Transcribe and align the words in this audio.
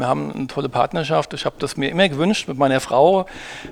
Wir 0.00 0.08
haben 0.08 0.32
eine 0.32 0.46
tolle 0.46 0.68
Partnerschaft. 0.68 1.34
Ich 1.34 1.44
habe 1.44 1.56
das 1.58 1.76
mir 1.76 1.90
immer 1.90 2.08
gewünscht 2.08 2.48
mit 2.48 2.58
meiner 2.58 2.80
Frau, 2.80 3.26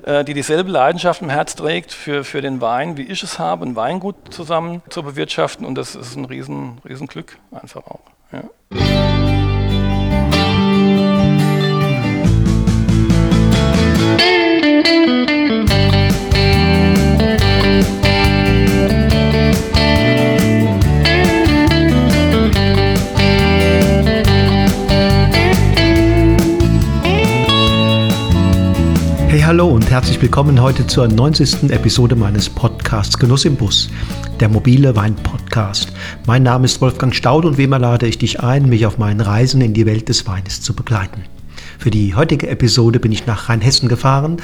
äh, 0.05 0.25
die 0.25 0.35
dieselbe 0.35 0.71
Leidenschaft 0.71 1.23
im 1.23 1.31
Herz 1.31 1.57
trägt 1.57 1.93
für, 1.93 2.23
für 2.23 2.43
den 2.43 2.61
Wein, 2.61 2.97
wie 2.97 3.03
ich 3.03 3.23
es 3.23 3.39
habe, 3.39 3.65
ein 3.65 3.77
Weingut 3.77 4.17
zusammen 4.31 4.83
zu 4.91 5.03
bewirtschaften. 5.03 5.67
Und 5.67 5.77
das 5.77 5.95
ist 5.95 6.17
ein 6.17 6.27
riesen, 6.27 6.79
riesen 6.87 7.09
einfach 7.51 7.87
auch. 7.87 8.01
Ja. 8.31 9.18
Hallo 29.49 29.67
und 29.67 29.89
herzlich 29.89 30.21
willkommen 30.21 30.61
heute 30.61 30.87
zur 30.87 31.09
90. 31.09 31.71
Episode 31.71 32.15
meines 32.15 32.51
Podcasts 32.51 33.17
Genuss 33.17 33.47
im 33.47 33.57
Bus, 33.57 33.89
der 34.41 34.51
mobile 34.51 34.95
Wein-Podcast. 34.95 35.91
Mein 36.27 36.43
Name 36.43 36.67
ist 36.67 36.83
Wolfgang 36.83 37.15
Staud 37.15 37.47
und 37.47 37.57
wie 37.57 37.65
immer 37.65 37.79
lade 37.79 38.07
ich 38.07 38.19
dich 38.19 38.41
ein, 38.41 38.69
mich 38.69 38.85
auf 38.85 38.99
meinen 38.99 39.23
Reisen 39.23 39.63
in 39.63 39.73
die 39.73 39.87
Welt 39.87 40.11
des 40.11 40.27
Weines 40.27 40.61
zu 40.61 40.75
begleiten. 40.75 41.25
Für 41.79 41.91
die 41.91 42.15
heutige 42.15 42.51
Episode 42.51 43.01
bin 43.01 43.11
ich 43.11 43.25
nach 43.25 43.49
Rheinhessen 43.49 43.89
gefahren 43.89 44.37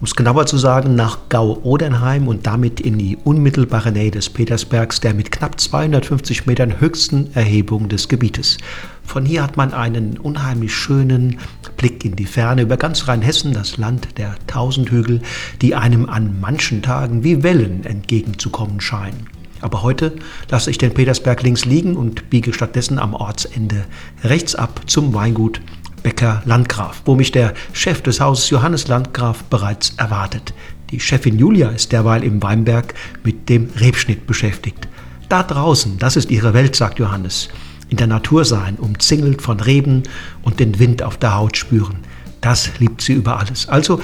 um 0.00 0.06
es 0.06 0.14
genauer 0.14 0.46
zu 0.46 0.56
sagen, 0.56 0.94
nach 0.94 1.28
Gau-Odernheim 1.28 2.26
und 2.26 2.46
damit 2.46 2.80
in 2.80 2.96
die 2.96 3.18
unmittelbare 3.22 3.92
Nähe 3.92 4.10
des 4.10 4.30
Petersbergs, 4.30 5.00
der 5.00 5.12
mit 5.12 5.30
knapp 5.30 5.60
250 5.60 6.46
Metern 6.46 6.80
höchsten 6.80 7.30
Erhebung 7.34 7.90
des 7.90 8.08
Gebietes. 8.08 8.56
Von 9.04 9.26
hier 9.26 9.42
hat 9.42 9.58
man 9.58 9.74
einen 9.74 10.16
unheimlich 10.16 10.74
schönen 10.74 11.38
Blick 11.76 12.02
in 12.06 12.16
die 12.16 12.24
Ferne 12.24 12.62
über 12.62 12.78
ganz 12.78 13.08
Rheinhessen, 13.08 13.52
das 13.52 13.76
Land 13.76 14.16
der 14.16 14.36
Tausendhügel, 14.46 15.20
die 15.60 15.74
einem 15.74 16.08
an 16.08 16.40
manchen 16.40 16.80
Tagen 16.80 17.22
wie 17.22 17.42
Wellen 17.42 17.84
entgegenzukommen 17.84 18.80
scheinen. 18.80 19.26
Aber 19.60 19.82
heute 19.82 20.14
lasse 20.48 20.70
ich 20.70 20.78
den 20.78 20.94
Petersberg 20.94 21.42
links 21.42 21.66
liegen 21.66 21.96
und 21.96 22.30
biege 22.30 22.54
stattdessen 22.54 22.98
am 22.98 23.12
Ortsende 23.12 23.84
rechts 24.24 24.54
ab 24.54 24.80
zum 24.86 25.12
Weingut 25.12 25.60
Becker 26.02 26.42
Landgraf, 26.44 27.02
wo 27.04 27.14
mich 27.14 27.32
der 27.32 27.54
Chef 27.72 28.02
des 28.02 28.20
Hauses 28.20 28.50
Johannes 28.50 28.88
Landgraf 28.88 29.44
bereits 29.44 29.94
erwartet. 29.96 30.54
Die 30.90 31.00
Chefin 31.00 31.38
Julia 31.38 31.68
ist 31.68 31.92
derweil 31.92 32.24
im 32.24 32.42
Weinberg 32.42 32.94
mit 33.22 33.48
dem 33.48 33.70
Rebschnitt 33.78 34.26
beschäftigt. 34.26 34.88
Da 35.28 35.42
draußen, 35.42 35.98
das 35.98 36.16
ist 36.16 36.30
ihre 36.30 36.54
Welt, 36.54 36.74
sagt 36.74 36.98
Johannes. 36.98 37.48
In 37.88 37.96
der 37.96 38.06
Natur 38.06 38.44
sein, 38.44 38.76
umzingelt 38.76 39.42
von 39.42 39.60
Reben 39.60 40.02
und 40.42 40.60
den 40.60 40.78
Wind 40.78 41.02
auf 41.02 41.16
der 41.16 41.36
Haut 41.36 41.56
spüren. 41.56 41.98
Das 42.40 42.70
liebt 42.78 43.02
sie 43.02 43.12
über 43.12 43.38
alles. 43.38 43.68
Also 43.68 44.00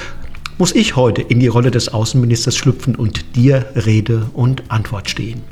muss 0.59 0.75
ich 0.75 0.97
heute 0.97 1.23
in 1.23 1.41
die 1.41 1.49
Rolle 1.49 1.71
des 1.71 1.89
Außenministers 1.89 2.57
schlüpfen 2.57 2.95
und 2.95 3.37
dir 3.37 3.67
Rede 3.75 4.31
und 4.33 4.71
Antwort 4.71 5.11
stehen. 5.11 5.43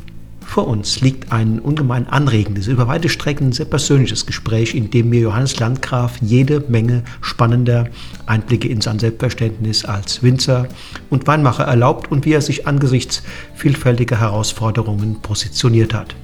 Vor 0.55 0.69
uns 0.69 1.01
liegt 1.01 1.33
ein 1.33 1.59
ungemein 1.59 2.07
anregendes, 2.07 2.69
über 2.69 2.87
weite 2.87 3.09
Strecken 3.09 3.51
sehr 3.51 3.67
persönliches 3.67 4.25
Gespräch, 4.25 4.77
in 4.77 4.89
dem 4.89 5.09
mir 5.09 5.19
Johannes 5.19 5.59
Landgraf 5.59 6.19
jede 6.21 6.61
Menge 6.69 7.03
spannender 7.23 7.89
Einblicke 8.27 8.69
in 8.69 8.81
sein 8.81 9.01
Selbstverständnis 9.01 9.85
als 9.85 10.23
Winzer 10.23 10.69
und 11.11 11.27
Weinmacher 11.27 11.65
erlaubt 11.65 12.13
und 12.13 12.25
wie 12.25 12.35
er 12.35 12.41
sich 12.41 12.69
angesichts 12.69 13.25
vielfältiger 13.57 14.21
Herausforderungen 14.21 15.21
positioniert 15.23 15.93
hat. 15.93 16.15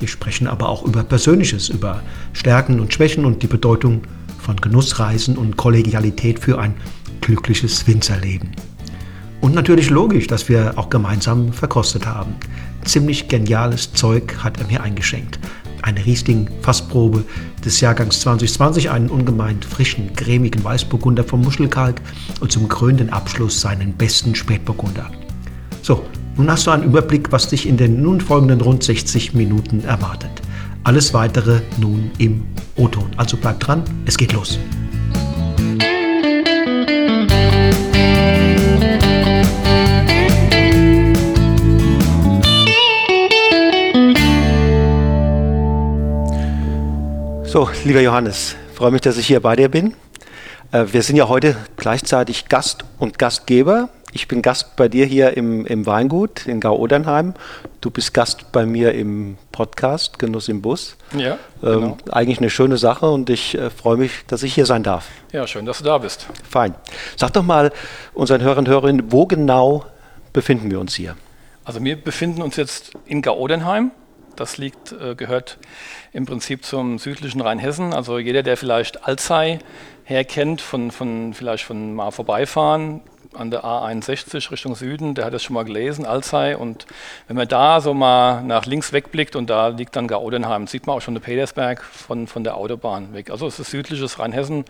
Wir 0.00 0.08
sprechen 0.08 0.48
aber 0.48 0.68
auch 0.68 0.84
über 0.84 1.04
Persönliches, 1.04 1.68
über 1.68 2.02
Stärken 2.32 2.80
und 2.80 2.92
Schwächen 2.92 3.24
und 3.24 3.44
die 3.44 3.46
Bedeutung 3.46 4.00
von 4.40 4.56
Genussreisen 4.56 5.38
und 5.38 5.56
Kollegialität 5.56 6.40
für 6.40 6.58
ein 6.58 6.74
glückliches 7.20 7.86
Winzerleben. 7.86 8.50
Und 9.40 9.54
natürlich 9.54 9.90
logisch, 9.90 10.26
dass 10.26 10.48
wir 10.48 10.72
auch 10.74 10.90
gemeinsam 10.90 11.52
verkostet 11.52 12.04
haben 12.04 12.34
ziemlich 12.88 13.28
geniales 13.28 13.92
Zeug 13.92 14.38
hat 14.42 14.58
er 14.58 14.66
mir 14.66 14.82
eingeschenkt. 14.82 15.38
Eine 15.82 16.04
Riesling 16.04 16.48
Fassprobe 16.62 17.24
des 17.64 17.80
Jahrgangs 17.80 18.20
2020, 18.20 18.90
einen 18.90 19.10
ungemein 19.10 19.62
frischen, 19.62 20.12
cremigen 20.14 20.64
Weißburgunder 20.64 21.22
vom 21.22 21.42
Muschelkalk 21.42 22.00
und 22.40 22.50
zum 22.50 22.68
krönenden 22.68 23.10
Abschluss 23.10 23.60
seinen 23.60 23.92
besten 23.92 24.34
Spätburgunder. 24.34 25.10
So, 25.82 26.04
nun 26.36 26.50
hast 26.50 26.66
du 26.66 26.70
einen 26.70 26.84
Überblick, 26.84 27.30
was 27.30 27.48
dich 27.48 27.68
in 27.68 27.76
den 27.76 28.02
nun 28.02 28.20
folgenden 28.20 28.60
rund 28.60 28.82
60 28.82 29.34
Minuten 29.34 29.84
erwartet. 29.84 30.30
Alles 30.84 31.12
weitere 31.12 31.60
nun 31.76 32.10
im 32.18 32.44
O-Ton. 32.76 33.10
Also 33.16 33.36
bleib 33.36 33.60
dran, 33.60 33.82
es 34.06 34.16
geht 34.16 34.32
los. 34.32 34.58
So, 47.50 47.70
lieber 47.82 48.02
Johannes, 48.02 48.56
freue 48.74 48.90
mich, 48.90 49.00
dass 49.00 49.16
ich 49.16 49.26
hier 49.26 49.40
bei 49.40 49.56
dir 49.56 49.70
bin. 49.70 49.94
Äh, 50.70 50.84
wir 50.92 51.02
sind 51.02 51.16
ja 51.16 51.28
heute 51.28 51.56
gleichzeitig 51.78 52.50
Gast 52.50 52.84
und 52.98 53.18
Gastgeber. 53.18 53.88
Ich 54.12 54.28
bin 54.28 54.42
Gast 54.42 54.76
bei 54.76 54.88
dir 54.88 55.06
hier 55.06 55.34
im, 55.34 55.64
im 55.64 55.86
Weingut 55.86 56.46
in 56.46 56.60
Gau-Odernheim. 56.60 57.32
Du 57.80 57.90
bist 57.90 58.12
Gast 58.12 58.52
bei 58.52 58.66
mir 58.66 58.92
im 58.92 59.38
Podcast 59.50 60.18
Genuss 60.18 60.50
im 60.50 60.60
Bus. 60.60 60.98
Ja, 61.16 61.38
genau. 61.62 61.86
Ähm, 61.86 61.94
eigentlich 62.10 62.38
eine 62.38 62.50
schöne 62.50 62.76
Sache 62.76 63.08
und 63.08 63.30
ich 63.30 63.56
äh, 63.56 63.70
freue 63.70 63.96
mich, 63.96 64.26
dass 64.26 64.42
ich 64.42 64.52
hier 64.52 64.66
sein 64.66 64.82
darf. 64.82 65.06
Ja, 65.32 65.46
schön, 65.46 65.64
dass 65.64 65.78
du 65.78 65.84
da 65.84 65.96
bist. 65.96 66.26
Fein. 66.46 66.74
Sag 67.16 67.32
doch 67.32 67.42
mal 67.44 67.72
unseren 68.12 68.42
Hörern 68.42 68.66
und 68.66 68.68
Hörerinnen, 68.68 69.10
wo 69.10 69.24
genau 69.24 69.86
befinden 70.34 70.70
wir 70.70 70.80
uns 70.80 70.94
hier? 70.94 71.16
Also 71.64 71.82
wir 71.82 71.96
befinden 71.96 72.42
uns 72.42 72.56
jetzt 72.56 72.92
in 73.06 73.22
Gau-Odernheim. 73.22 73.92
Das 74.38 74.56
liegt, 74.56 74.92
äh, 74.92 75.16
gehört 75.16 75.58
im 76.12 76.24
Prinzip 76.24 76.64
zum 76.64 76.98
südlichen 76.98 77.40
Rheinhessen. 77.40 77.92
Also 77.92 78.18
jeder, 78.18 78.44
der 78.44 78.56
vielleicht 78.56 79.04
Alzey 79.04 79.58
herkennt, 80.04 80.60
von, 80.60 80.92
von, 80.92 81.34
vielleicht 81.34 81.64
von 81.64 81.92
mal 81.94 82.12
vorbeifahren 82.12 83.02
an 83.34 83.50
der 83.50 83.64
A61 83.64 84.50
Richtung 84.52 84.76
Süden, 84.76 85.14
der 85.14 85.24
hat 85.24 85.34
das 85.34 85.42
schon 85.42 85.54
mal 85.54 85.64
gelesen, 85.64 86.06
Alzey. 86.06 86.54
Und 86.54 86.86
wenn 87.26 87.36
man 87.36 87.48
da 87.48 87.80
so 87.80 87.94
mal 87.94 88.42
nach 88.42 88.64
links 88.64 88.92
wegblickt 88.92 89.34
und 89.34 89.50
da 89.50 89.68
liegt 89.68 89.96
dann 89.96 90.06
Gaudenheim, 90.06 90.68
sieht 90.68 90.86
man 90.86 90.96
auch 90.96 91.00
schon 91.00 91.14
den 91.14 91.22
Petersberg 91.22 91.82
von, 91.82 92.28
von 92.28 92.44
der 92.44 92.56
Autobahn 92.56 93.12
weg. 93.14 93.30
Also 93.30 93.46
es 93.48 93.58
ist 93.58 93.72
südliches 93.72 94.20
Rheinhessen, 94.20 94.64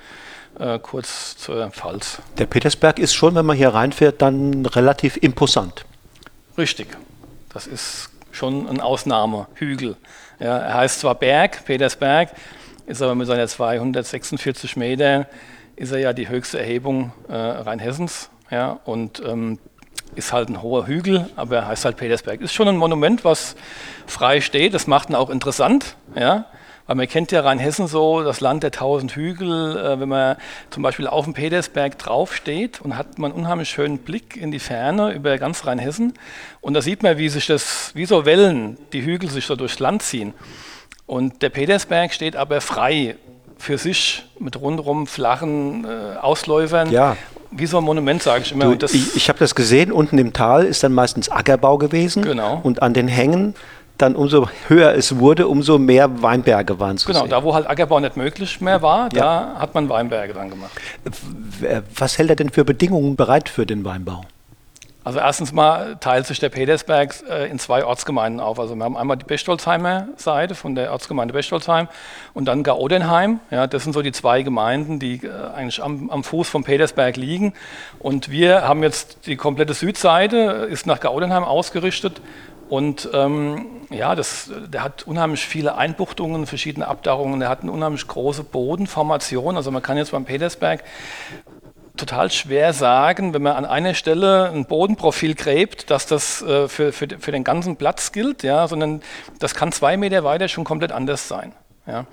äh, 0.59 0.78
kurz 0.78 1.37
zur 1.37 1.71
Pfalz. 1.71 2.23
Der 2.39 2.47
Petersberg 2.47 2.99
ist 2.99 3.15
schon, 3.15 3.34
wenn 3.34 3.45
man 3.45 3.57
hier 3.57 3.69
reinfährt, 3.69 4.23
dann 4.23 4.65
relativ 4.65 5.19
imposant. 5.19 5.84
Richtig. 6.57 6.89
Das 7.53 7.67
ist 7.67 8.11
schon 8.38 8.69
ein 8.69 8.81
Ausnahmehügel. 8.81 9.97
Ja, 10.41 10.59
er 10.59 10.75
heißt 10.75 11.00
zwar 11.00 11.15
Berg, 11.15 11.65
Petersberg, 11.65 12.31
ist 12.87 13.03
aber 13.03 13.15
mit 13.15 13.26
seinen 13.26 13.47
246 13.47 14.76
Metern 14.76 15.26
ist 15.78 15.93
er 15.93 15.99
ja 15.99 16.12
die 16.12 16.28
höchste 16.28 16.59
Erhebung 16.59 17.12
äh, 17.28 17.34
Rheinhessens. 17.34 18.31
Ja, 18.50 18.81
und 18.84 19.22
ähm, 19.25 19.59
ist 20.15 20.32
halt 20.32 20.48
ein 20.48 20.62
hoher 20.62 20.87
Hügel, 20.87 21.28
aber 21.37 21.56
er 21.56 21.69
heißt 21.69 21.84
halt 21.84 21.97
Petersberg. 21.97 22.41
Ist 22.41 22.54
schon 22.54 22.66
ein 22.66 22.77
Monument, 22.77 23.25
was 23.25 23.54
frei 24.06 24.41
steht. 24.41 24.75
Das 24.75 24.87
macht 24.87 25.10
ihn 25.10 25.15
auch 25.15 25.31
interessant. 25.31 25.97
Ja. 26.16 26.47
Weil 26.88 26.97
man 26.97 27.06
kennt 27.06 27.32
ja 27.32 27.43
Rheinhessen 27.43 27.87
so, 27.87 28.22
das 28.22 28.41
Land 28.41 28.62
der 28.62 28.71
tausend 28.71 29.12
Hügel. 29.12 29.76
Äh, 29.76 30.00
wenn 30.00 30.09
man 30.09 30.37
zum 30.71 30.82
Beispiel 30.82 31.06
auf 31.06 31.26
dem 31.26 31.34
Petersberg 31.34 31.99
draufsteht 31.99 32.81
und 32.81 32.97
hat 32.97 33.19
man 33.19 33.31
einen 33.31 33.43
unheimlich 33.43 33.69
schönen 33.69 33.99
Blick 33.99 34.37
in 34.37 34.50
die 34.50 34.59
Ferne 34.59 35.12
über 35.12 35.37
ganz 35.37 35.66
Rheinhessen. 35.66 36.15
Und 36.62 36.72
da 36.72 36.81
sieht 36.81 37.03
man, 37.03 37.19
wie 37.19 37.28
sich 37.28 37.47
das, 37.47 37.93
wie 37.94 38.06
so 38.06 38.25
Wellen, 38.25 38.78
die 38.94 39.04
Hügel 39.04 39.28
sich 39.28 39.44
so 39.44 39.54
durchs 39.54 39.78
Land 39.81 40.03
ziehen. 40.03 40.32
Und 41.06 41.43
der 41.43 41.50
Petersberg 41.50 42.12
steht 42.12 42.37
aber 42.37 42.62
frei 42.62 43.16
für 43.59 43.77
sich 43.77 44.25
mit 44.38 44.59
rundherum 44.59 45.06
flachen 45.06 45.84
äh, 45.84 46.16
Ausläufern. 46.16 46.91
Ja. 46.91 47.18
Wie 47.51 47.66
so 47.66 47.78
ein 47.78 47.84
Monument, 47.84 48.22
sage 48.22 48.45
ich 48.45 48.53
immer. 48.53 48.74
Du, 48.74 48.86
ich 48.86 49.15
ich 49.15 49.28
habe 49.28 49.39
das 49.39 49.54
gesehen, 49.54 49.92
unten 49.92 50.16
im 50.16 50.33
Tal 50.33 50.65
ist 50.65 50.83
dann 50.83 50.92
meistens 50.92 51.28
Ackerbau 51.28 51.77
gewesen. 51.77 52.22
Genau. 52.22 52.60
Und 52.63 52.83
an 52.83 52.95
den 52.95 53.09
Hängen 53.09 53.54
dann 53.98 54.16
umso 54.16 54.48
höher 54.68 54.95
es 54.95 55.18
wurde, 55.18 55.48
umso 55.48 55.78
mehr 55.78 56.22
Weinberge 56.22 56.78
waren 56.80 56.98
zu 56.98 57.06
genau, 57.06 57.21
sehen. 57.21 57.30
da 57.30 57.42
wo 57.42 57.54
halt 57.54 57.68
Ackerbau 57.68 58.00
nicht 58.00 58.16
möglich 58.16 58.60
mehr 58.60 58.83
war, 58.83 59.12
ja. 59.12 59.21
da 59.21 59.56
hat 59.59 59.74
man 59.74 59.89
Weinberge 59.89 60.33
dann 60.33 60.50
gemacht. 60.50 60.71
Was 61.97 62.18
hält 62.18 62.30
er 62.30 62.36
denn 62.36 62.50
für 62.50 62.65
Bedingungen 62.65 63.16
bereit 63.16 63.48
für 63.48 63.66
den 63.66 63.84
Weinbau? 63.84 64.24
Also 65.09 65.21
erstens 65.21 65.54
mal 65.54 65.97
teilt 66.00 66.27
sich 66.27 66.39
der 66.39 66.50
Petersberg 66.50 67.15
äh, 67.30 67.48
in 67.48 67.59
zwei 67.59 67.83
Ortsgemeinden 67.83 68.41
auf. 68.41 68.60
Also 68.60 68.74
wir 68.74 68.84
haben 68.84 68.95
einmal 68.95 69.16
die 69.16 69.24
Bechtolzheimer 69.24 70.09
Seite 70.16 70.54
von 70.54 70.74
der 70.74 70.92
Ortsgemeinde 70.92 71.33
Bechtolzheim 71.33 71.89
und 72.34 72.44
dann 72.44 72.62
Gaudenheim. 72.62 73.41
Ja, 73.51 73.66
das 73.66 73.84
sind 73.84 73.94
so 73.94 74.03
die 74.03 74.12
zwei 74.12 74.42
Gemeinden, 74.42 74.98
die 74.98 75.24
äh, 75.24 75.30
eigentlich 75.54 75.83
am, 75.83 76.10
am, 76.10 76.24
Fuß 76.24 76.51
vom 76.51 76.62
Petersberg 76.62 77.16
liegen. 77.16 77.54
Und 78.01 78.30
wir 78.30 78.68
haben 78.68 78.83
jetzt 78.83 79.24
die 79.24 79.36
komplette 79.36 79.72
Südseite, 79.72 80.68
ist 80.71 80.86
nach 80.86 81.01
Gaudenheim 81.01 81.42
ausgerichtet 81.42 82.21
Und 82.68 83.09
ähm, 83.15 83.66
ja, 83.91 84.15
das, 84.15 84.50
der 84.66 84.82
hat 84.82 85.06
unheimlich 85.06 85.47
viele 85.47 85.76
Einbuchtungen, 85.76 86.47
verschiedene 86.47 86.86
Abdauerungen, 86.86 87.41
der 87.41 87.48
hat 87.48 87.62
eine 87.62 87.72
unheimlich 87.72 88.06
große 88.06 88.44
Bodenformation. 88.44 89.56
Also 89.56 89.70
man 89.70 89.82
kann 89.82 89.97
jetzt 89.97 90.12
beim 90.12 90.24
Petersberg 90.24 90.84
total 91.97 92.30
schwer 92.30 92.72
sagen, 92.72 93.34
wenn 93.34 93.42
man 93.42 93.56
an 93.56 93.65
einer 93.65 93.94
Stelle 93.94 94.50
ein 94.50 94.66
Bodenprofil 94.66 95.34
gräbt, 95.34 95.91
dass 95.91 96.06
das 96.06 96.42
äh, 96.42 96.68
für, 96.68 96.92
für, 96.92 97.09
für 97.18 97.32
den 97.32 97.44
ganzen 97.44 97.76
Platz 97.76 98.12
gilt, 98.12 98.42
ja, 98.42 98.68
sondern 98.68 99.03
das 99.38 99.54
kann 99.54 99.72
zwei 99.72 99.97
Meter 99.97 100.22
weiter 100.24 100.48
schon 100.48 100.65
komplett 100.65 100.92
anders 100.92 101.26
sein. 101.28 101.53
Ja. 101.86 102.06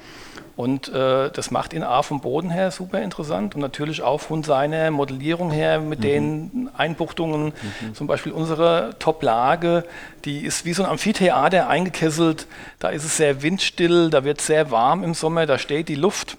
Und 0.56 0.88
äh, 0.88 1.30
das 1.32 1.52
macht 1.52 1.74
ihn 1.74 1.84
A 1.84 2.02
vom 2.02 2.22
Boden 2.22 2.50
her 2.50 2.72
super 2.72 3.02
interessant 3.02 3.56
und 3.56 3.62
natürlich 3.62 4.02
auch 4.02 4.22
von 4.22 4.42
seiner 4.42 4.90
Modellierung 4.90 5.52
her 5.52 5.82
mit 5.82 6.00
mhm. 6.00 6.04
den 6.04 6.70
Einbuchtungen. 6.78 7.48
Mhm. 7.82 7.94
Zum 7.94 8.08
Beispiel 8.08 8.32
unsere 8.32 8.96
Top-Lage, 9.00 9.84
die 10.24 10.46
ist 10.46 10.64
wie 10.64 10.74
so 10.74 10.84
ein 10.84 10.90
Amphitheater 10.90 11.68
eingekesselt. 11.68 12.48
Da 12.80 12.90
ist 12.90 13.04
es 13.04 13.18
sehr 13.18 13.42
windstill, 13.42 14.10
da 14.10 14.24
wird 14.24 14.40
es 14.40 14.48
sehr 14.48 14.72
warm 14.72 15.04
im 15.04 15.14
Sommer, 15.14 15.46
da 15.46 15.58
steht 15.58 15.90
die 15.90 15.96
Luft. 15.96 16.38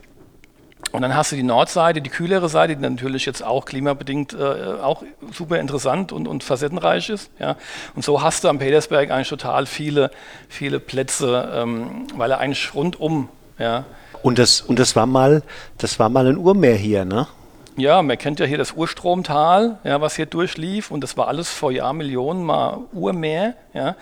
Und 0.93 1.03
dann 1.03 1.15
hast 1.15 1.33
du 1.33 1.37
die 1.37 1.43
Nordseite, 1.43 2.01
die 2.01 2.09
kühlere 2.09 2.49
Seite, 2.49 2.75
die 2.75 2.81
natürlich 2.81 3.27
jetzt 3.27 3.45
auch 3.45 3.67
klimabedingt 3.67 4.33
äh, 4.33 4.81
auch 4.81 5.03
super 5.31 5.59
interessant 5.59 6.11
und, 6.13 6.27
und 6.27 6.43
facettenreich 6.43 7.11
ist. 7.11 7.31
Ja. 7.39 7.57
Und 7.95 8.03
so 8.03 8.23
hast 8.23 8.45
du 8.45 8.49
am 8.49 8.61
Petersberg 8.61 9.11
eigentlich 9.11 9.29
total 9.29 9.67
viele, 9.67 10.11
viele 10.49 10.81
Plätze, 10.81 11.53
ähm, 11.55 12.07
weil 12.15 12.31
er 12.31 12.39
eigentlich 12.39 12.75
rundum 12.75 13.29
ja, 13.59 13.85
und 14.23 14.39
das, 14.39 14.61
und 14.61 14.79
das 14.79 14.97
war 14.97 15.07
mal, 15.07 15.43
das 15.79 15.99
war 15.99 16.09
mal 16.09 16.27
ein 16.27 16.37
Urmeer 16.37 16.75
hier, 16.75 17.05
ne? 17.05 17.29
Ja, 17.77 18.01
man 18.03 18.17
kennt 18.17 18.41
ja 18.41 18.47
hier 18.47 18.57
das 18.57 18.73
Urstromtal, 18.73 19.79
ja, 19.85 20.01
was 20.01 20.17
hier 20.17 20.27
durchlief 20.27 20.91
und 20.91 21.03
das 21.03 21.17
war 21.17 21.29
alles 21.29 21.51
vor 21.51 21.71
Jahrmillionen 21.71 22.43
mal 22.43 22.79
Urmeer, 22.93 23.55
ja. 23.75 23.95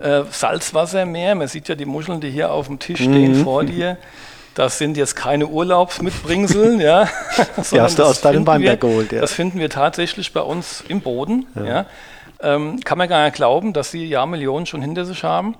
Äh, 0.00 0.24
Salzwassermeer, 0.30 1.34
man 1.34 1.46
sieht 1.46 1.68
ja 1.68 1.74
die 1.74 1.84
Muscheln, 1.84 2.20
die 2.20 2.30
hier 2.30 2.50
auf 2.50 2.66
dem 2.66 2.78
Tisch 2.78 3.00
stehen 3.00 3.38
mhm. 3.38 3.44
vor 3.44 3.62
dir. 3.62 3.98
Das 4.54 4.78
sind 4.78 4.96
jetzt 4.96 5.14
keine 5.14 5.46
Urlaubsmitbringsel, 5.46 6.80
ja. 6.80 7.08
die 7.70 7.80
hast 7.80 7.98
du 7.98 8.04
aus 8.04 8.22
deinem 8.22 8.46
Weinberg 8.46 8.80
geholt, 8.80 9.12
ja. 9.12 9.20
Das 9.20 9.32
finden 9.32 9.60
wir 9.60 9.70
tatsächlich 9.70 10.32
bei 10.32 10.40
uns 10.40 10.82
im 10.88 11.00
Boden, 11.00 11.46
ja. 11.54 11.64
ja. 11.64 11.86
Ähm, 12.42 12.80
kann 12.80 12.96
man 12.96 13.08
gar 13.08 13.24
nicht 13.24 13.36
glauben, 13.36 13.74
dass 13.74 13.90
sie 13.90 14.06
Jahrmillionen 14.06 14.66
schon 14.66 14.80
hinter 14.80 15.04
sich 15.04 15.22
haben. 15.22 15.54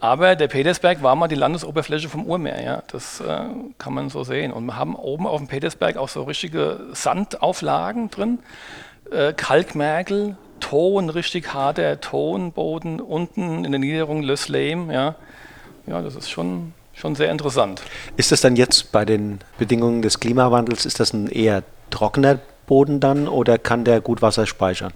Aber 0.00 0.36
der 0.36 0.48
Petersberg 0.48 1.02
war 1.02 1.14
mal 1.14 1.28
die 1.28 1.34
Landesoberfläche 1.34 2.08
vom 2.08 2.26
Urmeer, 2.26 2.62
ja. 2.62 2.82
Das 2.88 3.20
äh, 3.20 3.44
kann 3.78 3.94
man 3.94 4.10
so 4.10 4.24
sehen. 4.24 4.52
Und 4.52 4.66
wir 4.66 4.76
haben 4.76 4.96
oben 4.96 5.26
auf 5.26 5.38
dem 5.38 5.48
Petersberg 5.48 5.96
auch 5.96 6.08
so 6.08 6.24
richtige 6.24 6.80
Sandauflagen 6.92 8.10
drin, 8.10 8.38
äh, 9.10 9.32
Kalkmergel, 9.32 10.36
Ton, 10.60 11.10
richtig 11.10 11.52
harter 11.52 12.00
Tonboden, 12.00 13.00
unten 13.00 13.64
in 13.64 13.72
der 13.72 13.78
Niederung 13.78 14.22
Les 14.22 14.48
Lame, 14.48 14.92
ja. 14.92 15.14
Ja, 15.86 16.00
das 16.00 16.16
ist 16.16 16.30
schon, 16.30 16.72
schon 16.94 17.14
sehr 17.14 17.30
interessant. 17.30 17.82
Ist 18.16 18.32
das 18.32 18.40
dann 18.40 18.56
jetzt 18.56 18.90
bei 18.90 19.04
den 19.04 19.40
Bedingungen 19.58 20.00
des 20.00 20.20
Klimawandels, 20.20 20.86
ist 20.86 21.00
das 21.00 21.12
ein 21.12 21.28
eher 21.28 21.62
trockener 21.90 22.38
Boden 22.66 23.00
dann 23.00 23.28
oder 23.28 23.58
kann 23.58 23.84
der 23.84 24.00
gut 24.00 24.22
Wasser 24.22 24.46
speichern? 24.46 24.92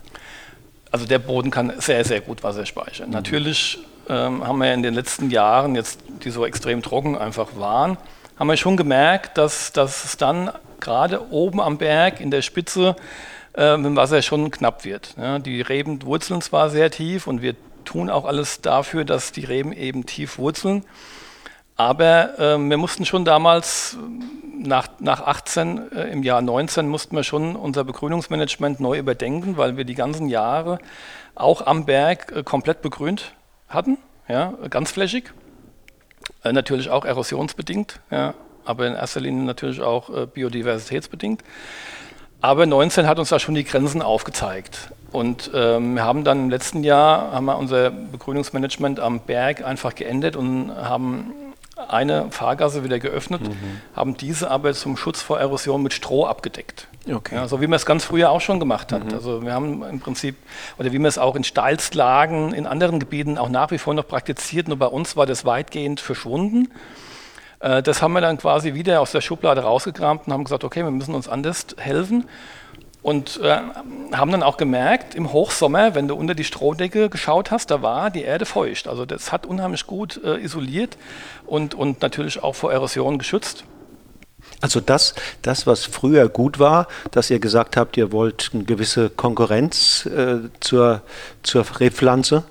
Also 0.90 1.04
der 1.04 1.18
Boden 1.18 1.50
kann 1.50 1.72
sehr, 1.78 2.04
sehr 2.04 2.22
gut 2.22 2.42
Wasser 2.42 2.64
speichern. 2.64 3.08
Mhm. 3.08 3.14
Natürlich 3.14 3.78
ähm, 4.08 4.46
haben 4.46 4.58
wir 4.58 4.72
in 4.72 4.82
den 4.82 4.94
letzten 4.94 5.30
Jahren, 5.30 5.74
jetzt, 5.74 6.00
die 6.24 6.30
so 6.30 6.44
extrem 6.44 6.82
trocken 6.82 7.16
einfach 7.16 7.48
waren, 7.56 7.96
haben 8.38 8.48
wir 8.48 8.56
schon 8.56 8.76
gemerkt, 8.76 9.36
dass, 9.38 9.72
dass 9.72 10.04
es 10.04 10.16
dann 10.16 10.50
gerade 10.80 11.30
oben 11.32 11.60
am 11.60 11.78
Berg 11.78 12.20
in 12.20 12.30
der 12.30 12.42
Spitze 12.42 12.96
äh, 13.54 13.76
mit 13.76 13.86
dem 13.86 13.96
Wasser 13.96 14.22
schon 14.22 14.50
knapp 14.50 14.84
wird. 14.84 15.14
Ja, 15.16 15.38
die 15.38 15.60
Reben 15.60 16.02
wurzeln 16.02 16.40
zwar 16.40 16.70
sehr 16.70 16.90
tief 16.90 17.26
und 17.26 17.42
wir 17.42 17.54
tun 17.84 18.10
auch 18.10 18.24
alles 18.24 18.60
dafür, 18.60 19.04
dass 19.04 19.32
die 19.32 19.44
Reben 19.44 19.72
eben 19.72 20.06
tief 20.06 20.38
wurzeln. 20.38 20.84
Aber 21.76 22.38
äh, 22.38 22.58
wir 22.58 22.76
mussten 22.76 23.04
schon 23.04 23.24
damals, 23.24 23.96
nach, 24.58 24.88
nach 24.98 25.22
18, 25.22 25.92
äh, 25.92 26.02
im 26.10 26.22
Jahr 26.22 26.40
19, 26.42 26.88
mussten 26.88 27.14
wir 27.16 27.22
schon 27.22 27.56
unser 27.56 27.84
Begrünungsmanagement 27.84 28.80
neu 28.80 28.98
überdenken, 28.98 29.56
weil 29.56 29.76
wir 29.76 29.84
die 29.84 29.94
ganzen 29.94 30.28
Jahre 30.28 30.78
auch 31.34 31.66
am 31.66 31.86
Berg 31.86 32.32
äh, 32.34 32.42
komplett 32.42 32.82
begrünt 32.82 33.32
hatten, 33.68 33.98
ja, 34.28 34.54
ganzflächig. 34.70 35.32
Äh, 36.44 36.52
natürlich 36.52 36.90
auch 36.90 37.04
erosionsbedingt, 37.04 38.00
ja, 38.10 38.34
aber 38.64 38.86
in 38.86 38.94
erster 38.94 39.20
Linie 39.20 39.44
natürlich 39.44 39.80
auch 39.80 40.10
äh, 40.10 40.26
biodiversitätsbedingt. 40.26 41.42
Aber 42.40 42.66
19 42.66 43.08
hat 43.08 43.18
uns 43.18 43.30
da 43.30 43.40
schon 43.40 43.56
die 43.56 43.64
Grenzen 43.64 44.00
aufgezeigt. 44.00 44.92
Und 45.10 45.50
ähm, 45.54 45.94
wir 45.94 46.04
haben 46.04 46.22
dann 46.22 46.44
im 46.44 46.50
letzten 46.50 46.84
Jahr 46.84 47.32
haben 47.32 47.46
wir 47.46 47.58
unser 47.58 47.90
Begrünungsmanagement 47.90 49.00
am 49.00 49.20
Berg 49.20 49.64
einfach 49.64 49.94
geändert 49.94 50.36
und 50.36 50.72
haben 50.76 51.32
eine 51.88 52.30
Fahrgasse 52.30 52.84
wieder 52.84 52.98
geöffnet, 52.98 53.42
mhm. 53.42 53.80
haben 53.94 54.16
diese 54.16 54.50
aber 54.50 54.72
zum 54.74 54.96
Schutz 54.96 55.22
vor 55.22 55.40
Erosion 55.40 55.82
mit 55.82 55.92
Stroh 55.92 56.26
abgedeckt. 56.26 56.88
Okay. 57.12 57.34
Ja, 57.34 57.48
so 57.48 57.60
wie 57.60 57.66
man 57.66 57.76
es 57.76 57.86
ganz 57.86 58.04
früher 58.04 58.30
auch 58.30 58.40
schon 58.40 58.60
gemacht 58.60 58.92
hat. 58.92 59.06
Mhm. 59.06 59.14
Also 59.14 59.42
wir 59.42 59.52
haben 59.52 59.82
im 59.82 60.00
Prinzip, 60.00 60.36
oder 60.78 60.92
wie 60.92 60.98
man 60.98 61.06
es 61.06 61.18
auch 61.18 61.36
in 61.36 61.44
Steilslagen 61.44 62.52
in 62.52 62.66
anderen 62.66 63.00
Gebieten 63.00 63.38
auch 63.38 63.48
nach 63.48 63.70
wie 63.70 63.78
vor 63.78 63.94
noch 63.94 64.06
praktiziert, 64.06 64.68
nur 64.68 64.78
bei 64.78 64.86
uns 64.86 65.16
war 65.16 65.26
das 65.26 65.44
weitgehend 65.44 66.00
verschwunden. 66.00 66.68
Äh, 67.60 67.82
das 67.82 68.02
haben 68.02 68.12
wir 68.12 68.20
dann 68.20 68.38
quasi 68.38 68.74
wieder 68.74 69.00
aus 69.00 69.12
der 69.12 69.20
Schublade 69.20 69.62
rausgekramt 69.62 70.26
und 70.26 70.32
haben 70.32 70.44
gesagt, 70.44 70.64
okay, 70.64 70.82
wir 70.82 70.90
müssen 70.90 71.14
uns 71.14 71.28
anders 71.28 71.66
helfen. 71.76 72.24
Und 73.00 73.40
äh, 73.42 73.60
haben 74.12 74.32
dann 74.32 74.42
auch 74.42 74.56
gemerkt, 74.56 75.14
im 75.14 75.32
Hochsommer, 75.32 75.94
wenn 75.94 76.08
du 76.08 76.16
unter 76.16 76.34
die 76.34 76.44
Strohdecke 76.44 77.08
geschaut 77.08 77.50
hast, 77.52 77.70
da 77.70 77.80
war 77.80 78.10
die 78.10 78.22
Erde 78.22 78.44
feucht. 78.44 78.88
Also 78.88 79.06
das 79.06 79.32
hat 79.32 79.46
unheimlich 79.46 79.86
gut 79.86 80.20
äh, 80.24 80.36
isoliert 80.42 80.98
und, 81.46 81.74
und 81.74 82.02
natürlich 82.02 82.42
auch 82.42 82.56
vor 82.56 82.72
Erosion 82.72 83.18
geschützt. 83.18 83.64
Also 84.60 84.80
das, 84.80 85.14
das, 85.42 85.66
was 85.66 85.84
früher 85.84 86.28
gut 86.28 86.58
war, 86.58 86.88
dass 87.12 87.30
ihr 87.30 87.38
gesagt 87.38 87.76
habt, 87.76 87.96
ihr 87.96 88.10
wollt 88.10 88.50
eine 88.52 88.64
gewisse 88.64 89.08
Konkurrenz 89.08 90.06
äh, 90.06 90.38
zur, 90.60 91.02
zur 91.42 91.64
Rebpflanze, 91.78 92.44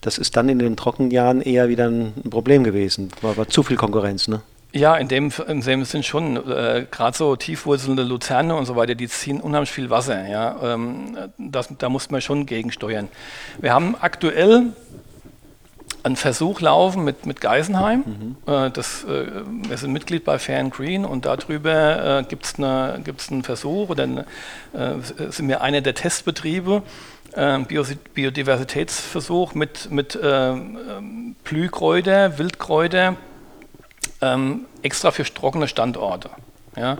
das 0.00 0.18
ist 0.18 0.36
dann 0.36 0.50
in 0.50 0.58
den 0.58 0.76
Trockenjahren 0.76 1.40
eher 1.40 1.68
wieder 1.68 1.88
ein 1.88 2.12
Problem 2.28 2.62
gewesen. 2.62 3.10
War, 3.22 3.36
war 3.38 3.48
zu 3.48 3.62
viel 3.62 3.76
Konkurrenz, 3.76 4.28
ne? 4.28 4.42
Ja, 4.74 4.96
in 4.96 5.06
dem, 5.06 5.32
in 5.46 5.60
dem 5.60 5.84
Sinn 5.84 6.02
schon. 6.02 6.36
Äh, 6.36 6.86
Gerade 6.90 7.16
so 7.16 7.36
tiefwurzelnde 7.36 8.02
Luzerne 8.02 8.56
und 8.56 8.66
so 8.66 8.74
weiter, 8.74 8.96
die 8.96 9.08
ziehen 9.08 9.40
unheimlich 9.40 9.70
viel 9.70 9.88
Wasser. 9.88 10.28
Ja? 10.28 10.74
Ähm, 10.74 11.16
das, 11.38 11.68
da 11.78 11.88
muss 11.88 12.10
man 12.10 12.20
schon 12.20 12.44
gegensteuern. 12.44 13.08
Wir 13.60 13.72
haben 13.72 13.94
aktuell 13.98 14.72
einen 16.04 16.16
Versuch 16.16 16.60
laufen 16.60 17.02
mit, 17.02 17.26
mit 17.26 17.40
Geisenheim. 17.40 18.04
Mhm. 18.06 18.36
Äh, 18.52 18.70
das, 18.70 19.04
äh, 19.04 19.26
wir 19.68 19.76
sind 19.76 19.92
Mitglied 19.92 20.24
bei 20.24 20.38
Fair 20.38 20.60
and 20.60 20.72
Green 20.72 21.04
und 21.04 21.24
darüber 21.24 22.20
äh, 22.20 22.24
gibt 22.24 22.44
es 22.44 22.54
eine, 22.58 23.02
einen 23.30 23.42
Versuch 23.42 23.88
oder 23.88 24.04
eine, 24.04 24.26
äh, 24.74 25.30
sind 25.30 25.48
wir 25.48 25.62
einer 25.62 25.80
der 25.80 25.94
Testbetriebe. 25.94 26.82
Äh, 27.32 27.58
Biodiversitätsversuch 28.14 29.54
mit, 29.54 29.90
mit 29.90 30.14
äh, 30.14 30.52
Blühkräuter, 31.42 32.38
Wildkräuter, 32.38 33.16
ähm, 34.20 34.66
extra 34.82 35.10
für 35.10 35.24
trockene 35.24 35.66
Standorte. 35.66 36.30
Ja? 36.76 36.98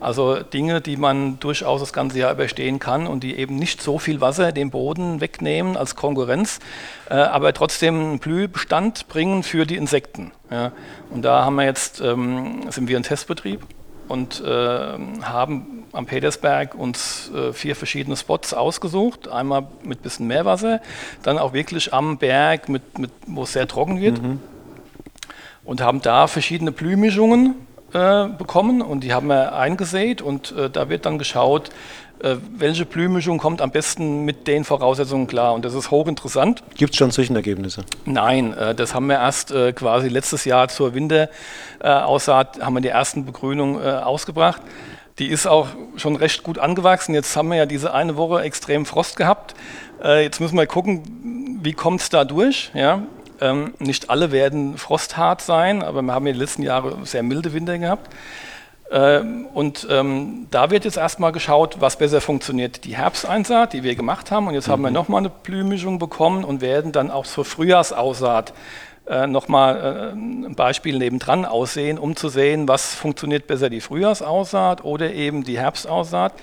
Also 0.00 0.42
Dinge, 0.42 0.80
die 0.80 0.96
man 0.96 1.40
durchaus 1.40 1.80
das 1.80 1.92
ganze 1.92 2.18
Jahr 2.18 2.32
überstehen 2.32 2.78
kann 2.78 3.06
und 3.06 3.22
die 3.22 3.36
eben 3.36 3.56
nicht 3.56 3.80
so 3.80 3.98
viel 3.98 4.20
Wasser 4.20 4.52
dem 4.52 4.70
Boden 4.70 5.20
wegnehmen 5.20 5.76
als 5.76 5.96
Konkurrenz, 5.96 6.58
äh, 7.08 7.14
aber 7.14 7.52
trotzdem 7.52 7.94
einen 7.94 8.18
Blühbestand 8.18 9.08
bringen 9.08 9.42
für 9.42 9.66
die 9.66 9.76
Insekten. 9.76 10.32
Ja? 10.50 10.72
Und 11.10 11.22
da 11.22 11.44
haben 11.44 11.56
wir 11.56 11.64
jetzt, 11.64 12.00
ähm, 12.00 12.70
sind 12.70 12.88
wir 12.88 12.96
ein 12.96 13.02
Testbetrieb 13.02 13.62
und 14.08 14.42
äh, 14.44 14.98
haben 15.22 15.84
am 15.92 16.06
Petersberg 16.06 16.74
uns 16.74 17.30
äh, 17.34 17.52
vier 17.52 17.74
verschiedene 17.74 18.16
Spots 18.16 18.52
ausgesucht. 18.54 19.28
Einmal 19.28 19.66
mit 19.82 20.02
bisschen 20.02 20.26
Meerwasser, 20.26 20.80
dann 21.22 21.38
auch 21.38 21.54
wirklich 21.54 21.94
am 21.94 22.18
Berg, 22.18 22.68
mit, 22.68 22.98
mit, 22.98 23.10
wo 23.26 23.44
es 23.44 23.54
sehr 23.54 23.66
trocken 23.66 24.00
wird. 24.00 24.22
Mhm 24.22 24.40
und 25.66 25.80
haben 25.80 26.00
da 26.00 26.28
verschiedene 26.28 26.72
Blühmischungen 26.72 27.65
äh, 27.96 28.28
bekommen 28.28 28.82
und 28.82 29.00
die 29.00 29.14
haben 29.14 29.28
wir 29.28 29.54
eingesät 29.54 30.20
und 30.20 30.52
äh, 30.52 30.68
da 30.68 30.90
wird 30.90 31.06
dann 31.06 31.16
geschaut, 31.16 31.70
äh, 32.18 32.36
welche 32.56 32.84
Blühmischung 32.84 33.38
kommt 33.38 33.62
am 33.62 33.70
besten 33.70 34.24
mit 34.24 34.46
den 34.46 34.64
Voraussetzungen 34.64 35.26
klar 35.26 35.54
und 35.54 35.64
das 35.64 35.72
ist 35.72 35.90
hochinteressant. 35.90 36.62
Gibt 36.74 36.92
es 36.92 36.98
schon 36.98 37.10
Zwischenergebnisse? 37.10 37.84
Nein, 38.04 38.52
äh, 38.52 38.74
das 38.74 38.94
haben 38.94 39.06
wir 39.06 39.16
erst 39.16 39.50
äh, 39.50 39.72
quasi 39.72 40.08
letztes 40.08 40.44
Jahr 40.44 40.68
zur 40.68 40.94
Winteraussaat, 40.94 42.60
haben 42.60 42.74
wir 42.74 42.82
die 42.82 42.88
ersten 42.88 43.24
Begrünungen 43.24 43.82
äh, 43.82 43.88
ausgebracht. 43.88 44.60
Die 45.18 45.28
ist 45.28 45.46
auch 45.46 45.68
schon 45.96 46.16
recht 46.16 46.42
gut 46.42 46.58
angewachsen. 46.58 47.14
Jetzt 47.14 47.34
haben 47.34 47.48
wir 47.48 47.56
ja 47.56 47.66
diese 47.66 47.94
eine 47.94 48.16
Woche 48.16 48.42
extrem 48.42 48.84
Frost 48.84 49.16
gehabt. 49.16 49.54
Jetzt 50.04 50.42
müssen 50.42 50.58
wir 50.58 50.66
gucken, 50.66 51.58
wie 51.62 51.72
kommt 51.72 52.02
es 52.02 52.10
da 52.10 52.26
durch. 52.26 52.70
Ja? 52.74 53.00
Ähm, 53.40 53.74
nicht 53.78 54.10
alle 54.10 54.32
werden 54.32 54.78
frosthart 54.78 55.42
sein, 55.42 55.82
aber 55.82 56.02
wir 56.02 56.12
haben 56.12 56.26
in 56.26 56.34
den 56.34 56.40
letzten 56.40 56.62
Jahren 56.62 57.04
sehr 57.04 57.22
milde 57.22 57.52
Winter 57.52 57.78
gehabt. 57.78 58.10
Ähm, 58.90 59.46
und 59.52 59.86
ähm, 59.90 60.46
da 60.50 60.70
wird 60.70 60.84
jetzt 60.84 60.96
erstmal 60.96 61.32
geschaut, 61.32 61.76
was 61.80 61.96
besser 61.96 62.20
funktioniert. 62.20 62.84
Die 62.84 62.96
Herbsteinsaat, 62.96 63.72
die 63.72 63.82
wir 63.82 63.96
gemacht 63.96 64.30
haben, 64.30 64.46
und 64.46 64.54
jetzt 64.54 64.68
mhm. 64.68 64.72
haben 64.72 64.82
wir 64.82 64.90
mhm. 64.90 64.94
nochmal 64.94 65.20
eine 65.20 65.30
Blühmischung 65.30 65.98
bekommen 65.98 66.44
und 66.44 66.60
werden 66.60 66.92
dann 66.92 67.10
auch 67.10 67.26
zur 67.26 67.44
Frühjahrsaussaat 67.44 68.52
äh, 69.08 69.26
nochmal 69.26 69.76
äh, 69.76 70.16
ein 70.16 70.54
Beispiel 70.54 70.98
nebendran 70.98 71.44
aussehen, 71.44 71.98
um 71.98 72.16
zu 72.16 72.28
sehen, 72.28 72.68
was 72.68 72.94
funktioniert 72.94 73.46
besser, 73.46 73.70
die 73.70 73.80
Frühjahrsaussaat 73.80 74.84
oder 74.84 75.12
eben 75.12 75.42
die 75.42 75.58
Herbstaussaat. 75.58 76.34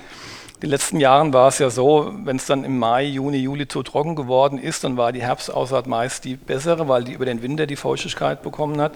In 0.63 0.69
den 0.69 0.75
letzten 0.75 1.01
Jahren 1.01 1.33
war 1.33 1.49
es 1.49 1.59
ja 1.59 1.69
so, 1.69 2.13
wenn 2.23 2.37
es 2.37 2.45
dann 2.45 2.63
im 2.63 2.79
Mai, 2.79 3.03
Juni, 3.03 3.35
Juli 3.35 3.67
zu 3.67 3.83
trocken 3.83 4.15
geworden 4.15 4.57
ist, 4.57 4.85
dann 4.85 4.95
war 4.95 5.11
die 5.11 5.21
Herbstaussaat 5.21 5.87
meist 5.87 6.23
die 6.23 6.37
bessere, 6.37 6.87
weil 6.87 7.03
die 7.03 7.11
über 7.11 7.25
den 7.25 7.41
Winter 7.41 7.65
die 7.65 7.75
Feuchtigkeit 7.75 8.41
bekommen 8.43 8.79
hat. 8.79 8.93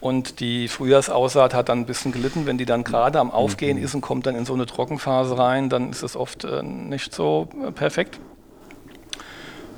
Und 0.00 0.40
die 0.40 0.68
Frühjahrsaussaat 0.68 1.54
hat 1.54 1.70
dann 1.70 1.78
ein 1.78 1.86
bisschen 1.86 2.12
gelitten, 2.12 2.44
wenn 2.44 2.58
die 2.58 2.66
dann 2.66 2.84
gerade 2.84 3.18
am 3.18 3.30
Aufgehen 3.30 3.78
mhm. 3.78 3.84
ist 3.84 3.94
und 3.94 4.02
kommt 4.02 4.26
dann 4.26 4.34
in 4.34 4.44
so 4.44 4.52
eine 4.52 4.66
Trockenphase 4.66 5.38
rein, 5.38 5.70
dann 5.70 5.88
ist 5.88 6.02
es 6.02 6.16
oft 6.16 6.44
äh, 6.44 6.62
nicht 6.62 7.14
so 7.14 7.48
äh, 7.66 7.70
perfekt. 7.70 8.20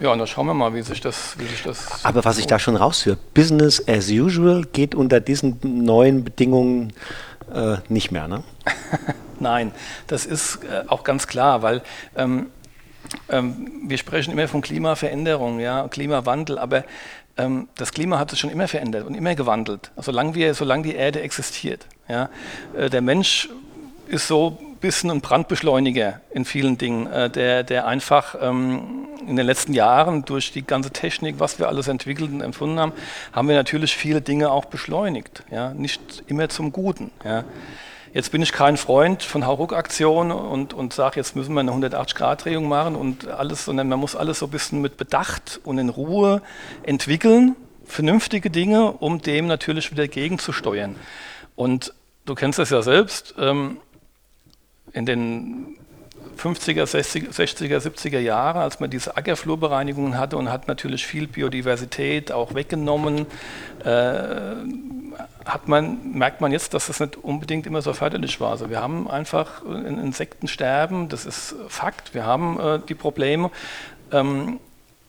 Ja, 0.00 0.10
und 0.10 0.18
dann 0.18 0.26
schauen 0.26 0.46
wir 0.46 0.54
mal, 0.54 0.74
wie 0.74 0.82
sich 0.82 1.00
das. 1.00 1.38
Wie 1.38 1.46
sich 1.46 1.62
das 1.62 2.04
Aber 2.04 2.24
was 2.24 2.38
ich 2.38 2.48
da 2.48 2.58
schon 2.58 2.74
raushöre, 2.74 3.16
Business 3.32 3.86
as 3.86 4.10
usual 4.10 4.64
geht 4.72 4.96
unter 4.96 5.20
diesen 5.20 5.60
neuen 5.62 6.24
Bedingungen 6.24 6.92
äh, 7.54 7.76
nicht 7.88 8.10
mehr, 8.10 8.26
ne? 8.26 8.42
Nein, 9.42 9.72
das 10.06 10.24
ist 10.24 10.60
äh, 10.64 10.84
auch 10.86 11.02
ganz 11.02 11.26
klar, 11.26 11.62
weil 11.62 11.82
ähm, 12.16 12.46
ähm, 13.28 13.82
wir 13.86 13.98
sprechen 13.98 14.32
immer 14.32 14.46
von 14.46 14.62
Klimaveränderung, 14.62 15.58
ja, 15.58 15.88
Klimawandel, 15.88 16.58
aber 16.58 16.84
ähm, 17.36 17.68
das 17.76 17.92
Klima 17.92 18.20
hat 18.20 18.30
sich 18.30 18.38
schon 18.38 18.50
immer 18.50 18.68
verändert 18.68 19.04
und 19.04 19.14
immer 19.14 19.34
gewandelt, 19.34 19.90
solange, 19.96 20.36
wir, 20.36 20.54
solange 20.54 20.84
die 20.84 20.94
Erde 20.94 21.20
existiert. 21.22 21.86
Ja. 22.08 22.30
Äh, 22.76 22.88
der 22.88 23.02
Mensch 23.02 23.48
ist 24.06 24.28
so 24.28 24.58
ein 24.60 24.76
bisschen 24.76 25.10
ein 25.10 25.20
Brandbeschleuniger 25.20 26.20
in 26.30 26.44
vielen 26.44 26.78
Dingen, 26.78 27.06
äh, 27.08 27.28
der, 27.28 27.64
der 27.64 27.86
einfach 27.86 28.36
ähm, 28.40 29.08
in 29.26 29.36
den 29.36 29.46
letzten 29.46 29.72
Jahren 29.72 30.24
durch 30.24 30.52
die 30.52 30.64
ganze 30.64 30.90
Technik, 30.90 31.36
was 31.38 31.58
wir 31.58 31.66
alles 31.66 31.88
entwickelt 31.88 32.30
und 32.30 32.42
empfunden 32.42 32.78
haben, 32.78 32.92
haben 33.32 33.48
wir 33.48 33.56
natürlich 33.56 33.96
viele 33.96 34.20
Dinge 34.20 34.50
auch 34.50 34.66
beschleunigt. 34.66 35.42
Ja. 35.50 35.74
Nicht 35.74 36.22
immer 36.28 36.48
zum 36.48 36.72
Guten. 36.72 37.10
Ja. 37.24 37.44
Jetzt 38.14 38.30
bin 38.30 38.42
ich 38.42 38.52
kein 38.52 38.76
Freund 38.76 39.22
von 39.22 39.46
Hauruck-Aktionen 39.46 40.32
und, 40.32 40.74
und 40.74 40.92
sage, 40.92 41.16
jetzt 41.16 41.34
müssen 41.34 41.54
wir 41.54 41.60
eine 41.60 41.70
180-Grad-Drehung 41.72 42.68
machen 42.68 42.94
und 42.94 43.26
alles, 43.26 43.64
sondern 43.64 43.88
man 43.88 43.98
muss 43.98 44.14
alles 44.14 44.40
so 44.40 44.46
ein 44.46 44.50
bisschen 44.50 44.82
mit 44.82 44.98
Bedacht 44.98 45.60
und 45.64 45.78
in 45.78 45.88
Ruhe 45.88 46.42
entwickeln, 46.82 47.56
vernünftige 47.86 48.50
Dinge, 48.50 48.92
um 48.92 49.22
dem 49.22 49.46
natürlich 49.46 49.92
wieder 49.92 50.08
gegenzusteuern. 50.08 50.96
Und 51.56 51.94
du 52.26 52.34
kennst 52.34 52.58
das 52.58 52.68
ja 52.68 52.82
selbst, 52.82 53.34
ähm, 53.38 53.78
in 54.92 55.06
den 55.06 55.78
50er, 56.38 56.84
60er, 56.84 57.78
70er 57.78 58.18
Jahre, 58.18 58.60
als 58.60 58.80
man 58.80 58.90
diese 58.90 59.16
Ackerflurbereinigungen 59.16 60.18
hatte 60.18 60.36
und 60.36 60.50
hat 60.50 60.68
natürlich 60.68 61.06
viel 61.06 61.26
Biodiversität 61.26 62.32
auch 62.32 62.54
weggenommen, 62.54 63.26
äh, 63.84 64.54
hat 65.44 65.68
man, 65.68 66.12
merkt 66.12 66.40
man 66.40 66.52
jetzt, 66.52 66.74
dass 66.74 66.86
das 66.86 67.00
nicht 67.00 67.16
unbedingt 67.16 67.66
immer 67.66 67.82
so 67.82 67.92
förderlich 67.92 68.40
war. 68.40 68.50
Also 68.50 68.70
wir 68.70 68.80
haben 68.80 69.10
einfach 69.10 69.64
ein 69.64 69.98
Insektensterben, 69.98 71.08
das 71.08 71.26
ist 71.26 71.54
Fakt, 71.68 72.14
wir 72.14 72.24
haben 72.26 72.60
äh, 72.60 72.80
die 72.88 72.94
Probleme. 72.94 73.50
Ähm, 74.10 74.60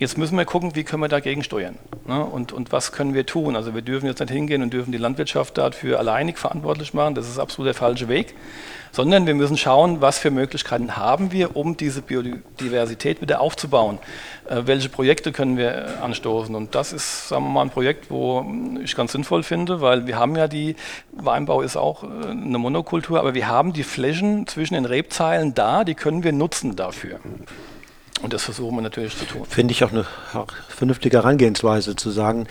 Jetzt 0.03 0.17
müssen 0.17 0.37
wir 0.37 0.43
gucken, 0.43 0.75
wie 0.75 0.83
können 0.83 1.01
wir 1.01 1.07
dagegen 1.07 1.43
steuern 1.43 1.79
ne? 2.05 2.25
und, 2.25 2.51
und 2.51 2.73
was 2.73 2.91
können 2.91 3.13
wir 3.13 3.25
tun. 3.25 3.55
Also 3.55 3.73
wir 3.73 3.81
dürfen 3.81 4.05
jetzt 4.05 4.19
nicht 4.19 4.33
hingehen 4.33 4.61
und 4.61 4.73
dürfen 4.73 4.91
die 4.91 4.97
Landwirtschaft 4.97 5.57
dafür 5.57 5.97
alleinig 5.97 6.37
verantwortlich 6.37 6.93
machen, 6.93 7.15
das 7.15 7.29
ist 7.29 7.39
absolut 7.39 7.67
der 7.67 7.73
falsche 7.73 8.09
Weg, 8.09 8.35
sondern 8.91 9.25
wir 9.27 9.33
müssen 9.33 9.55
schauen, 9.55 10.01
was 10.01 10.19
für 10.19 10.29
Möglichkeiten 10.29 10.97
haben 10.97 11.31
wir, 11.31 11.55
um 11.55 11.77
diese 11.77 12.01
Biodiversität 12.01 13.21
wieder 13.21 13.39
aufzubauen. 13.39 13.97
Äh, 14.49 14.63
welche 14.65 14.89
Projekte 14.89 15.31
können 15.31 15.55
wir 15.55 16.03
anstoßen? 16.03 16.53
Und 16.53 16.75
das 16.75 16.91
ist, 16.91 17.29
sagen 17.29 17.45
wir 17.45 17.51
mal, 17.51 17.61
ein 17.61 17.69
Projekt, 17.69 18.11
wo 18.11 18.45
ich 18.83 18.97
ganz 18.97 19.13
sinnvoll 19.13 19.43
finde, 19.43 19.79
weil 19.79 20.05
wir 20.05 20.17
haben 20.17 20.35
ja 20.35 20.49
die, 20.49 20.75
Weinbau 21.13 21.61
ist 21.61 21.77
auch 21.77 22.03
äh, 22.03 22.07
eine 22.29 22.57
Monokultur, 22.57 23.21
aber 23.21 23.35
wir 23.35 23.47
haben 23.47 23.71
die 23.71 23.83
Flächen 23.83 24.47
zwischen 24.47 24.73
den 24.73 24.83
Rebzeilen 24.83 25.53
da, 25.53 25.85
die 25.85 25.95
können 25.95 26.25
wir 26.25 26.33
nutzen 26.33 26.75
dafür. 26.75 27.21
Und 28.23 28.31
das 28.31 28.43
versuchen 28.43 28.77
wir 28.77 28.81
natürlich 28.81 29.17
zu 29.17 29.25
tun. 29.25 29.43
Finde 29.45 29.73
ich 29.73 29.83
auch 29.83 29.91
eine 29.91 30.05
vernünftige 30.69 31.17
Herangehensweise 31.17 31.97
zu 31.97 32.09
sagen, 32.09 32.47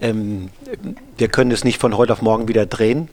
ähm, 0.00 0.50
wir 1.18 1.26
können 1.26 1.50
es 1.50 1.64
nicht 1.64 1.80
von 1.80 1.96
heute 1.96 2.12
auf 2.12 2.22
morgen 2.22 2.46
wieder 2.46 2.64
drehen, 2.64 3.08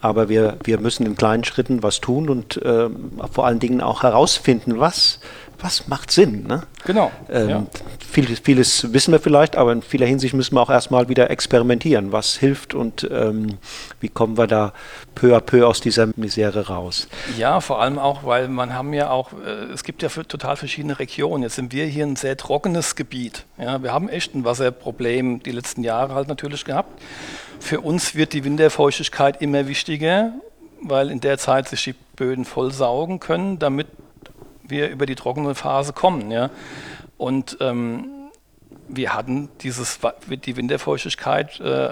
aber 0.00 0.30
wir, 0.30 0.56
wir 0.64 0.80
müssen 0.80 1.04
in 1.04 1.14
kleinen 1.14 1.44
Schritten 1.44 1.82
was 1.82 2.00
tun 2.00 2.30
und 2.30 2.56
äh, 2.62 2.88
vor 3.30 3.46
allen 3.46 3.58
Dingen 3.58 3.82
auch 3.82 4.02
herausfinden, 4.02 4.80
was 4.80 5.20
was 5.60 5.88
macht 5.88 6.10
Sinn. 6.10 6.46
Ne? 6.46 6.62
Genau. 6.84 7.10
Ähm, 7.30 7.48
ja. 7.48 7.66
vieles, 7.98 8.40
vieles, 8.40 8.92
wissen 8.92 9.12
wir 9.12 9.20
vielleicht, 9.20 9.56
aber 9.56 9.72
in 9.72 9.82
vieler 9.82 10.06
Hinsicht 10.06 10.34
müssen 10.34 10.54
wir 10.54 10.62
auch 10.62 10.70
erstmal 10.70 11.08
wieder 11.08 11.30
experimentieren. 11.30 12.12
Was 12.12 12.36
hilft 12.36 12.74
und 12.74 13.08
ähm, 13.10 13.58
wie 14.00 14.08
kommen 14.08 14.38
wir 14.38 14.46
da 14.46 14.72
peu 15.14 15.36
à 15.36 15.40
peu 15.40 15.66
aus 15.66 15.80
dieser 15.80 16.08
Misere 16.16 16.68
raus? 16.68 17.08
Ja, 17.36 17.60
vor 17.60 17.80
allem 17.82 17.98
auch, 17.98 18.24
weil 18.24 18.48
man 18.48 18.74
haben 18.74 18.92
ja 18.92 19.10
auch, 19.10 19.32
äh, 19.32 19.72
es 19.72 19.82
gibt 19.84 20.02
ja 20.02 20.08
total 20.08 20.56
verschiedene 20.56 20.98
Regionen. 20.98 21.42
Jetzt 21.42 21.56
sind 21.56 21.72
wir 21.72 21.86
hier 21.86 22.06
ein 22.06 22.16
sehr 22.16 22.36
trockenes 22.36 22.94
Gebiet. 22.94 23.44
Ja, 23.58 23.82
wir 23.82 23.92
haben 23.92 24.08
echt 24.08 24.34
ein 24.34 24.44
Wasserproblem 24.44 25.42
die 25.42 25.52
letzten 25.52 25.82
Jahre 25.82 26.14
halt 26.14 26.28
natürlich 26.28 26.64
gehabt. 26.64 27.00
Für 27.60 27.80
uns 27.80 28.14
wird 28.14 28.32
die 28.32 28.44
Winterfeuchtigkeit 28.44 29.42
immer 29.42 29.66
wichtiger, 29.66 30.32
weil 30.80 31.10
in 31.10 31.20
der 31.20 31.38
Zeit 31.38 31.68
sich 31.68 31.82
die 31.82 31.94
Böden 32.14 32.44
voll 32.44 32.72
saugen 32.72 33.18
können, 33.18 33.58
damit 33.58 33.88
wir 34.68 34.88
über 34.90 35.06
die 35.06 35.14
trockene 35.14 35.54
Phase 35.54 35.92
kommen. 35.92 36.30
Ja? 36.30 36.50
Und 37.16 37.56
ähm, 37.60 38.18
wir 38.88 39.14
hatten 39.14 39.50
dieses, 39.60 40.00
die 40.28 40.56
Winterfeuchtigkeit 40.56 41.60
äh, 41.60 41.90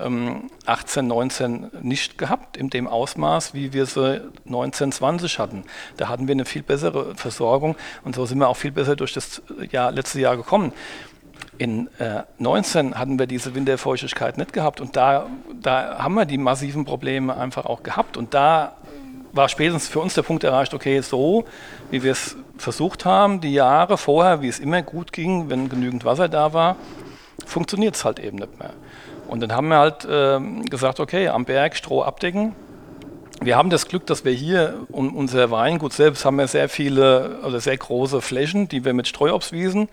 18, 0.67 1.05
ähm, 1.05 1.09
19 1.09 1.71
nicht 1.83 2.19
gehabt, 2.19 2.57
in 2.57 2.71
dem 2.71 2.87
Ausmaß, 2.89 3.55
wie 3.55 3.73
wir 3.73 3.87
sie 3.87 4.23
19, 4.45 4.93
20 4.93 5.39
hatten. 5.39 5.65
Da 5.97 6.09
hatten 6.09 6.27
wir 6.27 6.33
eine 6.33 6.45
viel 6.45 6.63
bessere 6.63 7.15
Versorgung 7.15 7.77
und 8.05 8.15
so 8.15 8.25
sind 8.25 8.39
wir 8.39 8.49
auch 8.49 8.57
viel 8.57 8.73
besser 8.73 8.97
durch 8.97 9.13
das 9.13 9.43
Jahr, 9.71 9.93
letzte 9.93 10.21
Jahr 10.21 10.37
gekommen. 10.37 10.73
In 11.59 11.89
äh, 11.99 12.23
19 12.39 12.99
hatten 12.99 13.19
wir 13.19 13.27
diese 13.27 13.55
Winterfeuchtigkeit 13.55 14.39
nicht 14.39 14.53
gehabt 14.53 14.81
und 14.81 14.97
da, 14.97 15.29
da 15.61 15.99
haben 15.99 16.15
wir 16.15 16.25
die 16.25 16.39
massiven 16.39 16.85
Probleme 16.85 17.37
einfach 17.37 17.67
auch 17.67 17.83
gehabt 17.83 18.17
und 18.17 18.35
da 18.35 18.77
war 19.37 19.49
spätestens 19.49 19.89
für 19.89 20.01
uns 20.01 20.15
der 20.15 20.23
Punkt 20.23 20.45
erreicht, 20.45 20.75
okay, 20.75 21.01
so 21.01 21.45
wie 21.91 22.03
wir 22.03 22.13
es 22.13 22.37
versucht 22.57 23.05
haben, 23.05 23.41
die 23.41 23.53
Jahre 23.53 23.99
vorher, 23.99 24.43
wie 24.43 24.49
es 24.49 24.59
immer 24.59 24.83
gut 24.83 25.13
ging, 25.13 25.51
wenn 25.51 25.69
genügend 25.69 26.05
Wasser 26.05 26.29
da 26.29 26.53
war, 26.53 26.77
funktioniert 27.45 27.95
es 27.95 28.05
halt 28.05 28.19
eben 28.19 28.39
nicht 28.39 28.59
mehr. 28.59 28.73
Und 29.29 29.41
dann 29.41 29.53
haben 29.53 29.69
wir 29.69 29.79
halt 29.79 30.05
äh, 30.05 30.41
gesagt, 30.69 31.01
okay, 31.01 31.29
am 31.29 31.45
Berg 31.45 31.77
Stroh 31.77 32.03
abdecken. 32.03 32.55
Wir 33.43 33.57
haben 33.57 33.69
das 33.69 33.87
Glück, 33.87 34.07
dass 34.07 34.25
wir 34.25 34.33
hier 34.33 34.87
um 34.91 35.15
unser 35.15 35.51
Weingut 35.51 35.93
selbst 35.93 36.25
haben 36.25 36.37
wir 36.37 36.49
sehr 36.49 36.71
viele, 36.71 37.39
also 37.43 37.59
sehr 37.59 37.77
große 37.77 38.23
Flächen, 38.23 38.69
die 38.69 38.85
wir 38.85 38.95
mit 38.95 39.09
Streuobstwiesen 39.09 39.91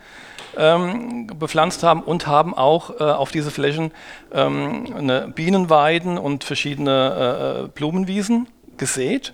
ähm, 0.55 1.27
bepflanzt 1.27 1.83
haben 1.83 2.01
und 2.01 2.25
haben 2.25 2.53
auch 2.53 3.01
äh, 3.01 3.03
auf 3.03 3.31
diese 3.31 3.51
Flächen 3.51 3.91
ähm, 4.31 5.33
Bienenweiden 5.35 6.17
und 6.17 6.45
verschiedene 6.45 7.59
äh, 7.59 7.63
äh 7.65 7.67
Blumenwiesen 7.67 8.47
gesät. 8.77 9.34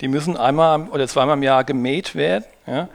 Die 0.00 0.08
müssen 0.08 0.36
einmal 0.36 0.88
oder 0.88 1.06
zweimal 1.08 1.36
im 1.36 1.42
Jahr 1.42 1.64
gemäht 1.64 2.14
werden. 2.14 2.44
Ja. 2.66 2.88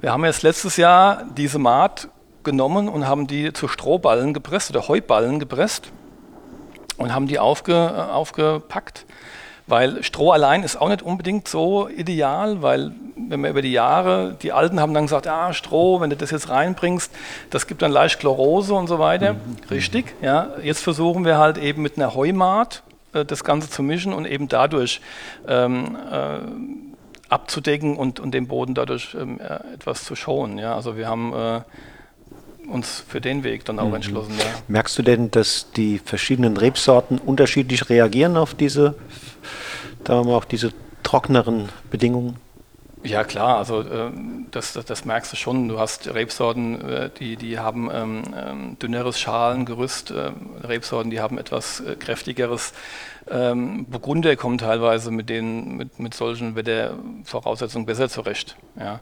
Wir 0.00 0.12
haben 0.12 0.24
jetzt 0.24 0.42
letztes 0.42 0.76
Jahr 0.76 1.24
diese 1.36 1.58
Maat 1.58 2.08
genommen 2.42 2.88
und 2.88 3.06
haben 3.06 3.26
die 3.26 3.52
zu 3.52 3.68
Strohballen 3.68 4.34
gepresst 4.34 4.70
oder 4.70 4.88
Heuballen 4.88 5.38
gepresst 5.38 5.92
und 6.96 7.14
haben 7.14 7.26
die 7.26 7.38
aufge, 7.38 7.72
äh, 7.72 8.12
aufgepackt. 8.12 9.06
Weil 9.66 10.02
Stroh 10.02 10.32
allein 10.32 10.64
ist 10.64 10.80
auch 10.80 10.88
nicht 10.88 11.02
unbedingt 11.02 11.46
so 11.46 11.88
ideal, 11.88 12.60
weil 12.60 12.92
wenn 13.16 13.40
wir 13.42 13.50
über 13.50 13.62
die 13.62 13.70
Jahre, 13.70 14.36
die 14.42 14.52
Alten 14.52 14.80
haben 14.80 14.94
dann 14.94 15.04
gesagt, 15.04 15.28
ah, 15.28 15.52
Stroh, 15.52 16.00
wenn 16.00 16.10
du 16.10 16.16
das 16.16 16.32
jetzt 16.32 16.48
reinbringst, 16.48 17.12
das 17.50 17.68
gibt 17.68 17.82
dann 17.82 17.92
leicht 17.92 18.18
Chlorose 18.18 18.74
und 18.74 18.88
so 18.88 18.98
weiter. 18.98 19.34
Mhm. 19.34 19.38
Richtig, 19.70 20.16
ja. 20.22 20.48
Jetzt 20.62 20.82
versuchen 20.82 21.24
wir 21.24 21.38
halt 21.38 21.56
eben 21.56 21.82
mit 21.82 21.96
einer 21.96 22.14
Heumaat 22.14 22.82
äh, 23.12 23.24
das 23.24 23.44
Ganze 23.44 23.70
zu 23.70 23.82
mischen 23.82 24.12
und 24.12 24.26
eben 24.26 24.48
dadurch 24.48 25.00
ähm, 25.46 25.96
äh, 26.10 26.38
abzudecken 27.28 27.96
und, 27.96 28.20
und 28.20 28.32
den 28.32 28.48
Boden 28.48 28.74
dadurch 28.74 29.14
ähm, 29.14 29.40
äh, 29.40 29.74
etwas 29.74 30.04
zu 30.04 30.16
schonen. 30.16 30.58
Ja? 30.58 30.74
Also 30.74 30.96
wir 30.96 31.08
haben 31.08 31.32
äh, 31.32 31.60
uns 32.68 33.04
für 33.06 33.20
den 33.20 33.44
Weg 33.44 33.64
dann 33.64 33.78
auch 33.78 33.88
mhm. 33.88 33.96
entschlossen. 33.96 34.34
Ja. 34.38 34.44
Merkst 34.68 34.98
du 34.98 35.02
denn, 35.02 35.30
dass 35.30 35.70
die 35.72 35.98
verschiedenen 35.98 36.56
Rebsorten 36.56 37.18
unterschiedlich 37.18 37.88
reagieren 37.88 38.36
auf 38.36 38.54
diese, 38.54 38.94
sagen 40.06 40.20
wir 40.20 40.32
mal, 40.32 40.36
auf 40.36 40.46
diese 40.46 40.72
trockeneren 41.02 41.68
Bedingungen? 41.90 42.36
Ja 43.02 43.24
klar, 43.24 43.56
also 43.56 43.80
äh, 43.80 44.10
das, 44.50 44.74
das, 44.74 44.84
das, 44.84 45.04
merkst 45.06 45.32
du 45.32 45.36
schon. 45.36 45.68
Du 45.68 45.78
hast 45.78 46.12
Rebsorten, 46.12 46.80
äh, 46.86 47.10
die, 47.18 47.36
die 47.36 47.58
haben 47.58 47.88
ähm, 47.92 48.22
ähm 48.36 48.78
dünneres 48.78 49.18
Schalengerüst, 49.18 50.10
äh, 50.10 50.32
Rebsorten, 50.62 51.10
die 51.10 51.20
haben 51.20 51.38
etwas 51.38 51.82
kräftigeres. 51.98 52.74
Ähm, 53.30 53.86
Burgunder 53.86 54.36
kommen 54.36 54.58
teilweise 54.58 55.10
mit, 55.10 55.30
den, 55.30 55.76
mit, 55.76 55.98
mit 55.98 56.14
solchen 56.14 56.56
Wettervoraussetzungen 56.56 57.86
besser 57.86 58.08
zurecht. 58.08 58.56
Ja. 58.78 59.00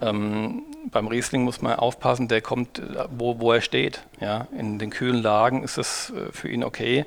Ähm, 0.00 0.62
beim 0.90 1.06
Riesling 1.06 1.42
muss 1.42 1.62
man 1.62 1.74
aufpassen, 1.74 2.28
der 2.28 2.40
kommt, 2.40 2.78
äh, 2.78 2.82
wo, 3.10 3.38
wo 3.38 3.52
er 3.52 3.60
steht. 3.60 4.02
Ja. 4.20 4.46
In 4.56 4.78
den 4.78 4.90
kühlen 4.90 5.22
Lagen 5.22 5.62
ist 5.62 5.78
das 5.78 6.10
äh, 6.10 6.32
für 6.32 6.48
ihn 6.48 6.64
okay. 6.64 7.04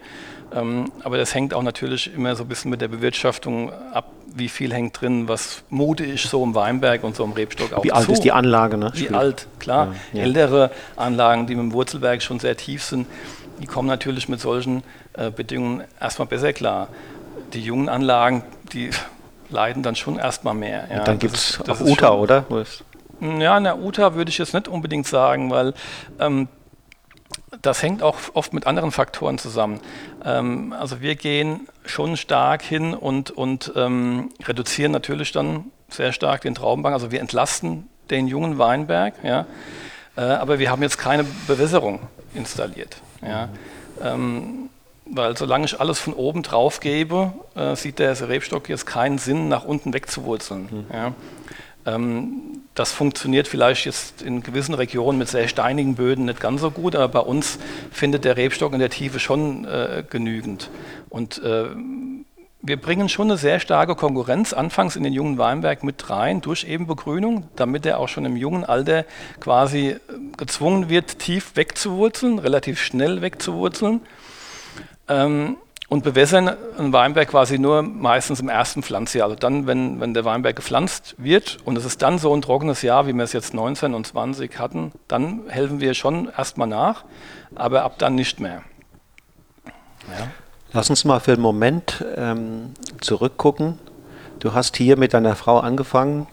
Ähm, 0.53 0.91
aber 1.03 1.17
das 1.17 1.33
hängt 1.33 1.53
auch 1.53 1.63
natürlich 1.63 2.13
immer 2.13 2.35
so 2.35 2.43
ein 2.43 2.47
bisschen 2.47 2.69
mit 2.69 2.81
der 2.81 2.87
Bewirtschaftung 2.87 3.71
ab, 3.91 4.11
wie 4.35 4.49
viel 4.49 4.73
hängt 4.73 4.99
drin, 4.99 5.27
was 5.27 5.63
mute 5.69 6.03
ich 6.03 6.23
so 6.23 6.43
im 6.43 6.55
Weinberg 6.55 7.03
und 7.03 7.15
so 7.15 7.23
im 7.23 7.33
Rebstock 7.33 7.73
auch 7.73 7.83
Wie 7.83 7.91
alt 7.91 8.09
ist 8.09 8.23
die 8.23 8.31
Anlage? 8.31 8.77
Ne? 8.77 8.91
Wie 8.93 9.09
alt, 9.09 9.47
klar. 9.59 9.95
Ja, 10.11 10.19
ja. 10.19 10.25
Ältere 10.25 10.71
Anlagen, 10.95 11.47
die 11.47 11.55
mit 11.55 11.63
dem 11.63 11.73
Wurzelwerk 11.73 12.21
schon 12.21 12.39
sehr 12.39 12.57
tief 12.57 12.83
sind, 12.83 13.07
die 13.61 13.67
kommen 13.67 13.87
natürlich 13.87 14.29
mit 14.29 14.39
solchen 14.39 14.83
äh, 15.13 15.31
Bedingungen 15.31 15.83
erstmal 15.99 16.27
besser 16.27 16.53
klar. 16.53 16.87
Die 17.53 17.61
jungen 17.61 17.89
Anlagen, 17.89 18.43
die 18.73 18.89
leiden 19.49 19.83
dann 19.83 19.95
schon 19.95 20.17
erstmal 20.17 20.53
mehr. 20.53 20.87
Ja. 20.91 21.03
dann 21.03 21.19
gibt 21.19 21.35
es 21.35 21.59
auch 21.67 21.79
UTA, 21.79 22.11
oder? 22.13 22.45
Ja, 23.39 23.57
in 23.57 23.63
der 23.63 23.79
UTA 23.79 24.15
würde 24.15 24.29
ich 24.29 24.37
jetzt 24.37 24.53
nicht 24.53 24.67
unbedingt 24.67 25.07
sagen, 25.07 25.49
weil 25.49 25.73
ähm, 26.19 26.47
das 27.61 27.81
hängt 27.81 28.03
auch 28.03 28.17
oft 28.33 28.53
mit 28.53 28.67
anderen 28.67 28.91
Faktoren 28.91 29.37
zusammen. 29.37 29.79
Ähm, 30.25 30.73
also 30.77 31.01
wir 31.01 31.15
gehen 31.15 31.67
schon 31.85 32.17
stark 32.17 32.61
hin 32.61 32.93
und, 32.93 33.31
und 33.31 33.71
ähm, 33.75 34.29
reduzieren 34.43 34.91
natürlich 34.91 35.31
dann 35.31 35.65
sehr 35.89 36.11
stark 36.11 36.41
den 36.41 36.55
Traubenbank. 36.55 36.93
Also 36.93 37.11
wir 37.11 37.21
entlasten 37.21 37.87
den 38.09 38.27
jungen 38.27 38.57
Weinberg, 38.57 39.13
ja, 39.23 39.45
äh, 40.17 40.21
aber 40.21 40.59
wir 40.59 40.69
haben 40.69 40.81
jetzt 40.81 40.97
keine 40.97 41.23
Bewässerung 41.47 42.01
installiert. 42.33 42.97
Ja. 43.21 43.49
Ähm, 44.01 44.69
weil 45.05 45.37
solange 45.37 45.65
ich 45.65 45.79
alles 45.79 45.99
von 45.99 46.13
oben 46.13 46.43
drauf 46.43 46.79
gebe, 46.79 47.33
äh, 47.55 47.75
sieht 47.75 47.99
der 47.99 48.19
Rebstock 48.27 48.69
jetzt 48.69 48.85
keinen 48.85 49.17
Sinn, 49.17 49.49
nach 49.49 49.63
unten 49.65 49.93
wegzuwurzeln. 49.93 50.67
Mhm. 50.71 50.85
Ja. 50.93 51.13
Ähm, 51.85 52.61
das 52.75 52.91
funktioniert 52.91 53.47
vielleicht 53.47 53.85
jetzt 53.85 54.21
in 54.21 54.41
gewissen 54.41 54.73
Regionen 54.73 55.17
mit 55.17 55.27
sehr 55.27 55.47
steinigen 55.47 55.95
Böden 55.95 56.25
nicht 56.25 56.39
ganz 56.39 56.61
so 56.61 56.71
gut, 56.71 56.95
aber 56.95 57.07
bei 57.07 57.19
uns 57.19 57.59
findet 57.91 58.25
der 58.25 58.37
Rebstock 58.37 58.73
in 58.73 58.79
der 58.79 58.89
Tiefe 58.89 59.19
schon 59.19 59.65
äh, 59.65 60.03
genügend. 60.09 60.69
Und 61.09 61.43
äh, 61.43 61.67
wir 62.65 62.77
bringen 62.77 63.09
schon 63.09 63.29
eine 63.29 63.37
sehr 63.37 63.59
starke 63.59 63.95
Konkurrenz 63.95 64.53
anfangs 64.53 64.95
in 64.95 65.03
den 65.03 65.11
jungen 65.11 65.37
Weinberg 65.37 65.83
mit 65.83 66.09
rein 66.09 66.39
durch 66.39 66.63
eben 66.63 66.87
Begrünung, 66.87 67.49
damit 67.57 67.85
er 67.85 67.99
auch 67.99 68.07
schon 68.07 68.23
im 68.23 68.37
jungen 68.37 68.63
Alter 68.63 69.05
quasi 69.39 69.89
äh, 69.89 69.99
gezwungen 70.37 70.89
wird, 70.89 71.19
tief 71.19 71.55
wegzuwurzeln, 71.55 72.39
relativ 72.39 72.81
schnell 72.81 73.21
wegzuwurzeln. 73.21 74.01
Ähm, 75.09 75.57
und 75.93 76.03
bewässern 76.03 76.49
einen 76.75 76.91
Weinberg 76.91 77.29
quasi 77.29 77.59
nur 77.59 77.83
meistens 77.83 78.39
im 78.39 78.49
ersten 78.49 78.81
Pflanzjahr. 78.81 79.25
Also 79.25 79.35
dann, 79.35 79.67
wenn, 79.67 79.99
wenn 79.99 80.15
der 80.15 80.25
Weinberg 80.25 80.55
gepflanzt 80.55 81.13
wird 81.19 81.59
und 81.65 81.77
es 81.77 81.85
ist 81.85 82.01
dann 82.01 82.17
so 82.17 82.35
ein 82.35 82.41
trockenes 82.41 82.81
Jahr, 82.81 83.05
wie 83.05 83.13
wir 83.13 83.23
es 83.23 83.31
jetzt 83.31 83.53
19 83.53 83.93
und 83.93 84.07
20 84.07 84.57
hatten, 84.57 84.91
dann 85.07 85.43
helfen 85.49 85.81
wir 85.81 85.93
schon 85.93 86.31
erstmal 86.35 86.67
nach, 86.67 87.03
aber 87.53 87.83
ab 87.83 87.99
dann 87.99 88.15
nicht 88.15 88.39
mehr. 88.39 88.63
Ja. 90.07 90.29
Lass 90.71 90.89
uns 90.89 91.05
mal 91.05 91.19
für 91.19 91.33
einen 91.33 91.43
Moment 91.43 92.03
ähm, 92.17 92.73
zurückgucken. 92.99 93.77
Du 94.39 94.55
hast 94.55 94.75
hier 94.77 94.97
mit 94.97 95.13
deiner 95.13 95.35
Frau 95.35 95.59
angefangen, 95.59 96.25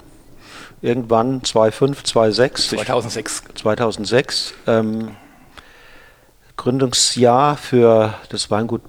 irgendwann 0.80 1.44
2005, 1.44 2.04
2006. 2.04 2.68
2006. 2.70 3.44
2006. 3.56 4.54
Ähm, 4.66 5.10
Gründungsjahr 6.56 7.58
für 7.58 8.14
das 8.30 8.50
Weingut 8.50 8.80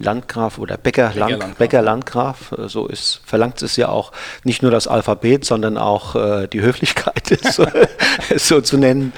Landgraf 0.00 0.58
oder 0.58 0.76
Bäcker, 0.76 1.12
Land, 1.14 1.30
Landgraf. 1.30 1.56
Bäcker 1.56 1.82
Landgraf, 1.82 2.52
äh, 2.52 2.68
so 2.68 2.86
ist, 2.86 3.20
verlangt 3.24 3.62
es 3.62 3.76
ja 3.76 3.88
auch 3.88 4.12
nicht 4.44 4.62
nur 4.62 4.70
das 4.70 4.88
Alphabet, 4.88 5.44
sondern 5.44 5.76
auch 5.76 6.16
äh, 6.16 6.48
die 6.48 6.62
Höflichkeit, 6.62 7.38
so, 7.52 7.66
so, 8.36 8.60
zu 8.60 8.78
nennen. 8.78 9.12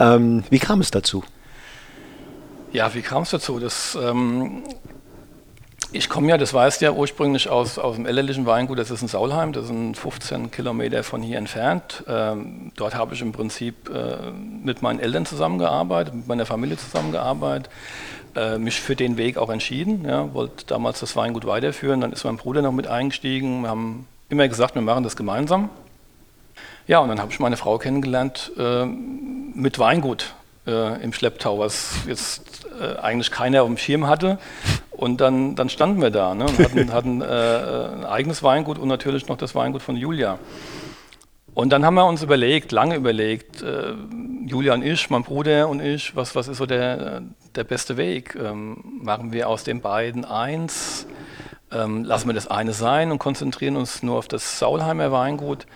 Ähm, 0.00 0.44
wie 0.50 0.58
kam 0.58 0.80
es 0.80 0.90
dazu? 0.90 1.22
Ja, 2.72 2.94
wie 2.94 3.02
kam 3.02 3.22
es 3.22 3.30
dazu? 3.30 3.58
Das, 3.60 3.96
ähm, 4.00 4.64
ich 5.92 6.08
komme 6.08 6.28
ja, 6.28 6.38
das 6.38 6.54
weißt 6.54 6.80
du 6.80 6.86
ja, 6.86 6.92
ursprünglich 6.92 7.48
aus, 7.48 7.78
aus 7.78 7.96
dem 7.96 8.06
ellerlichen 8.06 8.46
Weingut, 8.46 8.78
das 8.78 8.90
ist 8.90 9.02
in 9.02 9.08
Saulheim, 9.08 9.52
das 9.52 9.66
sind 9.66 9.96
15 9.96 10.50
Kilometer 10.50 11.04
von 11.04 11.22
hier 11.22 11.38
entfernt. 11.38 12.04
Ähm, 12.08 12.72
dort 12.76 12.94
habe 12.94 13.14
ich 13.14 13.20
im 13.20 13.32
Prinzip 13.32 13.90
äh, 13.90 14.30
mit 14.30 14.82
meinen 14.82 15.00
Eltern 15.00 15.26
zusammengearbeitet, 15.26 16.14
mit 16.14 16.28
meiner 16.28 16.46
Familie 16.46 16.76
zusammengearbeitet 16.76 17.70
äh, 18.34 18.58
mich 18.58 18.80
für 18.80 18.96
den 18.96 19.16
Weg 19.16 19.36
auch 19.36 19.50
entschieden. 19.50 20.04
Ja, 20.06 20.32
wollte 20.32 20.66
damals 20.66 21.00
das 21.00 21.16
Weingut 21.16 21.46
weiterführen. 21.46 22.00
Dann 22.00 22.12
ist 22.12 22.24
mein 22.24 22.36
Bruder 22.36 22.62
noch 22.62 22.72
mit 22.72 22.86
eingestiegen. 22.86 23.62
Wir 23.62 23.68
haben 23.68 24.06
immer 24.28 24.48
gesagt, 24.48 24.74
wir 24.74 24.82
machen 24.82 25.04
das 25.04 25.16
gemeinsam. 25.16 25.68
Ja, 26.86 26.98
und 27.00 27.08
dann 27.08 27.20
habe 27.20 27.30
ich 27.30 27.38
meine 27.40 27.56
Frau 27.56 27.78
kennengelernt 27.78 28.52
äh, 28.58 28.86
mit 28.86 29.78
Weingut 29.78 30.34
äh, 30.66 31.02
im 31.02 31.12
Schlepptau, 31.12 31.58
was 31.58 32.00
jetzt 32.06 32.66
äh, 32.80 32.96
eigentlich 32.98 33.30
keiner 33.30 33.62
auf 33.62 33.68
dem 33.68 33.76
Schirm 33.76 34.06
hatte. 34.06 34.38
Und 34.90 35.20
dann, 35.20 35.56
dann 35.56 35.68
standen 35.68 36.00
wir 36.00 36.10
da 36.10 36.34
ne, 36.34 36.44
und 36.44 36.58
hatten, 36.58 36.92
hatten 36.92 37.20
äh, 37.22 37.24
ein 37.24 38.04
eigenes 38.04 38.42
Weingut 38.42 38.78
und 38.78 38.88
natürlich 38.88 39.26
noch 39.28 39.36
das 39.36 39.54
Weingut 39.54 39.82
von 39.82 39.96
Julia. 39.96 40.38
Und 41.54 41.70
dann 41.70 41.84
haben 41.84 41.94
wir 41.94 42.06
uns 42.06 42.22
überlegt, 42.22 42.72
lange 42.72 42.96
überlegt, 42.96 43.62
äh, 43.62 43.94
Julia 44.46 44.72
und 44.72 44.82
ich, 44.82 45.10
mein 45.10 45.22
Bruder 45.22 45.68
und 45.68 45.80
ich, 45.80 46.16
was, 46.16 46.34
was 46.34 46.48
ist 46.48 46.56
so 46.56 46.66
der, 46.66 47.22
der 47.54 47.64
beste 47.64 47.96
Weg? 47.96 48.34
Ähm, 48.36 48.82
machen 49.02 49.32
wir 49.32 49.48
aus 49.48 49.62
den 49.62 49.82
beiden 49.82 50.24
eins? 50.24 51.06
Ähm, 51.70 52.04
lassen 52.04 52.28
wir 52.28 52.34
das 52.34 52.48
eine 52.48 52.72
sein 52.72 53.12
und 53.12 53.18
konzentrieren 53.18 53.76
uns 53.76 54.02
nur 54.02 54.16
auf 54.16 54.28
das 54.28 54.58
Saulheimer 54.58 55.12
Weingut? 55.12 55.66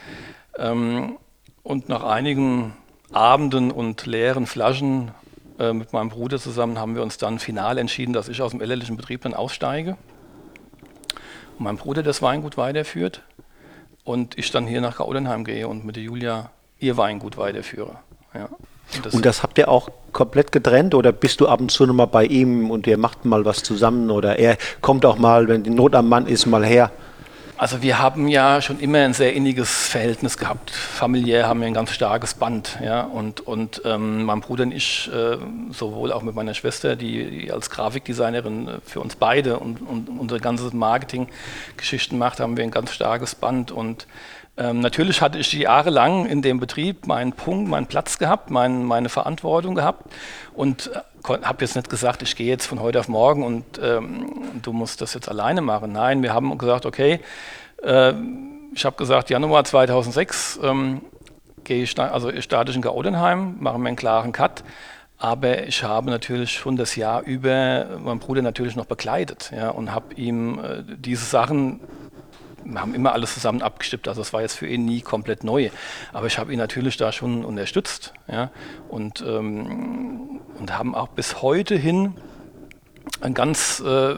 Ähm, 0.58 1.18
und 1.62 1.88
nach 1.88 2.04
einigen 2.04 2.72
Abenden 3.12 3.70
und 3.70 4.06
leeren 4.06 4.46
Flaschen 4.46 5.10
äh, 5.58 5.72
mit 5.72 5.92
meinem 5.92 6.08
Bruder 6.08 6.38
zusammen 6.38 6.78
haben 6.78 6.94
wir 6.94 7.02
uns 7.02 7.18
dann 7.18 7.38
final 7.38 7.78
entschieden, 7.78 8.12
dass 8.12 8.28
ich 8.28 8.42
aus 8.42 8.50
dem 8.50 8.60
elterlichen 8.60 8.96
Betrieb 8.96 9.22
dann 9.22 9.34
aussteige 9.34 9.96
und 11.58 11.64
mein 11.64 11.76
Bruder 11.76 12.02
das 12.02 12.22
Weingut 12.22 12.56
weiterführt 12.56 13.22
und 14.04 14.38
ich 14.38 14.50
dann 14.50 14.66
hier 14.66 14.80
nach 14.80 14.98
Gaudenheim 14.98 15.44
gehe 15.44 15.66
und 15.68 15.84
mit 15.84 15.96
der 15.96 16.02
Julia 16.02 16.50
ihr 16.78 16.96
Weingut 16.96 17.36
weiterführe. 17.36 17.98
Ja. 18.34 18.48
Und, 18.94 19.06
das, 19.06 19.14
und 19.14 19.26
das 19.26 19.42
habt 19.42 19.58
ihr 19.58 19.68
auch 19.68 19.88
komplett 20.12 20.52
getrennt 20.52 20.94
oder 20.94 21.10
bist 21.10 21.40
du 21.40 21.48
ab 21.48 21.60
und 21.60 21.70
zu 21.70 21.86
noch 21.86 21.94
mal 21.94 22.06
bei 22.06 22.24
ihm 22.24 22.70
und 22.70 22.86
ihr 22.86 22.98
macht 22.98 23.24
mal 23.24 23.44
was 23.44 23.62
zusammen 23.62 24.10
oder 24.10 24.38
er 24.38 24.58
kommt 24.80 25.04
auch 25.04 25.18
mal, 25.18 25.48
wenn 25.48 25.64
die 25.64 25.70
Not 25.70 25.94
am 25.94 26.08
Mann 26.08 26.26
ist, 26.26 26.46
mal 26.46 26.64
her? 26.64 26.92
Also 27.58 27.80
wir 27.80 27.98
haben 27.98 28.28
ja 28.28 28.60
schon 28.60 28.80
immer 28.80 28.98
ein 28.98 29.14
sehr 29.14 29.32
inniges 29.32 29.88
Verhältnis 29.88 30.36
gehabt. 30.36 30.70
Familiär 30.70 31.48
haben 31.48 31.60
wir 31.60 31.66
ein 31.66 31.72
ganz 31.72 31.90
starkes 31.90 32.34
Band. 32.34 32.78
Ja? 32.84 33.00
Und, 33.00 33.40
und 33.40 33.80
ähm, 33.86 34.24
mein 34.24 34.40
Bruder 34.42 34.64
und 34.64 34.72
ich, 34.72 35.10
äh, 35.10 35.38
sowohl 35.70 36.12
auch 36.12 36.22
mit 36.22 36.34
meiner 36.34 36.52
Schwester, 36.52 36.96
die, 36.96 37.30
die 37.30 37.52
als 37.52 37.70
Grafikdesignerin 37.70 38.68
für 38.84 39.00
uns 39.00 39.16
beide 39.16 39.58
und, 39.58 39.80
und 39.80 40.10
unsere 40.10 40.38
ganze 40.38 40.76
Marketinggeschichten 40.76 42.18
macht, 42.18 42.40
haben 42.40 42.58
wir 42.58 42.64
ein 42.64 42.70
ganz 42.70 42.92
starkes 42.92 43.34
Band. 43.34 43.72
Und 43.72 44.06
ähm, 44.58 44.80
natürlich 44.80 45.22
hatte 45.22 45.38
ich 45.38 45.50
jahrelang 45.52 46.26
in 46.26 46.42
dem 46.42 46.60
Betrieb 46.60 47.06
meinen 47.06 47.32
Punkt, 47.32 47.70
meinen 47.70 47.86
Platz 47.86 48.18
gehabt, 48.18 48.50
mein, 48.50 48.84
meine 48.84 49.08
Verantwortung 49.08 49.74
gehabt 49.74 50.12
und 50.54 50.90
äh, 50.94 51.00
habe 51.28 51.58
jetzt 51.60 51.76
nicht 51.76 51.88
gesagt, 51.88 52.22
ich 52.22 52.36
gehe 52.36 52.46
jetzt 52.46 52.66
von 52.66 52.80
heute 52.80 53.00
auf 53.00 53.08
morgen 53.08 53.42
und 53.42 53.64
ähm, 53.82 54.60
du 54.62 54.72
musst 54.72 55.00
das 55.00 55.14
jetzt 55.14 55.28
alleine 55.28 55.60
machen. 55.60 55.92
Nein, 55.92 56.22
wir 56.22 56.32
haben 56.32 56.56
gesagt, 56.58 56.86
okay, 56.86 57.20
äh, 57.82 58.12
ich 58.74 58.84
habe 58.84 58.96
gesagt, 58.96 59.30
Januar 59.30 59.64
2006 59.64 60.60
ähm, 60.62 61.02
gehe 61.64 61.82
ich, 61.82 61.98
also 61.98 62.30
ich 62.30 62.44
starte 62.44 62.72
in 62.72 62.82
Gaudenheim, 62.82 63.56
mache 63.60 63.78
mir 63.78 63.88
einen 63.88 63.96
klaren 63.96 64.32
Cut. 64.32 64.62
Aber 65.18 65.66
ich 65.66 65.82
habe 65.82 66.10
natürlich 66.10 66.52
schon 66.52 66.76
das 66.76 66.94
Jahr 66.94 67.22
über 67.22 67.98
meinen 67.98 68.18
Bruder 68.18 68.42
natürlich 68.42 68.76
noch 68.76 68.84
begleitet 68.84 69.50
ja, 69.56 69.70
und 69.70 69.94
habe 69.94 70.14
ihm 70.14 70.58
äh, 70.58 70.82
diese 70.98 71.24
Sachen 71.24 71.80
wir 72.68 72.80
haben 72.80 72.94
immer 72.94 73.12
alles 73.12 73.34
zusammen 73.34 73.62
abgestimmt. 73.62 74.08
Also 74.08 74.20
das 74.20 74.32
war 74.32 74.42
jetzt 74.42 74.54
für 74.54 74.66
ihn 74.66 74.84
nie 74.84 75.00
komplett 75.00 75.44
neu. 75.44 75.70
Aber 76.12 76.26
ich 76.26 76.38
habe 76.38 76.52
ihn 76.52 76.58
natürlich 76.58 76.96
da 76.96 77.12
schon 77.12 77.44
unterstützt. 77.44 78.12
Ja? 78.28 78.50
Und, 78.88 79.24
ähm, 79.26 80.40
und 80.58 80.76
haben 80.76 80.94
auch 80.94 81.08
bis 81.08 81.42
heute 81.42 81.76
hin 81.76 82.14
ein 83.20 83.34
ganz, 83.34 83.80
äh, 83.80 84.16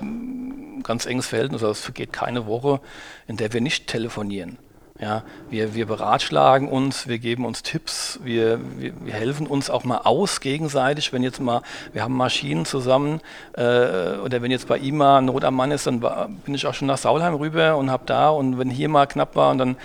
ganz 0.83 1.07
enges 1.07 1.27
Verhältnis. 1.27 1.63
Also 1.63 1.73
es 1.73 1.81
vergeht 1.81 2.13
keine 2.13 2.47
Woche, 2.47 2.81
in 3.27 3.37
der 3.37 3.53
wir 3.53 3.61
nicht 3.61 3.87
telefonieren. 3.87 4.59
Ja, 5.01 5.23
wir, 5.49 5.75
wir 5.75 5.87
beratschlagen 5.87 6.69
uns, 6.69 7.07
wir 7.07 7.21
geben 7.21 7.45
uns 7.45 7.63
Tipps, 7.63 8.19
wir, 8.25 8.59
wir, 8.79 8.93
wir, 9.05 9.15
helfen 9.15 9.47
uns 9.47 9.71
auch 9.71 9.85
mal 9.85 9.99
aus 9.99 10.41
gegenseitig. 10.41 11.13
Wenn 11.13 11.23
jetzt 11.23 11.41
mal, 11.41 11.63
wir 11.93 12.03
haben 12.03 12.17
Maschinen 12.17 12.65
zusammen 12.65 13.21
äh, 13.57 14.17
oder 14.25 14.43
wenn 14.43 14.51
jetzt 14.51 14.67
bei 14.67 14.77
ihm 14.77 14.97
mal 14.97 15.23
Not 15.23 15.45
am 15.45 15.55
Mann 15.55 15.71
ist, 15.71 15.87
dann 15.87 16.03
war, 16.03 16.29
bin 16.45 16.53
ich 16.55 16.67
auch 16.67 16.75
schon 16.75 16.89
nach 16.89 16.99
Saulheim 16.99 17.35
rüber 17.35 17.77
und 17.77 17.93
habe 17.93 18.03
da 18.07 18.31
und 18.31 18.59
wenn 18.59 18.71
hier 18.71 18.89
mal 18.89 19.07
knapp 19.07 19.37
war 19.37 19.53
und 19.53 19.59
dann 19.59 19.77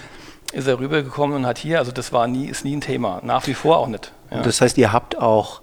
ist 0.52 0.68
er 0.68 0.80
rübergekommen 0.80 1.36
und 1.36 1.46
hat 1.46 1.60
hier, 1.60 1.78
also 1.78 1.92
das 1.92 2.12
war 2.12 2.26
nie, 2.28 2.48
ist 2.48 2.66
nie 2.66 2.76
ein 2.76 2.82
Thema, 2.82 3.22
nach 3.24 3.46
wie 3.46 3.54
vor 3.54 3.78
auch 3.78 3.88
nicht. 3.88 4.12
Ja. 4.32 4.42
das 4.42 4.62
heißt, 4.62 4.80
ihr 4.80 4.92
habt 4.92 5.20
auch 5.20 5.62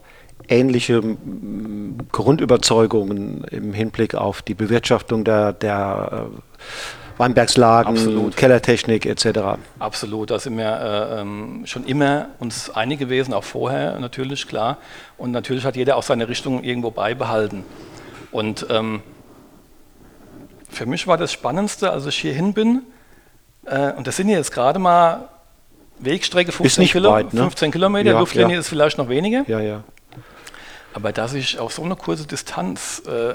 ähnliche 0.49 1.01
Grundüberzeugungen 2.13 3.45
im 3.51 3.73
Hinblick 3.73 4.15
auf 4.15 4.43
die 4.43 4.55
Bewirtschaftung 4.55 5.25
der, 5.25 5.53
der 5.53 6.29
äh, 6.33 6.37
Weinbergslagen, 7.21 7.93
Absolut. 7.93 8.37
Kellertechnik 8.37 9.05
etc. 9.05 9.59
Absolut, 9.79 10.31
da 10.31 10.39
sind 10.39 10.57
wir 10.57 10.65
äh, 10.65 11.21
ähm, 11.21 11.63
schon 11.67 11.85
immer 11.85 12.31
uns 12.39 12.71
einig 12.71 12.99
gewesen, 12.99 13.35
auch 13.35 13.45
vorher 13.45 13.99
natürlich, 14.01 14.49
klar. 14.49 14.79
Und 15.19 15.31
natürlich 15.31 15.65
hat 15.65 15.77
jeder 15.77 15.97
auch 15.97 16.03
seine 16.03 16.29
Richtung 16.29 16.65
irgendwo 16.65 16.91
beibehalten. 16.91 17.65
Und 18.31 18.67
ähm, 18.71 19.03
für 20.71 20.87
mich 20.87 21.07
war 21.07 21.19
das 21.19 21.31
Spannendste, 21.31 21.91
als 21.93 22.07
ich 22.07 22.17
hier 22.17 22.33
hin 22.33 22.55
bin, 22.55 22.83
äh, 23.67 23.93
und 23.93 24.07
das 24.07 24.17
sind 24.17 24.31
jetzt 24.31 24.53
gerade 24.53 24.79
mal 24.79 25.29
Wegstrecke 25.99 26.53
15, 26.53 26.87
Kilo, 26.87 27.13
weit, 27.13 27.35
ne? 27.35 27.43
15 27.43 27.71
Kilometer, 27.71 28.13
ja, 28.13 28.19
Luftlinie 28.19 28.55
ja. 28.55 28.61
ist 28.61 28.69
vielleicht 28.69 28.97
noch 28.97 29.11
weniger. 29.11 29.45
Ja, 29.47 29.61
ja. 29.61 29.85
Aber 30.95 31.13
dass 31.13 31.35
ich 31.35 31.59
auf 31.59 31.75
so 31.75 31.83
eine 31.83 31.97
kurze 31.97 32.27
Distanz 32.27 33.03
äh, 33.07 33.35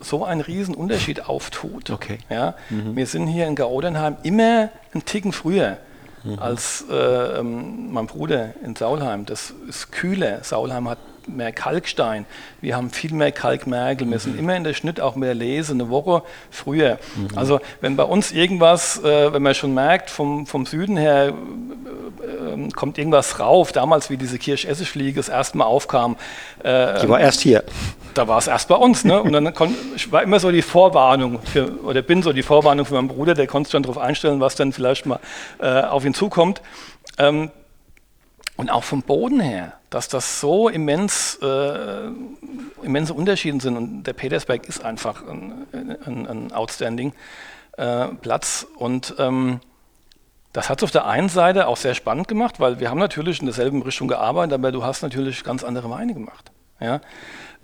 so 0.00 0.24
einen 0.24 0.40
riesen 0.40 0.74
Unterschied 0.74 1.26
auftut. 1.26 1.90
Okay. 1.90 2.18
Ja? 2.28 2.54
Mhm. 2.70 2.96
Wir 2.96 3.06
sind 3.06 3.26
hier 3.26 3.46
in 3.46 3.56
Gaudenheim 3.56 4.16
immer 4.22 4.70
einen 4.92 5.04
Ticken 5.04 5.32
früher 5.32 5.78
mhm. 6.24 6.38
als 6.38 6.84
äh, 6.90 6.94
ähm, 7.38 7.92
mein 7.92 8.06
Bruder 8.06 8.54
in 8.64 8.76
Saulheim. 8.76 9.26
Das 9.26 9.52
ist 9.68 9.92
kühler. 9.92 10.42
Saulheim 10.42 10.88
hat 10.88 10.98
mehr 11.26 11.52
Kalkstein, 11.52 12.26
wir 12.60 12.76
haben 12.76 12.90
viel 12.90 13.12
mehr 13.12 13.32
Kalkmergel, 13.32 14.10
wir 14.10 14.18
sind 14.18 14.34
mhm. 14.34 14.40
immer 14.40 14.56
in 14.56 14.64
der 14.64 14.74
Schnitt 14.74 15.00
auch 15.00 15.16
mehr 15.16 15.34
Lese, 15.34 15.72
eine 15.72 15.90
Woche 15.90 16.22
früher. 16.50 16.98
Mhm. 17.16 17.36
Also 17.36 17.60
wenn 17.80 17.96
bei 17.96 18.04
uns 18.04 18.32
irgendwas, 18.32 19.02
äh, 19.02 19.32
wenn 19.32 19.42
man 19.42 19.54
schon 19.54 19.74
merkt, 19.74 20.10
vom, 20.10 20.46
vom 20.46 20.66
Süden 20.66 20.96
her 20.96 21.28
äh, 21.28 21.32
äh, 22.30 22.68
kommt 22.74 22.98
irgendwas 22.98 23.40
rauf, 23.40 23.72
damals 23.72 24.10
wie 24.10 24.16
diese 24.16 24.38
Kirschessigfliege 24.38 25.16
das 25.16 25.28
erste 25.28 25.58
Mal 25.58 25.64
aufkam. 25.64 26.16
Äh, 26.62 27.00
die 27.00 27.08
war 27.08 27.20
erst 27.20 27.40
hier. 27.40 27.64
Da 28.14 28.26
war 28.28 28.38
es 28.38 28.46
erst 28.46 28.68
bei 28.68 28.74
uns. 28.74 29.04
Ne? 29.04 29.20
Und 29.22 29.32
dann 29.32 29.52
kon, 29.54 29.74
war 30.10 30.22
immer 30.22 30.40
so 30.40 30.50
die 30.50 30.62
Vorwarnung, 30.62 31.40
für, 31.42 31.82
oder 31.82 32.02
bin 32.02 32.22
so 32.22 32.32
die 32.32 32.42
Vorwarnung 32.42 32.86
für 32.86 32.94
meinen 32.94 33.08
Bruder, 33.08 33.34
der 33.34 33.46
konnte 33.46 33.68
sich 33.68 33.72
dann 33.72 33.82
darauf 33.82 33.98
einstellen, 33.98 34.40
was 34.40 34.54
dann 34.54 34.72
vielleicht 34.72 35.06
mal 35.06 35.20
äh, 35.60 35.82
auf 35.82 36.04
ihn 36.04 36.14
zukommt. 36.14 36.62
Ähm, 37.18 37.50
und 38.60 38.68
auch 38.68 38.84
vom 38.84 39.00
Boden 39.00 39.40
her, 39.40 39.72
dass 39.88 40.08
das 40.08 40.38
so 40.38 40.68
immens, 40.68 41.38
äh, 41.42 42.08
immense 42.82 43.14
Unterschiede 43.14 43.58
sind. 43.58 43.74
Und 43.74 44.02
der 44.02 44.12
Petersberg 44.12 44.68
ist 44.68 44.84
einfach 44.84 45.26
ein, 45.26 45.66
ein, 45.72 46.26
ein 46.26 46.52
outstanding 46.52 47.14
äh, 47.78 48.08
Platz. 48.08 48.66
Und 48.76 49.14
ähm, 49.18 49.60
das 50.52 50.68
hat 50.68 50.80
es 50.80 50.84
auf 50.84 50.90
der 50.90 51.06
einen 51.06 51.30
Seite 51.30 51.68
auch 51.68 51.78
sehr 51.78 51.94
spannend 51.94 52.28
gemacht, 52.28 52.60
weil 52.60 52.80
wir 52.80 52.90
haben 52.90 52.98
natürlich 52.98 53.40
in 53.40 53.46
derselben 53.46 53.80
Richtung 53.80 54.08
gearbeitet, 54.08 54.52
aber 54.52 54.72
du 54.72 54.84
hast 54.84 55.00
natürlich 55.00 55.42
ganz 55.42 55.64
andere 55.64 55.88
Weine 55.88 56.12
gemacht. 56.12 56.52
Ja? 56.80 57.00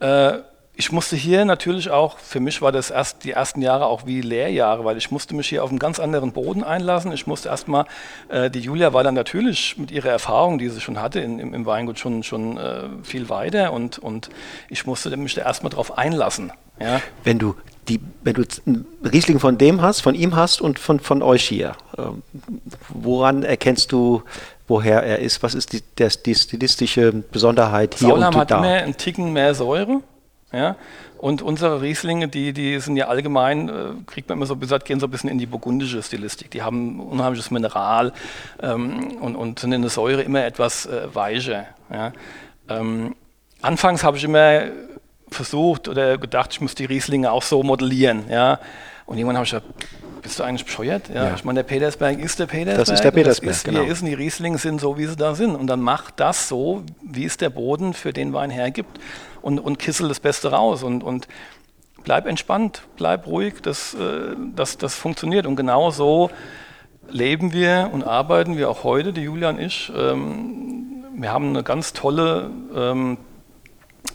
Äh, 0.01 0.39
ich 0.79 0.93
musste 0.93 1.17
hier 1.17 1.47
natürlich 1.47 1.89
auch, 1.89 2.19
für 2.19 2.39
mich 2.39 2.61
war 2.61 2.71
das 2.71 2.91
erst 2.91 3.25
die 3.25 3.31
ersten 3.31 3.62
Jahre 3.62 3.87
auch 3.87 4.05
wie 4.05 4.21
Lehrjahre, 4.21 4.85
weil 4.85 4.99
ich 4.99 5.11
musste 5.11 5.35
mich 5.35 5.49
hier 5.49 5.65
auf 5.65 5.71
einen 5.71 5.79
ganz 5.79 5.99
anderen 5.99 6.33
Boden 6.33 6.62
einlassen. 6.62 7.12
Ich 7.12 7.27
musste 7.27 7.49
erstmal, 7.49 7.87
äh, 8.29 8.51
die 8.51 8.61
Julia 8.61 8.93
war 8.93 9.03
dann 9.03 9.15
natürlich 9.15 9.79
mit 9.79 9.91
ihrer 9.91 10.11
Erfahrung, 10.11 10.59
die 10.59 10.69
sie 10.69 10.83
schon 10.83 11.01
hatte 11.01 11.21
in, 11.21 11.39
im, 11.39 11.55
im, 11.55 11.65
Weingut, 11.65 11.99
schon, 11.99 12.23
schon 12.23 12.59
äh, 12.59 12.89
viel 13.03 13.31
weiter 13.31 13.73
und, 13.73 13.99
und 13.99 14.29
ich 14.69 14.85
musste 14.85 15.17
mich 15.17 15.35
da 15.35 15.43
erstmal 15.43 15.71
drauf 15.71 15.97
einlassen. 15.97 16.53
Ja. 16.79 17.01
Wenn 17.25 17.39
du 17.39 17.55
die, 17.89 17.99
wenn 18.23 18.35
du 18.35 18.45
einen 18.67 18.85
Riesling 19.03 19.41
von 19.41 19.57
dem 19.57 19.81
hast, 19.81 20.03
von 20.03 20.15
ihm 20.15 20.37
hast 20.37 20.61
und 20.61 20.79
von, 20.79 21.01
von 21.01 21.23
euch 21.23 21.45
hier, 21.45 21.73
äh, 21.97 22.03
woran 22.91 23.45
erkennst 23.45 23.93
du, 23.93 24.23
woher 24.69 25.03
er 25.03 25.21
ist? 25.21 25.43
Was 25.43 25.55
ist 25.55 25.73
die, 25.73 25.81
der, 25.97 26.11
die 26.11 26.35
stilistische 26.35 27.12
Besonderheit 27.12 27.95
hier 27.95 28.09
Saulheim 28.09 28.35
und 28.35 28.51
da? 28.51 28.57
hat 28.57 28.61
mehr 28.61 28.83
einen 28.83 28.97
Ticken 28.99 29.33
mehr 29.33 29.55
Säure. 29.55 30.03
Ja? 30.53 30.77
Und 31.19 31.43
unsere 31.43 31.83
Rieslinge, 31.83 32.29
die, 32.29 32.53
die 32.53 32.79
sind 32.79 32.97
ja 32.97 33.09
allgemein, 33.09 33.69
äh, 33.69 33.73
kriegt 34.07 34.29
man 34.29 34.39
immer 34.39 34.47
so 34.47 34.57
gesagt, 34.57 34.85
gehen 34.85 35.01
so 35.01 35.07
ein 35.07 35.11
bisschen 35.11 35.31
in 35.31 35.39
die 35.39 35.47
burgundische 35.47 36.03
Stilistik. 36.03 36.51
Die 36.51 36.63
haben 36.63 37.01
unheimliches 37.01 37.51
Mineral 37.51 38.13
ähm, 38.63 39.17
und, 39.21 39.37
und 39.37 39.59
sind 39.59 39.73
in 39.73 39.83
der 39.83 39.91
Säure 39.91 40.23
immer 40.23 40.45
etwas 40.45 40.87
äh, 40.87 41.15
weicher. 41.15 41.67
Ja? 41.91 42.13
Ähm, 42.69 43.15
anfangs 43.61 44.05
habe 44.05 44.17
ich 44.17 44.25
immer 44.25 44.65
versucht 45.31 45.89
oder 45.89 46.19
gedacht, 46.19 46.53
ich 46.53 46.61
muss 46.61 46.75
die 46.75 46.85
Rieslinge 46.85 47.33
auch 47.33 47.43
so 47.43 47.63
modellieren. 47.63 48.25
Ja? 48.31 48.61
Und 49.07 49.19
irgendwann 49.19 49.37
habe 49.37 49.45
ich 49.45 49.53
gesagt, 49.53 49.67
bist 50.23 50.41
du 50.41 50.43
eigentlich 50.43 50.65
bescheuert? 50.65 51.09
Ja, 51.09 51.27
ja. 51.27 51.35
Ich 51.35 51.45
meine, 51.45 51.59
der 51.59 51.65
Petersberg 51.65 52.19
ist 52.19 52.39
der 52.41 52.47
Petersberg. 52.47 52.79
Das 52.79 52.89
ist 52.89 53.05
der 53.05 53.13
Petersberg, 53.13 53.53
ist, 53.53 53.65
genau. 53.65 53.81
Wie 53.81 53.85
er 53.85 53.93
ist 53.93 54.03
und 54.03 54.09
die 54.09 54.15
Rieslinge 54.15 54.59
sind 54.59 54.81
so, 54.81 54.99
wie 54.99 55.07
sie 55.07 55.15
da 55.15 55.37
sind. 55.37 55.55
Und 55.55 55.69
dann 55.69 55.81
macht 55.81 56.15
das 56.19 56.49
so, 56.49 56.83
wie 57.03 57.25
es 57.25 57.37
der 57.37 57.51
Boden 57.51 57.95
für 57.95 58.13
den 58.13 58.33
Wein 58.33 58.51
hergibt 58.51 58.99
und, 59.47 59.61
und 59.61 59.79
kissel 59.79 60.09
das 60.09 60.19
Beste 60.19 60.51
raus. 60.51 60.83
Und, 60.83 61.05
und 61.05 61.29
bleib 62.03 62.27
entspannt, 62.27 62.83
bleib 62.97 63.29
ruhig, 63.29 63.63
das, 63.63 63.95
äh, 63.95 64.35
das, 64.57 64.77
das 64.77 64.97
funktioniert. 64.97 65.47
Und 65.47 65.55
genau 65.55 65.93
so 65.93 66.31
leben 67.09 67.53
wir 67.53 67.91
und 67.93 68.03
arbeiten 68.03 68.57
wir 68.57 68.69
auch 68.69 68.83
heute, 68.83 69.13
die 69.13 69.21
Julia 69.21 69.51
und 69.51 69.61
ich. 69.61 69.93
Ähm, 69.97 71.05
wir 71.15 71.33
haben 71.33 71.51
eine 71.51 71.63
ganz 71.63 71.93
tolle 71.93 72.51
ähm, 72.75 73.19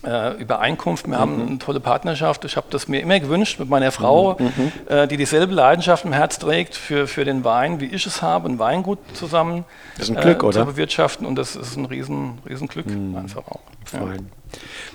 äh, 0.04 0.42
Übereinkunft, 0.42 1.08
wir 1.08 1.16
mhm. 1.16 1.20
haben 1.20 1.48
eine 1.48 1.58
tolle 1.60 1.80
Partnerschaft. 1.80 2.46
Ich 2.46 2.58
habe 2.58 2.68
das 2.70 2.88
mir 2.88 3.02
immer 3.02 3.20
gewünscht 3.20 3.60
mit 3.60 3.70
meiner 3.70 3.92
Frau, 3.92 4.38
mhm. 4.40 4.46
mhm. 4.46 4.72
äh, 4.90 5.08
die 5.08 5.18
dieselbe 5.18 5.54
Leidenschaft 5.54 6.06
im 6.06 6.14
Herz 6.14 6.40
trägt 6.40 6.76
für, 6.76 7.08
für 7.08 7.26
den 7.26 7.44
Wein, 7.44 7.80
wie 7.80 7.86
ich 7.86 8.06
es 8.06 8.22
habe, 8.22 8.50
ein 8.50 8.60
Weingut 8.60 9.00
zusammen 9.14 9.66
das 9.98 10.10
ist 10.10 10.16
ein 10.16 10.22
Glück, 10.22 10.44
äh, 10.44 10.46
oder? 10.46 10.60
zu 10.62 10.66
bewirtschaften. 10.66 11.26
Und 11.26 11.36
das 11.36 11.56
ist 11.56 11.76
ein 11.78 11.86
riesen, 11.86 12.40
riesen 12.48 12.68
Glück 12.68 12.88
mhm. 12.88 13.16
einfach 13.16 13.48
auch. 13.48 13.62
Ja. 13.94 14.00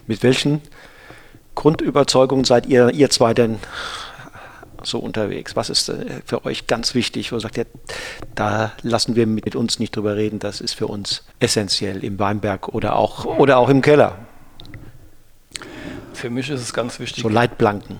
Mit 0.06 0.22
welchen 0.22 0.60
Grundüberzeugungen 1.54 2.44
seid 2.44 2.66
ihr, 2.66 2.90
ihr 2.90 3.10
zwei 3.10 3.34
denn 3.34 3.58
so 4.82 4.98
unterwegs? 4.98 5.56
Was 5.56 5.70
ist 5.70 5.88
äh, 5.88 6.20
für 6.24 6.44
euch 6.44 6.66
ganz 6.66 6.94
wichtig, 6.94 7.32
wo 7.32 7.36
ihr 7.36 7.40
sagt, 7.40 7.56
ja, 7.56 7.64
da 8.34 8.72
lassen 8.82 9.16
wir 9.16 9.26
mit 9.26 9.56
uns 9.56 9.78
nicht 9.78 9.94
drüber 9.96 10.16
reden, 10.16 10.38
das 10.38 10.60
ist 10.60 10.74
für 10.74 10.86
uns 10.86 11.24
essentiell 11.40 12.04
im 12.04 12.18
Weinberg 12.18 12.68
oder 12.68 12.96
auch, 12.96 13.24
oder 13.24 13.58
auch 13.58 13.68
im 13.68 13.82
Keller? 13.82 14.25
Für 16.16 16.30
mich 16.30 16.48
ist 16.48 16.62
es 16.62 16.72
ganz 16.72 16.98
wichtig. 16.98 17.22
So 17.22 17.28
Leitplanken. 17.28 17.98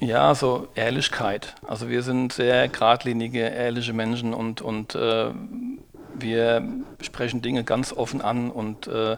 Ja, 0.00 0.34
so 0.34 0.66
Ehrlichkeit. 0.74 1.54
Also 1.64 1.88
wir 1.88 2.02
sind 2.02 2.32
sehr 2.32 2.66
geradlinige, 2.66 3.38
ehrliche 3.38 3.92
Menschen 3.92 4.34
und, 4.34 4.60
und 4.60 4.96
äh, 4.96 5.30
wir 6.12 6.68
sprechen 7.00 7.40
Dinge 7.40 7.62
ganz 7.62 7.92
offen 7.92 8.20
an 8.20 8.50
und 8.50 8.88
äh, 8.88 9.16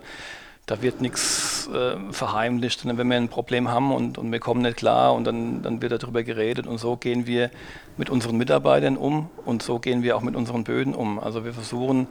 da 0.67 0.83
wird 0.83 1.01
nichts 1.01 1.71
äh, 1.73 1.97
verheimlicht. 2.13 2.85
Und 2.85 2.99
wenn 2.99 3.09
wir 3.09 3.17
ein 3.17 3.29
Problem 3.29 3.71
haben 3.71 3.93
und, 3.95 4.19
und 4.19 4.31
wir 4.31 4.41
kommen 4.41 4.61
nicht 4.61 4.77
klar 4.77 5.15
und 5.15 5.25
dann, 5.25 5.63
dann 5.63 5.81
wird 5.81 6.03
darüber 6.03 6.23
geredet 6.23 6.67
und 6.67 6.77
so 6.77 6.97
gehen 6.97 7.27
wir 7.27 7.51
mit 7.97 8.11
unseren 8.11 8.37
Mitarbeitern 8.37 8.99
um 8.99 9.31
und 9.47 9.63
so 9.63 9.79
gehen 9.79 10.03
wir 10.03 10.19
auch 10.19 10.23
mit 10.23 10.37
unseren 10.37 10.65
Böden 10.65 10.95
um. 10.95 11.19
Also 11.19 11.47
wir 11.47 11.55
versuchen 11.55 12.09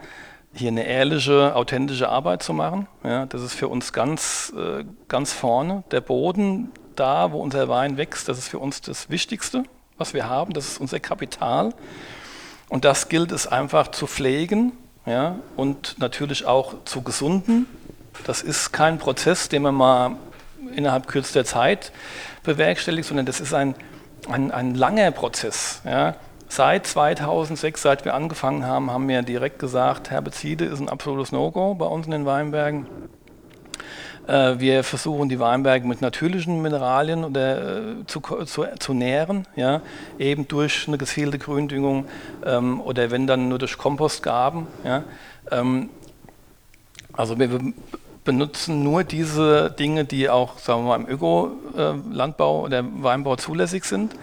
hier 0.54 0.70
eine 0.70 0.86
ehrliche, 0.86 1.56
authentische 1.56 2.10
Arbeit 2.10 2.44
zu 2.44 2.54
machen. 2.54 2.88
Ja, 3.04 3.26
das 3.26 3.42
ist 3.42 3.54
für 3.54 3.68
uns 3.68 3.92
ganz, 3.92 4.54
äh, 4.56 4.84
ganz 5.08 5.34
vorne. 5.34 5.84
Der 5.92 6.02
Boden, 6.02 6.72
da 6.96 7.32
wo 7.32 7.40
unser 7.40 7.70
Wein 7.70 7.98
wächst, 7.98 8.30
das 8.30 8.38
ist 8.38 8.48
für 8.48 8.60
uns 8.60 8.82
das 8.82 9.10
Wichtigste, 9.10 9.64
was 9.98 10.14
wir 10.14 10.30
haben. 10.30 10.54
Das 10.54 10.68
ist 10.68 10.80
unser 10.80 11.00
Kapital. 11.00 11.74
Und 12.70 12.86
das 12.86 13.10
gilt 13.10 13.32
es 13.32 13.48
einfach 13.48 13.90
zu 13.90 14.08
pflegen 14.08 14.74
ja, 15.06 15.36
und 15.56 16.00
natürlich 16.00 16.46
auch 16.46 16.76
zu 16.86 17.02
gesunden. 17.02 17.68
Das 18.26 18.42
ist 18.42 18.72
kein 18.72 19.00
Prozess, 19.00 19.50
den 19.50 19.64
man 19.64 19.76
mal 19.76 20.16
innerhalb 20.76 21.08
kürzester 21.08 21.46
Zeit 21.46 21.92
bewerkstelligt, 22.44 23.08
sondern 23.08 23.26
das 23.26 23.40
ist 23.40 23.54
ein, 23.54 23.76
ein, 24.30 24.52
ein 24.52 24.76
langer 24.76 25.12
Prozess. 25.12 25.82
Ja. 25.84 26.16
Seit 26.56 26.86
2006, 26.86 27.82
seit 27.82 28.06
wir 28.06 28.14
angefangen 28.14 28.64
haben, 28.64 28.92
haben 28.92 29.08
wir 29.08 29.24
direkt 29.24 29.58
gesagt, 29.58 30.12
Herbizide 30.12 30.66
ist 30.66 30.80
ein 30.80 30.88
absolutes 30.88 31.32
No-Go 31.32 31.74
bei 31.74 31.88
uns 31.88 32.06
in 32.06 32.12
den 32.12 32.28
Weinbergen. 32.28 32.86
Äh, 34.28 34.60
wir 34.60 34.84
versuchen 34.84 35.30
die 35.30 35.40
Weinberge 35.40 35.88
mit 35.88 36.02
natürlichen 36.02 36.62
Mineralien 36.62 37.24
oder, 37.24 37.80
äh, 37.80 38.06
zu, 38.06 38.20
zu, 38.46 38.68
zu, 38.78 38.94
nähren, 38.94 39.48
ja? 39.56 39.82
eben 40.20 40.48
durch 40.48 40.88
eine 40.88 41.00
gezielte 41.00 41.40
Gründüngung 41.40 42.06
ähm, 42.46 42.82
oder 42.82 43.10
wenn 43.10 43.26
dann 43.26 43.50
nur 43.50 43.58
durch 43.58 43.76
Kompostgaben. 43.80 44.68
Ja? 44.84 45.06
Ähm, 45.50 45.90
also 47.14 47.40
wir 47.40 47.50
benutzen 48.24 48.84
nur 48.84 49.04
diese 49.04 49.72
Dinge, 49.72 50.06
die 50.06 50.30
auch 50.30 50.60
sagen 50.60 50.84
wir 50.84 51.00
mal, 51.00 51.04
im 51.04 51.10
Ökolandbau 51.10 52.60
äh, 52.60 52.66
oder 52.66 52.86
Weinbau 53.02 53.38
zulässig 53.38 53.86
sind. 53.86 54.14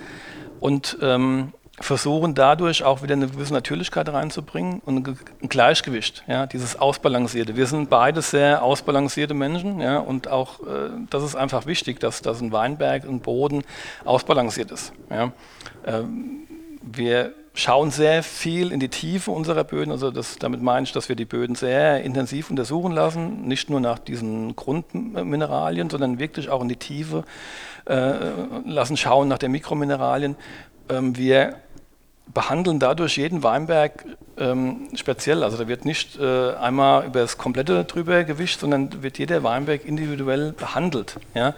Und 0.60 0.96
ähm, 1.02 1.54
versuchen 1.80 2.34
dadurch 2.34 2.84
auch 2.84 3.02
wieder 3.02 3.14
eine 3.14 3.26
gewisse 3.26 3.54
Natürlichkeit 3.54 4.08
reinzubringen 4.10 4.80
und 4.84 5.08
ein 5.08 5.48
Gleichgewicht, 5.48 6.22
ja, 6.28 6.46
dieses 6.46 6.78
Ausbalancierte. 6.78 7.56
Wir 7.56 7.66
sind 7.66 7.88
beide 7.88 8.20
sehr 8.20 8.62
ausbalancierte 8.62 9.34
Menschen 9.34 9.80
ja, 9.80 9.98
und 9.98 10.28
auch 10.28 10.60
äh, 10.60 10.90
das 11.08 11.22
ist 11.22 11.36
einfach 11.36 11.66
wichtig, 11.66 11.98
dass, 11.98 12.20
dass 12.20 12.40
ein 12.40 12.52
Weinberg, 12.52 13.04
ein 13.04 13.20
Boden 13.20 13.64
ausbalanciert 14.04 14.70
ist. 14.70 14.92
Ja. 15.08 15.32
Ähm, 15.86 16.46
wir 16.82 17.34
schauen 17.54 17.90
sehr 17.90 18.22
viel 18.22 18.72
in 18.72 18.80
die 18.80 18.88
Tiefe 18.88 19.30
unserer 19.30 19.64
Böden. 19.64 19.90
Also 19.90 20.10
das, 20.10 20.38
damit 20.38 20.62
meine 20.62 20.84
ich, 20.84 20.92
dass 20.92 21.08
wir 21.08 21.16
die 21.16 21.24
Böden 21.24 21.54
sehr 21.54 22.02
intensiv 22.02 22.50
untersuchen 22.50 22.92
lassen, 22.92 23.46
nicht 23.46 23.70
nur 23.70 23.80
nach 23.80 23.98
diesen 23.98 24.54
Grundmineralien, 24.54 25.90
sondern 25.90 26.18
wirklich 26.18 26.48
auch 26.48 26.62
in 26.62 26.68
die 26.68 26.76
Tiefe 26.76 27.24
äh, 27.86 28.14
lassen 28.64 28.96
schauen 28.96 29.28
nach 29.28 29.38
den 29.38 29.50
Mikromineralien. 29.50 30.36
Ähm, 30.88 31.16
wir 31.16 31.56
behandeln 32.32 32.78
dadurch 32.78 33.16
jeden 33.16 33.42
Weinberg 33.42 34.04
ähm, 34.38 34.88
speziell. 34.94 35.42
Also 35.42 35.56
da 35.56 35.68
wird 35.68 35.84
nicht 35.84 36.18
äh, 36.18 36.54
einmal 36.54 37.06
über 37.06 37.20
das 37.20 37.38
komplette 37.38 37.84
drüber 37.84 38.24
gewischt, 38.24 38.60
sondern 38.60 39.02
wird 39.02 39.18
jeder 39.18 39.42
Weinberg 39.42 39.84
individuell 39.84 40.52
behandelt. 40.52 41.16
Ja? 41.34 41.54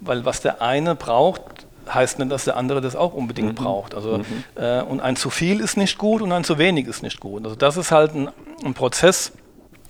Weil 0.00 0.24
was 0.24 0.40
der 0.40 0.62
eine 0.62 0.94
braucht, 0.94 1.66
heißt 1.92 2.18
nicht, 2.18 2.32
dass 2.32 2.44
der 2.44 2.56
andere 2.56 2.80
das 2.80 2.96
auch 2.96 3.14
unbedingt 3.14 3.58
mhm. 3.58 3.64
braucht. 3.64 3.94
Also, 3.94 4.18
mhm. 4.18 4.24
äh, 4.56 4.82
und 4.82 5.00
ein 5.00 5.16
zu 5.16 5.30
viel 5.30 5.60
ist 5.60 5.76
nicht 5.76 5.98
gut 5.98 6.22
und 6.22 6.32
ein 6.32 6.44
zu 6.44 6.58
wenig 6.58 6.86
ist 6.86 7.02
nicht 7.02 7.20
gut. 7.20 7.44
Also 7.44 7.56
das 7.56 7.76
ist 7.76 7.92
halt 7.92 8.14
ein, 8.14 8.28
ein 8.64 8.74
Prozess, 8.74 9.32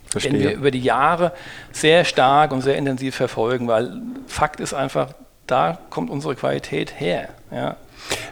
Verstehe. 0.06 0.32
den 0.32 0.40
wir 0.40 0.52
über 0.54 0.70
die 0.70 0.82
Jahre 0.82 1.32
sehr 1.72 2.04
stark 2.04 2.52
und 2.52 2.62
sehr 2.62 2.76
intensiv 2.76 3.14
verfolgen, 3.14 3.68
weil 3.68 4.00
Fakt 4.26 4.60
ist 4.60 4.74
einfach, 4.74 5.14
da 5.46 5.78
kommt 5.90 6.10
unsere 6.10 6.34
Qualität 6.34 7.00
her. 7.00 7.28
Ja. 7.50 7.76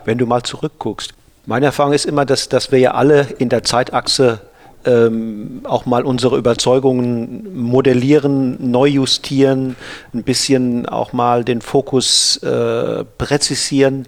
Wenn 0.05 0.19
du 0.19 0.27
mal 0.27 0.43
zurückguckst, 0.43 1.15
meine 1.47 1.67
Erfahrung 1.67 1.93
ist 1.93 2.07
immer, 2.07 2.25
dass, 2.25 2.49
dass 2.49 2.73
wir 2.73 2.79
ja 2.79 2.93
alle 2.93 3.29
in 3.39 3.49
der 3.49 3.63
Zeitachse 3.63 4.41
ähm, 4.87 5.61
auch 5.65 5.87
mal 5.87 6.05
unsere 6.05 6.37
Überzeugungen 6.37 7.55
modellieren, 7.55 8.71
neu 8.71 8.87
justieren, 8.87 9.77
ein 10.13 10.23
bisschen 10.23 10.87
auch 10.87 11.13
mal 11.13 11.45
den 11.45 11.61
Fokus 11.61 12.37
äh, 12.39 13.05
präzisieren. 13.19 14.07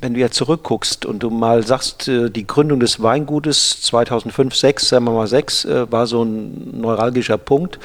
Wenn 0.00 0.14
du 0.14 0.20
ja 0.20 0.30
zurückguckst 0.30 1.06
und 1.06 1.22
du 1.22 1.30
mal 1.30 1.66
sagst, 1.66 2.08
äh, 2.08 2.30
die 2.30 2.46
Gründung 2.46 2.80
des 2.80 3.02
Weingutes 3.02 3.82
2005, 3.82 4.54
6, 4.54 4.88
sagen 4.88 5.04
wir 5.06 5.12
mal 5.12 5.26
6, 5.26 5.64
äh, 5.64 5.92
war 5.92 6.06
so 6.06 6.22
ein 6.22 6.80
neuralgischer 6.80 7.38
Punkt. 7.38 7.78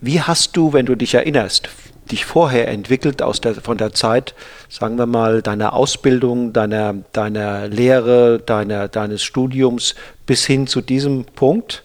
Wie 0.00 0.20
hast 0.20 0.56
du, 0.56 0.72
wenn 0.72 0.86
du 0.86 0.94
dich 0.94 1.14
erinnerst, 1.14 1.68
dich 2.10 2.24
vorher 2.24 2.68
entwickelt 2.68 3.22
aus 3.22 3.40
der, 3.40 3.54
von 3.54 3.78
der 3.78 3.92
Zeit, 3.92 4.34
sagen 4.68 4.98
wir 4.98 5.06
mal, 5.06 5.42
deiner 5.42 5.72
Ausbildung, 5.72 6.52
deiner, 6.52 6.94
deiner 7.12 7.68
Lehre, 7.68 8.38
deiner, 8.38 8.88
deines 8.88 9.22
Studiums 9.22 9.94
bis 10.26 10.44
hin 10.44 10.66
zu 10.66 10.80
diesem 10.80 11.24
Punkt? 11.24 11.82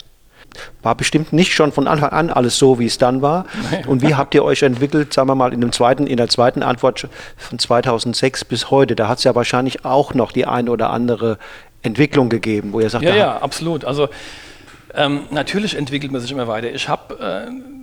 War 0.81 0.95
bestimmt 0.95 1.31
nicht 1.31 1.53
schon 1.53 1.71
von 1.71 1.87
Anfang 1.87 2.09
an 2.09 2.29
alles 2.31 2.57
so, 2.57 2.79
wie 2.79 2.87
es 2.87 2.97
dann 2.97 3.21
war. 3.21 3.45
Und 3.87 4.01
wie 4.01 4.15
habt 4.15 4.33
ihr 4.33 4.43
euch 4.43 4.63
entwickelt, 4.63 5.13
sagen 5.13 5.29
wir 5.29 5.35
mal, 5.35 5.53
in, 5.53 5.61
dem 5.61 5.71
zweiten, 5.71 6.07
in 6.07 6.17
der 6.17 6.27
zweiten 6.27 6.63
Antwort 6.63 7.07
von 7.37 7.59
2006 7.59 8.45
bis 8.45 8.71
heute? 8.71 8.95
Da 8.95 9.07
hat 9.07 9.19
es 9.19 9.23
ja 9.23 9.35
wahrscheinlich 9.35 9.85
auch 9.85 10.13
noch 10.13 10.31
die 10.31 10.45
eine 10.45 10.71
oder 10.71 10.89
andere 10.89 11.37
Entwicklung 11.81 12.29
gegeben, 12.29 12.73
wo 12.73 12.79
ihr 12.79 12.89
sagt, 12.89 13.05
ja, 13.05 13.15
ja, 13.15 13.37
absolut. 13.37 13.85
Also 13.85 14.09
ähm, 14.95 15.21
natürlich 15.31 15.77
entwickelt 15.77 16.11
man 16.11 16.19
sich 16.19 16.31
immer 16.31 16.47
weiter. 16.47 16.71
Ich 16.71 16.89
habe 16.89 17.47
äh, 17.47 17.78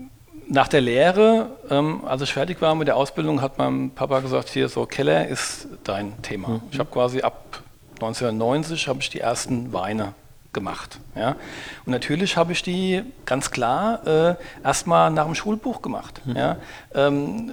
nach 0.48 0.68
der 0.68 0.80
Lehre, 0.80 1.50
ähm, 1.70 2.04
als 2.06 2.22
ich 2.22 2.32
fertig 2.32 2.60
war 2.60 2.74
mit 2.74 2.88
der 2.88 2.96
Ausbildung, 2.96 3.42
hat 3.42 3.58
mein 3.58 3.90
Papa 3.90 4.20
gesagt, 4.20 4.48
hier 4.48 4.68
so 4.68 4.86
Keller 4.86 5.26
ist 5.26 5.68
dein 5.84 6.20
Thema. 6.22 6.48
Mhm. 6.48 6.60
Ich 6.70 6.78
habe 6.78 6.90
quasi 6.90 7.22
ab 7.22 7.62
1990 7.94 8.88
habe 8.88 9.00
ich 9.00 9.10
die 9.10 9.20
ersten 9.20 9.72
Weine 9.72 10.14
gemacht. 10.52 11.00
Ja? 11.14 11.36
Und 11.84 11.92
natürlich 11.92 12.36
habe 12.36 12.52
ich 12.52 12.62
die 12.62 13.02
ganz 13.24 13.50
klar 13.50 14.06
äh, 14.06 14.34
erstmal 14.64 15.10
nach 15.10 15.24
dem 15.24 15.34
Schulbuch 15.34 15.82
gemacht. 15.82 16.20
Mhm. 16.24 16.36
Ja? 16.36 16.56
Ähm, 16.94 17.52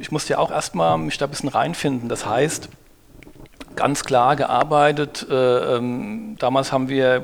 ich 0.00 0.10
musste 0.10 0.34
ja 0.34 0.38
auch 0.38 0.50
erstmal 0.50 0.98
mich 0.98 1.18
da 1.18 1.26
ein 1.26 1.30
bisschen 1.30 1.48
reinfinden. 1.48 2.08
Das 2.08 2.26
heißt, 2.26 2.68
ganz 3.76 4.04
klar 4.04 4.36
gearbeitet. 4.36 5.26
Äh, 5.28 5.76
ähm, 5.76 6.36
damals 6.38 6.72
haben 6.72 6.88
wir 6.88 7.22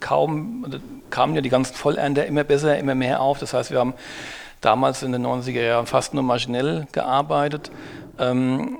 kaum, 0.00 0.66
kamen 1.10 1.34
ja 1.34 1.40
die 1.40 1.50
ganzen 1.50 1.74
Vollernter 1.74 2.26
immer 2.26 2.44
besser, 2.44 2.78
immer 2.78 2.94
mehr 2.94 3.20
auf. 3.20 3.38
Das 3.38 3.54
heißt, 3.54 3.70
wir 3.70 3.78
haben 3.78 3.94
damals 4.62 5.02
in 5.02 5.12
den 5.12 5.26
90er 5.26 5.62
Jahren 5.62 5.86
fast 5.86 6.14
nur 6.14 6.22
maschinell 6.22 6.86
gearbeitet. 6.92 7.70
Ähm, 8.18 8.78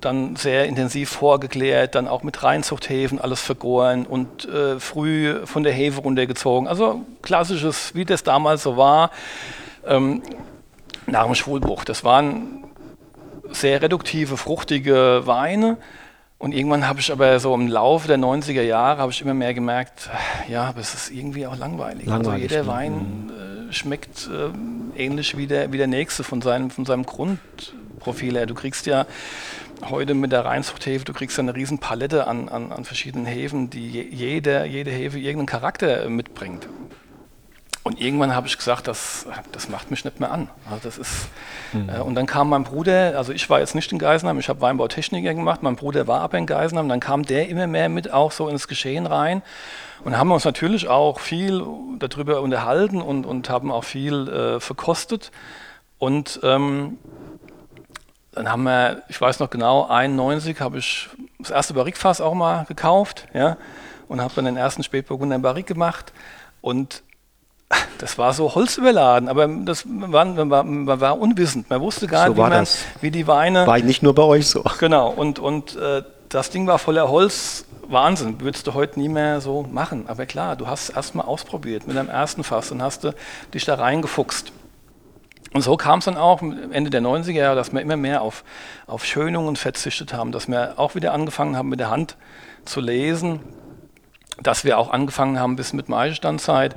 dann 0.00 0.36
sehr 0.36 0.66
intensiv 0.66 1.10
vorgeklärt, 1.10 1.94
dann 1.94 2.08
auch 2.08 2.22
mit 2.22 2.42
Reinzuchthäfen 2.42 3.20
alles 3.20 3.40
vergoren 3.40 4.06
und 4.06 4.48
äh, 4.48 4.80
früh 4.80 5.44
von 5.44 5.62
der 5.62 5.72
Hefe 5.72 6.00
runtergezogen. 6.00 6.68
Also 6.68 7.02
klassisches, 7.22 7.94
wie 7.94 8.04
das 8.04 8.22
damals 8.22 8.62
so 8.62 8.76
war, 8.76 9.10
ähm, 9.86 10.22
nach 11.06 11.26
dem 11.26 11.34
Schwulbuch. 11.34 11.84
Das 11.84 12.04
waren 12.04 12.64
sehr 13.50 13.82
reduktive, 13.82 14.36
fruchtige 14.36 15.22
Weine. 15.24 15.76
Und 16.38 16.54
irgendwann 16.54 16.88
habe 16.88 17.00
ich 17.00 17.12
aber 17.12 17.38
so 17.38 17.52
im 17.54 17.68
Laufe 17.68 18.08
der 18.08 18.16
90er 18.16 18.62
Jahre 18.62 19.02
habe 19.02 19.12
ich 19.12 19.20
immer 19.20 19.34
mehr 19.34 19.52
gemerkt, 19.52 20.08
ja, 20.48 20.64
aber 20.64 20.80
es 20.80 20.94
ist 20.94 21.10
irgendwie 21.10 21.46
auch 21.46 21.56
langweilig. 21.56 22.06
langweilig 22.06 22.44
also 22.50 22.54
jeder 22.54 22.62
ne? 22.62 22.66
Wein 22.66 22.92
mhm 22.92 23.59
schmeckt 23.72 24.28
äh, 24.28 24.50
ähnlich 25.00 25.36
wie 25.36 25.46
der, 25.46 25.72
wie 25.72 25.78
der 25.78 25.86
nächste 25.86 26.24
von 26.24 26.42
seinem, 26.42 26.70
von 26.70 26.84
seinem 26.84 27.04
Grundprofil 27.04 28.36
her. 28.36 28.46
Du 28.46 28.54
kriegst 28.54 28.86
ja 28.86 29.06
heute 29.88 30.14
mit 30.14 30.32
der 30.32 30.44
Reinzuchthefe, 30.44 31.04
du 31.04 31.12
kriegst 31.12 31.36
ja 31.36 31.42
eine 31.42 31.54
riesen 31.54 31.78
Palette 31.78 32.26
an, 32.26 32.48
an, 32.48 32.72
an 32.72 32.84
verschiedenen 32.84 33.26
Hefen, 33.26 33.70
die 33.70 33.88
jede, 33.88 34.66
jede 34.66 34.90
Hefe 34.90 35.18
irgendeinen 35.18 35.46
Charakter 35.46 36.08
mitbringt. 36.08 36.68
Und 37.82 37.98
irgendwann 37.98 38.34
habe 38.34 38.46
ich 38.46 38.58
gesagt, 38.58 38.88
das, 38.88 39.26
das 39.52 39.70
macht 39.70 39.90
mich 39.90 40.04
nicht 40.04 40.20
mehr 40.20 40.30
an. 40.30 40.50
Also 40.70 40.80
das 40.84 40.98
ist, 40.98 41.28
mhm. 41.72 41.88
äh, 41.88 42.00
und 42.00 42.14
dann 42.14 42.26
kam 42.26 42.50
mein 42.50 42.64
Bruder, 42.64 43.16
also 43.16 43.32
ich 43.32 43.48
war 43.48 43.60
jetzt 43.60 43.74
nicht 43.74 43.90
in 43.90 43.98
Geisenheim, 43.98 44.38
ich 44.38 44.50
habe 44.50 44.60
Weinbautechniker 44.60 45.32
gemacht, 45.32 45.62
mein 45.62 45.76
Bruder 45.76 46.06
war 46.06 46.20
aber 46.20 46.36
in 46.36 46.44
Geisenheim, 46.44 46.90
dann 46.90 47.00
kam 47.00 47.24
der 47.24 47.48
immer 47.48 47.66
mehr 47.66 47.88
mit 47.88 48.12
auch 48.12 48.32
so 48.32 48.48
ins 48.48 48.68
Geschehen 48.68 49.06
rein. 49.06 49.42
Und 50.04 50.16
haben 50.16 50.32
uns 50.32 50.44
natürlich 50.44 50.88
auch 50.88 51.20
viel 51.20 51.64
darüber 51.98 52.40
unterhalten 52.40 53.02
und, 53.02 53.26
und 53.26 53.50
haben 53.50 53.70
auch 53.70 53.84
viel 53.84 54.28
äh, 54.28 54.60
verkostet. 54.60 55.30
Und 55.98 56.40
ähm, 56.42 56.98
dann 58.32 58.50
haben 58.50 58.62
wir, 58.62 59.02
ich 59.08 59.20
weiß 59.20 59.40
noch 59.40 59.50
genau, 59.50 59.86
91 59.86 60.60
habe 60.60 60.78
ich 60.78 61.08
das 61.38 61.50
erste 61.50 61.74
Barrikfass 61.74 62.20
auch 62.20 62.34
mal 62.34 62.64
gekauft, 62.64 63.26
ja, 63.34 63.56
und 64.08 64.20
habe 64.20 64.32
dann 64.36 64.44
den 64.46 64.56
ersten 64.56 64.82
Spätburgunder 64.82 65.38
Barrik 65.38 65.66
gemacht. 65.66 66.12
Und 66.60 67.02
das 67.98 68.18
war 68.18 68.32
so 68.32 68.54
holzüberladen, 68.54 69.28
aber 69.28 69.46
das 69.46 69.84
war, 69.86 70.24
man, 70.24 70.50
war, 70.50 70.64
man 70.64 71.00
war 71.00 71.18
unwissend. 71.18 71.68
Man 71.70 71.80
wusste 71.80 72.06
gar 72.06 72.26
so 72.26 72.32
nicht, 72.32 72.36
wie, 72.38 72.50
man, 72.50 72.66
wie, 73.00 73.10
die 73.10 73.26
Weine. 73.26 73.66
War 73.66 73.78
nicht 73.78 74.02
nur 74.02 74.14
bei 74.14 74.22
euch 74.22 74.46
so. 74.46 74.64
Genau, 74.78 75.10
und, 75.10 75.38
und 75.38 75.76
äh, 75.76 76.02
das 76.30 76.50
Ding 76.50 76.66
war 76.66 76.78
voller 76.78 77.08
Holz 77.10 77.66
Wahnsinn, 77.88 78.40
würdest 78.40 78.66
du 78.66 78.74
heute 78.74 79.00
nie 79.00 79.08
mehr 79.08 79.40
so 79.40 79.62
machen. 79.64 80.04
Aber 80.06 80.24
klar, 80.24 80.54
du 80.54 80.68
hast 80.68 80.84
es 80.84 80.90
erstmal 80.90 81.26
ausprobiert 81.26 81.88
mit 81.88 81.96
deinem 81.96 82.08
ersten 82.08 82.44
Fass 82.44 82.70
und 82.70 82.80
hast 82.82 83.02
du 83.02 83.14
dich 83.52 83.64
da 83.64 83.74
reingefuchst. 83.74 84.52
Und 85.52 85.62
so 85.62 85.76
kam 85.76 85.98
es 85.98 86.04
dann 86.04 86.16
auch 86.16 86.40
Ende 86.42 86.90
der 86.90 87.02
90er 87.02 87.32
Jahre, 87.32 87.56
dass 87.56 87.72
wir 87.72 87.80
immer 87.80 87.96
mehr 87.96 88.22
auf, 88.22 88.44
auf 88.86 89.04
Schönungen 89.04 89.56
verzichtet 89.56 90.12
haben, 90.12 90.30
dass 90.30 90.46
wir 90.46 90.78
auch 90.78 90.94
wieder 90.94 91.12
angefangen 91.12 91.56
haben, 91.56 91.68
mit 91.68 91.80
der 91.80 91.90
Hand 91.90 92.16
zu 92.64 92.80
lesen, 92.80 93.40
dass 94.40 94.64
wir 94.64 94.78
auch 94.78 94.90
angefangen 94.90 95.40
haben 95.40 95.56
bis 95.56 95.72
mit 95.72 95.88
Maischestandzeit, 95.88 96.74
äh, 96.74 96.76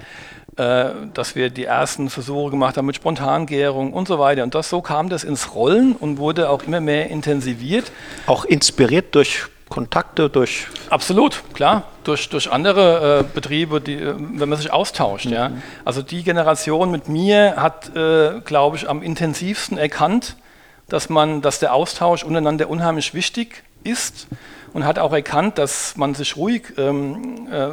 dass 0.56 1.36
wir 1.36 1.50
die 1.50 1.66
ersten 1.66 2.12
Versuche 2.12 2.52
gemacht 2.52 2.78
haben 2.78 2.86
mit 2.86 2.96
Spontangärung 2.96 3.92
und 3.92 4.08
so 4.08 4.20
weiter. 4.20 4.44
Und 4.44 4.54
das 4.54 4.70
so 4.70 4.82
kam 4.82 5.10
das 5.10 5.24
ins 5.24 5.56
Rollen 5.56 5.96
und 5.96 6.20
wurde 6.20 6.50
auch 6.50 6.64
immer 6.64 6.80
mehr 6.80 7.10
intensiviert. 7.10 7.92
Auch 8.28 8.46
inspiriert 8.46 9.16
durch 9.16 9.48
Kontakte 9.74 10.30
durch. 10.30 10.68
Absolut, 10.92 11.42
klar. 11.56 11.86
Durch, 12.04 12.30
durch 12.30 12.52
andere 12.52 13.22
äh, 13.22 13.24
Betriebe, 13.24 13.82
die, 13.82 13.96
äh, 13.96 14.14
wenn 14.16 14.48
man 14.48 14.60
sich 14.60 14.72
austauscht. 14.72 15.26
Mhm. 15.26 15.34
Ja. 15.34 15.52
Also 15.84 16.04
die 16.04 16.22
Generation 16.22 16.92
mit 16.92 17.08
mir 17.08 17.56
hat, 17.56 17.96
äh, 17.96 18.40
glaube 18.46 18.78
ich, 18.78 18.88
am 18.88 19.02
intensivsten 19.02 19.80
erkannt, 19.80 20.36
dass 20.90 21.10
man, 21.10 21.42
dass 21.42 21.58
der 21.58 21.74
Austausch 21.74 22.24
untereinander 22.24 22.70
unheimlich 22.70 23.16
wichtig 23.16 23.64
ist 23.84 24.28
und 24.74 24.86
hat 24.86 25.00
auch 25.00 25.12
erkannt, 25.12 25.58
dass 25.58 25.98
man 25.98 26.14
sich 26.14 26.38
ruhig 26.38 26.74
ähm, 26.78 27.48
äh, 27.52 27.70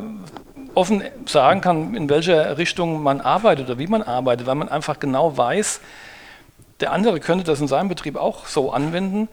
offen 0.81 1.03
sagen 1.27 1.61
kann, 1.61 1.95
in 1.95 2.09
welcher 2.09 2.59
Richtung 2.59 3.03
man 3.03 3.21
arbeitet 3.21 3.69
oder 3.69 3.79
wie 3.79 3.87
man 3.87 4.03
arbeitet, 4.03 4.47
weil 4.47 4.57
man 4.57 4.69
einfach 4.69 4.99
genau 4.99 5.37
weiß, 5.37 5.81
der 6.81 6.93
andere 6.93 7.21
könnte 7.21 7.45
das 7.45 7.61
in 7.61 7.69
seinem 7.69 7.89
Betrieb 7.89 8.17
auch 8.17 8.47
so 8.47 8.73
anwenden 8.73 9.29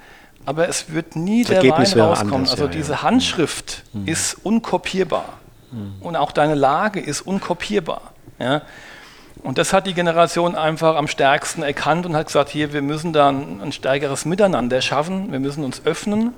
aber 0.48 0.70
es 0.70 0.94
wird 0.94 1.18
nie 1.18 1.42
das 1.42 1.50
der 1.50 1.58
Ergebnis 1.58 1.94
Wein 1.94 2.04
rauskommen. 2.04 2.34
Anders, 2.36 2.52
also 2.52 2.66
ja, 2.66 2.72
diese 2.72 2.94
ja. 2.94 3.04
Handschrift 3.04 3.84
mhm. 3.92 4.08
ist 4.08 4.34
unkopierbar 4.46 5.26
mhm. 5.72 5.96
und 6.00 6.16
auch 6.16 6.32
deine 6.32 6.56
Lage 6.56 7.02
ist 7.02 7.20
unkopierbar. 7.20 8.14
Ja? 8.40 8.62
Und 9.44 9.58
das 9.58 9.74
hat 9.74 9.88
die 9.88 9.94
Generation 9.94 10.56
einfach 10.56 10.96
am 10.96 11.10
stärksten 11.10 11.64
erkannt 11.64 12.06
und 12.06 12.16
hat 12.16 12.28
gesagt, 12.28 12.50
hier, 12.50 12.72
wir 12.72 12.82
müssen 12.82 13.12
da 13.12 13.28
ein, 13.28 13.60
ein 13.62 13.72
stärkeres 13.74 14.24
Miteinander 14.24 14.82
schaffen, 14.82 15.34
wir 15.34 15.40
müssen 15.40 15.66
uns 15.66 15.82
öffnen 15.84 16.34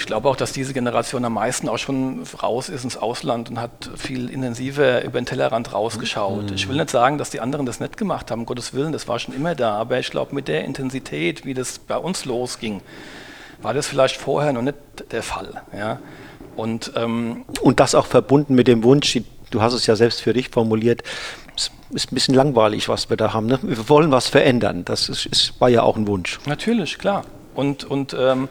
ich 0.00 0.06
glaube 0.06 0.30
auch, 0.30 0.36
dass 0.36 0.52
diese 0.52 0.72
Generation 0.72 1.26
am 1.26 1.34
meisten 1.34 1.68
auch 1.68 1.76
schon 1.76 2.22
raus 2.42 2.70
ist 2.70 2.84
ins 2.84 2.96
Ausland 2.96 3.50
und 3.50 3.60
hat 3.60 3.90
viel 3.96 4.30
intensiver 4.30 5.04
über 5.04 5.20
den 5.20 5.26
Tellerrand 5.26 5.74
rausgeschaut. 5.74 6.48
Mhm. 6.48 6.54
Ich 6.54 6.68
will 6.70 6.76
nicht 6.76 6.88
sagen, 6.88 7.18
dass 7.18 7.28
die 7.28 7.40
anderen 7.40 7.66
das 7.66 7.80
nicht 7.80 7.98
gemacht 7.98 8.30
haben, 8.30 8.40
um 8.40 8.46
Gottes 8.46 8.72
Willen, 8.72 8.92
das 8.92 9.08
war 9.08 9.18
schon 9.18 9.34
immer 9.34 9.54
da, 9.54 9.74
aber 9.74 9.98
ich 9.98 10.10
glaube, 10.10 10.34
mit 10.34 10.48
der 10.48 10.64
Intensität, 10.64 11.44
wie 11.44 11.52
das 11.52 11.78
bei 11.78 11.98
uns 11.98 12.24
losging, 12.24 12.80
war 13.60 13.74
das 13.74 13.88
vielleicht 13.88 14.16
vorher 14.16 14.54
noch 14.54 14.62
nicht 14.62 14.78
der 15.10 15.22
Fall. 15.22 15.60
Ja? 15.76 15.98
Und, 16.56 16.92
ähm, 16.96 17.44
und 17.60 17.78
das 17.78 17.94
auch 17.94 18.06
verbunden 18.06 18.54
mit 18.54 18.68
dem 18.68 18.82
Wunsch, 18.82 19.20
du 19.50 19.60
hast 19.60 19.74
es 19.74 19.86
ja 19.86 19.96
selbst 19.96 20.22
für 20.22 20.32
dich 20.32 20.48
formuliert, 20.48 21.02
es 21.54 21.70
ist 21.90 22.10
ein 22.10 22.14
bisschen 22.14 22.34
langweilig, 22.34 22.88
was 22.88 23.10
wir 23.10 23.18
da 23.18 23.34
haben. 23.34 23.48
Ne? 23.48 23.58
Wir 23.60 23.86
wollen 23.90 24.10
was 24.10 24.28
verändern. 24.28 24.82
Das 24.86 25.10
ist, 25.10 25.26
ist, 25.26 25.60
war 25.60 25.68
ja 25.68 25.82
auch 25.82 25.96
ein 25.96 26.06
Wunsch. 26.06 26.38
Natürlich, 26.46 26.98
klar. 26.98 27.24
Und, 27.54 27.84
und 27.84 28.16
ähm, 28.18 28.48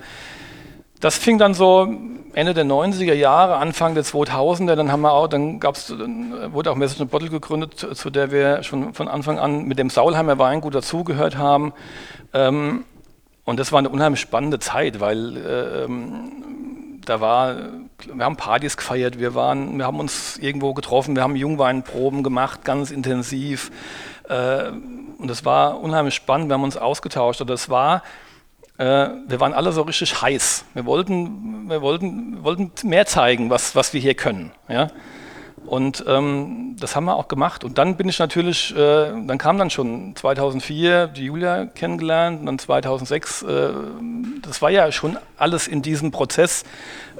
das 0.99 1.17
fing 1.17 1.37
dann 1.37 1.53
so 1.53 1.87
Ende 2.33 2.53
der 2.53 2.65
90er 2.65 3.13
Jahre, 3.13 3.55
Anfang 3.55 3.95
der 3.95 4.03
2000er, 4.03 4.75
dann 4.75 4.91
haben 4.91 5.01
wir 5.01 5.13
auch, 5.13 5.27
dann 5.27 5.59
gab's, 5.59 5.87
dann 5.87 6.53
wurde 6.53 6.71
auch 6.71 6.75
Message 6.75 7.09
Bottle 7.09 7.29
gegründet, 7.29 7.77
zu 7.77 8.09
der 8.09 8.31
wir 8.31 8.63
schon 8.63 8.93
von 8.93 9.07
Anfang 9.07 9.39
an 9.39 9.65
mit 9.65 9.79
dem 9.79 9.89
Saulheimer 9.89 10.37
Weingut 10.37 10.75
dazugehört 10.75 11.37
haben. 11.37 11.73
Ähm, 12.33 12.85
und 13.45 13.59
das 13.59 13.71
war 13.71 13.79
eine 13.79 13.89
unheimlich 13.89 14.19
spannende 14.19 14.59
Zeit, 14.59 14.99
weil 14.99 15.37
äh, 15.37 15.83
ähm, 15.85 17.01
da 17.05 17.19
war, 17.19 17.55
wir 18.13 18.23
haben 18.23 18.35
Partys 18.35 18.77
gefeiert, 18.77 19.19
wir 19.19 19.33
waren, 19.33 19.77
wir 19.77 19.85
haben 19.85 19.99
uns 19.99 20.37
irgendwo 20.37 20.75
getroffen, 20.75 21.15
wir 21.15 21.23
haben 21.23 21.35
Jungweinproben 21.35 22.21
gemacht, 22.21 22.63
ganz 22.63 22.91
intensiv. 22.91 23.71
Äh, 24.27 24.69
und 25.17 25.27
das 25.27 25.45
war 25.45 25.81
unheimlich 25.81 26.13
spannend, 26.13 26.49
wir 26.49 26.53
haben 26.53 26.63
uns 26.63 26.77
ausgetauscht. 26.77 27.41
Und 27.41 27.49
das 27.49 27.69
war 27.69 28.03
wir 28.79 29.39
waren 29.41 29.53
alle 29.53 29.73
so 29.73 29.81
richtig 29.81 30.21
heiß. 30.21 30.63
Wir 30.73 30.85
wollten, 30.85 31.69
wir 31.69 31.81
wollten, 31.81 32.43
wollten 32.45 32.71
mehr 32.87 33.05
zeigen, 33.05 33.49
was, 33.49 33.75
was 33.75 33.93
wir 33.93 33.99
hier 33.99 34.13
können. 34.13 34.53
Ja? 34.69 34.87
Und 35.65 36.03
ähm, 36.07 36.75
das 36.79 36.95
haben 36.95 37.05
wir 37.05 37.15
auch 37.15 37.27
gemacht. 37.27 37.63
Und 37.63 37.77
dann 37.77 37.95
bin 37.95 38.09
ich 38.09 38.19
natürlich, 38.19 38.75
äh, 38.75 38.77
dann 38.77 39.37
kam 39.37 39.57
dann 39.57 39.69
schon 39.69 40.15
2004 40.15 41.07
die 41.07 41.25
Julia 41.25 41.65
kennengelernt 41.65 42.39
und 42.39 42.45
dann 42.47 42.59
2006, 42.59 43.43
äh, 43.43 43.69
das 44.41 44.61
war 44.61 44.69
ja 44.69 44.91
schon 44.91 45.17
alles 45.37 45.67
in 45.67 45.81
diesem 45.81 46.11
Prozess, 46.11 46.63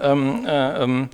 ähm, 0.01 0.45
äh, 0.47 0.83
ähm, 0.83 1.09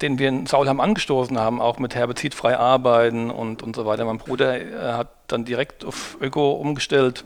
den 0.00 0.18
wir 0.18 0.28
in 0.28 0.46
Saulheim 0.46 0.80
angestoßen 0.80 1.38
haben, 1.38 1.60
auch 1.60 1.78
mit 1.78 1.94
herbizidfrei 1.94 2.56
arbeiten 2.56 3.30
und, 3.30 3.62
und 3.62 3.74
so 3.74 3.84
weiter. 3.84 4.04
Mein 4.04 4.18
Bruder 4.18 4.60
äh, 4.60 4.92
hat 4.92 5.08
dann 5.26 5.44
direkt 5.44 5.84
auf 5.84 6.16
Öko 6.20 6.52
umgestellt 6.52 7.24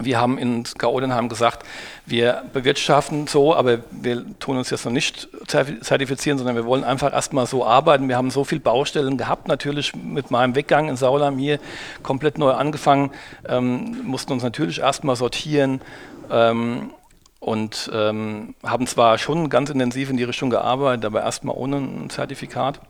wir 0.00 0.20
haben 0.20 0.38
in 0.38 0.64
K.O.Denheim 0.64 1.28
gesagt, 1.28 1.66
wir 2.06 2.42
bewirtschaften 2.52 3.26
so, 3.26 3.54
aber 3.54 3.80
wir 3.90 4.24
tun 4.38 4.56
uns 4.56 4.70
jetzt 4.70 4.84
noch 4.84 4.92
nicht 4.92 5.28
zertifizieren, 5.46 6.38
sondern 6.38 6.56
wir 6.56 6.64
wollen 6.64 6.84
einfach 6.84 7.12
erstmal 7.12 7.46
so 7.46 7.64
arbeiten. 7.64 8.08
Wir 8.08 8.16
haben 8.16 8.30
so 8.30 8.44
viele 8.44 8.60
Baustellen 8.60 9.16
gehabt, 9.18 9.48
natürlich 9.48 9.94
mit 9.94 10.30
meinem 10.30 10.54
Weggang 10.54 10.88
in 10.88 10.96
Saulam 10.96 11.38
hier 11.38 11.58
komplett 12.02 12.38
neu 12.38 12.52
angefangen, 12.52 13.10
ähm, 13.46 14.02
mussten 14.04 14.32
uns 14.32 14.42
natürlich 14.42 14.80
erstmal 14.80 15.16
sortieren 15.16 15.80
ähm, 16.30 16.90
und 17.40 17.90
ähm, 17.92 18.54
haben 18.64 18.86
zwar 18.86 19.18
schon 19.18 19.48
ganz 19.48 19.70
intensiv 19.70 20.10
in 20.10 20.16
die 20.16 20.24
Richtung 20.24 20.50
gearbeitet, 20.50 21.04
aber 21.04 21.22
erstmal 21.22 21.56
ohne 21.56 21.76
ein 21.76 22.10
Zertifikat 22.10 22.80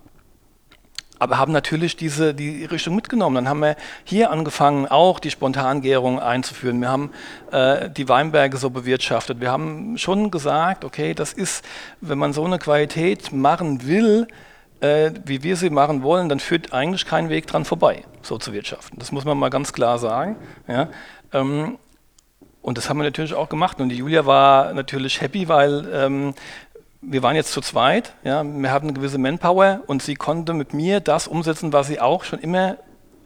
aber 1.18 1.38
haben 1.38 1.52
natürlich 1.52 1.96
diese 1.96 2.34
die 2.34 2.64
Richtung 2.64 2.94
mitgenommen. 2.94 3.34
Dann 3.36 3.48
haben 3.48 3.60
wir 3.60 3.76
hier 4.04 4.30
angefangen, 4.30 4.86
auch 4.86 5.18
die 5.18 5.30
Spontangärung 5.30 6.20
einzuführen. 6.20 6.80
Wir 6.80 6.88
haben 6.88 7.10
äh, 7.50 7.90
die 7.90 8.08
Weinberge 8.08 8.56
so 8.56 8.70
bewirtschaftet. 8.70 9.40
Wir 9.40 9.50
haben 9.50 9.98
schon 9.98 10.30
gesagt, 10.30 10.84
okay, 10.84 11.14
das 11.14 11.32
ist, 11.32 11.64
wenn 12.00 12.18
man 12.18 12.32
so 12.32 12.44
eine 12.44 12.58
Qualität 12.58 13.32
machen 13.32 13.86
will, 13.86 14.28
äh, 14.80 15.10
wie 15.24 15.42
wir 15.42 15.56
sie 15.56 15.70
machen 15.70 16.02
wollen, 16.02 16.28
dann 16.28 16.40
führt 16.40 16.72
eigentlich 16.72 17.04
kein 17.04 17.28
Weg 17.28 17.46
dran 17.46 17.64
vorbei, 17.64 18.04
so 18.22 18.38
zu 18.38 18.52
wirtschaften. 18.52 18.98
Das 18.98 19.12
muss 19.12 19.24
man 19.24 19.36
mal 19.36 19.50
ganz 19.50 19.72
klar 19.72 19.98
sagen. 19.98 20.36
Ja. 20.68 20.88
Ähm, 21.32 21.78
und 22.60 22.76
das 22.76 22.88
haben 22.88 22.98
wir 22.98 23.04
natürlich 23.04 23.34
auch 23.34 23.48
gemacht. 23.48 23.80
Und 23.80 23.88
die 23.88 23.96
Julia 23.96 24.26
war 24.26 24.74
natürlich 24.74 25.20
happy, 25.20 25.48
weil 25.48 25.88
ähm, 25.92 26.34
wir 27.00 27.22
waren 27.22 27.36
jetzt 27.36 27.52
zu 27.52 27.60
zweit, 27.60 28.14
ja, 28.24 28.42
wir 28.44 28.72
hatten 28.72 28.88
eine 28.88 28.94
gewisse 28.94 29.18
Manpower 29.18 29.80
und 29.86 30.02
sie 30.02 30.16
konnte 30.16 30.52
mit 30.52 30.74
mir 30.74 31.00
das 31.00 31.28
umsetzen, 31.28 31.72
was 31.72 31.86
sie 31.86 32.00
auch 32.00 32.24
schon 32.24 32.40
immer 32.40 32.76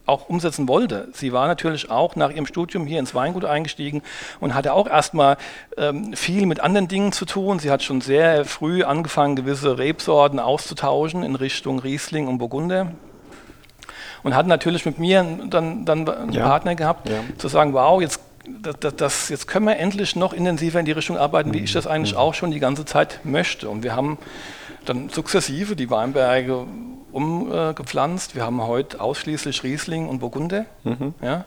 auch 0.05 0.27
umsetzen 0.27 0.67
wollte. 0.67 1.07
Sie 1.13 1.31
war 1.31 1.47
natürlich 1.47 1.89
auch 1.89 2.15
nach 2.15 2.29
ihrem 2.29 2.45
Studium 2.45 2.85
hier 2.85 2.99
ins 2.99 3.15
Weingut 3.15 3.45
eingestiegen 3.45 4.01
und 4.41 4.53
hatte 4.53 4.73
auch 4.73 4.87
erstmal 4.87 5.37
ähm, 5.77 6.13
viel 6.13 6.45
mit 6.45 6.59
anderen 6.59 6.89
Dingen 6.89 7.13
zu 7.13 7.25
tun. 7.25 7.59
Sie 7.59 7.71
hat 7.71 7.83
schon 7.83 8.01
sehr 8.01 8.43
früh 8.43 8.83
angefangen, 8.83 9.35
gewisse 9.35 9.77
Rebsorten 9.77 10.39
auszutauschen 10.39 11.23
in 11.23 11.35
Richtung 11.35 11.79
Riesling 11.79 12.27
und 12.27 12.37
Burgunder. 12.37 12.91
Und 14.23 14.35
hat 14.35 14.47
natürlich 14.47 14.85
mit 14.85 14.99
mir 14.99 15.25
dann, 15.49 15.85
dann 15.85 16.07
einen 16.07 16.33
ja. 16.33 16.47
Partner 16.47 16.75
gehabt, 16.75 17.09
ja. 17.09 17.19
zu 17.37 17.49
sagen, 17.49 17.73
wow, 17.73 18.01
jetzt 18.01 18.21
das, 18.45 18.95
das, 18.95 19.29
jetzt 19.29 19.47
können 19.47 19.65
wir 19.65 19.77
endlich 19.77 20.15
noch 20.15 20.33
intensiver 20.33 20.79
in 20.79 20.85
die 20.85 20.91
Richtung 20.91 21.17
arbeiten, 21.17 21.53
wie 21.53 21.59
ich 21.59 21.73
das 21.73 21.87
eigentlich 21.87 22.13
mhm. 22.13 22.19
auch 22.19 22.33
schon 22.33 22.51
die 22.51 22.59
ganze 22.59 22.85
Zeit 22.85 23.21
möchte. 23.23 23.69
Und 23.69 23.83
wir 23.83 23.95
haben 23.95 24.17
dann 24.85 25.09
sukzessive 25.09 25.75
die 25.75 25.89
Weinberge 25.89 26.65
umgepflanzt. 27.11 28.35
wir 28.35 28.43
haben 28.43 28.61
heute 28.61 28.99
ausschließlich 28.99 29.63
Riesling 29.63 30.09
und 30.09 30.19
Burgunder. 30.19 30.65
Mhm. 30.83 31.13
Ja. 31.21 31.45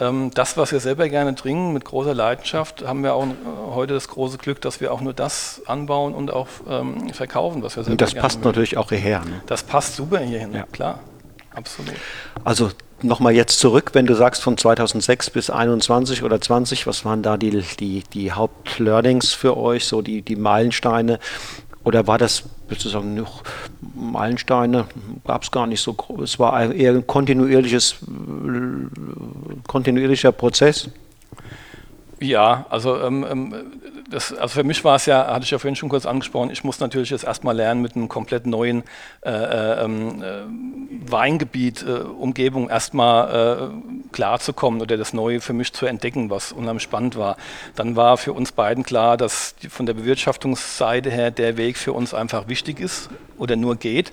Ähm, 0.00 0.30
das, 0.34 0.56
was 0.56 0.72
wir 0.72 0.80
selber 0.80 1.08
gerne 1.08 1.34
trinken, 1.34 1.72
mit 1.72 1.84
großer 1.84 2.14
Leidenschaft, 2.14 2.84
haben 2.86 3.02
wir 3.04 3.14
auch 3.14 3.24
äh, 3.24 3.28
heute 3.74 3.94
das 3.94 4.08
große 4.08 4.38
Glück, 4.38 4.60
dass 4.62 4.80
wir 4.80 4.92
auch 4.92 5.00
nur 5.00 5.12
das 5.12 5.62
anbauen 5.66 6.14
und 6.14 6.32
auch 6.32 6.48
ähm, 6.68 7.10
verkaufen, 7.10 7.62
was 7.62 7.76
wir 7.76 7.84
selber 7.84 7.92
Und 7.92 8.00
das 8.00 8.14
passt 8.14 8.38
mögen. 8.38 8.48
natürlich 8.48 8.78
auch 8.78 8.88
hierher. 8.88 9.20
Ne? 9.20 9.42
Das 9.46 9.62
passt 9.62 9.96
super 9.96 10.18
hierhin, 10.18 10.54
ja. 10.54 10.64
klar. 10.72 11.00
Absolut. 11.54 11.94
Also 12.42 12.70
nochmal 13.04 13.34
jetzt 13.34 13.58
zurück, 13.58 13.90
wenn 13.92 14.06
du 14.06 14.14
sagst 14.14 14.42
von 14.42 14.56
2006 14.56 15.30
bis 15.30 15.50
21 15.50 16.22
oder 16.22 16.40
20, 16.40 16.86
was 16.86 17.04
waren 17.04 17.22
da 17.22 17.36
die, 17.36 17.62
die, 17.78 18.02
die 18.12 18.32
Hauptlearnings 18.32 19.32
für 19.32 19.56
euch, 19.56 19.86
so 19.86 20.02
die, 20.02 20.22
die 20.22 20.36
Meilensteine? 20.36 21.18
Oder 21.84 22.06
war 22.06 22.18
das 22.18 22.44
sozusagen 22.68 23.14
noch 23.14 23.42
Meilensteine? 23.94 24.86
Gab 25.24 25.42
es 25.42 25.50
gar 25.50 25.66
nicht 25.66 25.80
so 25.80 25.92
groß. 25.92 26.22
Es 26.22 26.38
war 26.38 26.72
eher 26.72 26.92
ein 26.92 27.06
kontinuierliches, 27.06 27.96
kontinuierlicher 29.66 30.32
Prozess? 30.32 30.88
Ja, 32.22 32.66
also 32.70 33.00
ähm, 33.00 33.26
ähm 33.28 33.54
das, 34.12 34.32
also 34.32 34.60
für 34.60 34.64
mich 34.64 34.84
war 34.84 34.96
es 34.96 35.06
ja, 35.06 35.26
hatte 35.26 35.44
ich 35.44 35.50
ja 35.50 35.58
vorhin 35.58 35.74
schon 35.74 35.88
kurz 35.88 36.04
angesprochen, 36.04 36.50
ich 36.50 36.64
muss 36.64 36.80
natürlich 36.80 37.10
jetzt 37.10 37.24
erstmal 37.24 37.56
lernen, 37.56 37.80
mit 37.80 37.96
einem 37.96 38.08
komplett 38.08 38.46
neuen 38.46 38.84
äh, 39.24 39.30
äh, 39.30 39.84
ähm, 39.84 40.22
äh, 40.22 41.10
Weingebiet, 41.10 41.82
äh, 41.82 42.02
Umgebung 42.02 42.68
erstmal 42.68 43.70
äh, 43.72 44.12
klarzukommen 44.12 44.82
oder 44.82 44.98
das 44.98 45.14
Neue 45.14 45.40
für 45.40 45.54
mich 45.54 45.72
zu 45.72 45.86
entdecken, 45.86 46.28
was 46.28 46.52
unheimlich 46.52 46.82
spannend 46.82 47.16
war. 47.16 47.36
Dann 47.74 47.96
war 47.96 48.18
für 48.18 48.34
uns 48.34 48.52
beiden 48.52 48.84
klar, 48.84 49.16
dass 49.16 49.56
die, 49.56 49.70
von 49.70 49.86
der 49.86 49.94
Bewirtschaftungsseite 49.94 51.10
her 51.10 51.30
der 51.30 51.56
Weg 51.56 51.78
für 51.78 51.94
uns 51.94 52.12
einfach 52.12 52.48
wichtig 52.48 52.80
ist 52.80 53.08
oder 53.38 53.56
nur 53.56 53.76
geht. 53.76 54.12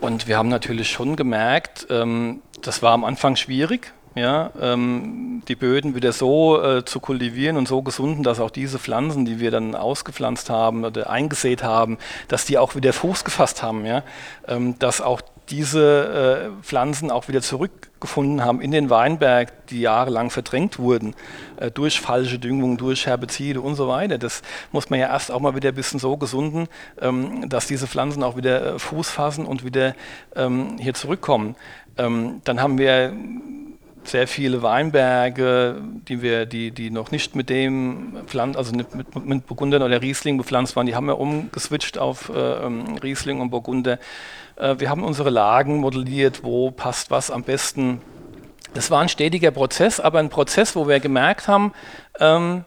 Und 0.00 0.26
wir 0.26 0.38
haben 0.38 0.48
natürlich 0.48 0.90
schon 0.90 1.16
gemerkt, 1.16 1.86
ähm, 1.90 2.40
das 2.62 2.82
war 2.82 2.92
am 2.92 3.04
Anfang 3.04 3.36
schwierig, 3.36 3.92
ja, 4.14 4.50
ähm, 4.60 5.42
die 5.48 5.56
Böden 5.56 5.94
wieder 5.94 6.12
so 6.12 6.62
äh, 6.62 6.84
zu 6.84 7.00
kultivieren 7.00 7.56
und 7.56 7.66
so 7.66 7.82
gesunden, 7.82 8.22
dass 8.22 8.40
auch 8.40 8.50
diese 8.50 8.78
Pflanzen, 8.78 9.24
die 9.24 9.40
wir 9.40 9.50
dann 9.50 9.74
ausgepflanzt 9.74 10.50
haben 10.50 10.84
oder 10.84 11.10
eingesät 11.10 11.62
haben, 11.62 11.98
dass 12.28 12.44
die 12.44 12.58
auch 12.58 12.76
wieder 12.76 12.92
Fuß 12.92 13.24
gefasst 13.24 13.62
haben, 13.62 13.84
ja, 13.84 14.02
ähm, 14.46 14.78
dass 14.78 15.00
auch 15.00 15.20
diese 15.50 16.50
äh, 16.60 16.62
Pflanzen 16.62 17.10
auch 17.10 17.28
wieder 17.28 17.42
zurückgefunden 17.42 18.44
haben 18.44 18.60
in 18.60 18.70
den 18.70 18.88
Weinberg, 18.88 19.66
die 19.66 19.80
jahrelang 19.80 20.30
verdrängt 20.30 20.78
wurden, 20.78 21.14
äh, 21.56 21.70
durch 21.70 22.00
falsche 22.00 22.38
Düngung, 22.38 22.78
durch 22.78 23.06
Herbizide 23.06 23.60
und 23.60 23.74
so 23.74 23.88
weiter. 23.88 24.16
Das 24.16 24.42
muss 24.72 24.88
man 24.88 25.00
ja 25.00 25.08
erst 25.08 25.30
auch 25.30 25.40
mal 25.40 25.54
wieder 25.54 25.70
ein 25.70 25.74
bisschen 25.74 26.00
so 26.00 26.16
gesunden, 26.16 26.68
ähm, 27.00 27.48
dass 27.48 27.66
diese 27.66 27.86
Pflanzen 27.86 28.22
auch 28.22 28.36
wieder 28.36 28.74
äh, 28.74 28.78
Fuß 28.78 29.10
fassen 29.10 29.44
und 29.44 29.64
wieder 29.64 29.94
ähm, 30.34 30.78
hier 30.78 30.94
zurückkommen. 30.94 31.56
Ähm, 31.98 32.40
dann 32.44 32.62
haben 32.62 32.78
wir 32.78 33.12
sehr 34.08 34.26
viele 34.28 34.62
Weinberge, 34.62 35.82
die 36.08 36.22
wir, 36.22 36.46
die, 36.46 36.70
die 36.70 36.90
noch 36.90 37.10
nicht 37.10 37.34
mit 37.34 37.48
dem 37.48 38.16
Pflanz, 38.26 38.56
also 38.56 38.74
mit, 38.74 39.24
mit, 39.24 39.46
Burgundern 39.46 39.82
oder 39.82 40.00
Riesling 40.02 40.36
bepflanzt 40.36 40.76
waren, 40.76 40.86
die 40.86 40.94
haben 40.94 41.06
wir 41.06 41.18
umgeswitcht 41.18 41.98
auf 41.98 42.28
äh, 42.28 42.32
ähm, 42.38 42.98
Riesling 43.02 43.40
und 43.40 43.50
Burgunder. 43.50 43.98
Äh, 44.56 44.76
wir 44.78 44.90
haben 44.90 45.02
unsere 45.02 45.30
Lagen 45.30 45.78
modelliert, 45.78 46.42
wo 46.42 46.70
passt 46.70 47.10
was 47.10 47.30
am 47.30 47.42
besten. 47.42 48.00
Das 48.74 48.90
war 48.90 49.00
ein 49.00 49.08
stetiger 49.08 49.50
Prozess, 49.50 50.00
aber 50.00 50.18
ein 50.18 50.30
Prozess, 50.30 50.74
wo 50.74 50.88
wir 50.88 51.00
gemerkt 51.00 51.48
haben, 51.48 51.72
ähm, 52.18 52.64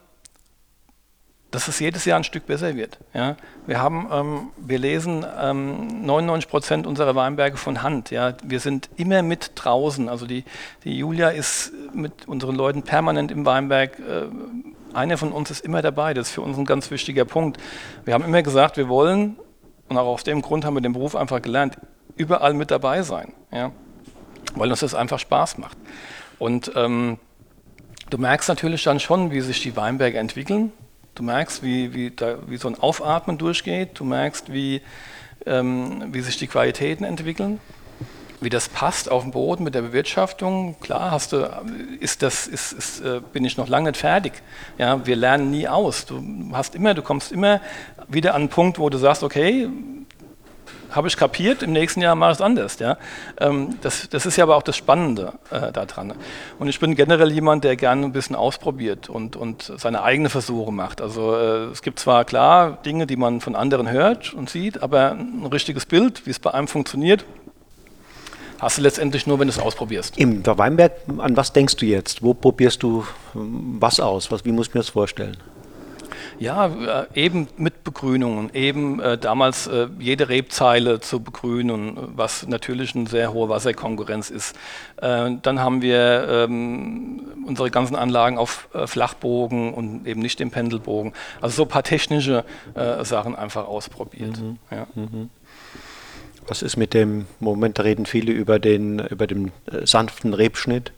dass 1.58 1.68
es 1.68 1.80
jedes 1.80 2.06
Jahr 2.06 2.20
ein 2.20 2.24
Stück 2.24 2.46
besser 2.46 2.76
wird. 2.76 3.00
Ja? 3.16 3.36
Wir, 3.66 3.82
haben, 3.82 4.08
ähm, 4.14 4.50
wir 4.58 4.78
lesen 4.78 5.26
ähm, 5.42 6.06
99 6.06 6.48
Prozent 6.48 6.86
unserer 6.86 7.16
Weinberge 7.16 7.58
von 7.58 7.82
Hand. 7.82 8.12
Ja? 8.12 8.36
Wir 8.44 8.60
sind 8.60 8.92
immer 8.96 9.24
mit 9.24 9.54
draußen. 9.56 10.08
Also 10.08 10.28
die, 10.28 10.44
die 10.84 10.96
Julia 11.00 11.30
ist 11.30 11.72
mit 11.96 12.28
unseren 12.28 12.56
Leuten 12.56 12.84
permanent 12.84 13.32
im 13.32 13.44
Weinberg. 13.48 13.98
Äh, 13.98 14.28
einer 14.96 15.18
von 15.18 15.32
uns 15.32 15.50
ist 15.50 15.66
immer 15.66 15.82
dabei. 15.82 16.14
Das 16.14 16.28
ist 16.28 16.36
für 16.36 16.42
uns 16.42 16.60
ein 16.60 16.66
ganz 16.66 16.92
wichtiger 16.92 17.26
Punkt. 17.26 17.58
Wir 18.06 18.14
haben 18.14 18.24
immer 18.24 18.44
gesagt, 18.44 18.78
wir 18.78 18.88
wollen, 18.88 19.36
und 19.90 19.98
auch 19.98 20.06
aus 20.06 20.24
dem 20.24 20.44
Grund 20.44 20.64
haben 20.64 20.76
wir 20.76 20.82
den 20.82 20.94
Beruf 20.94 21.16
einfach 21.16 21.42
gelernt, 21.42 21.80
überall 22.18 22.54
mit 22.54 22.70
dabei 22.70 23.02
sein. 23.02 23.34
Ja? 23.52 23.72
Weil 24.54 24.70
uns 24.70 24.82
das 24.82 24.94
einfach 24.94 25.18
Spaß 25.18 25.58
macht. 25.58 25.78
Und 26.38 26.72
ähm, 26.76 27.18
du 28.12 28.20
merkst 28.20 28.48
natürlich 28.48 28.84
dann 28.84 29.00
schon, 29.00 29.32
wie 29.32 29.42
sich 29.42 29.60
die 29.64 29.76
Weinberge 29.76 30.20
entwickeln 30.20 30.72
Du 31.18 31.24
merkst, 31.24 31.64
wie, 31.64 31.94
wie, 31.94 32.12
da, 32.12 32.38
wie 32.48 32.58
so 32.58 32.68
ein 32.68 32.80
Aufatmen 32.80 33.40
durchgeht. 33.40 34.00
Du 34.00 34.06
merkst, 34.06 34.54
wie, 34.54 34.82
ähm, 35.48 36.14
wie 36.14 36.22
sich 36.22 36.38
die 36.38 36.48
Qualitäten 36.48 37.04
entwickeln 37.04 37.60
wie 38.40 38.50
das 38.50 38.70
passt 38.70 39.10
auf 39.10 39.24
dem 39.24 39.32
Boden 39.32 39.64
mit 39.64 39.74
der 39.74 39.82
Bewirtschaftung. 39.82 40.80
Klar, 40.80 41.12
hast 41.12 41.32
du, 41.32 41.50
ist 42.00 42.22
das, 42.22 42.48
ist, 42.48 42.72
ist, 42.72 43.00
äh, 43.00 43.22
bin 43.34 43.44
ich 43.46 43.58
noch 43.58 43.68
lange 43.68 43.90
nicht 43.90 44.00
fertig. 44.00 44.34
Ja, 44.78 45.06
wir 45.06 45.16
lernen 45.16 45.50
nie 45.50 45.68
aus. 45.68 46.06
Du 46.06 46.24
hast 46.54 46.76
immer, 46.76 46.94
du 46.94 47.02
kommst 47.02 47.32
immer 47.32 47.62
wieder 48.08 48.36
an 48.36 48.44
einen 48.44 48.50
Punkt, 48.50 48.78
wo 48.78 48.90
du 48.90 48.98
sagst, 48.98 49.24
okay, 49.24 49.68
habe 50.92 51.08
ich 51.08 51.18
kapiert, 51.18 51.64
im 51.64 51.74
nächsten 51.74 52.02
Jahr 52.02 52.16
mache 52.16 52.32
ich 52.32 52.38
es 52.38 52.42
anders. 52.42 52.80
Ja? 52.80 52.98
Ähm, 53.40 53.78
das, 53.82 54.10
das, 54.10 54.26
ist 54.26 54.38
ja 54.38 54.44
aber 54.44 54.56
auch 54.56 54.64
das 54.64 54.78
Spannende 54.78 55.34
äh, 55.52 55.72
daran. 55.72 56.14
Und 56.60 56.68
ich 56.68 56.80
bin 56.80 56.96
generell 56.96 57.32
jemand, 57.32 57.64
der 57.64 57.76
gerne 57.76 58.06
ein 58.06 58.12
bisschen 58.12 58.36
ausprobiert 58.36 59.10
und, 59.10 59.36
und 59.36 59.72
seine 59.78 60.04
eigenen 60.04 60.30
Versuche 60.30 60.72
macht. 60.72 61.02
Also 61.02 61.36
äh, 61.36 61.66
es 61.72 61.82
gibt 61.82 62.00
zwar 62.00 62.26
klar 62.26 62.78
Dinge, 62.86 63.08
die 63.08 63.16
man 63.16 63.42
von 63.42 63.56
anderen 63.56 63.90
hört 63.90 64.34
und 64.34 64.50
sieht, 64.50 64.82
aber 64.82 65.12
ein 65.12 65.46
richtiges 65.52 65.86
Bild, 65.86 66.26
wie 66.26 66.32
es 66.32 66.40
bei 66.40 66.54
einem 66.54 66.68
funktioniert, 66.68 67.26
hast 68.60 68.78
du 68.78 68.82
letztendlich 68.82 69.28
nur, 69.28 69.40
wenn 69.40 69.48
du 69.48 69.54
es 69.54 69.60
ausprobierst. 69.60 70.18
Im 70.18 70.46
Weinberg, 70.46 70.94
an 71.18 71.38
was 71.38 71.54
denkst 71.54 71.76
du 71.78 71.86
jetzt? 71.86 72.24
Wo 72.24 72.34
probierst 72.34 72.82
du 72.84 73.06
hm, 73.34 73.78
was 73.80 74.00
aus? 74.00 74.32
Was, 74.32 74.46
wie 74.46 74.52
muss 74.52 74.68
ich 74.68 74.74
mir 74.74 74.80
das 74.80 74.90
vorstellen? 74.90 75.38
Ja, 76.40 76.68
äh, 76.68 77.06
eben 77.16 77.48
mit 77.58 77.84
Begrünungen, 77.84 78.54
eben 78.54 79.00
äh, 79.00 79.18
damals 79.18 79.68
äh, 79.68 79.88
jede 80.00 80.30
Rebzeile 80.30 81.00
zu 81.00 81.20
begrünen, 81.20 81.98
was 82.16 82.48
natürlich 82.48 82.96
eine 82.96 83.08
sehr 83.08 83.34
hohe 83.34 83.50
Wasserkonkurrenz 83.50 84.30
ist. 84.30 84.56
Äh, 84.98 85.32
dann 85.42 85.60
haben 85.60 85.82
wir 85.82 86.28
ähm, 86.30 87.22
unsere 87.46 87.72
ganzen 87.72 87.96
Anlagen 87.96 88.38
auf 88.38 88.70
äh, 88.74 88.88
Flachbogen 88.88 89.74
und 89.74 90.08
eben 90.08 90.22
nicht 90.22 90.40
im 90.42 90.52
Pendelbogen. 90.52 91.14
Also 91.42 91.56
so 91.56 91.64
ein 91.64 91.70
paar 91.70 91.84
technische 91.84 92.44
äh, 92.76 93.04
Sachen 93.04 93.36
einfach 93.36 93.68
ausprobiert. 93.68 94.40
Mhm. 94.40 94.58
Ja. 94.72 94.88
Mhm. 94.96 95.30
Was 96.48 96.62
ist 96.62 96.78
mit 96.78 96.94
dem, 96.94 97.26
Moment 97.40 97.80
reden 97.80 98.06
viele 98.06 98.32
über 98.32 98.58
den, 98.58 99.00
über 99.00 99.28
den 99.28 99.52
sanften 99.84 100.34
Rebschnitt. 100.34 100.94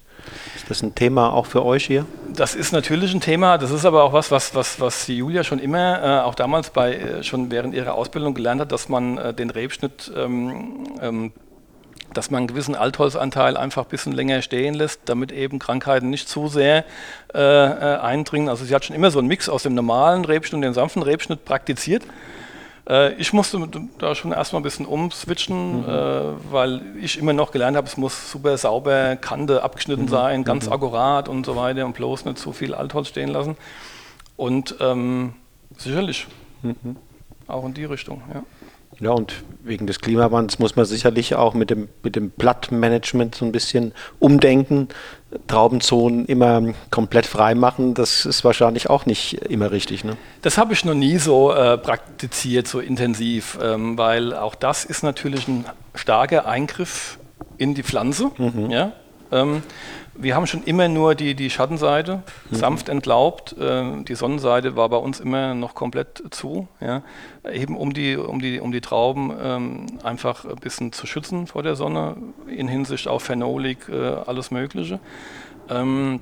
Ist 0.55 0.69
das 0.69 0.81
ein 0.81 0.95
Thema 0.95 1.33
auch 1.33 1.45
für 1.45 1.65
euch 1.65 1.85
hier? 1.85 2.05
Das 2.33 2.55
ist 2.55 2.71
natürlich 2.71 3.13
ein 3.13 3.21
Thema, 3.21 3.57
das 3.57 3.71
ist 3.71 3.85
aber 3.85 4.03
auch 4.03 4.13
was, 4.13 4.31
was, 4.31 4.55
was, 4.55 4.79
was 4.79 5.05
die 5.05 5.17
Julia 5.17 5.43
schon 5.43 5.59
immer, 5.59 6.03
äh, 6.03 6.19
auch 6.21 6.35
damals 6.35 6.69
bei, 6.69 6.95
äh, 6.95 7.23
schon 7.23 7.51
während 7.51 7.73
ihrer 7.73 7.95
Ausbildung 7.95 8.33
gelernt 8.33 8.61
hat, 8.61 8.71
dass 8.71 8.89
man 8.89 9.17
äh, 9.17 9.33
den 9.33 9.49
Rebschnitt 9.49 10.11
ähm, 10.15 10.87
ähm, 11.01 11.31
dass 12.13 12.31
man 12.31 12.39
einen 12.39 12.47
gewissen 12.47 12.75
Altholzanteil 12.75 13.55
einfach 13.55 13.83
ein 13.83 13.89
bisschen 13.89 14.13
länger 14.13 14.41
stehen 14.41 14.73
lässt, 14.73 15.01
damit 15.05 15.31
eben 15.31 15.59
Krankheiten 15.59 16.09
nicht 16.09 16.27
zu 16.27 16.47
sehr 16.47 16.85
äh, 17.33 17.39
äh 17.39 17.99
eindringen. 17.99 18.49
Also 18.49 18.65
sie 18.65 18.73
hat 18.73 18.85
schon 18.85 18.95
immer 18.95 19.11
so 19.11 19.19
einen 19.19 19.27
Mix 19.27 19.47
aus 19.49 19.63
dem 19.63 19.75
normalen 19.75 20.25
Rebschnitt 20.25 20.55
und 20.55 20.61
dem 20.63 20.73
sanften 20.73 21.03
Rebschnitt 21.03 21.45
praktiziert. 21.45 22.03
Äh, 22.89 23.13
ich 23.13 23.31
musste 23.31 23.59
da 23.99 24.15
schon 24.15 24.31
erstmal 24.31 24.61
ein 24.61 24.63
bisschen 24.63 24.85
umswitchen, 24.85 25.81
mhm. 25.81 25.89
äh, 25.89 26.51
weil 26.51 26.81
ich 27.01 27.17
immer 27.19 27.33
noch 27.33 27.51
gelernt 27.51 27.77
habe, 27.77 27.87
es 27.87 27.97
muss 27.97 28.31
super 28.31 28.57
sauber, 28.57 29.15
Kante 29.15 29.63
abgeschnitten 29.63 30.05
mhm. 30.05 30.09
sein, 30.09 30.43
ganz 30.43 30.65
mhm. 30.65 30.73
akkurat 30.73 31.29
und 31.29 31.45
so 31.45 31.55
weiter 31.55 31.85
und 31.85 31.93
bloß 31.93 32.25
nicht 32.25 32.39
zu 32.39 32.51
viel 32.51 32.73
Altholz 32.73 33.09
stehen 33.09 33.29
lassen. 33.29 33.55
Und 34.35 34.75
ähm, 34.79 35.33
sicherlich 35.77 36.27
mhm. 36.63 36.95
auch 37.47 37.65
in 37.65 37.73
die 37.73 37.85
Richtung, 37.85 38.23
ja. 38.33 38.43
Ja, 38.99 39.11
und 39.11 39.33
wegen 39.63 39.87
des 39.87 40.01
Klimawandels 40.01 40.59
muss 40.59 40.75
man 40.75 40.83
sicherlich 40.83 41.35
auch 41.35 41.53
mit 41.53 41.69
dem, 41.69 41.87
mit 42.03 42.17
dem 42.17 42.31
Blattmanagement 42.31 43.33
so 43.33 43.45
ein 43.45 43.53
bisschen 43.53 43.93
umdenken. 44.19 44.89
Traubenzonen 45.47 46.25
immer 46.25 46.73
komplett 46.89 47.25
frei 47.27 47.53
machen, 47.53 47.93
das 47.93 48.25
ist 48.25 48.43
wahrscheinlich 48.43 48.89
auch 48.89 49.05
nicht 49.05 49.33
immer 49.33 49.71
richtig. 49.71 50.03
Ne? 50.03 50.17
Das 50.41 50.57
habe 50.57 50.73
ich 50.73 50.85
noch 50.85 50.95
nie 50.95 51.17
so 51.17 51.53
äh, 51.53 51.77
praktiziert, 51.77 52.67
so 52.67 52.79
intensiv, 52.79 53.59
ähm, 53.61 53.97
weil 53.97 54.33
auch 54.33 54.55
das 54.55 54.85
ist 54.85 55.03
natürlich 55.03 55.47
ein 55.47 55.65
starker 55.93 56.47
Eingriff 56.47 57.19
in 57.57 57.75
die 57.75 57.83
Pflanze. 57.83 58.31
Mhm. 58.37 58.71
Ja? 58.71 58.93
Ähm, 59.31 59.61
wir 60.21 60.35
haben 60.35 60.47
schon 60.47 60.63
immer 60.63 60.87
nur 60.87 61.15
die, 61.15 61.33
die 61.33 61.49
Schattenseite 61.49 62.23
mhm. 62.49 62.55
sanft 62.55 62.89
entlaubt. 62.89 63.55
Äh, 63.57 64.03
die 64.03 64.15
Sonnenseite 64.15 64.75
war 64.75 64.89
bei 64.89 64.97
uns 64.97 65.19
immer 65.19 65.53
noch 65.53 65.75
komplett 65.75 66.23
zu. 66.31 66.67
Ja. 66.81 67.03
Eben 67.51 67.77
um 67.77 67.93
die, 67.93 68.17
um 68.17 68.41
die, 68.41 68.59
um 68.59 68.71
die 68.71 68.81
Trauben 68.81 69.31
ähm, 69.41 69.85
einfach 70.03 70.45
ein 70.45 70.57
bisschen 70.57 70.91
zu 70.91 71.07
schützen 71.07 71.47
vor 71.47 71.63
der 71.63 71.75
Sonne, 71.75 72.17
in 72.47 72.67
Hinsicht 72.67 73.07
auf 73.07 73.23
Phenolik, 73.23 73.87
äh, 73.89 73.95
alles 73.95 74.51
Mögliche. 74.51 74.99
Ähm, 75.69 76.21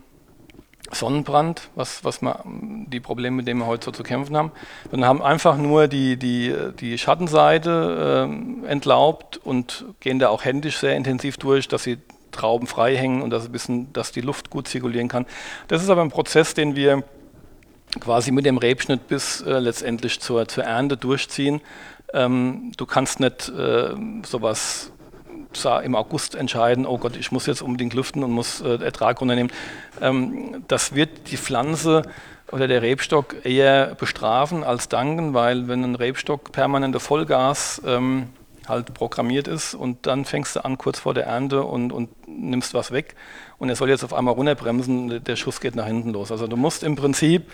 Sonnenbrand, 0.91 1.69
was, 1.75 2.05
was 2.05 2.21
man, 2.21 2.85
die 2.87 3.01
Probleme, 3.01 3.37
mit 3.37 3.47
denen 3.47 3.59
wir 3.59 3.67
heute 3.67 3.85
so 3.85 3.91
zu 3.91 4.03
kämpfen 4.03 4.37
haben. 4.37 4.51
Wir 4.89 5.05
haben 5.05 5.21
einfach 5.21 5.57
nur 5.57 5.87
die, 5.87 6.15
die, 6.15 6.55
die 6.79 6.97
Schattenseite 6.97 8.29
äh, 8.63 8.67
entlaubt 8.67 9.37
und 9.37 9.85
gehen 9.99 10.19
da 10.19 10.29
auch 10.29 10.45
händisch 10.45 10.77
sehr 10.77 10.95
intensiv 10.95 11.37
durch, 11.37 11.67
dass 11.67 11.83
sie 11.83 11.97
Trauben 12.37 12.67
frei 12.67 12.95
hängen 12.95 13.21
und 13.21 13.29
dass, 13.31 13.45
ein 13.45 13.51
bisschen, 13.51 13.91
dass 13.93 14.11
die 14.11 14.21
Luft 14.21 14.49
gut 14.49 14.67
zirkulieren 14.67 15.07
kann. 15.07 15.25
Das 15.67 15.83
ist 15.83 15.89
aber 15.89 16.01
ein 16.01 16.09
Prozess, 16.09 16.53
den 16.53 16.75
wir 16.75 17.03
quasi 17.99 18.31
mit 18.31 18.45
dem 18.45 18.57
Rebschnitt 18.57 19.07
bis 19.07 19.41
äh, 19.41 19.59
letztendlich 19.59 20.19
zur, 20.19 20.47
zur 20.47 20.63
Ernte 20.63 20.97
durchziehen. 20.97 21.61
Ähm, 22.13 22.71
du 22.77 22.85
kannst 22.85 23.19
nicht 23.19 23.49
äh, 23.49 23.95
sowas 24.25 24.91
im 25.83 25.95
August 25.95 26.35
entscheiden, 26.35 26.85
oh 26.85 26.99
Gott, 26.99 27.15
ich 27.15 27.31
muss 27.31 27.47
jetzt 27.47 27.63
unbedingt 27.63 27.95
lüften 27.95 28.23
und 28.23 28.31
muss 28.31 28.61
äh, 28.61 28.75
Ertrag 28.83 29.19
runternehmen. 29.21 29.51
Ähm, 30.01 30.63
das 30.67 30.93
wird 30.93 31.31
die 31.31 31.37
Pflanze 31.37 32.03
oder 32.51 32.67
der 32.67 32.81
Rebstock 32.81 33.45
eher 33.45 33.95
bestrafen 33.95 34.63
als 34.63 34.87
danken, 34.87 35.33
weil 35.33 35.67
wenn 35.67 35.83
ein 35.83 35.95
Rebstock 35.95 36.51
permanente 36.51 36.99
Vollgas 36.99 37.81
ähm, 37.85 38.29
halt 38.67 38.93
programmiert 38.93 39.47
ist 39.47 39.73
und 39.73 40.05
dann 40.05 40.25
fängst 40.25 40.55
du 40.55 40.65
an 40.65 40.77
kurz 40.77 40.99
vor 40.99 41.13
der 41.13 41.25
Ernte 41.25 41.63
und, 41.63 41.91
und 41.91 42.09
nimmst 42.27 42.73
was 42.73 42.91
weg 42.91 43.15
und 43.57 43.69
er 43.69 43.75
soll 43.75 43.89
jetzt 43.89 44.03
auf 44.03 44.13
einmal 44.13 44.33
runterbremsen, 44.33 45.23
der 45.23 45.35
Schuss 45.35 45.59
geht 45.59 45.75
nach 45.75 45.87
hinten 45.87 46.11
los. 46.11 46.31
Also 46.31 46.47
du 46.47 46.57
musst 46.57 46.83
im 46.83 46.95
Prinzip, 46.95 47.51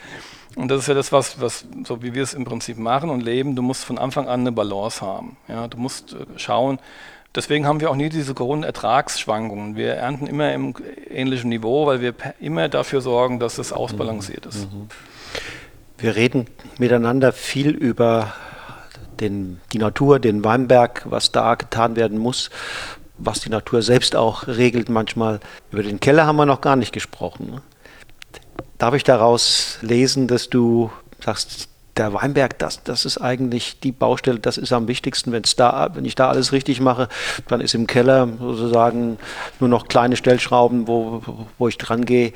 und 0.55 0.69
das 0.69 0.81
ist 0.81 0.87
ja 0.87 0.93
das, 0.93 1.11
was, 1.11 1.39
was 1.39 1.65
so 1.85 2.01
wie 2.01 2.13
wir 2.13 2.23
es 2.23 2.33
im 2.33 2.45
Prinzip 2.45 2.77
machen 2.77 3.09
und 3.09 3.21
leben, 3.21 3.55
du 3.55 3.61
musst 3.61 3.85
von 3.85 3.97
Anfang 3.97 4.27
an 4.27 4.41
eine 4.41 4.51
Balance 4.51 5.01
haben. 5.01 5.37
Ja, 5.47 5.67
du 5.67 5.77
musst 5.77 6.13
äh, 6.13 6.25
schauen, 6.37 6.79
Deswegen 7.35 7.65
haben 7.65 7.81
wir 7.81 7.89
auch 7.89 7.95
nie 7.95 8.09
diese 8.09 8.35
Grundertragsschwankungen. 8.35 9.75
Wir 9.75 9.95
ernten 9.95 10.27
immer 10.27 10.53
im 10.53 10.75
ähnlichen 11.09 11.49
Niveau, 11.49 11.87
weil 11.87 11.99
wir 11.99 12.13
immer 12.39 12.69
dafür 12.69 13.01
sorgen, 13.01 13.39
dass 13.39 13.57
es 13.57 13.73
ausbalanciert 13.73 14.45
ist. 14.45 14.71
Mhm. 14.71 14.87
Wir 15.97 16.15
reden 16.15 16.45
miteinander 16.77 17.31
viel 17.31 17.71
über 17.71 18.33
den, 19.23 19.61
die 19.71 19.79
Natur, 19.79 20.19
den 20.19 20.43
Weinberg, 20.43 21.03
was 21.05 21.31
da 21.31 21.55
getan 21.55 21.95
werden 21.95 22.17
muss, 22.17 22.49
was 23.17 23.39
die 23.39 23.49
Natur 23.49 23.81
selbst 23.81 24.15
auch 24.15 24.47
regelt 24.47 24.89
manchmal. 24.89 25.39
Über 25.71 25.83
den 25.83 25.99
Keller 25.99 26.25
haben 26.25 26.35
wir 26.35 26.45
noch 26.45 26.61
gar 26.61 26.75
nicht 26.75 26.93
gesprochen. 26.93 27.51
Ne? 27.51 27.61
Darf 28.77 28.93
ich 28.93 29.03
daraus 29.03 29.77
lesen, 29.81 30.27
dass 30.27 30.49
du 30.49 30.91
sagst, 31.23 31.69
der 31.95 32.13
Weinberg, 32.13 32.57
das, 32.57 32.83
das 32.83 33.05
ist 33.05 33.19
eigentlich 33.19 33.79
die 33.79 33.91
Baustelle, 33.91 34.39
das 34.39 34.57
ist 34.57 34.73
am 34.73 34.87
wichtigsten. 34.87 35.31
Wenn's 35.31 35.55
da, 35.55 35.91
wenn 35.93 36.05
ich 36.05 36.15
da 36.15 36.29
alles 36.29 36.51
richtig 36.51 36.81
mache, 36.81 37.07
dann 37.47 37.61
ist 37.61 37.75
im 37.75 37.85
Keller 37.85 38.27
sozusagen 38.39 39.19
nur 39.59 39.69
noch 39.69 39.87
kleine 39.87 40.15
Stellschrauben, 40.15 40.87
wo, 40.87 41.21
wo 41.57 41.67
ich 41.67 41.77
dran 41.77 42.05
gehe. 42.05 42.33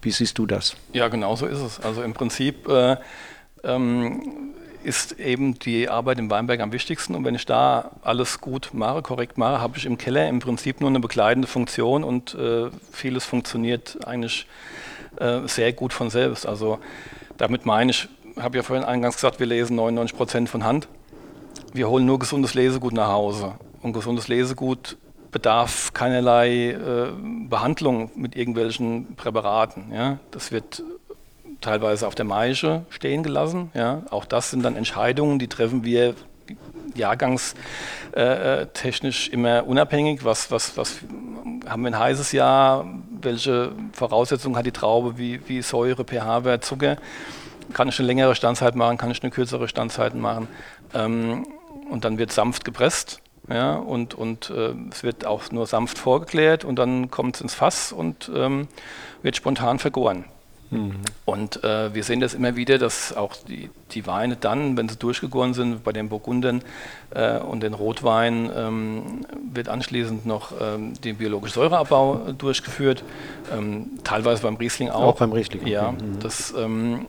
Wie 0.00 0.12
siehst 0.12 0.38
du 0.38 0.46
das? 0.46 0.76
Ja, 0.92 1.08
genau 1.08 1.36
so 1.36 1.46
ist 1.46 1.58
es. 1.58 1.80
Also 1.80 2.02
im 2.02 2.14
Prinzip 2.14 2.68
äh, 2.68 2.96
ähm, 3.64 4.54
ist 4.82 5.18
eben 5.18 5.58
die 5.58 5.88
Arbeit 5.88 6.18
im 6.18 6.30
Weinberg 6.30 6.60
am 6.60 6.72
wichtigsten. 6.72 7.14
Und 7.14 7.24
wenn 7.24 7.34
ich 7.34 7.46
da 7.46 7.90
alles 8.02 8.40
gut 8.40 8.70
mache, 8.72 9.02
korrekt 9.02 9.38
mache, 9.38 9.60
habe 9.60 9.76
ich 9.76 9.86
im 9.86 9.98
Keller 9.98 10.28
im 10.28 10.40
Prinzip 10.40 10.80
nur 10.80 10.90
eine 10.90 11.00
begleitende 11.00 11.48
Funktion 11.48 12.04
und 12.04 12.34
äh, 12.34 12.70
vieles 12.92 13.24
funktioniert 13.24 13.98
eigentlich 14.06 14.46
äh, 15.16 15.40
sehr 15.46 15.72
gut 15.72 15.92
von 15.92 16.10
selbst. 16.10 16.46
Also 16.46 16.78
damit 17.36 17.66
meine 17.66 17.90
ich, 17.90 18.08
habe 18.38 18.56
ja 18.56 18.62
vorhin 18.62 18.84
eingangs 18.84 19.16
gesagt, 19.16 19.40
wir 19.40 19.46
lesen 19.46 19.76
99 19.76 20.16
Prozent 20.16 20.48
von 20.48 20.64
Hand. 20.64 20.88
Wir 21.72 21.88
holen 21.88 22.06
nur 22.06 22.18
gesundes 22.18 22.54
Lesegut 22.54 22.92
nach 22.92 23.08
Hause. 23.08 23.54
Und 23.82 23.92
gesundes 23.92 24.28
Lesegut 24.28 24.96
bedarf 25.30 25.92
keinerlei 25.92 26.70
äh, 26.70 27.12
Behandlung 27.48 28.10
mit 28.14 28.36
irgendwelchen 28.36 29.14
Präparaten. 29.16 29.92
Ja? 29.92 30.18
Das 30.30 30.52
wird 30.52 30.82
teilweise 31.60 32.06
auf 32.06 32.14
der 32.14 32.24
Maische 32.24 32.84
stehen 32.90 33.22
gelassen. 33.22 33.70
Ja. 33.74 34.02
Auch 34.10 34.24
das 34.24 34.50
sind 34.50 34.62
dann 34.62 34.76
Entscheidungen, 34.76 35.38
die 35.38 35.48
treffen 35.48 35.84
wir 35.84 36.14
jahrgangstechnisch 36.94 39.28
äh, 39.28 39.32
immer 39.32 39.66
unabhängig. 39.66 40.24
Was, 40.24 40.50
was, 40.50 40.76
was 40.76 40.98
haben 41.68 41.82
wir 41.82 41.90
ein 41.90 41.98
heißes 41.98 42.32
Jahr? 42.32 42.86
Welche 43.20 43.72
Voraussetzungen 43.92 44.56
hat 44.56 44.66
die 44.66 44.72
Traube? 44.72 45.18
Wie, 45.18 45.46
wie 45.48 45.62
Säure, 45.62 46.04
pH-Wert, 46.04 46.64
Zucker? 46.64 46.96
Kann 47.72 47.88
ich 47.88 47.98
eine 47.98 48.06
längere 48.06 48.34
Standzeit 48.34 48.74
machen? 48.74 48.98
Kann 48.98 49.10
ich 49.10 49.22
eine 49.22 49.30
kürzere 49.30 49.68
Standzeit 49.68 50.14
machen? 50.14 50.48
Ähm, 50.94 51.46
und 51.90 52.04
dann 52.04 52.18
wird 52.18 52.32
sanft 52.32 52.64
gepresst. 52.64 53.20
Ja, 53.48 53.74
und 53.74 54.14
und 54.14 54.50
äh, 54.50 54.74
es 54.92 55.02
wird 55.02 55.26
auch 55.26 55.50
nur 55.50 55.66
sanft 55.66 55.98
vorgeklärt 55.98 56.64
und 56.64 56.76
dann 56.76 57.10
kommt 57.10 57.36
es 57.36 57.40
ins 57.40 57.54
Fass 57.54 57.90
und 57.90 58.30
ähm, 58.32 58.68
wird 59.22 59.34
spontan 59.34 59.80
vergoren. 59.80 60.24
Mhm. 60.70 61.00
Und 61.24 61.64
äh, 61.64 61.92
wir 61.94 62.04
sehen 62.04 62.20
das 62.20 62.34
immer 62.34 62.54
wieder, 62.56 62.78
dass 62.78 63.16
auch 63.16 63.34
die, 63.36 63.70
die 63.90 64.06
Weine 64.06 64.36
dann, 64.36 64.76
wenn 64.76 64.88
sie 64.88 64.96
durchgegoren 64.96 65.52
sind, 65.52 65.82
bei 65.82 65.92
den 65.92 66.08
Burgundern 66.08 66.62
äh, 67.10 67.38
und 67.38 67.62
den 67.62 67.74
Rotwein, 67.74 68.50
ähm, 68.54 69.26
wird 69.52 69.68
anschließend 69.68 70.26
noch 70.26 70.52
ähm, 70.60 70.94
den 71.00 71.16
biologischen 71.16 71.54
Säureabbau 71.54 72.32
durchgeführt. 72.38 73.02
Ähm, 73.52 73.90
teilweise 74.04 74.42
beim 74.42 74.56
Riesling 74.56 74.90
auch. 74.90 75.02
Auch 75.02 75.18
beim 75.18 75.32
Riesling. 75.32 75.66
Ja, 75.66 75.92
mhm. 75.92 76.20
das 76.20 76.54
ähm, 76.56 77.06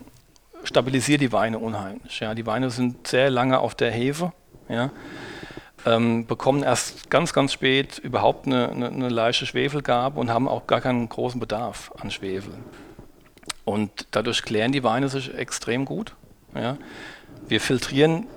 stabilisiert 0.64 1.22
die 1.22 1.32
Weine 1.32 1.60
unheimlich. 1.60 2.20
Ja. 2.20 2.34
Die 2.34 2.46
Weine 2.46 2.72
sind 2.72 3.08
sehr 3.08 3.30
lange 3.30 3.60
auf 3.60 3.76
der 3.76 3.92
Hefe. 3.92 4.32
Ja. 4.70 4.90
Ähm, 5.84 6.28
bekommen 6.28 6.62
erst 6.62 7.10
ganz, 7.10 7.34
ganz 7.34 7.54
spät 7.54 7.98
überhaupt 7.98 8.46
eine, 8.46 8.70
eine, 8.70 8.90
eine 8.90 9.10
leichte 9.10 9.48
Schwefelgabe 9.48 10.20
und 10.20 10.30
haben 10.30 10.48
auch 10.48 10.68
gar 10.68 10.80
keinen 10.80 11.10
großen 11.10 11.40
Bedarf 11.40 11.92
an 12.00 12.12
Schwefel. 12.12 12.54
Und 13.66 14.08
dadurch 14.12 14.44
klären 14.44 14.72
die 14.72 14.84
Weine 14.84 15.10
sich 15.10 15.34
extrem 15.34 15.86
gut. 15.86 16.16
Ja. 16.56 16.78
Wir 17.48 17.62
filtrieren 17.62 18.28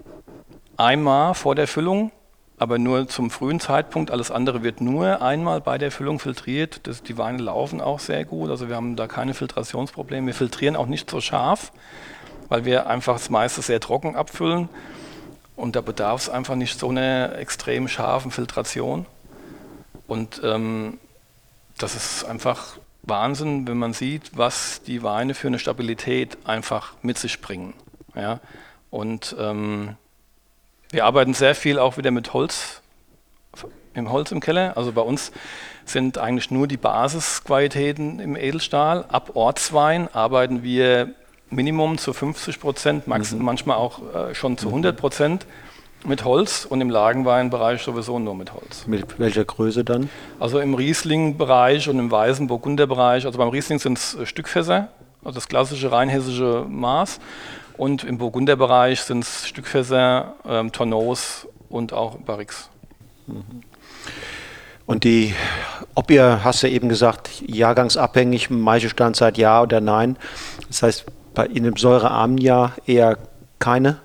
einmal 0.77 1.35
vor 1.35 1.55
der 1.55 1.67
Füllung, 1.67 2.13
aber 2.59 2.79
nur 2.79 3.09
zum 3.09 3.31
frühen 3.31 3.61
Zeitpunkt. 3.61 4.11
Alles 4.11 4.31
andere 4.31 4.63
wird 4.63 4.81
nur 4.81 5.23
einmal 5.23 5.61
bei 5.61 5.79
der 5.79 5.91
Füllung 5.91 6.19
filtriert. 6.19 6.87
Das, 6.87 7.03
die 7.03 7.19
Weine 7.19 7.43
laufen 7.43 7.81
auch 7.81 7.99
sehr 7.99 8.25
gut, 8.25 8.51
also 8.51 8.69
wir 8.69 8.77
haben 8.77 8.97
da 8.97 9.07
keine 9.07 9.35
Filtrationsprobleme. 9.35 10.27
Wir 10.29 10.35
filtrieren 10.35 10.77
auch 10.77 10.87
nicht 10.87 11.11
so 11.11 11.21
scharf, 11.21 11.73
weil 12.49 12.65
wir 12.65 12.87
einfach 12.87 13.15
das 13.15 13.31
meiste 13.31 13.63
sehr 13.63 13.81
trocken 13.81 14.17
abfüllen. 14.17 14.69
Und 15.57 15.77
da 15.77 15.81
bedarf 15.81 16.23
es 16.23 16.29
einfach 16.29 16.57
nicht 16.57 16.79
so 16.79 16.89
einer 16.89 17.39
extrem 17.39 17.87
scharfen 17.87 18.31
Filtration. 18.31 19.07
Und 20.07 20.41
ähm, 20.45 20.99
das 21.79 21.95
ist 21.95 22.25
einfach 22.25 22.77
Wahnsinn, 23.07 23.67
wenn 23.67 23.79
man 23.79 23.93
sieht, 23.93 24.37
was 24.37 24.83
die 24.83 25.03
Weine 25.03 25.35
für 25.35 25.49
eine 25.49 25.59
Stabilität 25.59 26.39
einfach 26.45 26.95
mit 27.03 27.19
sich 27.19 27.41
bringen. 27.41 27.75
Ja? 28.15 28.41
Und 28.91 29.37
ähm, 29.39 29.97
wir 30.91 31.05
arbeiten 31.05 31.35
sehr 31.35 31.55
viel 31.55 31.79
auch 31.79 31.97
wieder 31.97 32.11
mit 32.11 32.33
Holz, 32.33 32.81
im 33.95 34.11
Holz 34.11 34.33
im 34.33 34.41
Keller. 34.41 34.77
Also 34.77 34.93
bei 34.93 35.03
uns 35.03 35.33
sind 35.85 36.19
eigentlich 36.19 36.51
nur 36.51 36.67
die 36.67 36.77
Basisqualitäten 36.77 38.21
im 38.21 38.37
Edelstahl. 38.37 39.05
Ab 39.09 39.33
Ortswein 39.35 40.13
arbeiten 40.13 40.63
wir 40.63 41.15
Minimum 41.51 41.99
zu 41.99 42.13
50 42.13 42.61
Prozent, 42.61 43.07
mhm. 43.07 43.43
manchmal 43.43 43.77
auch 43.77 44.01
äh, 44.15 44.35
schon 44.35 44.59
zu 44.59 44.69
100 44.69 44.97
Prozent 44.97 45.47
mit 46.05 46.25
Holz 46.25 46.67
und 46.69 46.81
im 46.81 46.91
Lagenweinbereich 46.91 47.83
sowieso 47.83 48.19
nur 48.19 48.35
mit 48.35 48.53
Holz. 48.53 48.87
Mit 48.87 49.19
welcher 49.19 49.45
Größe 49.45 49.85
dann? 49.85 50.11
Also 50.39 50.61
im 50.61 50.75
Riesling-Bereich 50.75 51.89
und 51.89 51.99
im 51.99 52.11
weißen 52.11 52.47
Burgunder-Bereich. 52.47 53.27
Also 53.27 53.39
beim 53.39 53.49
Riesling 53.49 53.79
sind 53.79 53.99
es 53.99 54.15
äh, 54.15 54.27
Stückfässer, 54.27 54.89
also 55.25 55.35
das 55.37 55.49
klassische 55.49 55.91
rheinhessische 55.91 56.67
Maß. 56.69 57.21
Und 57.77 58.05
im 58.05 58.19
Burgunder-Bereich 58.19 59.01
sind 59.01 59.25
es 59.25 59.49
Stückfässer, 59.49 60.35
ähm, 60.47 60.71
Tonneaus 60.71 61.49
und 61.69 61.93
auch 61.93 62.19
Barrix. 62.19 62.69
Mhm. 63.27 63.63
Und 64.87 65.05
die, 65.05 65.35
ob 65.95 66.11
ihr, 66.11 66.45
hast 66.45 66.63
du 66.63 66.69
eben 66.69 66.89
gesagt, 66.89 67.31
jahrgangsabhängig, 67.47 68.51
Maischestandzeit 68.51 69.39
ja 69.39 69.63
oder 69.63 69.81
nein. 69.81 70.17
Das 70.69 70.83
heißt, 70.83 71.07
bei 71.35 71.47
in 71.47 71.67
einem 71.67 71.77
säurearmen 71.77 72.39
Jahr 72.39 72.75
eher 72.87 73.19
keine 73.59 74.01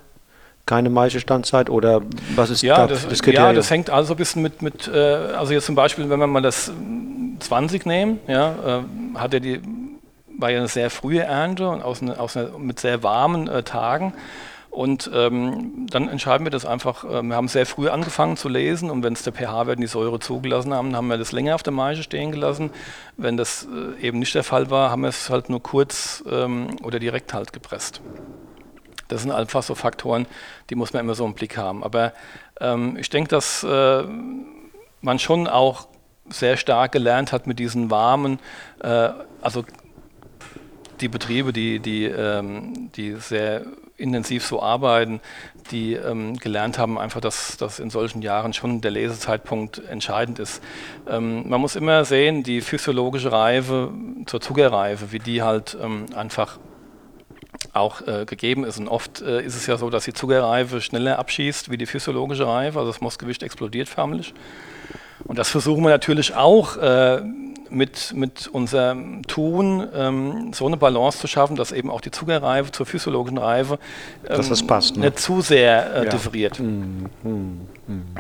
keine 0.70 0.92
Maischestandzeit 0.92 1.68
oder 1.72 2.04
was 2.36 2.52
ist 2.52 2.62
ja, 2.62 2.78
da, 2.78 2.88
das, 2.88 3.08
das 3.08 3.26
Ja, 3.26 3.54
das 3.54 3.72
hängt 3.72 3.90
also 3.90 4.14
ein 4.14 4.18
bisschen 4.18 4.44
mit, 4.44 4.62
mit 4.62 4.88
äh, 4.88 5.00
also 5.00 5.52
jetzt 5.52 5.66
zum 5.66 5.74
Beispiel, 5.74 6.08
wenn 6.12 6.20
wir 6.20 6.28
mal 6.28 6.44
das 6.44 6.72
20 7.40 7.88
nehmen, 7.88 8.20
ja, 8.28 8.84
äh, 9.16 9.18
hat 9.18 9.34
er 9.34 9.40
die, 9.40 9.62
war 10.38 10.52
ja 10.52 10.60
eine 10.60 10.68
sehr 10.68 10.92
frühe 10.92 11.24
Ernte 11.24 11.68
und 11.68 11.82
aus, 11.82 12.04
eine, 12.04 12.20
aus 12.20 12.38
eine, 12.38 12.52
mit 12.60 12.80
sehr 12.80 13.02
warmen 13.02 13.48
äh, 13.48 13.64
Tagen. 13.64 14.14
Und 14.70 15.10
ähm, 15.12 15.88
dann 15.90 16.08
entscheiden 16.08 16.46
wir 16.46 16.52
das 16.52 16.68
einfach. 16.68 17.04
Äh, 17.04 17.24
wir 17.24 17.36
haben 17.36 17.48
sehr 17.48 17.66
früh 17.66 17.90
angefangen 17.90 18.38
zu 18.38 18.48
lesen 18.48 18.92
und 18.92 19.02
wenn 19.02 19.14
es 19.14 19.24
der 19.24 19.34
pH-Wert 19.34 19.78
und 19.78 19.82
die 19.82 19.88
Säure 19.88 20.20
zugelassen 20.20 20.72
haben, 20.72 20.96
haben 20.96 21.08
wir 21.08 21.18
das 21.18 21.32
länger 21.32 21.56
auf 21.56 21.64
der 21.64 21.74
Maische 21.74 22.04
stehen 22.04 22.32
gelassen. 22.32 22.70
Wenn 23.18 23.38
das 23.38 23.68
äh, 24.00 24.06
eben 24.06 24.20
nicht 24.20 24.36
der 24.36 24.44
Fall 24.44 24.70
war, 24.70 24.92
haben 24.92 25.02
wir 25.02 25.10
es 25.10 25.32
halt 25.32 25.50
nur 25.50 25.64
kurz 25.64 26.24
ähm, 26.30 26.78
oder 26.84 27.00
direkt 27.00 27.34
halt 27.34 27.54
gepresst. 27.54 28.02
Das 29.10 29.24
sind 29.24 29.32
einfach 29.32 29.64
so 29.64 29.76
Faktoren, 29.76 30.26
die 30.70 30.76
muss 30.76 30.94
man 30.94 31.02
immer 31.02 31.16
so 31.16 31.26
im 31.26 31.34
Blick 31.34 31.58
haben. 31.58 31.84
Aber 31.84 32.14
ähm, 32.62 32.96
ich 32.98 33.10
denke, 33.10 33.30
dass 33.30 33.64
äh, 33.64 34.04
man 35.02 35.20
schon 35.20 35.48
auch 35.48 35.88
sehr 36.30 36.58
stark 36.58 36.92
gelernt 36.92 37.32
hat 37.32 37.48
mit 37.48 37.60
diesen 37.60 37.92
warmen, 37.92 38.40
äh, 38.82 39.10
also 39.42 39.66
die 41.02 41.08
Betriebe, 41.08 41.54
die, 41.54 41.80
die, 41.80 42.06
ähm, 42.06 42.92
die 42.96 43.16
sehr 43.16 43.66
intensiv 43.98 44.46
so 44.46 44.62
arbeiten, 44.62 45.20
die 45.72 45.94
ähm, 45.94 46.38
gelernt 46.38 46.78
haben, 46.78 46.98
einfach, 46.98 47.22
dass, 47.22 47.58
dass 47.58 47.80
in 47.80 47.90
solchen 47.90 48.22
Jahren 48.22 48.54
schon 48.54 48.82
der 48.82 48.92
Lesezeitpunkt 48.92 49.80
entscheidend 49.90 50.40
ist. 50.40 50.64
Ähm, 51.08 51.48
man 51.50 51.60
muss 51.62 51.76
immer 51.76 52.06
sehen, 52.06 52.44
die 52.44 52.62
physiologische 52.62 53.32
Reife 53.32 53.92
zur 54.26 54.42
Zuckerreife, 54.42 55.12
wie 55.12 55.20
die 55.20 55.42
halt 55.42 55.78
ähm, 55.82 56.06
einfach 56.16 56.60
auch 57.74 58.02
äh, 58.08 58.26
gegeben 58.26 58.64
ist. 58.64 58.80
Und 58.80 58.88
oft 58.88 59.22
äh, 59.22 59.42
ist 59.42 59.56
es 59.56 59.68
ja 59.68 59.78
so, 59.78 59.90
dass 59.90 60.06
die 60.06 60.14
Zuckerreife 60.14 60.82
schneller 60.82 61.20
abschießt 61.20 61.70
wie 61.70 61.78
die 61.78 61.86
physiologische 61.86 62.48
Reife, 62.48 62.80
also 62.80 62.92
das 62.92 63.02
Mostgewicht 63.02 63.44
explodiert 63.44 63.90
förmlich. 63.90 64.34
Und 65.26 65.38
das 65.38 65.50
versuchen 65.50 65.84
wir 65.84 65.90
natürlich 65.90 66.36
auch 66.36 66.78
äh, 66.78 67.22
mit, 67.70 68.14
mit 68.16 68.48
unserem 68.48 69.22
Tun 69.24 69.88
ähm, 69.94 70.54
so 70.54 70.66
eine 70.66 70.78
Balance 70.78 71.20
zu 71.20 71.28
schaffen, 71.28 71.56
dass 71.56 71.72
eben 71.72 71.90
auch 71.92 72.02
die 72.02 72.12
Zuckerreife 72.12 72.72
zur 72.72 72.86
physiologischen 72.86 73.38
Reife 73.38 73.80
ähm, 74.28 74.38
dass 74.38 74.50
das 74.50 74.66
passt, 74.66 74.98
ne? 74.98 75.06
nicht 75.06 75.20
zu 75.20 75.42
sehr 75.42 75.94
äh, 75.94 76.06
ja. 76.06 76.10
differiert. 76.10 76.60
Mm, 76.60 77.06
mm, 77.24 77.68
mm. 77.88 78.16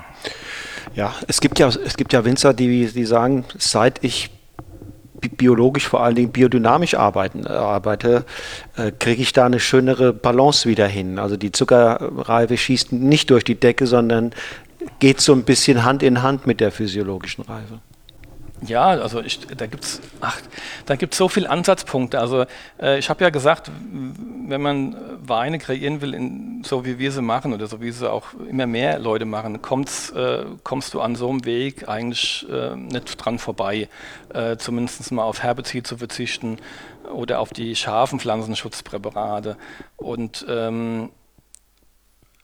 Ja, 0.96 1.16
es 1.28 1.40
gibt 1.42 1.60
ja, 1.60 1.68
es 1.68 1.98
gibt 1.98 2.14
ja 2.14 2.26
Winzer, 2.26 2.54
die, 2.54 2.88
die 2.88 3.06
sagen, 3.06 3.46
seit 3.58 4.04
ich 4.04 4.30
biologisch, 5.38 5.88
vor 5.88 6.03
allen 6.03 6.15
Dingen 6.15 6.32
biodynamisch 6.32 6.95
arbeiten, 6.95 7.45
äh, 7.45 7.49
arbeite, 7.49 8.26
äh, 8.78 8.91
kriege 8.97 9.22
ich 9.22 9.34
da 9.34 9.45
eine 9.45 9.59
schönere 9.59 10.13
Balance 10.13 10.67
wieder 10.67 10.88
hin. 10.88 11.20
Also 11.20 11.38
die 11.38 11.51
Zuckerreife 11.51 12.57
schießt 12.57 12.91
nicht 12.93 13.30
durch 13.30 13.43
die 13.43 13.55
Decke, 13.55 13.88
sondern 13.88 14.32
geht 14.99 15.22
so 15.22 15.34
ein 15.34 15.43
bisschen 15.43 15.84
Hand 15.84 16.03
in 16.03 16.24
Hand 16.24 16.47
mit 16.47 16.59
der 16.59 16.72
physiologischen 16.72 17.43
Reife. 17.43 17.80
Ja, 18.66 18.88
also 18.88 19.22
ich, 19.22 19.39
da 19.47 19.68
gibt 19.68 19.86
es 19.86 20.01
da 20.86 20.95
gibt's 20.95 21.18
so 21.18 21.30
viele 21.30 21.49
Ansatzpunkte. 21.49 22.20
Also 22.20 22.45
äh, 22.82 22.99
ich 22.99 23.10
habe 23.10 23.24
ja 23.24 23.30
gesagt, 23.30 23.72
wenn 24.47 24.62
man 24.62 24.95
Weine 25.22 25.60
kreieren 25.60 26.01
will, 26.01 26.14
in, 26.14 26.64
so 26.66 26.86
wie 26.86 26.99
wir 26.99 27.12
sie 27.12 27.22
machen 27.22 27.53
oder 27.53 27.68
so 27.68 27.80
wie 27.82 27.91
sie 27.91 28.12
auch 28.12 28.34
immer 28.49 28.68
mehr 28.68 28.99
Leute 28.99 29.26
machen, 29.26 29.62
kommst, 29.62 30.16
äh, 30.16 30.45
kommst 30.64 30.93
du 30.93 31.01
an 31.01 31.16
so 31.16 31.30
einem 31.30 31.45
Weg 31.45 31.88
eigentlich 31.88 32.45
äh, 32.49 32.76
nicht 32.76 33.16
dran 33.24 33.39
vorbei. 33.39 33.88
Äh, 34.34 34.57
zumindest 34.57 35.12
mal 35.12 35.24
auf 35.24 35.41
Herbizid 35.41 35.88
zu 35.88 35.97
verzichten 35.97 36.57
oder 37.14 37.39
auf 37.39 37.51
die 37.51 37.76
scharfen 37.76 38.20
Pflanzenschutzpräparate. 38.20 39.57
Und 39.95 40.45
ähm, 40.49 41.12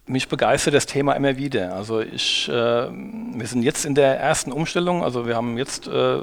mich 0.07 0.27
begeistert 0.27 0.73
das 0.73 0.85
Thema 0.85 1.13
immer 1.13 1.37
wieder. 1.37 1.73
Also 1.73 1.99
ich, 1.99 2.47
äh, 2.47 2.51
wir 2.51 3.47
sind 3.47 3.63
jetzt 3.63 3.85
in 3.85 3.95
der 3.95 4.19
ersten 4.19 4.51
Umstellung, 4.51 5.03
also 5.03 5.27
wir 5.27 5.35
haben 5.35 5.57
jetzt 5.57 5.87
äh, 5.87 6.19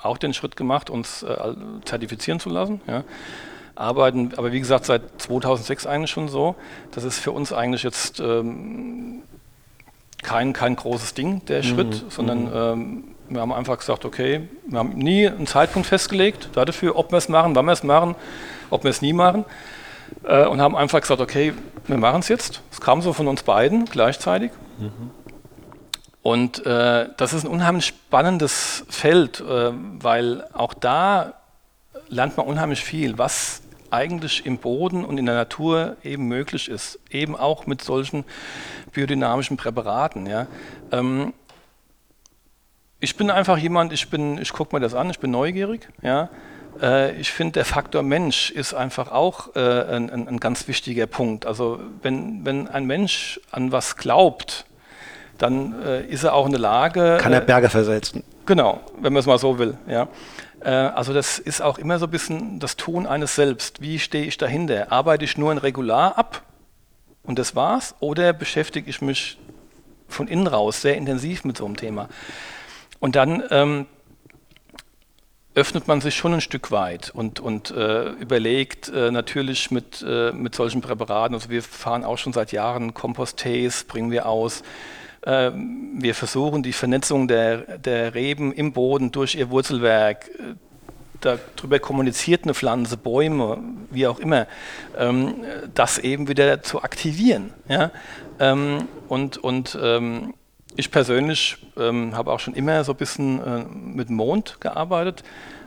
auch 0.00 0.18
den 0.18 0.34
Schritt 0.34 0.56
gemacht, 0.56 0.90
uns 0.90 1.22
äh, 1.22 1.36
zertifizieren 1.84 2.40
zu 2.40 2.48
lassen. 2.48 2.80
Ja. 2.86 3.04
Arbeiten, 3.74 4.32
aber 4.36 4.52
wie 4.52 4.58
gesagt, 4.58 4.86
seit 4.86 5.02
2006 5.18 5.86
eigentlich 5.86 6.10
schon 6.10 6.28
so. 6.28 6.56
Das 6.92 7.04
ist 7.04 7.18
für 7.18 7.30
uns 7.30 7.52
eigentlich 7.52 7.84
jetzt 7.84 8.18
ähm, 8.18 9.22
kein, 10.22 10.52
kein 10.52 10.74
großes 10.74 11.14
Ding, 11.14 11.44
der 11.46 11.58
mhm. 11.58 11.62
Schritt, 11.62 12.04
sondern 12.08 12.44
mhm. 12.44 12.50
ähm, 12.54 13.04
wir 13.28 13.40
haben 13.40 13.52
einfach 13.52 13.78
gesagt, 13.78 14.04
okay, 14.04 14.48
wir 14.66 14.78
haben 14.78 14.94
nie 14.96 15.28
einen 15.28 15.46
Zeitpunkt 15.46 15.86
festgelegt 15.86 16.50
dafür, 16.54 16.96
ob 16.96 17.12
wir 17.12 17.18
es 17.18 17.28
machen, 17.28 17.54
wann 17.54 17.66
wir 17.66 17.72
es 17.72 17.84
machen, 17.84 18.16
ob 18.70 18.84
wir 18.84 18.90
es 18.90 19.02
nie 19.02 19.12
machen 19.12 19.44
äh, 20.24 20.46
und 20.46 20.60
haben 20.60 20.76
einfach 20.76 21.00
gesagt, 21.00 21.20
okay, 21.20 21.54
wir 21.86 21.96
machen 21.96 22.20
es 22.20 22.28
jetzt. 22.28 22.62
Es 22.70 22.80
kam 22.80 23.00
so 23.02 23.12
von 23.12 23.28
uns 23.28 23.42
beiden 23.42 23.86
gleichzeitig. 23.86 24.50
Mhm. 24.78 25.10
Und 26.22 26.66
äh, 26.66 27.08
das 27.16 27.32
ist 27.32 27.44
ein 27.44 27.50
unheimlich 27.50 27.86
spannendes 27.86 28.84
Feld, 28.88 29.40
äh, 29.40 29.70
weil 29.72 30.44
auch 30.52 30.74
da 30.74 31.34
lernt 32.08 32.36
man 32.36 32.46
unheimlich 32.46 32.84
viel, 32.84 33.18
was 33.18 33.62
eigentlich 33.90 34.44
im 34.44 34.58
Boden 34.58 35.04
und 35.04 35.18
in 35.18 35.26
der 35.26 35.34
Natur 35.34 35.96
eben 36.02 36.28
möglich 36.28 36.68
ist, 36.68 36.98
eben 37.10 37.36
auch 37.36 37.66
mit 37.66 37.82
solchen 37.82 38.24
biodynamischen 38.92 39.56
Präparaten. 39.56 40.26
Ja. 40.26 40.46
Ähm, 40.92 41.32
ich 43.00 43.16
bin 43.16 43.30
einfach 43.30 43.56
jemand, 43.56 43.92
ich, 43.92 44.08
ich 44.12 44.52
gucke 44.52 44.74
mir 44.74 44.80
das 44.80 44.94
an, 44.94 45.08
ich 45.08 45.20
bin 45.20 45.30
neugierig. 45.30 45.88
Ja. 46.02 46.28
Äh, 46.80 47.12
ich 47.16 47.32
finde, 47.32 47.52
der 47.54 47.64
Faktor 47.64 48.02
Mensch 48.02 48.50
ist 48.50 48.74
einfach 48.74 49.10
auch 49.10 49.54
äh, 49.56 49.60
ein, 49.60 50.10
ein, 50.10 50.40
ganz 50.40 50.68
wichtiger 50.68 51.06
Punkt. 51.06 51.46
Also 51.46 51.80
wenn, 52.02 52.44
wenn 52.44 52.68
ein 52.68 52.84
Mensch 52.86 53.40
an 53.50 53.72
was 53.72 53.96
glaubt, 53.96 54.66
dann 55.38 55.80
äh, 55.82 56.04
ist 56.06 56.24
er 56.24 56.34
auch 56.34 56.46
in 56.46 56.52
der 56.52 56.60
Lage. 56.60 57.18
Kann 57.20 57.32
er 57.32 57.40
Berge 57.40 57.68
versetzen. 57.68 58.24
Genau, 58.46 58.80
wenn 59.00 59.12
man 59.12 59.20
es 59.20 59.26
mal 59.26 59.38
so 59.38 59.58
will. 59.58 59.76
Ja. 59.86 60.08
Äh, 60.60 60.70
also 60.70 61.12
das 61.12 61.38
ist 61.38 61.60
auch 61.60 61.78
immer 61.78 61.98
so 61.98 62.06
ein 62.06 62.10
bisschen 62.10 62.58
das 62.58 62.76
Tun 62.76 63.06
eines 63.06 63.34
Selbst. 63.34 63.80
Wie 63.80 63.98
stehe 63.98 64.24
ich 64.24 64.36
dahinter? 64.38 64.90
Arbeite 64.90 65.24
ich 65.24 65.38
nur 65.38 65.50
ein 65.50 65.58
Regular 65.58 66.18
ab 66.18 66.42
und 67.22 67.38
das 67.38 67.54
war's? 67.54 67.94
Oder 68.00 68.32
beschäftige 68.32 68.90
ich 68.90 69.00
mich 69.00 69.38
von 70.08 70.26
innen 70.26 70.46
raus 70.46 70.82
sehr 70.82 70.96
intensiv 70.96 71.44
mit 71.44 71.56
so 71.56 71.64
einem 71.64 71.76
Thema? 71.76 72.08
Und 72.98 73.14
dann 73.14 73.44
ähm, 73.50 73.86
öffnet 75.58 75.88
man 75.88 76.00
sich 76.00 76.14
schon 76.14 76.34
ein 76.34 76.40
Stück 76.40 76.70
weit 76.70 77.10
und, 77.10 77.40
und 77.40 77.72
äh, 77.72 78.10
überlegt 78.10 78.88
äh, 78.90 79.10
natürlich 79.10 79.72
mit, 79.72 80.04
äh, 80.06 80.30
mit 80.30 80.54
solchen 80.54 80.80
Präparaten, 80.80 81.34
also 81.34 81.50
wir 81.50 81.64
fahren 81.64 82.04
auch 82.04 82.16
schon 82.16 82.32
seit 82.32 82.52
Jahren 82.52 82.94
Kompost-Tees, 82.94 83.84
bringen 83.84 84.12
wir 84.12 84.26
aus. 84.26 84.62
Ähm, 85.26 85.96
wir 85.98 86.14
versuchen 86.14 86.62
die 86.62 86.72
Vernetzung 86.72 87.26
der, 87.26 87.78
der 87.78 88.14
Reben 88.14 88.52
im 88.52 88.72
Boden 88.72 89.10
durch 89.10 89.34
ihr 89.34 89.50
Wurzelwerk, 89.50 90.28
äh, 90.28 90.54
darüber 91.20 91.80
kommuniziert 91.80 92.44
eine 92.44 92.54
Pflanze, 92.54 92.96
Bäume, 92.96 93.58
wie 93.90 94.06
auch 94.06 94.20
immer, 94.20 94.46
ähm, 94.96 95.42
das 95.74 95.98
eben 95.98 96.28
wieder 96.28 96.62
zu 96.62 96.82
aktivieren. 96.82 97.52
Ja? 97.68 97.90
Ähm, 98.38 98.86
und 99.08 99.38
und 99.38 99.76
ich 100.78 100.92
persönlich 100.92 101.56
ähm, 101.76 102.16
habe 102.16 102.30
auch 102.30 102.38
schon 102.38 102.54
immer 102.54 102.84
so 102.84 102.92
ein 102.92 102.96
bisschen 102.96 103.44
äh, 103.44 103.64
mit 103.64 104.10
Mond 104.10 104.60
gearbeitet, 104.60 105.24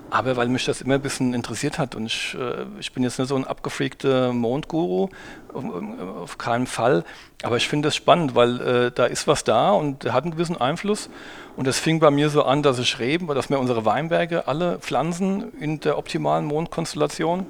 aber 0.10 0.38
weil 0.38 0.48
mich 0.48 0.64
das 0.64 0.80
immer 0.80 0.96
ein 0.96 1.02
bisschen 1.02 1.34
interessiert 1.34 1.78
hat 1.78 1.96
und 1.96 2.06
ich, 2.06 2.34
äh, 2.40 2.64
ich 2.80 2.94
bin 2.94 3.04
jetzt 3.04 3.20
nicht 3.20 3.28
so 3.28 3.36
ein 3.36 3.44
abgefreakter 3.44 4.32
Mondguru, 4.32 5.10
auf, 5.54 5.66
auf 6.22 6.38
keinen 6.38 6.66
Fall, 6.66 7.04
aber 7.44 7.58
ich 7.58 7.68
finde 7.68 7.88
das 7.88 7.96
spannend, 7.98 8.36
weil 8.36 8.62
äh, 8.62 8.92
da 8.92 9.06
ist 9.06 9.28
was 9.28 9.44
da 9.44 9.72
und 9.72 10.06
hat 10.14 10.24
einen 10.24 10.32
gewissen 10.32 10.56
Einfluss 10.56 11.10
und 11.58 11.68
das 11.68 11.78
fing 11.78 12.00
bei 12.00 12.10
mir 12.10 12.30
so 12.30 12.44
an, 12.44 12.64
dass 12.64 12.80
ich 12.80 12.98
Reben, 12.98 13.28
dass 13.28 13.50
mir 13.50 13.60
unsere 13.60 13.84
Weinberge 13.84 14.48
alle 14.48 14.80
pflanzen 14.80 15.52
in 15.60 15.82
der 15.82 15.98
optimalen 15.98 16.46
Mondkonstellation. 16.46 17.46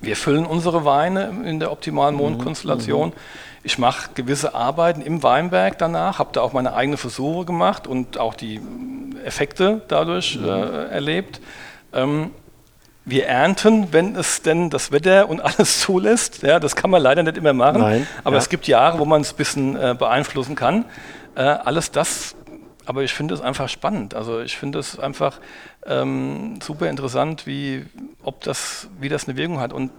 Wir 0.00 0.16
füllen 0.16 0.46
unsere 0.46 0.84
Weine 0.84 1.32
in 1.44 1.60
der 1.60 1.72
optimalen 1.72 2.14
mhm, 2.14 2.22
Mondkonstellation. 2.22 3.08
Mhm. 3.10 3.14
Ich 3.62 3.78
mache 3.78 4.10
gewisse 4.14 4.54
Arbeiten 4.54 5.00
im 5.00 5.22
Weinberg 5.22 5.78
danach, 5.78 6.18
habe 6.18 6.30
da 6.32 6.40
auch 6.40 6.52
meine 6.52 6.74
eigenen 6.74 6.98
Versuche 6.98 7.44
gemacht 7.44 7.86
und 7.86 8.18
auch 8.18 8.34
die 8.34 8.60
Effekte 9.24 9.82
dadurch 9.88 10.36
mhm. 10.36 10.48
äh, 10.48 10.84
erlebt. 10.86 11.40
Ähm, 11.92 12.30
wir 13.04 13.26
ernten, 13.26 13.92
wenn 13.92 14.16
es 14.16 14.42
denn 14.42 14.68
das 14.68 14.92
Wetter 14.92 15.28
und 15.28 15.40
alles 15.44 15.80
zulässt. 15.80 16.42
Ja, 16.42 16.60
das 16.60 16.76
kann 16.76 16.90
man 16.90 17.02
leider 17.02 17.22
nicht 17.22 17.36
immer 17.36 17.52
machen. 17.52 17.80
Nein, 17.80 18.06
aber 18.24 18.36
ja. 18.36 18.42
es 18.42 18.48
gibt 18.48 18.66
Jahre, 18.66 18.98
wo 18.98 19.04
man 19.04 19.22
es 19.22 19.32
ein 19.32 19.36
bisschen 19.36 19.76
äh, 19.76 19.94
beeinflussen 19.98 20.54
kann. 20.54 20.84
Äh, 21.34 21.42
alles 21.42 21.90
das, 21.90 22.34
aber 22.86 23.02
ich 23.02 23.12
finde 23.12 23.34
es 23.34 23.40
einfach 23.40 23.68
spannend. 23.68 24.14
Also 24.14 24.40
ich 24.40 24.56
finde 24.56 24.78
es 24.78 24.98
einfach 24.98 25.40
ähm, 25.84 26.58
super 26.62 26.88
interessant, 26.88 27.46
wie, 27.46 27.84
ob 28.22 28.42
das, 28.42 28.88
wie 29.00 29.08
das 29.08 29.28
eine 29.28 29.36
Wirkung 29.36 29.60
hat. 29.60 29.72
Und 29.72 29.90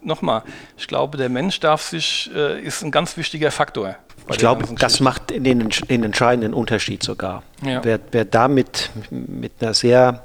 nochmal, 0.00 0.42
ich 0.76 0.86
glaube, 0.86 1.18
der 1.18 1.28
Mensch 1.28 1.60
darf 1.60 1.82
sich, 1.82 2.30
äh, 2.34 2.60
ist 2.60 2.82
ein 2.82 2.90
ganz 2.90 3.16
wichtiger 3.16 3.50
Faktor. 3.50 3.96
Ich 4.28 4.38
glaube, 4.38 4.64
das 4.76 5.00
macht 5.00 5.30
den, 5.30 5.44
den, 5.44 6.02
entscheidenden 6.02 6.52
Unterschied 6.52 7.02
sogar. 7.02 7.44
Ja. 7.62 7.84
Wer, 7.84 8.00
wer 8.10 8.24
damit 8.24 8.90
mit 9.10 9.52
einer 9.60 9.72
sehr 9.72 10.24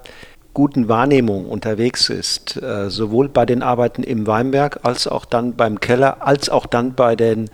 guten 0.53 0.89
Wahrnehmung 0.89 1.45
unterwegs 1.45 2.09
ist, 2.09 2.61
äh, 2.61 2.89
sowohl 2.89 3.29
bei 3.29 3.45
den 3.45 3.63
Arbeiten 3.63 4.03
im 4.03 4.27
Weinberg 4.27 4.79
als 4.83 5.07
auch 5.07 5.25
dann 5.25 5.55
beim 5.55 5.79
Keller, 5.79 6.25
als 6.25 6.49
auch 6.49 6.65
dann 6.65 6.93
bei 6.93 7.15
den, 7.15 7.49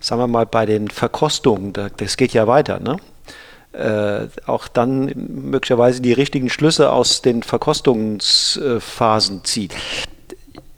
sagen 0.00 0.20
wir 0.20 0.26
mal, 0.26 0.44
bei 0.44 0.66
den 0.66 0.88
Verkostungen, 0.88 1.72
das 1.72 2.16
geht 2.16 2.32
ja 2.32 2.46
weiter, 2.46 2.80
ne? 2.80 2.96
Äh, 3.72 4.28
auch 4.46 4.68
dann 4.68 5.10
möglicherweise 5.16 6.02
die 6.02 6.12
richtigen 6.12 6.50
Schlüsse 6.50 6.92
aus 6.92 7.22
den 7.22 7.42
Verkostungsphasen 7.42 9.44
zieht 9.44 9.74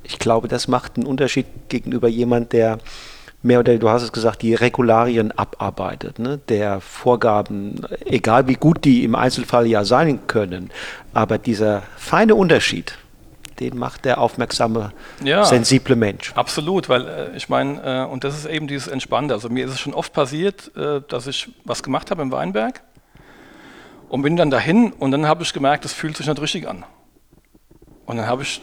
ich 0.05 0.19
glaube, 0.19 0.49
das 0.49 0.69
macht 0.69 0.97
einen 0.97 1.07
Unterschied 1.07 1.47
gegenüber 1.69 2.09
jemand, 2.09 2.53
der 2.53 2.79
mehr 3.43 3.61
oder 3.61 3.77
du 3.77 3.91
hast 3.91 4.03
es 4.03 4.13
gesagt, 4.13 4.43
die 4.43 4.55
Regularien 4.55 5.33
abarbeitet, 5.33 6.19
ne? 6.19 6.41
der 6.49 6.81
Vorgaben, 6.81 7.83
egal 8.07 8.49
wie 8.49 8.55
gut 8.55 8.85
die 8.85 9.05
im 9.05 9.15
Einzelfall 9.15 9.67
ja 9.67 9.85
sein 9.85 10.27
können, 10.27 10.71
aber 11.13 11.37
dieser 11.37 11.83
feine 11.97 12.37
Unterschied, 12.37 12.97
den 13.61 13.79
macht 13.79 14.05
der 14.05 14.19
aufmerksame, 14.19 14.93
ja, 15.23 15.45
sensible 15.45 15.97
Mensch. 15.97 16.33
Absolut, 16.35 16.89
weil 16.89 17.09
äh, 17.09 17.37
ich 17.37 17.49
meine, 17.49 18.05
äh, 18.05 18.11
und 18.11 18.25
das 18.25 18.37
ist 18.37 18.47
eben 18.47 18.67
dieses 18.67 18.89
Entspannte. 18.89 19.35
Also 19.35 19.49
mir 19.49 19.65
ist 19.65 19.73
es 19.73 19.81
schon 19.81 19.95
oft 19.95 20.13
passiert, 20.13 20.75
äh, 20.77 21.01
dass 21.09 21.27
ich 21.27 21.51
was 21.65 21.83
gemacht 21.83 22.11
habe 22.11 22.23
im 22.23 22.33
Weinberg 22.33 22.83
und 24.09 24.23
bin 24.23 24.37
dann 24.37 24.51
dahin 24.51 24.93
und 24.93 25.11
dann 25.11 25.27
habe 25.27 25.43
ich 25.43 25.53
gemerkt, 25.53 25.85
das 25.85 25.93
fühlt 25.93 26.17
sich 26.17 26.27
nicht 26.27 26.41
richtig 26.41 26.69
an. 26.69 26.85
Und 28.07 28.17
dann 28.19 28.27
habe 28.27 28.43
ich 28.43 28.61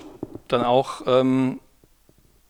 dann 0.48 0.64
auch 0.64 1.02
ähm, 1.08 1.60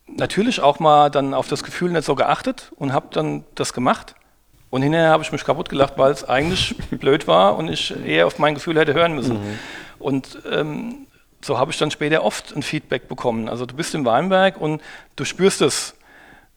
natürlich 0.08 0.62
auch 0.62 0.80
mal 0.80 1.10
dann 1.10 1.34
auf 1.34 1.48
das 1.48 1.64
Gefühl 1.64 1.92
nicht 1.92 2.06
so 2.06 2.16
geachtet 2.16 2.72
und 2.76 2.94
habe 2.94 3.08
dann 3.12 3.44
das 3.56 3.74
gemacht. 3.74 4.16
Und 4.70 4.84
hinterher 4.84 5.10
habe 5.10 5.24
ich 5.24 5.32
mich 5.32 5.44
kaputt 5.44 5.70
gelacht, 5.70 5.94
weil 5.98 6.12
es 6.12 6.28
eigentlich 6.28 6.76
blöd 6.92 7.28
war 7.28 7.58
und 7.58 7.70
ich 7.70 7.94
eher 8.06 8.28
auf 8.28 8.40
mein 8.40 8.56
Gefühl 8.56 8.80
hätte 8.80 8.94
hören 8.94 9.14
müssen. 9.14 9.36
Mhm. 9.36 9.60
Und 10.00 10.40
ähm, 10.52 11.08
so 11.44 11.58
habe 11.58 11.72
ich 11.72 11.78
dann 11.78 11.92
später 11.92 12.24
oft 12.24 12.56
ein 12.56 12.64
Feedback 12.64 13.08
bekommen. 13.08 13.50
Also 13.50 13.66
du 13.66 13.76
bist 13.76 13.96
im 13.96 14.06
Weinberg 14.06 14.60
und 14.60 14.82
du 15.16 15.26
spürst 15.26 15.62
es. 15.62 15.96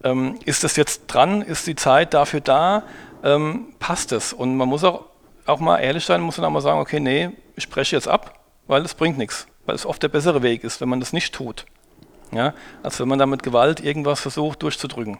Ähm, 0.03 0.39
ist 0.45 0.65
das 0.65 0.77
jetzt 0.77 1.07
dran? 1.07 1.43
Ist 1.43 1.67
die 1.67 1.77
Zeit 1.77 2.13
dafür 2.15 2.41
da? 2.41 2.83
Ähm, 3.23 3.75
passt 3.79 4.13
es? 4.13 4.33
Und 4.33 4.57
man 4.57 4.69
muss 4.69 4.85
auch, 4.85 5.05
auch 5.47 5.61
mal 5.61 5.79
ehrlich 5.79 6.05
sein, 6.05 6.21
muss 6.21 6.37
dann 6.37 6.45
auch 6.45 6.51
mal 6.51 6.61
sagen, 6.61 6.81
okay, 6.81 7.01
nee, 7.01 7.31
ich 7.57 7.65
spreche 7.65 7.97
jetzt 7.97 8.09
ab, 8.09 8.41
weil 8.67 8.83
es 8.83 8.95
bringt 8.95 9.17
nichts 9.17 9.47
weil 9.67 9.75
es 9.75 9.87
oft 9.87 10.03
der 10.03 10.09
bessere 10.09 10.43
Weg 10.43 10.65
ist, 10.65 10.81
wenn 10.81 10.89
man 10.89 11.01
das 11.01 11.13
nicht 11.13 11.35
tut, 11.35 11.65
ja, 12.33 12.55
als 12.83 13.01
wenn 13.01 13.09
man 13.09 13.19
da 13.19 13.27
mit 13.27 13.43
Gewalt 13.43 13.81
irgendwas 13.81 14.21
versucht 14.21 14.63
durchzudrücken. 14.63 15.19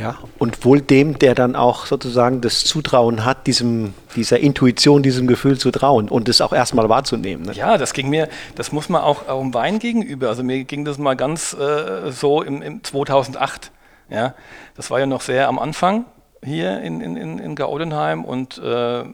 Ja, 0.00 0.18
und 0.38 0.64
wohl 0.64 0.80
dem, 0.80 1.18
der 1.18 1.34
dann 1.34 1.56
auch 1.56 1.86
sozusagen 1.86 2.40
das 2.40 2.64
Zutrauen 2.64 3.24
hat, 3.24 3.46
diesem, 3.46 3.94
dieser 4.14 4.40
Intuition, 4.40 5.02
diesem 5.02 5.26
Gefühl 5.26 5.58
zu 5.58 5.70
trauen 5.70 6.08
und 6.08 6.28
es 6.28 6.40
auch 6.40 6.52
erstmal 6.52 6.88
wahrzunehmen. 6.88 7.46
Ne? 7.46 7.52
Ja, 7.52 7.78
das 7.78 7.92
ging 7.92 8.08
mir, 8.08 8.28
das 8.56 8.72
muss 8.72 8.88
man 8.88 9.02
auch, 9.02 9.28
im 9.40 9.54
Wein 9.54 9.78
gegenüber. 9.78 10.28
Also 10.28 10.42
mir 10.42 10.64
ging 10.64 10.84
das 10.84 10.98
mal 10.98 11.14
ganz 11.14 11.54
äh, 11.54 12.10
so 12.10 12.42
im, 12.42 12.62
im 12.62 12.84
2008. 12.84 13.70
Ja, 14.10 14.34
das 14.76 14.90
war 14.90 15.00
ja 15.00 15.06
noch 15.06 15.20
sehr 15.20 15.48
am 15.48 15.58
Anfang 15.58 16.04
hier 16.44 16.80
in, 16.80 17.00
in, 17.00 17.38
in 17.38 17.56
Gaudenheim 17.56 18.24
und 18.24 18.58
äh, 18.58 19.04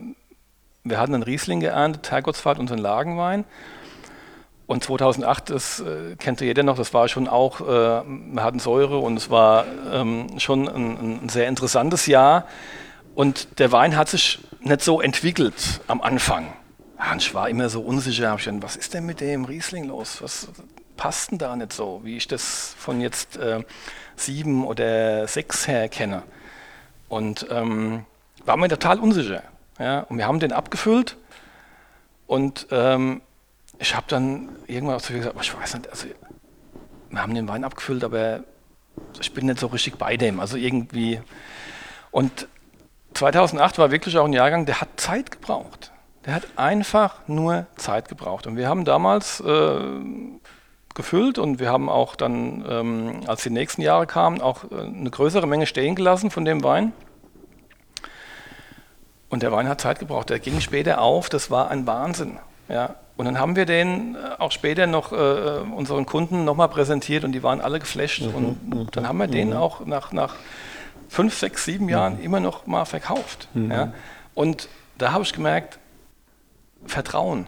wir 0.85 0.99
hatten 0.99 1.15
einen 1.15 1.23
Riesling 1.23 1.61
geerntet, 1.61 2.11
Herrgottsfahrt, 2.11 2.59
unseren 2.59 2.79
Lagenwein. 2.79 3.45
Und 4.73 4.83
2008, 4.83 5.51
das 5.51 5.81
äh, 5.81 6.17
kennt 6.17 6.41
jeder 6.41 6.63
noch, 6.63 6.79
das 6.79 6.95
war 6.95 7.07
schon 7.07 7.29
auch, 7.29 7.61
äh, 7.61 7.65
wir 7.65 8.43
hatten 8.43 8.59
Säure 8.59 9.01
und 9.01 9.19
es 9.19 9.29
war 9.29 9.67
ähm, 9.93 10.39
schon 10.39 10.67
ein, 10.67 11.21
ein, 11.25 11.29
sehr 11.29 11.47
interessantes 11.47 12.07
Jahr. 12.07 12.47
Und 13.15 13.59
der 13.59 13.71
Wein 13.71 13.99
hat 13.99 14.09
sich 14.09 14.39
nicht 14.61 14.81
so 14.81 15.03
entwickelt 15.03 15.83
am 15.89 16.01
Anfang. 16.01 16.55
Ja, 16.99 17.15
ich 17.15 17.35
war 17.35 17.51
immer 17.51 17.69
so 17.69 17.83
unsicher. 17.83 18.35
Ich 18.39 18.47
Gedacht, 18.47 18.63
was 18.63 18.77
ist 18.77 18.95
denn 18.95 19.05
mit 19.05 19.21
dem 19.21 19.45
Riesling 19.45 19.85
los? 19.85 20.23
Was 20.23 20.49
passt 20.97 21.33
denn 21.33 21.39
da 21.39 21.55
nicht 21.55 21.75
so, 21.75 22.01
wie 22.03 22.17
ich 22.17 22.27
das 22.27 22.75
von 22.79 23.03
jetzt 23.03 23.37
äh, 23.37 23.63
sieben 24.17 24.65
oder 24.65 25.29
sechs 25.29 25.69
her 25.69 25.91
kenne? 25.91 26.23
Und 27.11 27.47
ähm, 27.51 28.07
war 28.47 28.57
mir 28.57 28.71
total 28.71 29.01
unsicher. 29.01 29.43
Ja? 29.79 30.01
Und 30.09 30.17
wir 30.17 30.27
haben 30.27 30.41
den 30.41 30.53
abgefüllt 30.53 31.19
und 32.27 32.69
ähm, 32.71 33.21
ich 33.83 33.97
habe 33.97 34.07
dann 34.09 34.49
irgendwann 34.69 34.97
auch 34.97 35.03
zu 35.03 35.13
ihr 35.13 35.19
gesagt, 35.19 35.37
ich 35.43 35.59
weiß 35.59 35.75
nicht, 35.75 35.91
also 35.91 36.07
wir 37.11 37.21
haben 37.21 37.35
den 37.35 37.49
Wein 37.49 37.65
abgefüllt, 37.65 38.05
aber 38.05 38.45
ich 39.21 39.35
bin 39.35 39.47
nicht 39.47 39.59
so 39.59 39.67
richtig 39.67 39.99
bei 39.99 40.17
dem. 40.17 40.39
Also 40.39 40.57
irgendwie. 40.57 41.21
Und 42.13 42.47
2008 43.15 43.79
war 43.79 43.91
wirklich 43.91 44.17
auch 44.17 44.25
ein 44.25 44.33
Jahrgang, 44.33 44.67
der 44.67 44.81
hat 44.81 44.89
Zeit 44.97 45.33
gebraucht. 45.33 45.91
Der 46.25 46.35
hat 46.35 46.47
einfach 46.55 47.27
nur 47.27 47.67
Zeit 47.75 48.09
gebraucht. 48.09 48.47
Und 48.47 48.57
wir 48.57 48.69
haben 48.69 48.85
damals 48.85 49.41
äh, 49.41 49.81
gefüllt 50.95 51.39
und 51.39 51.59
wir 51.59 51.71
haben 51.71 51.89
auch 51.89 52.15
dann, 52.15 52.65
ähm, 52.69 53.21
als 53.27 53.43
die 53.43 53.51
nächsten 53.51 53.83
Jahre 53.83 54.07
kamen, 54.07 54.41
auch 54.41 54.71
äh, 54.71 54.77
eine 54.77 55.11
größere 55.11 55.49
Menge 55.49 55.67
stehen 55.67 55.97
gelassen 55.97 56.31
von 56.31 56.45
dem 56.45 56.63
Wein. 56.63 56.93
Und 59.29 59.43
der 59.43 59.51
Wein 59.51 59.69
hat 59.69 59.81
Zeit 59.81 59.99
gebraucht. 59.99 60.31
Der 60.31 60.39
ging 60.39 60.61
später 60.61 61.01
auf. 61.01 61.29
Das 61.29 61.51
war 61.51 61.69
ein 61.69 61.85
Wahnsinn. 61.89 62.39
Ja, 62.69 62.95
und 63.17 63.27
dann 63.27 63.39
haben 63.39 63.57
wir 63.57 63.67
den 63.67 64.15
äh, 64.15 64.19
auch 64.39 64.53
später 64.53 64.87
noch 64.87 65.13
äh, 65.13 65.61
unseren 65.75 66.07
Kunden 66.07 66.45
nochmal 66.45 66.69
präsentiert 66.69 67.25
und 67.25 67.33
die 67.33 67.43
waren 67.43 67.61
alle 67.61 67.79
geflasht. 67.79 68.23
Mhm, 68.23 68.35
und 68.35 68.75
mhm, 68.75 68.87
dann 68.93 69.07
haben 69.07 69.19
wir 69.19 69.27
mhm. 69.27 69.33
den 69.33 69.53
auch 69.53 69.85
nach, 69.85 70.13
nach 70.13 70.37
fünf, 71.09 71.37
sechs, 71.39 71.65
sieben 71.65 71.89
Jahren 71.89 72.17
mhm. 72.19 72.25
immer 72.25 72.41
noch 72.41 72.67
mal 72.67 72.85
verkauft. 72.85 73.49
Mhm. 73.55 73.71
Ja? 73.71 73.93
Und 74.35 74.69
da 74.99 75.13
habe 75.13 75.25
ich 75.25 75.33
gemerkt, 75.33 75.79
Vertrauen. 76.87 77.47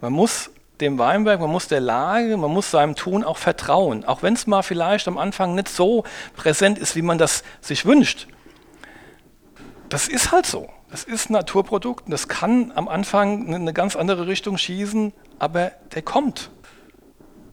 Man 0.00 0.12
muss 0.12 0.50
dem 0.80 0.98
Weinberg, 0.98 1.40
man 1.40 1.50
muss 1.50 1.68
der 1.68 1.80
Lage, 1.80 2.36
man 2.36 2.50
muss 2.50 2.70
seinem 2.70 2.94
Tun 2.94 3.24
auch 3.24 3.38
vertrauen. 3.38 4.04
Auch 4.04 4.22
wenn 4.22 4.34
es 4.34 4.46
mal 4.46 4.62
vielleicht 4.62 5.08
am 5.08 5.16
Anfang 5.16 5.54
nicht 5.54 5.68
so 5.68 6.04
präsent 6.34 6.78
ist, 6.78 6.96
wie 6.96 7.02
man 7.02 7.16
das 7.16 7.42
sich 7.62 7.86
wünscht. 7.86 8.28
Das 9.88 10.08
ist 10.08 10.32
halt 10.32 10.44
so. 10.46 10.68
Das 10.96 11.04
ist 11.04 11.28
ein 11.28 11.34
Naturprodukt 11.34 12.06
und 12.06 12.10
das 12.10 12.26
kann 12.26 12.72
am 12.74 12.88
Anfang 12.88 13.48
in 13.48 13.54
eine 13.54 13.74
ganz 13.74 13.96
andere 13.96 14.26
Richtung 14.26 14.56
schießen, 14.56 15.12
aber 15.38 15.72
der 15.94 16.00
kommt. 16.00 16.48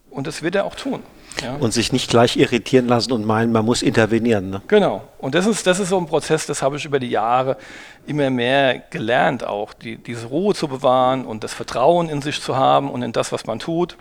Und 0.10 0.28
das 0.28 0.44
wird 0.44 0.56
er 0.56 0.64
auch 0.64 0.76
tun. 0.76 1.04
Ja. 1.42 1.56
Und 1.58 1.74
sich 1.74 1.92
nicht 1.92 2.10
gleich 2.10 2.38
irritieren 2.38 2.88
lassen 2.88 3.12
und 3.12 3.26
meinen, 3.26 3.52
man 3.52 3.66
muss 3.66 3.82
intervenieren. 3.82 4.50
Ne? 4.50 4.62
Genau. 4.70 5.04
Und 5.18 5.36
das 5.36 5.46
ist, 5.46 5.68
das 5.68 5.82
ist 5.82 5.90
so 5.90 5.98
ein 5.98 6.06
Prozess, 6.06 6.46
das 6.46 6.62
habe 6.62 6.78
ich 6.78 6.86
über 6.86 7.02
die 7.02 7.10
Jahre 7.10 7.58
immer 8.06 8.30
mehr 8.30 8.80
gelernt, 8.80 9.44
auch 9.44 9.74
die, 9.74 9.98
diese 9.98 10.28
Ruhe 10.28 10.56
zu 10.56 10.70
bewahren 10.70 11.26
und 11.26 11.44
das 11.44 11.54
Vertrauen 11.54 12.08
in 12.08 12.22
sich 12.22 12.40
zu 12.40 12.56
haben 12.56 12.90
und 12.90 13.02
in 13.02 13.12
das, 13.12 13.34
was 13.34 13.46
man 13.46 13.60
tut, 13.60 13.98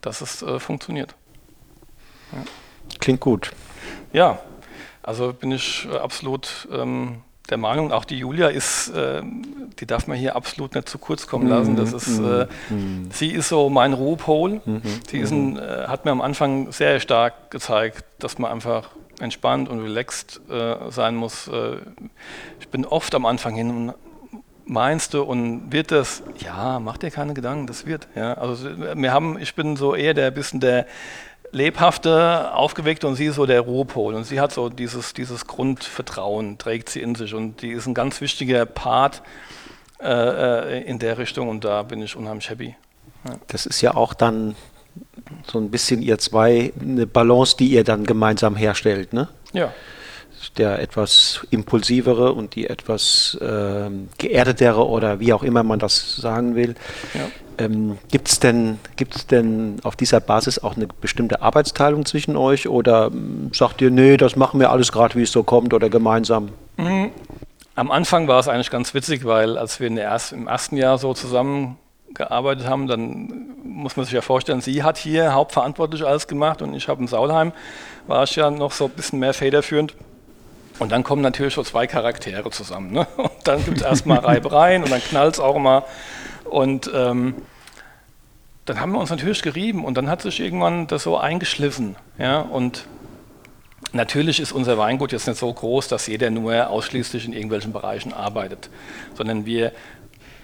dass 0.00 0.22
es 0.22 0.40
äh, 0.40 0.58
funktioniert. 0.58 1.14
Ja. 2.32 2.38
Klingt 2.98 3.20
gut. 3.20 3.52
Ja, 4.14 4.38
also 5.02 5.34
bin 5.34 5.52
ich 5.52 5.86
äh, 5.92 5.98
absolut 5.98 6.66
ähm, 6.72 7.20
der 7.50 7.58
Meinung, 7.58 7.92
auch 7.92 8.04
die 8.04 8.18
Julia 8.18 8.48
ist, 8.48 8.88
äh, 8.88 9.22
die 9.78 9.86
darf 9.86 10.06
man 10.06 10.16
hier 10.16 10.36
absolut 10.36 10.74
nicht 10.74 10.88
zu 10.88 10.98
kurz 10.98 11.26
kommen 11.26 11.48
lassen. 11.48 11.76
Das 11.76 11.92
ist, 11.92 12.18
äh, 12.18 12.46
mhm. 12.70 13.08
sie 13.10 13.30
ist 13.30 13.48
so 13.48 13.68
mein 13.68 13.92
Ruhepol. 13.92 14.60
Mhm. 14.64 14.82
Sie 15.08 15.18
ist 15.18 15.30
ein, 15.30 15.56
äh, 15.58 15.86
hat 15.86 16.04
mir 16.04 16.10
am 16.10 16.20
Anfang 16.20 16.72
sehr 16.72 17.00
stark 17.00 17.50
gezeigt, 17.50 18.04
dass 18.18 18.38
man 18.38 18.50
einfach 18.50 18.90
entspannt 19.20 19.68
und 19.68 19.80
relaxed 19.80 20.40
äh, 20.50 20.90
sein 20.90 21.16
muss. 21.16 21.48
Äh, 21.48 21.76
ich 22.60 22.68
bin 22.68 22.84
oft 22.84 23.14
am 23.14 23.26
Anfang 23.26 23.54
hin 23.54 23.70
und 23.70 23.94
meinst 24.66 25.14
du 25.14 25.22
und 25.22 25.72
wird 25.72 25.92
das? 25.92 26.22
Ja, 26.38 26.80
mach 26.80 26.98
dir 26.98 27.10
keine 27.10 27.34
Gedanken, 27.34 27.66
das 27.66 27.86
wird. 27.86 28.08
Ja, 28.14 28.34
also 28.34 28.66
wir 28.94 29.12
haben, 29.12 29.38
ich 29.38 29.54
bin 29.54 29.76
so 29.76 29.94
eher 29.94 30.12
der 30.12 30.30
bisschen 30.30 30.60
der 30.60 30.86
lebhafte, 31.56 32.52
aufgeweckte 32.52 33.06
und 33.06 33.16
sie 33.16 33.26
ist 33.26 33.36
so 33.36 33.46
der 33.46 33.62
Ruhepol. 33.62 34.14
Und 34.14 34.24
sie 34.24 34.40
hat 34.40 34.52
so 34.52 34.68
dieses, 34.68 35.14
dieses 35.14 35.46
Grundvertrauen, 35.46 36.58
trägt 36.58 36.90
sie 36.90 37.00
in 37.00 37.14
sich. 37.14 37.34
Und 37.34 37.62
die 37.62 37.70
ist 37.70 37.86
ein 37.86 37.94
ganz 37.94 38.20
wichtiger 38.20 38.66
Part 38.66 39.22
äh, 39.98 40.08
äh, 40.10 40.82
in 40.84 40.98
der 40.98 41.16
Richtung 41.16 41.48
und 41.48 41.64
da 41.64 41.82
bin 41.82 42.02
ich 42.02 42.14
unheimlich 42.14 42.50
happy. 42.50 42.76
Ja. 43.26 43.36
Das 43.48 43.64
ist 43.64 43.80
ja 43.80 43.94
auch 43.94 44.12
dann 44.12 44.54
so 45.46 45.58
ein 45.58 45.70
bisschen 45.70 46.02
ihr 46.02 46.18
zwei, 46.18 46.72
eine 46.80 47.06
Balance, 47.06 47.56
die 47.58 47.68
ihr 47.68 47.84
dann 47.84 48.04
gemeinsam 48.04 48.56
herstellt, 48.56 49.12
ne? 49.12 49.28
Ja. 49.52 49.72
Der 50.58 50.80
etwas 50.80 51.46
impulsivere 51.50 52.32
und 52.32 52.54
die 52.54 52.66
etwas 52.66 53.36
äh, 53.40 53.90
geerdetere 54.18 54.86
oder 54.86 55.18
wie 55.18 55.32
auch 55.32 55.42
immer 55.42 55.62
man 55.62 55.78
das 55.78 56.16
sagen 56.16 56.54
will. 56.54 56.74
Ja. 57.14 57.28
Ähm, 57.58 57.98
Gibt 58.10 58.28
es 58.28 58.38
denn, 58.38 58.78
gibt's 58.96 59.26
denn 59.26 59.78
auf 59.82 59.96
dieser 59.96 60.20
Basis 60.20 60.58
auch 60.58 60.76
eine 60.76 60.86
bestimmte 60.86 61.40
Arbeitsteilung 61.40 62.04
zwischen 62.04 62.36
euch 62.36 62.68
oder 62.68 63.06
ähm, 63.06 63.50
sagt 63.54 63.80
ihr, 63.80 63.90
nee, 63.90 64.16
das 64.16 64.36
machen 64.36 64.60
wir 64.60 64.70
alles 64.70 64.92
gerade, 64.92 65.14
wie 65.14 65.22
es 65.22 65.32
so 65.32 65.42
kommt 65.42 65.72
oder 65.72 65.88
gemeinsam? 65.88 66.50
Mhm. 66.76 67.10
Am 67.74 67.90
Anfang 67.90 68.28
war 68.28 68.40
es 68.40 68.48
eigentlich 68.48 68.70
ganz 68.70 68.94
witzig, 68.94 69.24
weil 69.24 69.58
als 69.58 69.80
wir 69.80 69.90
erst, 69.90 70.32
im 70.32 70.48
ersten 70.48 70.76
Jahr 70.76 70.98
so 70.98 71.14
zusammengearbeitet 71.14 72.66
haben, 72.66 72.86
dann 72.86 73.54
muss 73.64 73.96
man 73.96 74.04
sich 74.04 74.14
ja 74.14 74.22
vorstellen, 74.22 74.60
sie 74.60 74.82
hat 74.82 74.96
hier 74.96 75.34
hauptverantwortlich 75.34 76.04
alles 76.06 76.26
gemacht 76.26 76.62
und 76.62 76.74
ich 76.74 76.88
habe 76.88 77.02
in 77.02 77.08
Saulheim, 77.08 77.52
war 78.06 78.24
ich 78.24 78.36
ja 78.36 78.50
noch 78.50 78.72
so 78.72 78.86
ein 78.86 78.90
bisschen 78.90 79.18
mehr 79.18 79.34
federführend. 79.34 79.94
Und 80.78 80.92
dann 80.92 81.04
kommen 81.04 81.22
natürlich 81.22 81.54
schon 81.54 81.64
zwei 81.64 81.86
Charaktere 81.86 82.50
zusammen. 82.50 82.92
Ne? 82.92 83.06
Und 83.16 83.30
dann 83.44 83.64
gibt 83.64 83.78
es 83.78 83.82
erstmal 83.82 84.18
Reibereien 84.24 84.82
und 84.82 84.90
dann 84.90 85.00
knallt 85.00 85.34
es 85.34 85.40
auch 85.40 85.58
mal. 85.58 85.84
Und 86.50 86.90
ähm, 86.94 87.34
dann 88.66 88.80
haben 88.80 88.92
wir 88.92 88.98
uns 88.98 89.10
natürlich 89.10 89.42
gerieben 89.42 89.84
und 89.84 89.96
dann 89.96 90.08
hat 90.08 90.22
sich 90.22 90.40
irgendwann 90.40 90.86
das 90.86 91.04
so 91.04 91.16
eingeschliffen. 91.16 91.96
Ja? 92.18 92.40
Und 92.40 92.86
natürlich 93.92 94.40
ist 94.40 94.52
unser 94.52 94.76
Weingut 94.76 95.12
jetzt 95.12 95.28
nicht 95.28 95.38
so 95.38 95.52
groß, 95.52 95.88
dass 95.88 96.06
jeder 96.06 96.30
nur 96.30 96.68
ausschließlich 96.68 97.26
in 97.26 97.32
irgendwelchen 97.32 97.72
Bereichen 97.72 98.12
arbeitet, 98.12 98.68
sondern 99.14 99.46
wir 99.46 99.72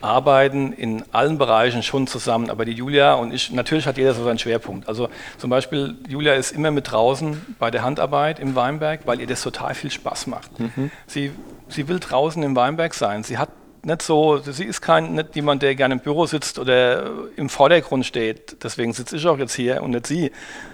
arbeiten 0.00 0.72
in 0.72 1.04
allen 1.12 1.38
Bereichen 1.38 1.82
schon 1.82 2.06
zusammen. 2.06 2.50
Aber 2.50 2.64
die 2.64 2.72
Julia 2.72 3.14
und 3.14 3.32
ich, 3.32 3.52
natürlich 3.52 3.86
hat 3.86 3.96
jeder 3.96 4.14
so 4.14 4.24
seinen 4.24 4.38
Schwerpunkt. 4.38 4.88
Also 4.88 5.08
zum 5.38 5.50
Beispiel, 5.50 5.96
Julia 6.08 6.34
ist 6.34 6.52
immer 6.52 6.70
mit 6.70 6.90
draußen 6.90 7.56
bei 7.58 7.70
der 7.70 7.82
Handarbeit 7.82 8.38
im 8.38 8.54
Weinberg, 8.54 9.00
weil 9.04 9.20
ihr 9.20 9.26
das 9.26 9.42
total 9.42 9.74
viel 9.74 9.90
Spaß 9.90 10.26
macht. 10.26 10.58
Mhm. 10.58 10.90
Sie, 11.06 11.32
sie 11.68 11.88
will 11.88 12.00
draußen 12.00 12.42
im 12.42 12.56
Weinberg 12.56 12.94
sein. 12.94 13.22
Sie 13.22 13.38
hat 13.38 13.48
nicht 13.84 14.02
so, 14.02 14.38
sie 14.38 14.64
ist 14.64 14.80
kein, 14.80 15.14
nicht 15.14 15.34
jemand, 15.34 15.62
der 15.62 15.74
gerne 15.74 15.94
im 15.94 16.00
Büro 16.00 16.26
sitzt 16.26 16.58
oder 16.58 17.10
im 17.36 17.48
Vordergrund 17.48 18.06
steht. 18.06 18.62
Deswegen 18.62 18.92
sitze 18.92 19.16
ich 19.16 19.26
auch 19.26 19.38
jetzt 19.38 19.54
hier 19.54 19.82
und 19.82 19.90
nicht 19.90 20.06
sie. 20.06 20.30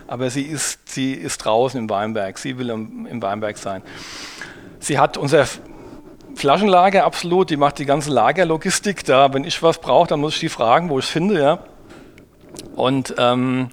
Aber 0.06 0.30
sie 0.30 0.42
ist, 0.42 0.88
sie 0.88 1.14
ist 1.14 1.38
draußen 1.38 1.80
im 1.80 1.88
Weinberg. 1.88 2.38
Sie 2.38 2.59
will 2.59 2.70
im, 2.70 3.06
im 3.06 3.22
Weinberg 3.22 3.56
sein. 3.56 3.82
Sie 4.78 4.98
hat 4.98 5.16
unser 5.16 5.46
Flaschenlager 6.34 7.04
absolut, 7.04 7.50
die 7.50 7.56
macht 7.56 7.78
die 7.78 7.86
ganze 7.86 8.11
Lagerlogistik 8.11 9.04
da. 9.04 9.32
Wenn 9.32 9.44
ich 9.44 9.62
was 9.62 9.80
brauche, 9.80 10.09
dann 10.09 10.20
muss 10.20 10.34
ich 10.34 10.40
die 10.40 10.48
fragen, 10.48 10.88
wo 10.88 10.98
ich 10.98 11.06
es 11.06 11.11
finde, 11.11 11.40
ja. 11.40 11.59
Und 12.76 13.14
ähm, 13.18 13.70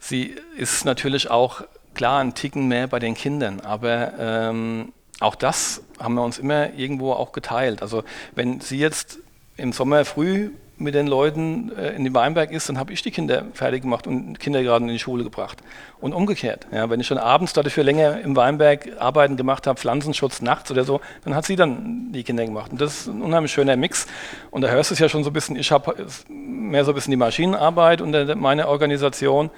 sie 0.00 0.34
ist 0.56 0.84
natürlich 0.84 1.30
auch 1.30 1.62
klar 1.94 2.20
ein 2.20 2.34
Ticken 2.34 2.68
mehr 2.68 2.86
bei 2.86 2.98
den 2.98 3.14
Kindern, 3.14 3.60
aber 3.60 4.12
ähm, 4.18 4.92
auch 5.20 5.34
das 5.34 5.82
haben 5.98 6.14
wir 6.14 6.24
uns 6.24 6.38
immer 6.38 6.74
irgendwo 6.74 7.12
auch 7.12 7.32
geteilt. 7.32 7.82
Also 7.82 8.02
wenn 8.34 8.60
sie 8.60 8.78
jetzt 8.78 9.18
im 9.56 9.72
Sommer 9.72 10.04
früh 10.04 10.50
mit 10.82 10.94
den 10.94 11.06
Leuten 11.06 11.70
äh, 11.76 11.90
in 11.90 12.04
den 12.04 12.14
Weinberg 12.14 12.50
ist, 12.50 12.68
dann 12.68 12.78
habe 12.78 12.92
ich 12.92 13.02
die 13.02 13.10
Kinder 13.10 13.44
fertig 13.54 13.82
gemacht 13.82 14.06
und 14.06 14.38
Kindergarten 14.40 14.88
in 14.88 14.94
die 14.94 14.98
Schule 14.98 15.24
gebracht. 15.24 15.58
Und 16.00 16.12
umgekehrt. 16.12 16.66
Ja, 16.72 16.90
wenn 16.90 16.98
ich 16.98 17.06
schon 17.06 17.18
abends 17.18 17.52
dafür 17.52 17.84
länger 17.84 18.20
im 18.20 18.34
Weinberg 18.34 18.88
Arbeiten 18.98 19.36
gemacht 19.36 19.66
habe, 19.66 19.78
Pflanzenschutz 19.78 20.42
nachts 20.42 20.70
oder 20.70 20.84
so, 20.84 21.00
dann 21.24 21.34
hat 21.34 21.46
sie 21.46 21.56
dann 21.56 22.10
die 22.12 22.24
Kinder 22.24 22.44
gemacht. 22.44 22.72
Und 22.72 22.80
das 22.80 23.02
ist 23.02 23.06
ein 23.06 23.22
unheimlich 23.22 23.52
schöner 23.52 23.76
Mix. 23.76 24.06
Und 24.50 24.62
da 24.62 24.68
hörst 24.68 24.90
du 24.90 24.94
es 24.94 24.98
ja 24.98 25.08
schon 25.08 25.22
so 25.22 25.30
ein 25.30 25.32
bisschen, 25.32 25.56
ich 25.56 25.70
habe 25.70 25.94
mehr 26.28 26.84
so 26.84 26.90
ein 26.90 26.94
bisschen 26.94 27.12
die 27.12 27.16
Maschinenarbeit 27.16 28.00
unter 28.00 28.34
meiner 28.34 28.68
Organisation. 28.68 29.50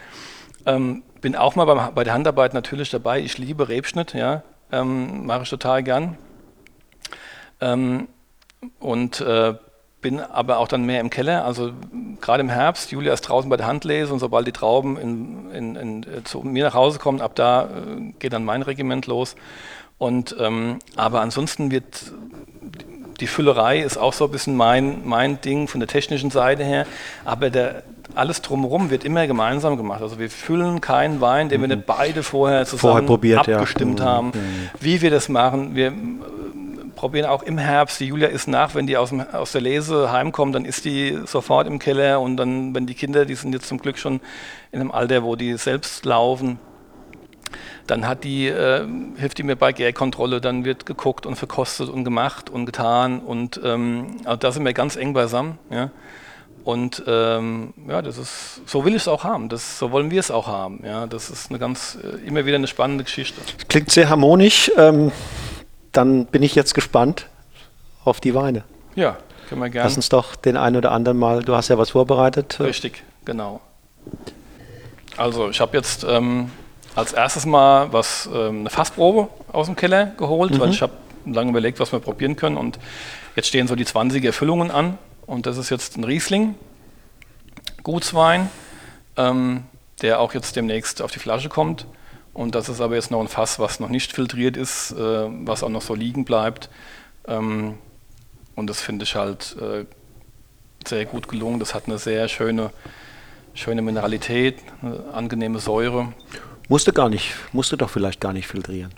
Ähm, 0.67 1.03
bin 1.21 1.37
auch 1.37 1.57
mal 1.57 1.65
beim, 1.65 1.95
bei 1.95 2.05
der 2.05 2.13
Handarbeit 2.13 2.53
natürlich 2.53 2.91
dabei. 2.91 3.21
Ich 3.21 3.39
liebe 3.39 3.69
Rebschnitt, 3.69 4.13
ja 4.13 4.43
ähm, 4.75 5.27
mache 5.27 5.43
ich 5.43 5.51
total 5.51 5.83
gern. 5.83 6.17
Ähm, 7.61 8.09
und 8.81 9.21
äh, 9.21 9.55
bin 10.01 10.21
aber 10.21 10.59
auch 10.59 10.69
dann 10.69 10.85
mehr 10.85 11.01
im 11.01 11.11
Keller. 11.11 11.45
Also 11.45 11.73
gerade 12.21 12.43
im 12.43 12.51
Herbst, 12.51 12.93
Julia 12.93 13.13
ist 13.13 13.23
draußen 13.23 13.49
bei 13.49 13.57
der 13.57 13.67
Handlese 13.67 14.13
und 14.13 14.19
sobald 14.19 14.47
die 14.47 14.53
Trauben 14.53 14.99
in, 14.99 15.51
in, 15.51 15.77
in, 15.77 16.03
äh, 16.03 16.25
zu 16.25 16.41
mir 16.41 16.65
nach 16.65 16.75
Hause 16.75 16.99
kommen, 16.99 17.21
ab 17.21 17.35
da 17.35 17.65
äh, 17.65 18.13
geht 18.19 18.33
dann 18.33 18.45
mein 18.45 18.63
Regiment 18.63 19.07
los. 19.07 19.37
Und, 19.97 20.37
ähm, 20.39 20.81
aber 20.97 21.21
ansonsten 21.21 21.71
wird 21.71 22.13
die 23.21 23.27
Füllerei 23.27 23.81
ist 23.81 23.97
auch 23.97 24.13
so 24.13 24.25
ein 24.25 24.31
bisschen 24.31 24.57
mein, 24.57 25.03
mein 25.07 25.41
Ding 25.41 25.69
von 25.69 25.81
der 25.81 25.89
technischen 25.89 26.31
Seite 26.31 26.65
her. 26.65 26.87
Aber 27.25 27.49
der, 27.49 27.85
alles 28.15 28.43
drumherum 28.43 28.91
wird 28.91 29.05
immer 29.05 29.27
gemeinsam 29.27 29.77
gemacht. 29.77 30.03
Also 30.03 30.19
wir 30.19 30.31
füllen 30.31 30.81
keinen 30.81 31.21
Wein, 31.21 31.49
den 31.49 31.61
mhm. 31.61 31.69
wir 31.69 31.77
nicht 31.77 31.87
beide 31.87 32.23
vorher 32.23 32.65
zusammen 32.65 32.81
vorher 32.81 33.07
probiert, 33.07 33.49
abgestimmt 33.49 34.01
ja. 34.01 34.05
Mhm. 34.05 34.09
haben, 34.09 34.27
mhm. 34.29 34.71
wie 34.81 35.03
wir 35.03 35.11
das 35.11 35.29
machen. 35.29 35.75
Wir 35.75 35.89
äh, 35.89 35.93
probieren 36.95 37.27
auch 37.27 37.43
im 37.43 37.59
Herbst. 37.59 38.01
Die 38.01 38.07
Julia 38.07 38.29
ist 38.29 38.47
nach, 38.47 38.75
wenn 38.75 38.87
die 38.87 38.97
aus, 38.97 39.11
dem, 39.11 39.21
aus 39.21 39.53
der 39.53 39.61
Lese 39.61 40.13
heimkommt, 40.13 40.55
dann 40.55 40.65
ist 40.65 40.85
die 40.85 41.19
sofort 41.27 41.67
im 41.67 41.79
Keller 41.79 42.21
und 42.21 42.37
dann, 42.37 42.75
wenn 42.75 42.87
die 42.87 42.95
Kinder, 42.95 43.25
die 43.25 43.35
sind 43.35 43.53
jetzt 43.53 43.67
zum 43.67 43.79
Glück 43.79 43.99
schon 43.99 44.21
in 44.73 44.81
einem 44.81 44.91
Alter, 44.91 45.23
wo 45.23 45.37
die 45.37 45.57
selbst 45.57 46.05
laufen, 46.05 46.59
dann 47.87 48.07
hat 48.07 48.25
die, 48.25 48.47
äh, 48.47 48.87
hilft 49.17 49.39
die 49.39 49.43
mir 49.43 49.57
bei 49.57 49.73
Gärkontrolle, 49.73 50.41
dann 50.41 50.65
wird 50.65 50.87
geguckt 50.87 51.27
und 51.27 51.37
verkostet 51.37 51.89
und 51.89 52.05
gemacht 52.05 52.49
und 52.49 52.67
getan 52.67 53.21
und 53.21 53.61
ähm, 53.63 54.17
also 54.25 54.37
da 54.37 54.53
sind 54.53 54.65
wir 54.65 54.73
ganz 54.73 54.97
eng 54.97 55.13
beisammen. 55.13 55.59
Ja. 55.71 55.91
Und 56.65 57.03
ähm, 57.07 57.75
ja, 57.87 58.01
das 58.01 58.17
ist, 58.17 58.63
so 58.67 58.87
will 58.87 58.95
ich 58.95 59.03
es 59.03 59.09
auch 59.09 59.23
haben. 59.23 59.51
Das, 59.51 59.79
so 59.79 59.91
wollen 59.91 60.11
wir 60.11 60.19
es 60.19 60.31
auch 60.31 60.47
haben. 60.47 60.81
Ja, 60.83 61.07
das 61.07 61.29
ist 61.29 61.51
eine 61.51 61.59
ganz, 61.59 61.99
äh, 62.03 62.27
immer 62.27 62.47
wieder 62.47 62.57
eine 62.57 62.67
spannende 62.67 63.05
Geschichte. 63.05 63.39
Klingt 63.69 63.91
sehr 63.91 64.09
harmonisch. 64.09 64.73
Ähm, 64.79 65.13
dann 65.93 66.25
bin 66.25 66.43
ich 66.43 66.55
jetzt 66.55 66.75
gespannt 66.75 67.29
auf 68.05 68.19
die 68.21 68.35
Weine. 68.35 68.65
Ja, 68.95 69.19
können 69.49 69.61
wir 69.61 69.69
gerne. 69.69 69.89
Lass 69.89 69.97
uns 69.97 70.09
doch 70.09 70.37
den 70.37 70.57
einen 70.57 70.77
oder 70.77 70.91
anderen 70.93 71.19
mal, 71.19 71.43
du 71.43 71.55
hast 71.55 71.69
ja 71.69 71.77
was 71.77 71.91
vorbereitet. 71.91 72.59
Richtig, 72.61 73.05
genau. 73.27 73.61
Also 75.19 75.51
ich 75.51 75.61
habe 75.61 75.77
jetzt 75.77 76.05
ähm, 76.09 76.51
als 76.95 77.13
erstes 77.13 77.45
mal 77.45 77.93
was, 77.93 78.29
ähm, 78.33 78.61
eine 78.61 78.71
Fassprobe 78.71 79.29
aus 79.53 79.67
dem 79.67 79.77
Keller 79.77 80.07
geholt, 80.17 80.53
mhm. 80.53 80.61
weil 80.61 80.71
ich 80.71 80.81
habe 80.81 80.95
lange 81.27 81.51
überlegt, 81.51 81.79
was 81.79 81.93
wir 81.93 82.01
probieren 82.01 82.37
können. 82.37 82.57
Und 82.57 82.79
jetzt 83.37 83.49
stehen 83.49 83.69
so 83.69 83.77
die 83.77 83.85
20er 83.85 84.33
Füllungen 84.33 84.71
an. 84.71 84.99
Und 85.27 85.47
das 85.47 85.57
ist 85.57 85.71
jetzt 85.71 85.97
ein 85.97 86.05
Riesling, 86.05 86.55
Gutswein, 87.83 88.51
ähm, 89.17 89.65
der 90.03 90.21
auch 90.21 90.35
jetzt 90.35 90.57
demnächst 90.57 91.03
auf 91.03 91.11
die 91.11 91.19
Flasche 91.19 91.49
kommt. 91.49 91.87
Und 92.33 92.55
das 92.55 92.69
ist 92.69 92.81
aber 92.81 92.97
jetzt 92.97 93.11
noch 93.11 93.21
ein 93.21 93.29
Fass, 93.29 93.59
was 93.59 93.79
noch 93.79 93.89
nicht 93.89 94.13
filtriert 94.13 94.57
ist, 94.57 94.91
äh, 94.93 94.97
was 94.99 95.63
auch 95.63 95.69
noch 95.69 95.83
so 95.83 95.95
liegen 95.95 96.25
bleibt. 96.25 96.69
Ähm, 97.29 97.79
und 98.57 98.69
das 98.69 98.81
finde 98.81 99.05
ich 99.05 99.15
halt 99.15 99.57
äh, 99.61 99.85
sehr 100.87 101.05
gut 101.07 101.29
gelungen. 101.29 101.61
Das 101.61 101.75
hat 101.75 101.85
eine 101.87 101.99
sehr 101.99 102.29
schöne, 102.29 102.71
schöne 103.55 103.83
Mineralität, 103.83 104.59
eine 104.83 105.05
angenehme 105.13 105.61
Säure. 105.61 106.13
Musste 106.69 106.93
gar 106.93 107.09
nicht, 107.09 107.35
musste 107.53 107.77
doch 107.77 107.91
vielleicht 107.91 108.21
gar 108.21 108.33
nicht 108.33 108.47
filtrieren. 108.47 108.93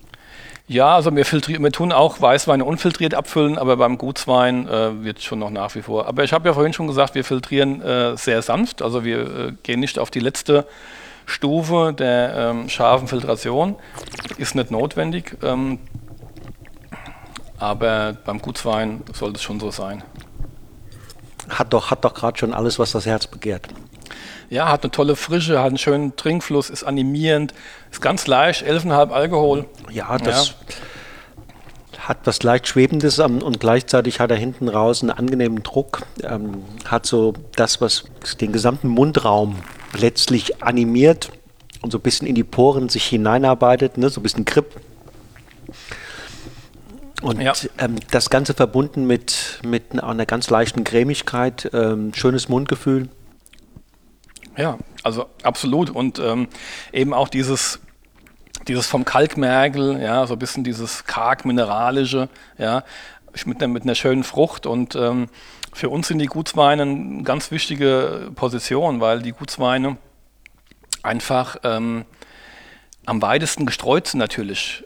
Ja, 0.68 0.96
also 0.96 1.14
wir, 1.14 1.24
wir 1.24 1.72
tun 1.72 1.92
auch 1.92 2.20
Weißweine 2.20 2.64
unfiltriert 2.64 3.14
abfüllen, 3.14 3.56
aber 3.56 3.76
beim 3.76 3.98
Gutswein 3.98 4.68
äh, 4.68 5.04
wird 5.04 5.22
schon 5.22 5.38
noch 5.38 5.50
nach 5.50 5.74
wie 5.76 5.82
vor. 5.82 6.06
Aber 6.06 6.24
ich 6.24 6.32
habe 6.32 6.48
ja 6.48 6.54
vorhin 6.54 6.72
schon 6.72 6.88
gesagt, 6.88 7.14
wir 7.14 7.22
filtrieren 7.22 7.80
äh, 7.82 8.16
sehr 8.16 8.42
sanft, 8.42 8.82
also 8.82 9.04
wir 9.04 9.18
äh, 9.20 9.52
gehen 9.62 9.78
nicht 9.78 9.98
auf 9.98 10.10
die 10.10 10.18
letzte 10.18 10.66
Stufe 11.24 11.94
der 11.96 12.34
ähm, 12.36 12.68
scharfen 12.68 13.06
Filtration. 13.06 13.76
Ist 14.38 14.56
nicht 14.56 14.72
notwendig, 14.72 15.36
ähm, 15.42 15.78
aber 17.58 18.16
beim 18.24 18.40
Gutswein 18.42 19.02
sollte 19.12 19.36
es 19.36 19.42
schon 19.42 19.60
so 19.60 19.70
sein. 19.70 20.02
Hat 21.48 21.72
doch, 21.72 21.92
hat 21.92 22.04
doch 22.04 22.14
gerade 22.14 22.38
schon 22.38 22.52
alles, 22.52 22.78
was 22.80 22.90
das 22.90 23.06
Herz 23.06 23.28
begehrt. 23.28 23.68
Ja, 24.48 24.68
hat 24.68 24.84
eine 24.84 24.90
tolle 24.90 25.16
Frische, 25.16 25.58
hat 25.58 25.68
einen 25.68 25.78
schönen 25.78 26.16
Trinkfluss, 26.16 26.70
ist 26.70 26.84
animierend, 26.84 27.52
ist 27.90 28.00
ganz 28.00 28.26
leicht, 28.26 28.64
11,5 28.64 29.10
Alkohol. 29.10 29.66
Ja, 29.90 30.16
das 30.18 30.54
ja. 31.96 32.08
hat 32.08 32.18
was 32.24 32.42
leicht 32.42 32.68
Schwebendes 32.68 33.18
und 33.18 33.58
gleichzeitig 33.58 34.20
hat 34.20 34.30
er 34.30 34.36
hinten 34.36 34.68
raus 34.68 35.02
einen 35.02 35.10
angenehmen 35.10 35.62
Druck, 35.62 36.02
ähm, 36.22 36.64
hat 36.84 37.06
so 37.06 37.34
das, 37.56 37.80
was 37.80 38.04
den 38.40 38.52
gesamten 38.52 38.88
Mundraum 38.88 39.56
letztlich 39.98 40.62
animiert 40.62 41.30
und 41.82 41.90
so 41.90 41.98
ein 41.98 42.02
bisschen 42.02 42.26
in 42.28 42.34
die 42.34 42.44
Poren 42.44 42.88
sich 42.88 43.04
hineinarbeitet, 43.06 43.98
ne, 43.98 44.10
so 44.10 44.20
ein 44.20 44.22
bisschen 44.22 44.44
Grip. 44.44 44.80
Und 47.22 47.40
ja. 47.40 47.54
ähm, 47.78 47.96
das 48.10 48.30
Ganze 48.30 48.54
verbunden 48.54 49.06
mit, 49.06 49.60
mit 49.64 50.00
einer 50.00 50.26
ganz 50.26 50.50
leichten 50.50 50.84
Cremigkeit, 50.84 51.70
ähm, 51.72 52.12
schönes 52.14 52.48
Mundgefühl. 52.48 53.08
Ja, 54.56 54.78
also 55.02 55.26
absolut. 55.42 55.90
Und 55.90 56.18
ähm, 56.18 56.48
eben 56.92 57.12
auch 57.14 57.28
dieses, 57.28 57.80
dieses 58.68 58.86
vom 58.86 59.04
Kalkmergel, 59.04 60.00
ja, 60.00 60.26
so 60.26 60.34
ein 60.34 60.38
bisschen 60.38 60.64
dieses 60.64 61.04
karg-mineralische, 61.04 62.28
ja, 62.58 62.84
mit 63.44 63.62
einer, 63.62 63.68
mit 63.68 63.82
einer 63.82 63.94
schönen 63.94 64.24
Frucht. 64.24 64.66
Und 64.66 64.94
ähm, 64.96 65.28
für 65.72 65.90
uns 65.90 66.08
sind 66.08 66.18
die 66.18 66.26
Gutsweine 66.26 66.82
eine 66.82 67.22
ganz 67.22 67.50
wichtige 67.50 68.30
Position, 68.34 69.00
weil 69.00 69.20
die 69.20 69.32
Gutsweine 69.32 69.98
einfach 71.02 71.56
ähm, 71.62 72.04
am 73.04 73.22
weitesten 73.22 73.66
gestreut 73.66 74.06
sind 74.08 74.18
natürlich 74.18 74.84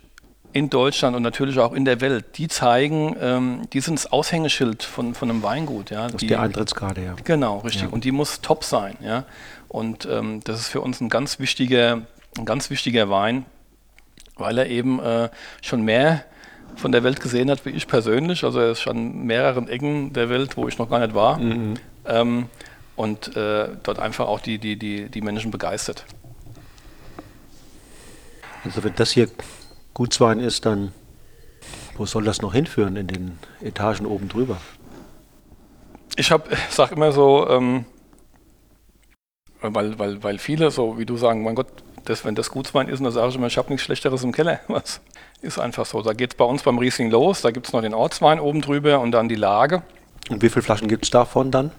in 0.53 0.69
Deutschland 0.69 1.15
und 1.15 1.23
natürlich 1.23 1.59
auch 1.59 1.73
in 1.73 1.85
der 1.85 2.01
Welt, 2.01 2.37
die 2.39 2.49
zeigen, 2.49 3.17
ähm, 3.21 3.63
die 3.73 3.81
sind 3.81 3.99
das 3.99 4.11
Aushängeschild 4.11 4.83
von, 4.83 5.15
von 5.15 5.31
einem 5.31 5.43
Weingut. 5.43 5.91
Ja, 5.91 6.07
das 6.07 6.15
ist 6.15 6.23
die 6.23 6.35
Eintrittskarte, 6.35 7.01
ja. 7.03 7.15
Genau, 7.25 7.59
richtig. 7.59 7.83
Ja. 7.83 7.89
Und 7.89 8.05
die 8.05 8.13
muss 8.13 8.41
top 8.41 8.65
sein. 8.65 8.97
Ja. 9.01 9.25
Und 9.71 10.05
ähm, 10.11 10.41
das 10.43 10.59
ist 10.59 10.69
für 10.69 10.81
uns 10.81 11.01
ein 11.01 11.09
ganz 11.09 11.39
wichtiger, 11.39 12.03
ein 12.37 12.45
ganz 12.45 12.71
wichtiger 12.71 13.09
Wein, 13.09 13.45
weil 14.35 14.59
er 14.59 14.67
eben 14.67 14.99
äh, 14.99 15.31
schon 15.63 15.83
mehr 15.83 16.25
von 16.75 16.91
der 16.91 17.05
Welt 17.05 17.21
gesehen 17.21 17.49
hat 17.51 17.65
wie 17.65 17.71
ich 17.71 17.87
persönlich. 17.87 18.43
Also 18.43 18.59
er 18.59 18.73
ist 18.73 18.81
schon 18.81 18.97
in 18.97 19.23
mehreren 19.27 19.69
Ecken 19.69 20.13
der 20.13 20.29
Welt, 20.29 20.57
wo 20.57 20.67
ich 20.67 20.77
noch 20.79 20.91
gar 20.91 20.99
nicht 20.99 21.15
war. 21.15 21.39
Mhm. 21.39 21.75
Ähm, 22.05 22.47
und 22.97 23.37
äh, 23.37 23.69
dort 23.85 24.01
einfach 24.01 24.27
auch 24.27 24.41
die, 24.41 24.59
die, 24.59 24.77
die, 24.77 25.09
die 25.09 25.21
Menschen 25.21 25.53
begeistert. 25.53 26.05
Also 28.65 28.83
wenn 28.83 28.95
das 28.97 29.13
hier 29.13 29.29
Gutswein 29.95 30.41
ist, 30.41 30.67
dann 30.67 30.93
wo 31.97 32.07
soll 32.07 32.25
das 32.25 32.43
noch 32.43 32.55
hinführen 32.55 32.97
in 32.97 33.07
den 33.07 33.39
Etagen 33.61 34.05
oben 34.05 34.29
drüber? 34.29 34.57
Ich 36.17 36.27
sage 36.27 36.95
immer 36.95 37.13
so, 37.13 37.49
ähm, 37.49 37.85
weil, 39.63 39.99
weil, 39.99 40.23
weil 40.23 40.39
viele, 40.39 40.71
so 40.71 40.99
wie 40.99 41.07
du 41.07 41.17
sagen, 41.17 41.43
mein 41.43 41.55
Gott, 41.55 41.69
das, 42.05 42.25
wenn 42.25 42.35
das 42.35 42.51
Gutswein 42.51 42.89
ist, 42.89 43.03
dann 43.03 43.13
sage 43.13 43.29
ich 43.29 43.37
immer, 43.37 43.47
ich 43.47 43.59
habe 43.59 43.69
nichts 43.69 43.85
Schlechteres 43.85 44.23
im 44.23 44.33
Keller. 44.33 44.61
Was 44.69 45.01
ist 45.43 45.59
einfach 45.59 45.87
so. 45.87 46.03
Da 46.03 46.13
geht 46.13 46.33
es 46.33 46.37
bei 46.37 46.45
uns 46.45 46.63
beim 46.63 46.79
Riesling 46.79 47.11
los, 47.11 47.43
da 47.43 47.51
gibt 47.51 47.67
es 47.67 47.73
noch 47.73 47.83
den 47.83 47.95
Ortswein 47.95 48.41
oben 48.41 48.61
drüber 48.61 49.01
und 49.01 49.13
dann 49.13 49.29
die 49.29 49.37
Lage. 49.37 49.83
Und 50.29 50.43
wie 50.43 50.49
viele 50.49 50.63
Flaschen 50.63 50.89
gibt 50.89 51.05
es 51.05 51.11
davon 51.11 51.51
dann? 51.51 51.71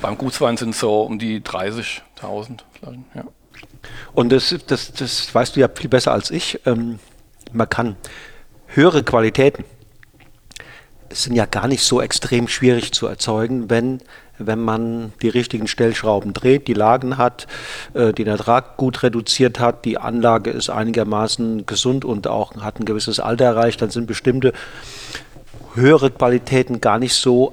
Beim 0.00 0.18
Gutswein 0.18 0.56
sind 0.56 0.70
es 0.70 0.80
so 0.80 1.02
um 1.02 1.18
die 1.18 1.40
30.000 1.40 2.60
Flaschen, 2.78 3.04
ja. 3.14 3.24
Und 4.14 4.30
das, 4.30 4.54
das, 4.66 4.92
das 4.92 5.34
weißt 5.34 5.56
du 5.56 5.60
ja 5.60 5.68
viel 5.68 5.88
besser 5.88 6.12
als 6.12 6.30
ich. 6.30 6.60
Ähm, 6.66 6.98
man 7.52 7.68
kann 7.68 7.96
höhere 8.66 9.02
Qualitäten 9.02 9.64
sind 11.14 11.34
ja 11.34 11.46
gar 11.46 11.68
nicht 11.68 11.84
so 11.84 12.00
extrem 12.00 12.48
schwierig 12.48 12.92
zu 12.92 13.06
erzeugen, 13.06 13.70
wenn 13.70 14.00
wenn 14.46 14.60
man 14.60 15.12
die 15.22 15.28
richtigen 15.28 15.66
Stellschrauben 15.66 16.32
dreht, 16.32 16.68
die 16.68 16.74
Lagen 16.74 17.18
hat, 17.18 17.46
äh, 17.94 18.12
den 18.12 18.26
Ertrag 18.26 18.76
gut 18.76 19.02
reduziert 19.02 19.60
hat, 19.60 19.84
die 19.84 19.98
Anlage 19.98 20.50
ist 20.50 20.70
einigermaßen 20.70 21.66
gesund 21.66 22.04
und 22.04 22.26
auch 22.26 22.56
hat 22.56 22.80
ein 22.80 22.84
gewisses 22.84 23.20
Alter 23.20 23.44
erreicht, 23.46 23.82
dann 23.82 23.90
sind 23.90 24.06
bestimmte 24.06 24.52
höhere 25.74 26.10
Qualitäten 26.10 26.80
gar 26.80 26.98
nicht 26.98 27.14
so 27.14 27.52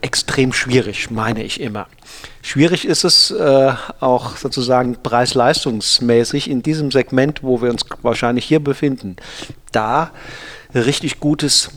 extrem 0.00 0.52
schwierig, 0.52 1.10
meine 1.10 1.42
ich 1.42 1.60
immer. 1.60 1.86
Schwierig 2.42 2.86
ist 2.86 3.04
es 3.04 3.30
äh, 3.30 3.72
auch 4.00 4.36
sozusagen 4.36 4.96
preis-leistungsmäßig 5.02 6.50
in 6.50 6.62
diesem 6.62 6.90
Segment, 6.90 7.42
wo 7.42 7.62
wir 7.62 7.70
uns 7.70 7.86
wahrscheinlich 8.02 8.44
hier 8.44 8.60
befinden, 8.60 9.16
da 9.72 10.10
richtig 10.74 11.20
gutes 11.20 11.70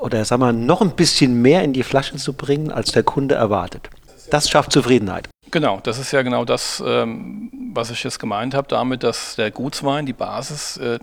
oder 0.00 0.24
sagen 0.24 0.42
wir 0.42 0.52
noch 0.52 0.80
ein 0.80 0.92
bisschen 0.92 1.42
mehr 1.42 1.62
in 1.64 1.72
die 1.72 1.82
Flasche 1.82 2.16
zu 2.16 2.32
bringen, 2.32 2.70
als 2.70 2.92
der 2.92 3.02
Kunde 3.02 3.34
erwartet. 3.34 3.90
Das 4.30 4.48
schafft 4.48 4.72
Zufriedenheit. 4.72 5.28
Genau, 5.52 5.80
das 5.82 5.98
ist 5.98 6.10
ja 6.10 6.22
genau 6.22 6.44
das, 6.44 6.82
ähm, 6.84 7.50
was 7.72 7.90
ich 7.90 8.02
jetzt 8.02 8.18
gemeint 8.18 8.54
habe, 8.54 8.66
damit, 8.68 9.04
dass 9.04 9.36
der 9.36 9.52
Gutswein 9.52 10.04
die 10.04 10.12
Basis, 10.12 10.76
äh, 10.76 10.98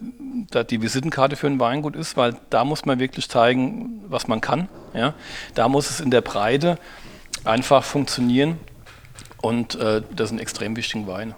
die 0.70 0.82
Visitenkarte 0.82 1.38
für 1.38 1.48
ein 1.48 1.60
Weingut 1.60 1.96
ist, 1.96 2.18
weil 2.18 2.36
da 2.50 2.66
muss 2.66 2.86
man 2.86 3.00
wirklich 3.00 3.30
zeigen, 3.30 4.02
was 4.10 4.28
man 4.28 4.42
kann. 4.42 4.68
Ja? 4.94 5.14
Da 5.56 5.70
muss 5.70 5.90
es 5.90 6.02
in 6.02 6.12
der 6.12 6.22
Breite 6.22 6.78
einfach 7.46 7.84
funktionieren 7.84 8.60
und 9.42 9.76
äh, 9.76 10.02
das 10.14 10.30
sind 10.30 10.40
extrem 10.40 10.76
wichtige 10.76 11.08
Weine. 11.08 11.36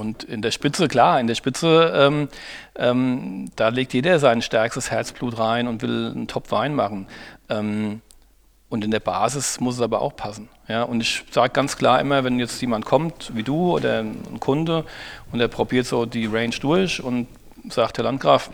Und 0.00 0.24
in 0.24 0.40
der 0.40 0.50
Spitze, 0.50 0.88
klar, 0.88 1.20
in 1.20 1.26
der 1.26 1.34
Spitze, 1.34 1.92
ähm, 1.94 2.28
ähm, 2.74 3.50
da 3.56 3.68
legt 3.68 3.92
jeder 3.92 4.18
sein 4.18 4.40
stärkstes 4.40 4.90
Herzblut 4.90 5.38
rein 5.38 5.68
und 5.68 5.82
will 5.82 6.12
einen 6.12 6.26
Top-Wein 6.26 6.74
machen. 6.74 7.06
Ähm, 7.50 8.00
und 8.70 8.82
in 8.82 8.92
der 8.92 9.00
Basis 9.00 9.60
muss 9.60 9.74
es 9.74 9.82
aber 9.82 10.00
auch 10.00 10.16
passen. 10.16 10.48
Ja? 10.68 10.84
Und 10.84 11.02
ich 11.02 11.24
sage 11.30 11.52
ganz 11.52 11.76
klar 11.76 12.00
immer, 12.00 12.24
wenn 12.24 12.38
jetzt 12.38 12.62
jemand 12.62 12.86
kommt, 12.86 13.32
wie 13.34 13.42
du 13.42 13.72
oder 13.72 13.98
ein 13.98 14.40
Kunde, 14.40 14.86
und 15.32 15.40
er 15.40 15.48
probiert 15.48 15.84
so 15.84 16.06
die 16.06 16.24
Range 16.24 16.56
durch 16.58 17.02
und 17.02 17.28
sagt, 17.68 17.98
Herr 17.98 18.04
Landgraf, 18.04 18.48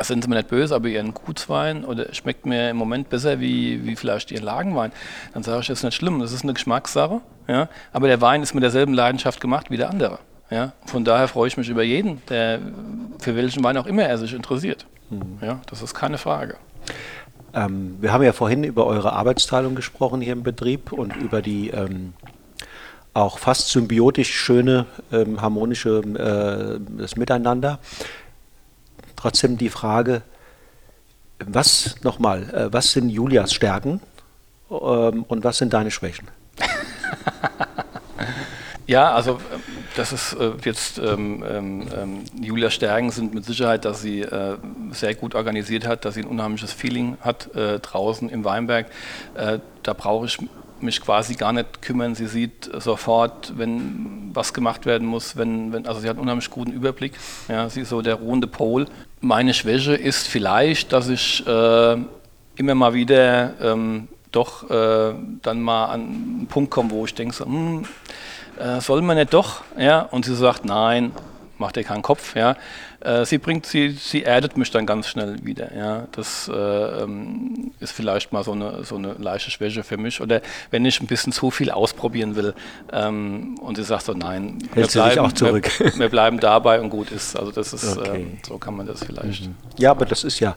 sind 0.00 0.24
Sie 0.24 0.30
mir 0.30 0.34
nicht 0.34 0.48
böse, 0.48 0.74
aber 0.74 0.88
Ihren 0.88 1.14
Gutswein 1.14 1.84
oder 1.84 2.12
schmeckt 2.12 2.44
mir 2.44 2.70
im 2.70 2.76
Moment 2.76 3.08
besser 3.08 3.38
wie, 3.38 3.86
wie 3.86 3.94
vielleicht 3.94 4.32
Ihren 4.32 4.44
Lagenwein, 4.44 4.90
dann 5.32 5.44
sage 5.44 5.60
ich, 5.60 5.68
das 5.68 5.78
ist 5.78 5.84
nicht 5.84 5.94
schlimm, 5.94 6.18
das 6.18 6.32
ist 6.32 6.42
eine 6.42 6.54
Geschmackssache. 6.54 7.20
Ja? 7.46 7.68
Aber 7.92 8.08
der 8.08 8.20
Wein 8.20 8.42
ist 8.42 8.52
mit 8.52 8.64
derselben 8.64 8.94
Leidenschaft 8.94 9.40
gemacht 9.40 9.70
wie 9.70 9.76
der 9.76 9.90
andere. 9.90 10.18
Ja, 10.50 10.72
von 10.84 11.04
daher 11.04 11.28
freue 11.28 11.48
ich 11.48 11.56
mich 11.56 11.68
über 11.68 11.82
jeden, 11.82 12.20
der 12.28 12.60
für 13.20 13.36
welchen 13.36 13.62
Wein 13.62 13.76
auch 13.76 13.86
immer 13.86 14.02
er 14.02 14.18
sich 14.18 14.34
interessiert. 14.34 14.86
Mhm. 15.08 15.38
Ja, 15.40 15.60
das 15.66 15.80
ist 15.80 15.94
keine 15.94 16.18
Frage. 16.18 16.56
Ähm, 17.54 17.96
wir 18.00 18.12
haben 18.12 18.22
ja 18.22 18.32
vorhin 18.32 18.64
über 18.64 18.86
eure 18.86 19.12
Arbeitsteilung 19.12 19.74
gesprochen 19.74 20.20
hier 20.20 20.32
im 20.32 20.42
Betrieb 20.42 20.92
und 20.92 21.16
über 21.16 21.40
die 21.40 21.70
ähm, 21.70 22.14
auch 23.14 23.38
fast 23.38 23.70
symbiotisch 23.70 24.32
schöne, 24.32 24.86
ähm, 25.12 25.40
harmonische 25.40 25.98
äh, 25.98 26.80
das 26.98 27.16
Miteinander. 27.16 27.78
Trotzdem 29.16 29.58
die 29.58 29.68
Frage, 29.68 30.22
was 31.44 31.96
nochmal, 32.02 32.42
äh, 32.54 32.72
was 32.72 32.92
sind 32.92 33.10
Julias 33.10 33.52
Stärken 33.52 34.00
ähm, 34.70 35.24
und 35.24 35.44
was 35.44 35.58
sind 35.58 35.72
deine 35.72 35.90
Schwächen? 35.90 36.28
ja, 38.86 39.12
also 39.12 39.40
das 39.96 40.12
ist 40.12 40.34
äh, 40.34 40.52
jetzt 40.64 40.98
ähm, 40.98 41.44
ähm, 41.48 41.88
ähm, 41.96 42.24
Julia 42.40 42.70
Stärken 42.70 43.10
sind 43.10 43.34
mit 43.34 43.44
Sicherheit, 43.44 43.84
dass 43.84 44.02
sie 44.02 44.20
äh, 44.22 44.56
sehr 44.92 45.14
gut 45.14 45.34
organisiert 45.34 45.86
hat, 45.86 46.04
dass 46.04 46.14
sie 46.14 46.22
ein 46.22 46.28
unheimliches 46.28 46.72
Feeling 46.72 47.16
hat 47.20 47.54
äh, 47.54 47.78
draußen 47.78 48.28
im 48.28 48.44
Weinberg. 48.44 48.86
Äh, 49.34 49.58
da 49.82 49.92
brauche 49.92 50.26
ich 50.26 50.38
mich 50.80 51.00
quasi 51.00 51.34
gar 51.34 51.52
nicht 51.52 51.82
kümmern. 51.82 52.14
Sie 52.14 52.26
sieht 52.26 52.70
sofort, 52.78 53.52
wenn 53.56 54.30
was 54.32 54.54
gemacht 54.54 54.86
werden 54.86 55.06
muss, 55.06 55.36
wenn, 55.36 55.72
wenn 55.72 55.86
also 55.86 56.00
sie 56.00 56.08
hat 56.08 56.16
einen 56.16 56.22
unheimlich 56.22 56.50
guten 56.50 56.72
Überblick. 56.72 57.12
Ja, 57.48 57.68
sie 57.68 57.82
ist 57.82 57.90
so 57.90 58.02
der 58.02 58.14
ruhende 58.14 58.46
Pol. 58.46 58.86
Meine 59.20 59.54
Schwäche 59.54 59.94
ist 59.94 60.26
vielleicht, 60.28 60.92
dass 60.92 61.08
ich 61.08 61.46
äh, 61.46 61.96
immer 62.56 62.74
mal 62.74 62.94
wieder 62.94 63.54
ähm, 63.60 64.08
doch 64.32 64.70
äh, 64.70 65.14
dann 65.42 65.60
mal 65.60 65.86
an 65.86 66.00
einen 66.00 66.46
Punkt 66.48 66.70
komme, 66.70 66.90
wo 66.90 67.04
ich 67.04 67.14
denke, 67.14 67.34
so, 67.34 67.44
hm, 67.44 67.84
äh, 68.60 68.80
soll 68.80 69.02
man 69.02 69.16
nicht 69.16 69.32
doch? 69.32 69.62
Ja, 69.78 70.02
und 70.02 70.24
sie 70.24 70.34
sagt, 70.34 70.64
nein, 70.64 71.12
mach 71.60 71.72
dir 71.72 71.84
keinen 71.84 72.02
Kopf, 72.02 72.34
ja. 72.34 72.56
Äh, 73.00 73.24
sie 73.24 73.38
bringt, 73.38 73.66
sie, 73.66 73.90
sie 73.90 74.24
erdet 74.24 74.56
mich 74.56 74.70
dann 74.70 74.86
ganz 74.86 75.08
schnell 75.08 75.44
wieder, 75.44 75.74
ja. 75.76 76.06
Das 76.12 76.50
äh, 76.52 77.02
ähm, 77.02 77.72
ist 77.80 77.92
vielleicht 77.92 78.32
mal 78.32 78.42
so 78.42 78.52
eine, 78.52 78.84
so 78.84 78.96
eine 78.96 79.12
leichte 79.14 79.50
Schwäche 79.50 79.82
für 79.82 79.96
mich. 79.96 80.20
Oder 80.20 80.42
wenn 80.70 80.84
ich 80.84 81.00
ein 81.00 81.06
bisschen 81.06 81.32
zu 81.32 81.50
viel 81.50 81.70
ausprobieren 81.70 82.36
will 82.36 82.54
ähm, 82.92 83.56
und 83.60 83.76
sie 83.76 83.84
sagt 83.84 84.04
so, 84.04 84.12
nein, 84.12 84.58
wir 84.74 84.86
bleiben, 84.86 85.20
auch 85.20 85.32
zurück. 85.32 85.70
Wir, 85.78 85.98
wir, 85.98 86.08
bleiben 86.08 86.40
dabei 86.40 86.80
und 86.80 86.90
gut 86.90 87.10
ist. 87.10 87.38
Also 87.38 87.52
das 87.52 87.72
ist, 87.72 87.96
okay. 87.96 88.22
äh, 88.22 88.46
so 88.46 88.58
kann 88.58 88.76
man 88.76 88.86
das 88.86 89.04
vielleicht. 89.04 89.46
Mhm. 89.46 89.54
Ja, 89.78 89.92
aber 89.92 90.06
das 90.06 90.24
ist 90.24 90.40
ja 90.40 90.56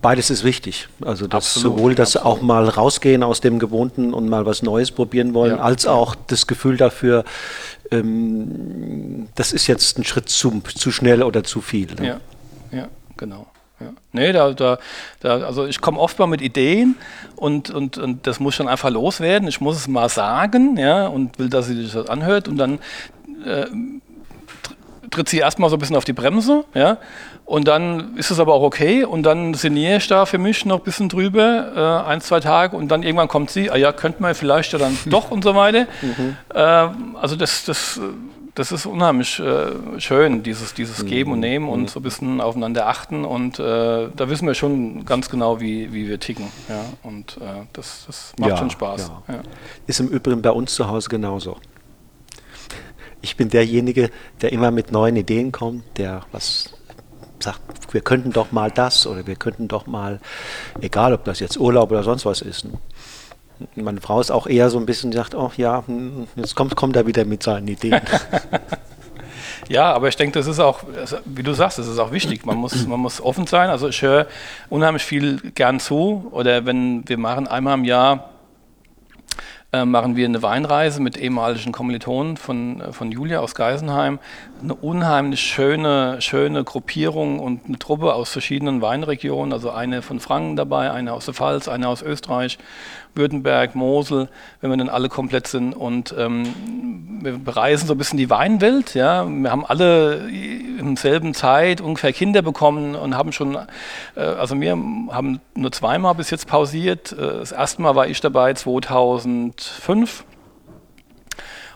Beides 0.00 0.30
ist 0.30 0.44
wichtig. 0.44 0.88
Also 1.04 1.26
das 1.26 1.54
sowohl 1.54 1.94
das 1.94 2.16
absolut. 2.16 2.38
auch 2.38 2.42
mal 2.42 2.68
rausgehen 2.68 3.22
aus 3.24 3.40
dem 3.40 3.58
Gewohnten 3.58 4.14
und 4.14 4.28
mal 4.28 4.46
was 4.46 4.62
Neues 4.62 4.92
probieren 4.92 5.34
wollen, 5.34 5.56
ja. 5.56 5.60
als 5.60 5.86
auch 5.86 6.14
das 6.14 6.46
Gefühl 6.46 6.76
dafür, 6.76 7.24
ähm, 7.90 9.28
das 9.34 9.52
ist 9.52 9.66
jetzt 9.66 9.98
ein 9.98 10.04
Schritt 10.04 10.28
zu, 10.28 10.62
zu 10.74 10.92
schnell 10.92 11.22
oder 11.22 11.42
zu 11.42 11.60
viel. 11.60 11.88
Ne? 11.98 12.06
Ja, 12.06 12.78
ja, 12.78 12.88
genau. 13.16 13.46
Ja. 13.80 13.92
Nee, 14.12 14.32
da, 14.32 14.52
da, 14.52 14.78
da, 15.20 15.38
also 15.38 15.66
ich 15.66 15.80
komme 15.80 16.00
oft 16.00 16.18
mal 16.18 16.26
mit 16.26 16.42
Ideen 16.42 16.96
und, 17.36 17.70
und, 17.70 17.96
und 17.96 18.26
das 18.26 18.40
muss 18.40 18.54
schon 18.54 18.66
einfach 18.66 18.90
loswerden. 18.90 19.48
Ich 19.48 19.60
muss 19.60 19.76
es 19.76 19.88
mal 19.88 20.08
sagen, 20.08 20.76
ja, 20.76 21.06
und 21.06 21.38
will, 21.38 21.48
dass 21.48 21.66
sie 21.66 21.76
sich 21.76 21.92
das 21.92 22.08
anhört 22.08 22.48
und 22.48 22.56
dann 22.56 22.80
äh, 23.44 23.66
tritt 25.10 25.28
sie 25.28 25.38
erstmal 25.38 25.70
so 25.70 25.76
ein 25.76 25.78
bisschen 25.78 25.96
auf 25.96 26.04
die 26.04 26.12
Bremse, 26.12 26.64
ja, 26.74 26.98
und 27.48 27.66
dann 27.66 28.16
ist 28.16 28.30
es 28.30 28.40
aber 28.40 28.52
auch 28.52 28.62
okay 28.62 29.04
und 29.04 29.22
dann 29.22 29.54
sinniere 29.54 29.96
ich 29.96 30.06
da 30.06 30.26
für 30.26 30.36
mich 30.36 30.66
noch 30.66 30.80
ein 30.80 30.84
bisschen 30.84 31.08
drüber, 31.08 32.04
äh, 32.04 32.08
ein, 32.10 32.20
zwei 32.20 32.40
Tage 32.40 32.76
und 32.76 32.88
dann 32.88 33.02
irgendwann 33.02 33.28
kommt 33.28 33.50
sie, 33.50 33.70
ah 33.70 33.76
ja, 33.76 33.90
könnte 33.92 34.20
man 34.20 34.34
vielleicht 34.34 34.72
ja 34.74 34.78
dann 34.80 34.98
doch 35.06 35.30
und 35.30 35.44
so 35.44 35.54
weiter. 35.54 35.86
Mhm. 36.02 36.36
Äh, 36.54 36.58
also 36.58 37.36
das, 37.36 37.64
das, 37.64 37.98
das 38.54 38.72
ist 38.72 38.86
unheimlich 38.86 39.40
äh, 39.40 39.98
schön, 39.98 40.42
dieses, 40.42 40.74
dieses 40.74 41.02
mhm. 41.02 41.06
Geben 41.06 41.32
und 41.32 41.40
Nehmen 41.40 41.68
und 41.68 41.82
mhm. 41.82 41.88
so 41.88 42.00
ein 42.00 42.02
bisschen 42.02 42.40
aufeinander 42.40 42.86
achten 42.86 43.24
und 43.24 43.58
äh, 43.58 44.08
da 44.14 44.28
wissen 44.28 44.46
wir 44.46 44.54
schon 44.54 45.06
ganz 45.06 45.30
genau, 45.30 45.60
wie, 45.60 45.92
wie 45.92 46.08
wir 46.08 46.18
ticken. 46.20 46.48
Ja? 46.68 46.84
Und 47.02 47.38
äh, 47.38 47.64
das, 47.72 48.04
das 48.06 48.32
macht 48.38 48.50
ja, 48.50 48.56
schon 48.56 48.70
Spaß. 48.70 49.10
Ja. 49.28 49.34
Ja. 49.34 49.40
Ist 49.86 50.00
im 50.00 50.08
Übrigen 50.08 50.42
bei 50.42 50.50
uns 50.50 50.74
zu 50.74 50.88
Hause 50.88 51.08
genauso. 51.08 51.56
Ich 53.20 53.36
bin 53.36 53.48
derjenige, 53.48 54.10
der 54.42 54.52
immer 54.52 54.70
mit 54.70 54.92
neuen 54.92 55.16
Ideen 55.16 55.52
kommt, 55.52 55.84
der 55.98 56.22
was 56.32 56.74
sagt, 57.40 57.92
wir 57.92 58.00
könnten 58.00 58.32
doch 58.32 58.52
mal 58.52 58.70
das 58.70 59.06
oder 59.06 59.26
wir 59.26 59.36
könnten 59.36 59.68
doch 59.68 59.86
mal, 59.86 60.20
egal 60.80 61.12
ob 61.12 61.24
das 61.24 61.40
jetzt 61.40 61.58
Urlaub 61.58 61.90
oder 61.90 62.02
sonst 62.02 62.26
was 62.26 62.40
ist. 62.40 62.66
Meine 63.74 64.00
Frau 64.00 64.20
ist 64.20 64.30
auch 64.30 64.46
eher 64.46 64.70
so 64.70 64.78
ein 64.78 64.86
bisschen, 64.86 65.12
sagt, 65.12 65.34
oh 65.34 65.50
ja, 65.56 65.84
hm, 65.86 66.28
jetzt 66.36 66.54
kommt, 66.54 66.76
kommt 66.76 66.96
er 66.96 67.06
wieder 67.06 67.24
mit 67.24 67.42
seinen 67.42 67.68
Ideen. 67.68 68.00
Ja, 69.68 69.92
aber 69.92 70.08
ich 70.08 70.16
denke, 70.16 70.38
das 70.38 70.46
ist 70.46 70.60
auch, 70.60 70.80
wie 71.26 71.42
du 71.42 71.52
sagst, 71.52 71.78
das 71.78 71.88
ist 71.88 71.98
auch 71.98 72.10
wichtig. 72.10 72.46
Man 72.46 72.56
muss, 72.56 72.86
man 72.86 73.00
muss 73.00 73.20
offen 73.20 73.46
sein. 73.46 73.68
Also 73.68 73.88
ich 73.88 74.00
höre 74.00 74.26
unheimlich 74.70 75.02
viel 75.02 75.38
gern 75.54 75.78
zu. 75.78 76.28
Oder 76.30 76.64
wenn 76.64 77.06
wir 77.06 77.18
machen 77.18 77.46
einmal 77.46 77.74
im 77.74 77.84
Jahr 77.84 78.30
äh, 79.70 79.84
machen 79.84 80.16
wir 80.16 80.24
eine 80.24 80.42
Weinreise 80.42 81.02
mit 81.02 81.18
ehemaligen 81.18 81.72
Kommilitonen 81.72 82.38
von, 82.38 82.80
äh, 82.80 82.92
von 82.92 83.12
Julia 83.12 83.40
aus 83.40 83.54
Geisenheim. 83.54 84.18
Eine 84.62 84.74
unheimlich 84.74 85.40
schöne, 85.40 86.22
schöne 86.22 86.64
Gruppierung 86.64 87.38
und 87.38 87.66
eine 87.66 87.78
Truppe 87.78 88.14
aus 88.14 88.30
verschiedenen 88.30 88.80
Weinregionen. 88.80 89.52
Also 89.52 89.70
eine 89.70 90.00
von 90.00 90.20
Franken 90.20 90.56
dabei, 90.56 90.90
eine 90.90 91.12
aus 91.12 91.26
der 91.26 91.34
Pfalz, 91.34 91.68
eine 91.68 91.86
aus 91.86 92.00
Österreich. 92.00 92.58
Württemberg, 93.18 93.74
Mosel, 93.74 94.30
wenn 94.62 94.70
wir 94.70 94.76
dann 94.78 94.88
alle 94.88 95.10
komplett 95.10 95.46
sind. 95.46 95.74
Und 95.74 96.14
ähm, 96.16 97.20
wir 97.22 97.36
bereisen 97.36 97.86
so 97.86 97.94
ein 97.94 97.98
bisschen 97.98 98.16
die 98.16 98.30
Weinwelt. 98.30 98.94
Ja. 98.94 99.26
Wir 99.28 99.50
haben 99.50 99.66
alle 99.66 100.26
in 100.28 100.96
selben 100.96 101.34
Zeit 101.34 101.82
ungefähr 101.82 102.14
Kinder 102.14 102.40
bekommen 102.40 102.94
und 102.94 103.14
haben 103.14 103.32
schon, 103.32 103.58
äh, 104.16 104.20
also 104.20 104.58
wir 104.58 104.70
haben 104.72 105.40
nur 105.54 105.72
zweimal 105.72 106.14
bis 106.14 106.30
jetzt 106.30 106.46
pausiert. 106.46 107.12
Äh, 107.12 107.16
das 107.16 107.52
erste 107.52 107.82
Mal 107.82 107.94
war 107.94 108.06
ich 108.06 108.22
dabei 108.22 108.54
2005. 108.54 110.24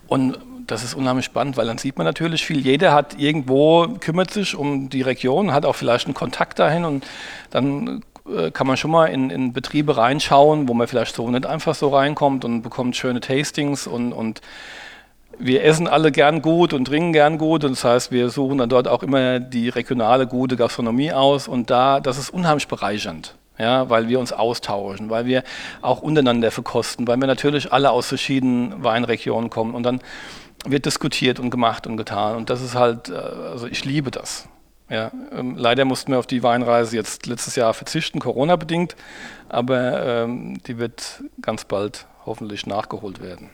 Und 0.06 0.38
das 0.66 0.84
ist 0.84 0.94
unheimlich 0.94 1.24
spannend, 1.24 1.56
weil 1.56 1.66
dann 1.66 1.78
sieht 1.78 1.98
man 1.98 2.06
natürlich 2.06 2.44
viel. 2.44 2.60
Jeder 2.60 2.92
hat 2.92 3.18
irgendwo, 3.18 3.88
kümmert 4.00 4.30
sich 4.30 4.54
um 4.54 4.88
die 4.88 5.02
Region, 5.02 5.52
hat 5.52 5.66
auch 5.66 5.74
vielleicht 5.74 6.06
einen 6.06 6.14
Kontakt 6.14 6.58
dahin 6.58 6.84
und 6.84 7.06
dann 7.50 8.02
äh, 8.26 8.50
kann 8.50 8.66
man 8.66 8.76
schon 8.76 8.90
mal 8.90 9.06
in, 9.06 9.30
in, 9.30 9.52
Betriebe 9.52 9.96
reinschauen, 9.96 10.68
wo 10.68 10.74
man 10.74 10.86
vielleicht 10.86 11.14
so 11.14 11.28
nicht 11.30 11.46
einfach 11.46 11.74
so 11.74 11.88
reinkommt 11.88 12.44
und 12.44 12.62
bekommt 12.62 12.96
schöne 12.96 13.20
Tastings 13.20 13.86
und, 13.86 14.12
und 14.12 14.40
wir 15.38 15.64
essen 15.64 15.88
alle 15.88 16.12
gern 16.12 16.42
gut 16.42 16.72
und 16.72 16.84
trinken 16.86 17.12
gern 17.12 17.38
gut 17.38 17.64
und 17.64 17.72
das 17.72 17.84
heißt, 17.84 18.12
wir 18.12 18.30
suchen 18.30 18.58
dann 18.58 18.68
dort 18.68 18.86
auch 18.86 19.02
immer 19.02 19.40
die 19.40 19.68
regionale 19.68 20.26
gute 20.26 20.56
Gastronomie 20.56 21.12
aus 21.12 21.48
und 21.48 21.70
da, 21.70 22.00
das 22.00 22.18
ist 22.18 22.30
unheimlich 22.30 22.68
bereichernd. 22.68 23.34
Ja, 23.58 23.90
weil 23.90 24.08
wir 24.08 24.18
uns 24.18 24.32
austauschen, 24.32 25.10
weil 25.10 25.26
wir 25.26 25.44
auch 25.82 26.00
untereinander 26.00 26.50
verkosten, 26.50 27.06
weil 27.06 27.18
wir 27.18 27.26
natürlich 27.26 27.70
alle 27.70 27.90
aus 27.90 28.08
verschiedenen 28.08 28.82
Weinregionen 28.82 29.50
kommen 29.50 29.74
und 29.74 29.82
dann 29.82 30.00
wird 30.64 30.86
diskutiert 30.86 31.38
und 31.38 31.50
gemacht 31.50 31.86
und 31.86 31.96
getan 31.96 32.36
und 32.36 32.50
das 32.50 32.62
ist 32.62 32.74
halt, 32.74 33.10
äh, 33.10 33.14
also 33.14 33.66
ich 33.66 33.84
liebe 33.84 34.10
das. 34.10 34.48
Ja, 34.92 35.10
ähm, 35.32 35.56
leider 35.56 35.86
mussten 35.86 36.12
wir 36.12 36.18
auf 36.18 36.26
die 36.26 36.42
Weinreise 36.42 36.94
jetzt 36.94 37.24
letztes 37.26 37.56
Jahr 37.56 37.72
verzichten, 37.72 38.20
Corona 38.20 38.56
bedingt, 38.56 38.94
aber 39.48 40.24
ähm, 40.24 40.62
die 40.64 40.76
wird 40.76 41.22
ganz 41.40 41.64
bald 41.64 42.06
hoffentlich 42.26 42.66
nachgeholt 42.66 43.22
werden. 43.22 43.48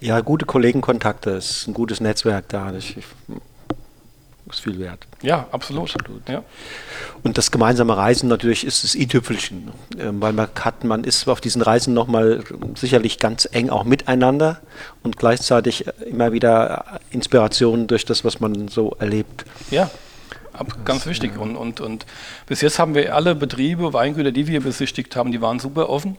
Ja, 0.00 0.20
gute 0.20 0.46
Kollegenkontakte 0.46 1.30
ist 1.30 1.68
ein 1.68 1.74
gutes 1.74 2.00
Netzwerk 2.00 2.48
da. 2.48 2.72
Ich, 2.72 2.96
ich, 2.96 3.04
ist 4.50 4.60
viel 4.60 4.80
wert. 4.80 5.06
Ja, 5.22 5.46
absolut. 5.52 5.94
absolut. 5.94 6.28
Ja. 6.28 6.42
Und 7.22 7.38
das 7.38 7.52
gemeinsame 7.52 7.96
Reisen 7.96 8.28
natürlich 8.28 8.66
ist 8.66 8.82
das 8.82 8.96
i-Tüpfelchen, 8.96 9.70
ähm, 9.96 10.20
weil 10.20 10.32
man 10.32 10.48
hat, 10.58 10.82
man 10.82 11.04
ist 11.04 11.28
auf 11.28 11.40
diesen 11.40 11.62
Reisen 11.62 11.94
nochmal 11.94 12.42
sicherlich 12.74 13.20
ganz 13.20 13.48
eng 13.52 13.70
auch 13.70 13.84
miteinander 13.84 14.60
und 15.04 15.18
gleichzeitig 15.18 15.86
immer 16.04 16.32
wieder 16.32 16.98
Inspirationen 17.12 17.86
durch 17.86 18.04
das, 18.04 18.24
was 18.24 18.40
man 18.40 18.66
so 18.66 18.96
erlebt. 18.98 19.44
Ja, 19.70 19.88
ganz 20.84 21.06
wichtig. 21.06 21.38
Und, 21.38 21.56
und, 21.56 21.80
und 21.80 22.06
bis 22.46 22.60
jetzt 22.60 22.78
haben 22.78 22.94
wir 22.94 23.14
alle 23.14 23.34
Betriebe, 23.34 23.92
Weingüter, 23.92 24.32
die 24.32 24.46
wir 24.46 24.60
besichtigt 24.60 25.16
haben, 25.16 25.32
die 25.32 25.40
waren 25.40 25.58
super 25.58 25.88
offen. 25.88 26.16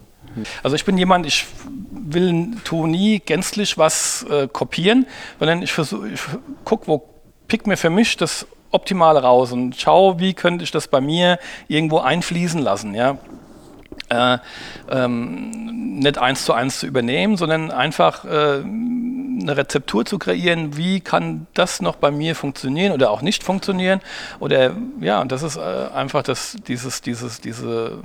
Also 0.63 0.75
ich 0.75 0.85
bin 0.85 0.97
jemand, 0.97 1.25
ich 1.25 1.47
will 1.91 2.51
tu 2.63 2.87
nie 2.87 3.19
gänzlich 3.19 3.77
was 3.77 4.25
äh, 4.29 4.47
kopieren, 4.47 5.05
sondern 5.39 5.61
ich 5.61 5.71
versuche, 5.71 6.09
ich 6.09 6.21
gucke, 6.65 6.87
wo 6.87 7.03
pick 7.47 7.67
mir 7.67 7.77
für 7.77 7.89
mich 7.89 8.17
das 8.17 8.45
Optimale 8.71 9.21
raus 9.21 9.51
und 9.51 9.75
schau, 9.75 10.19
wie 10.19 10.33
könnte 10.33 10.63
ich 10.63 10.71
das 10.71 10.87
bei 10.87 11.01
mir 11.01 11.39
irgendwo 11.67 11.99
einfließen 11.99 12.61
lassen, 12.61 12.93
ja. 12.93 13.17
Äh, 14.09 14.37
ähm, 14.89 15.99
nicht 15.99 16.17
eins 16.17 16.45
zu 16.45 16.53
eins 16.53 16.79
zu 16.79 16.87
übernehmen, 16.87 17.37
sondern 17.37 17.71
einfach 17.71 18.25
äh, 18.25 18.63
eine 19.41 19.57
Rezeptur 19.57 20.05
zu 20.05 20.17
kreieren, 20.17 20.77
wie 20.77 20.99
kann 20.99 21.47
das 21.53 21.81
noch 21.81 21.95
bei 21.95 22.11
mir 22.11 22.35
funktionieren 22.35 22.93
oder 22.93 23.11
auch 23.11 23.21
nicht 23.21 23.43
funktionieren. 23.43 24.01
Oder 24.39 24.75
ja, 24.99 25.23
das 25.25 25.43
ist 25.43 25.57
äh, 25.57 25.59
einfach 25.59 26.23
das, 26.23 26.57
dieses, 26.67 27.01
dieses, 27.01 27.41
diese, 27.41 27.99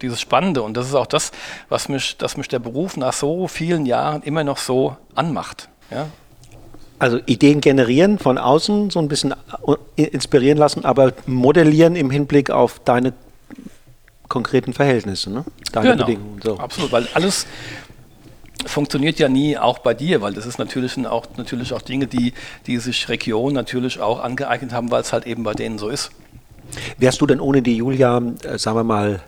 dieses 0.00 0.20
Spannende. 0.20 0.62
Und 0.62 0.76
das 0.76 0.86
ist 0.86 0.94
auch 0.94 1.06
das, 1.06 1.32
was 1.68 1.88
mich, 1.88 2.16
dass 2.16 2.36
mich 2.36 2.48
der 2.48 2.58
Beruf 2.58 2.96
nach 2.96 3.12
so 3.12 3.48
vielen 3.48 3.86
Jahren 3.86 4.22
immer 4.22 4.44
noch 4.44 4.58
so 4.58 4.96
anmacht. 5.14 5.68
Ja? 5.90 6.06
Also 6.98 7.18
Ideen 7.26 7.60
generieren 7.60 8.18
von 8.18 8.38
außen, 8.38 8.90
so 8.90 8.98
ein 9.00 9.08
bisschen 9.08 9.34
äh, 9.96 10.02
inspirieren 10.02 10.58
lassen, 10.58 10.84
aber 10.84 11.12
modellieren 11.26 11.96
im 11.96 12.10
Hinblick 12.10 12.50
auf 12.50 12.78
deine 12.84 13.12
konkreten 14.34 14.72
Verhältnisse, 14.72 15.30
ne? 15.30 15.44
deine 15.72 15.92
genau. 15.92 16.04
Bedingungen. 16.04 16.40
So. 16.42 16.58
Absolut, 16.58 16.90
weil 16.90 17.08
alles, 17.14 17.46
funktioniert 18.66 19.18
ja 19.18 19.28
nie 19.28 19.56
auch 19.56 19.78
bei 19.78 19.94
dir, 19.94 20.20
weil 20.22 20.32
das 20.32 20.46
ist 20.46 20.58
natürlich 20.58 20.98
auch, 21.06 21.26
natürlich 21.36 21.72
auch 21.72 21.82
Dinge, 21.82 22.06
die, 22.06 22.32
die 22.66 22.78
sich 22.78 23.08
Region 23.08 23.52
natürlich 23.52 24.00
auch 24.00 24.20
angeeignet 24.20 24.72
haben, 24.72 24.90
weil 24.90 25.02
es 25.02 25.12
halt 25.12 25.26
eben 25.26 25.44
bei 25.44 25.54
denen 25.54 25.78
so 25.78 25.88
ist. 25.88 26.10
Wärst 26.98 27.20
du 27.20 27.26
denn 27.26 27.40
ohne 27.40 27.62
die 27.62 27.76
Julia, 27.76 28.20
äh, 28.42 28.58
sagen 28.58 28.76
wir 28.78 28.84
mal, 28.84 29.22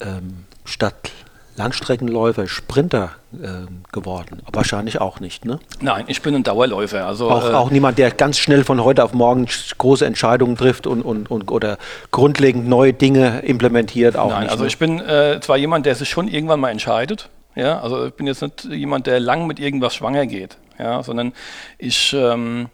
ähm, 0.00 0.44
statt 0.64 1.10
Langstreckenläufer 1.56 2.46
Sprinter 2.46 3.12
äh, 3.32 3.66
geworden? 3.92 4.42
Wahrscheinlich 4.52 5.00
auch 5.00 5.20
nicht, 5.20 5.44
ne? 5.44 5.60
Nein, 5.80 6.04
ich 6.08 6.22
bin 6.22 6.34
ein 6.34 6.42
Dauerläufer. 6.42 7.06
Also, 7.06 7.30
auch, 7.30 7.48
äh, 7.48 7.52
auch 7.52 7.70
niemand, 7.70 7.98
der 7.98 8.10
ganz 8.10 8.38
schnell 8.38 8.64
von 8.64 8.82
heute 8.82 9.04
auf 9.04 9.12
morgen 9.12 9.46
große 9.78 10.04
Entscheidungen 10.04 10.56
trifft 10.56 10.86
und, 10.86 11.02
und, 11.02 11.30
und 11.30 11.50
oder 11.50 11.78
grundlegend 12.10 12.68
neue 12.68 12.92
Dinge 12.92 13.40
implementiert. 13.40 14.16
Auch 14.16 14.30
nein, 14.30 14.42
nicht, 14.42 14.50
also 14.50 14.64
ne? 14.64 14.68
ich 14.68 14.78
bin 14.78 15.00
äh, 15.00 15.40
zwar 15.40 15.56
jemand, 15.56 15.86
der 15.86 15.94
sich 15.94 16.08
schon 16.08 16.28
irgendwann 16.28 16.60
mal 16.60 16.70
entscheidet, 16.70 17.28
ja, 17.54 17.80
also 17.80 18.06
ich 18.06 18.14
bin 18.14 18.26
jetzt 18.26 18.42
nicht 18.42 18.64
jemand, 18.64 19.06
der 19.06 19.20
lang 19.20 19.46
mit 19.46 19.60
irgendwas 19.60 19.94
schwanger 19.94 20.26
geht, 20.26 20.56
ja, 20.78 21.02
sondern 21.02 21.32
ich, 21.78 22.12
ähm, 22.12 22.68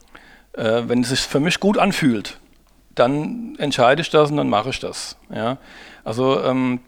äh, 0.55 0.83
wenn 0.87 1.03
es 1.03 1.11
sich 1.11 1.21
für 1.21 1.41
mich 1.41 1.61
gut 1.61 1.77
anfühlt, 1.77 2.39
dann 2.95 3.57
entscheide 3.59 4.01
ich 4.01 4.11
das 4.11 4.31
und 4.31 4.37
dann 4.37 4.49
mache 4.49 4.71
ich 4.71 4.81
das. 4.81 5.17
Ja. 5.35 5.59
Also 6.03 6.43
ähm, 6.43 6.81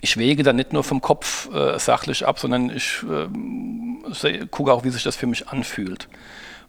ich 0.00 0.16
wege 0.16 0.42
da 0.42 0.52
nicht 0.52 0.72
nur 0.72 0.84
vom 0.84 1.00
Kopf 1.00 1.48
äh, 1.52 1.78
sachlich 1.78 2.26
ab, 2.26 2.38
sondern 2.38 2.70
ich 2.70 3.02
äh, 3.02 4.46
gucke 4.46 4.72
auch, 4.72 4.84
wie 4.84 4.90
sich 4.90 5.02
das 5.02 5.16
für 5.16 5.26
mich 5.26 5.48
anfühlt. 5.48 6.08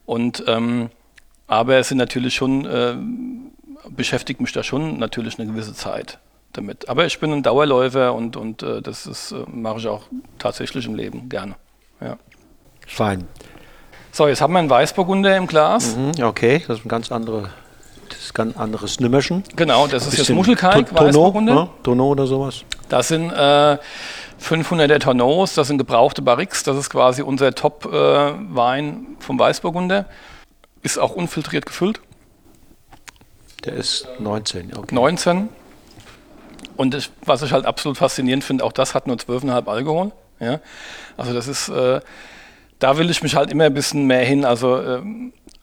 Und 0.06 0.44
ähm, 0.48 0.90
Aber 1.48 1.78
es 1.78 1.90
sind 1.90 1.98
natürlich 1.98 2.36
schon, 2.36 2.66
äh, 2.66 2.96
beschäftigt 3.90 4.42
mich 4.42 4.52
da 4.52 4.64
schon 4.64 5.00
natürlich 5.00 5.40
eine 5.40 5.50
gewisse 5.50 5.74
Zeit 5.74 6.20
damit. 6.54 6.90
Aber 6.90 7.06
ich 7.06 7.20
bin 7.20 7.32
ein 7.32 7.44
Dauerläufer 7.44 8.14
und, 8.14 8.36
und 8.36 8.64
äh, 8.64 8.82
das 8.82 9.08
ist, 9.08 9.32
äh, 9.32 9.44
mache 9.48 9.80
ich 9.80 9.88
auch 9.88 10.04
tatsächlich 10.40 10.86
im 10.86 10.96
Leben 10.96 11.30
gerne. 11.30 11.56
Ja. 12.02 12.18
Fein. 12.86 13.26
So, 14.12 14.28
jetzt 14.28 14.42
haben 14.42 14.54
wir 14.54 14.60
einen 14.60 14.70
Weißburgunder 14.70 15.38
im 15.38 15.48
Glas. 15.48 15.96
Mhm, 15.96 16.24
okay, 16.24 16.64
das 16.68 16.80
ist 16.80 16.86
ein 16.86 16.90
ganz 16.90 17.12
andere, 17.12 17.50
ist 18.18 18.34
ganz 18.34 18.58
anderes 18.58 19.00
Nimmerchen. 19.00 19.44
Genau, 19.56 19.88
das 19.88 20.08
ist 20.08 20.18
jetzt 20.18 20.30
Muschelkalk, 20.30 20.88
Tonneau, 20.90 21.06
Weißburgunder. 21.08 21.54
Ne? 21.54 21.70
Tonneau 21.84 22.10
oder 22.10 22.28
sowas. 22.28 22.64
Das 22.90 23.08
sind 23.08 23.32
äh, 23.32 23.78
500er 24.42 25.00
Tonneaus, 25.00 25.54
das 25.54 25.68
sind 25.68 25.78
gebrauchte 25.78 26.22
Barriques, 26.22 26.64
das 26.64 26.78
ist 26.78 26.90
quasi 26.90 27.22
unser 27.22 27.54
Top-Wein 27.54 29.08
äh, 29.20 29.24
vom 29.24 29.40
Weißburgunder. 29.40 30.06
Ist 30.84 30.98
auch 31.00 31.12
unfiltriert 31.12 31.66
gefüllt. 31.66 32.02
Der 33.66 33.74
ist 33.74 34.08
19, 34.20 34.78
okay. 34.78 34.96
19. 34.96 35.50
Und 36.78 36.94
ich, 36.94 37.10
was 37.26 37.42
ich 37.42 37.52
halt 37.52 37.66
absolut 37.66 37.98
faszinierend 37.98 38.44
finde, 38.44 38.64
auch 38.64 38.72
das 38.72 38.94
hat 38.94 39.08
nur 39.08 39.18
12,5 39.18 39.68
Alkohol. 39.68 40.12
Ja? 40.40 40.60
Also 41.18 41.34
das 41.34 41.48
ist, 41.48 41.70
äh, 41.70 42.00
da 42.80 42.98
will 42.98 43.10
ich 43.10 43.24
mich 43.24 43.36
halt 43.36 43.52
immer 43.52 43.66
ein 43.66 43.74
bisschen 43.74 44.06
mehr 44.06 44.24
hin. 44.24 44.46
Also 44.46 44.78
äh, 44.78 45.02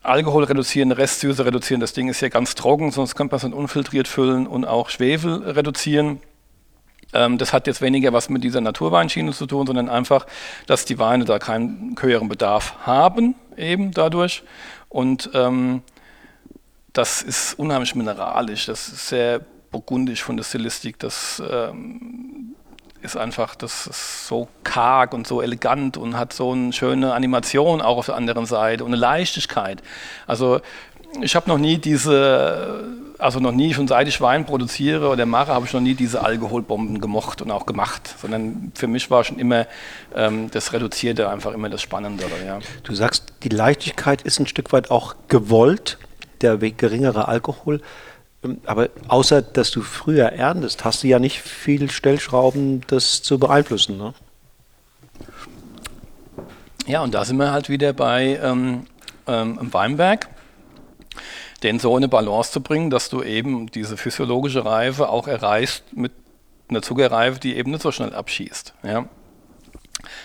Alkohol 0.05 0.43
reduzieren, 0.43 0.91
Restsüße 0.91 1.45
reduzieren, 1.45 1.81
das 1.81 1.93
Ding 1.93 2.07
ist 2.07 2.21
ja 2.21 2.29
ganz 2.29 2.55
trocken, 2.55 2.91
sonst 2.91 3.15
könnte 3.15 3.33
man 3.33 3.37
es 3.37 3.41
dann 3.43 3.53
unfiltriert 3.53 4.07
füllen 4.07 4.47
und 4.47 4.65
auch 4.65 4.89
Schwefel 4.89 5.43
reduzieren. 5.43 6.19
Ähm, 7.13 7.37
das 7.37 7.53
hat 7.53 7.67
jetzt 7.67 7.81
weniger 7.81 8.13
was 8.13 8.29
mit 8.29 8.43
dieser 8.43 8.61
Naturweinschiene 8.61 9.31
zu 9.31 9.45
tun, 9.45 9.67
sondern 9.67 9.89
einfach, 9.89 10.25
dass 10.67 10.85
die 10.85 10.99
Weine 10.99 11.25
da 11.25 11.39
keinen 11.39 11.95
höheren 11.99 12.27
Bedarf 12.27 12.75
haben, 12.85 13.35
eben 13.57 13.91
dadurch. 13.91 14.43
Und 14.89 15.29
ähm, 15.33 15.81
das 16.93 17.21
ist 17.21 17.59
unheimlich 17.59 17.95
mineralisch, 17.95 18.65
das 18.65 18.87
ist 18.87 19.07
sehr 19.09 19.41
burgundisch 19.71 20.23
von 20.23 20.37
der 20.37 20.43
Stilistik. 20.43 20.99
Das 20.99 21.41
ähm, 21.49 22.55
ist 23.05 23.15
einfach, 23.15 23.55
das 23.55 23.87
ist 23.87 24.27
so 24.27 24.47
karg 24.63 25.13
und 25.13 25.25
so 25.27 25.41
elegant 25.41 25.97
und 25.97 26.17
hat 26.17 26.33
so 26.33 26.51
eine 26.51 26.73
schöne 26.73 27.13
Animation 27.13 27.81
auch 27.81 27.97
auf 27.97 28.07
der 28.07 28.15
anderen 28.15 28.45
Seite 28.45 28.83
und 28.83 28.91
eine 28.91 28.99
Leichtigkeit. 28.99 29.81
Also 30.27 30.59
ich 31.21 31.35
habe 31.35 31.49
noch 31.49 31.57
nie 31.57 31.77
diese, 31.77 32.83
also 33.17 33.39
noch 33.39 33.51
nie, 33.51 33.73
schon 33.73 33.87
seit 33.87 34.07
ich 34.07 34.19
Wein 34.21 34.45
produziere 34.45 35.09
oder 35.09 35.25
mache, 35.25 35.53
habe 35.53 35.65
ich 35.65 35.73
noch 35.73 35.81
nie 35.81 35.93
diese 35.93 36.23
Alkoholbomben 36.23 36.99
gemocht 36.99 37.41
und 37.41 37.51
auch 37.51 37.65
gemacht, 37.65 38.15
sondern 38.21 38.71
für 38.75 38.87
mich 38.87 39.09
war 39.09 39.23
schon 39.23 39.39
immer 39.39 39.67
ähm, 40.15 40.49
das 40.51 40.73
Reduzierte 40.73 41.29
einfach 41.29 41.53
immer 41.53 41.69
das 41.69 41.81
Spannendere. 41.81 42.31
Ja. 42.45 42.59
Du 42.83 42.93
sagst, 42.93 43.33
die 43.43 43.49
Leichtigkeit 43.49 44.21
ist 44.21 44.39
ein 44.39 44.47
Stück 44.47 44.73
weit 44.73 44.91
auch 44.91 45.15
gewollt, 45.27 45.97
der 46.41 46.57
geringere 46.57 47.27
Alkohol. 47.27 47.81
Aber 48.65 48.89
außer, 49.07 49.41
dass 49.41 49.71
du 49.71 49.81
früher 49.81 50.31
erntest, 50.31 50.85
hast 50.85 51.03
du 51.03 51.07
ja 51.07 51.19
nicht 51.19 51.41
viel 51.41 51.89
Stellschrauben, 51.89 52.81
das 52.87 53.21
zu 53.21 53.39
beeinflussen. 53.39 53.97
Ne? 53.97 54.13
Ja, 56.87 57.01
und 57.01 57.13
da 57.13 57.25
sind 57.25 57.37
wir 57.37 57.51
halt 57.51 57.69
wieder 57.69 57.93
bei 57.93 58.39
ähm, 58.41 58.85
ähm, 59.27 59.57
Weinberg, 59.73 60.27
den 61.63 61.79
so 61.79 61.95
eine 61.95 62.07
Balance 62.07 62.51
zu 62.51 62.61
bringen, 62.61 62.89
dass 62.89 63.09
du 63.09 63.23
eben 63.23 63.71
diese 63.71 63.97
physiologische 63.97 64.65
Reife 64.65 65.09
auch 65.09 65.27
erreichst 65.27 65.83
mit 65.93 66.11
einer 66.69 66.81
Zuckerreife, 66.81 67.39
die 67.39 67.55
eben 67.55 67.71
nicht 67.71 67.81
so 67.81 67.91
schnell 67.91 68.13
abschießt. 68.13 68.73
Ja? 68.83 69.05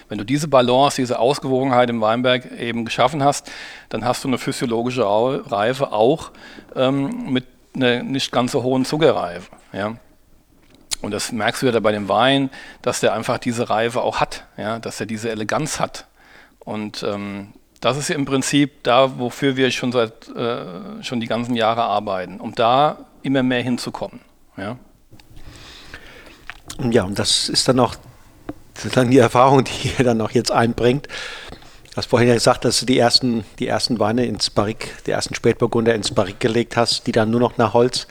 Wenn 0.08 0.18
du 0.18 0.24
diese 0.24 0.48
Balance, 0.48 0.96
diese 0.96 1.18
Ausgewogenheit 1.18 1.88
im 1.90 2.00
Weinberg 2.00 2.50
eben 2.52 2.84
geschaffen 2.84 3.22
hast, 3.22 3.50
dann 3.88 4.04
hast 4.04 4.24
du 4.24 4.28
eine 4.28 4.38
physiologische 4.38 5.04
Reife 5.04 5.92
auch 5.92 6.32
ähm, 6.74 7.32
mit 7.32 7.44
einer 7.74 8.02
nicht 8.02 8.32
ganz 8.32 8.52
so 8.52 8.62
hohen 8.62 8.84
Zuckerreife. 8.84 9.50
Ja? 9.72 9.96
Und 11.02 11.12
das 11.12 11.32
merkst 11.32 11.62
du 11.62 11.66
ja 11.66 11.80
bei 11.80 11.92
dem 11.92 12.08
Wein, 12.08 12.50
dass 12.82 13.00
der 13.00 13.14
einfach 13.14 13.38
diese 13.38 13.70
Reife 13.70 14.02
auch 14.02 14.20
hat, 14.20 14.44
ja? 14.56 14.78
dass 14.78 15.00
er 15.00 15.06
diese 15.06 15.30
Eleganz 15.30 15.80
hat. 15.80 16.06
Und 16.58 17.02
ähm, 17.02 17.54
das 17.80 17.96
ist 17.96 18.08
ja 18.08 18.14
im 18.14 18.26
Prinzip 18.26 18.82
da, 18.82 19.18
wofür 19.18 19.56
wir 19.56 19.70
schon 19.70 19.92
seit 19.92 20.28
äh, 20.28 21.02
schon 21.02 21.20
die 21.20 21.26
ganzen 21.26 21.54
Jahre 21.54 21.82
arbeiten, 21.82 22.38
um 22.40 22.54
da 22.54 22.98
immer 23.22 23.42
mehr 23.42 23.62
hinzukommen. 23.62 24.20
Ja, 24.56 24.76
ja 26.90 27.04
und 27.04 27.18
das 27.18 27.48
ist 27.48 27.66
dann 27.68 27.80
auch 27.80 27.94
sozusagen 28.74 29.10
die 29.10 29.18
Erfahrung, 29.18 29.64
die 29.64 29.92
ihr 29.98 30.04
dann 30.04 30.20
auch 30.20 30.30
jetzt 30.30 30.52
einbringt. 30.52 31.08
Du 32.00 32.04
hast 32.04 32.10
vorhin 32.12 32.28
ja 32.28 32.34
gesagt, 32.34 32.64
dass 32.64 32.80
du 32.80 32.86
die 32.86 32.98
ersten, 32.98 33.44
die 33.58 33.66
ersten 33.66 33.98
Weine 33.98 34.24
ins 34.24 34.48
Barrik, 34.48 34.94
die 35.04 35.10
ersten 35.10 35.34
Spätburgunder 35.34 35.94
ins 35.94 36.12
Barrik 36.12 36.40
gelegt 36.40 36.78
hast, 36.78 37.06
die 37.06 37.12
dann 37.12 37.30
nur 37.30 37.40
noch 37.40 37.58
nach 37.58 37.74
Holz 37.74 38.06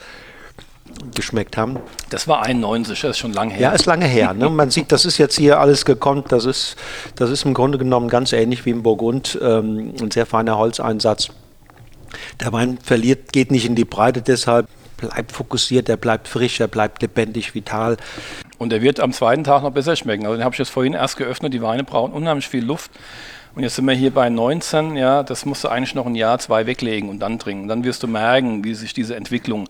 geschmeckt 1.15 1.57
haben. 1.57 1.79
Das 2.11 2.27
war 2.27 2.43
91, 2.43 3.01
das 3.01 3.09
ist 3.09 3.17
schon 3.17 3.33
lange 3.33 3.55
her. 3.55 3.61
Ja, 3.61 3.71
ist 3.71 3.87
lange 3.87 4.05
her. 4.05 4.35
Ne? 4.35 4.47
Man 4.51 4.69
sieht, 4.69 4.91
das 4.91 5.05
ist 5.05 5.17
jetzt 5.17 5.39
hier 5.39 5.59
alles 5.59 5.85
gekommen. 5.85 6.23
Das 6.27 6.45
ist, 6.45 6.75
das 7.15 7.31
ist 7.31 7.45
im 7.45 7.55
Grunde 7.55 7.79
genommen 7.79 8.09
ganz 8.09 8.31
ähnlich 8.31 8.63
wie 8.63 8.69
im 8.69 8.83
Burgund. 8.83 9.39
Ähm, 9.41 9.95
ein 9.99 10.11
sehr 10.11 10.27
feiner 10.27 10.59
Holzeinsatz. 10.59 11.29
Der 12.39 12.53
Wein 12.53 12.77
verliert, 12.83 13.33
geht 13.33 13.49
nicht 13.49 13.65
in 13.65 13.73
die 13.73 13.85
Breite, 13.85 14.21
deshalb 14.21 14.67
bleibt 14.97 15.31
fokussiert, 15.31 15.89
er 15.89 15.97
bleibt 15.97 16.27
frisch, 16.27 16.59
er 16.59 16.67
bleibt 16.67 17.01
lebendig, 17.01 17.55
vital. 17.55 17.97
Und 18.59 18.71
er 18.71 18.83
wird 18.83 18.99
am 18.99 19.13
zweiten 19.13 19.43
Tag 19.43 19.63
noch 19.63 19.71
besser 19.71 19.95
schmecken. 19.95 20.25
Also 20.25 20.35
den 20.35 20.43
habe 20.43 20.53
ich 20.53 20.59
jetzt 20.59 20.69
vorhin 20.69 20.93
erst 20.93 21.17
geöffnet. 21.17 21.55
Die 21.55 21.63
Weine 21.63 21.83
brauchen 21.83 22.13
unheimlich 22.13 22.47
viel 22.47 22.63
Luft. 22.63 22.91
Und 23.55 23.63
jetzt 23.63 23.75
sind 23.75 23.85
wir 23.85 23.93
hier 23.93 24.13
bei 24.13 24.29
19, 24.29 24.95
ja, 24.95 25.23
das 25.23 25.45
musst 25.45 25.63
du 25.63 25.69
eigentlich 25.69 25.95
noch 25.95 26.05
ein 26.05 26.15
Jahr, 26.15 26.39
zwei 26.39 26.65
weglegen 26.65 27.09
und 27.09 27.19
dann 27.19 27.39
trinken. 27.39 27.67
Dann 27.67 27.83
wirst 27.83 28.03
du 28.03 28.07
merken, 28.07 28.63
wie 28.63 28.75
sich 28.75 28.93
diese 28.93 29.15
Entwicklung. 29.15 29.67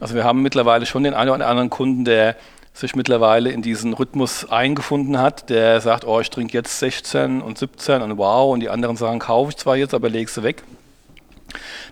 Also 0.00 0.14
wir 0.14 0.24
haben 0.24 0.42
mittlerweile 0.42 0.86
schon 0.86 1.04
den 1.04 1.14
einen 1.14 1.30
oder 1.30 1.46
anderen 1.46 1.70
Kunden, 1.70 2.04
der 2.04 2.36
sich 2.72 2.94
mittlerweile 2.96 3.50
in 3.50 3.62
diesen 3.62 3.92
Rhythmus 3.92 4.50
eingefunden 4.50 5.18
hat, 5.18 5.50
der 5.50 5.80
sagt, 5.80 6.06
oh, 6.06 6.20
ich 6.20 6.30
trinke 6.30 6.54
jetzt 6.54 6.78
16 6.78 7.42
und 7.42 7.58
17 7.58 8.00
und 8.02 8.16
wow, 8.16 8.52
und 8.52 8.60
die 8.60 8.70
anderen 8.70 8.96
sagen, 8.96 9.18
kaufe 9.18 9.50
ich 9.50 9.56
zwar 9.56 9.76
jetzt, 9.76 9.92
aber 9.92 10.08
legst 10.08 10.36
du 10.36 10.42
weg. 10.42 10.62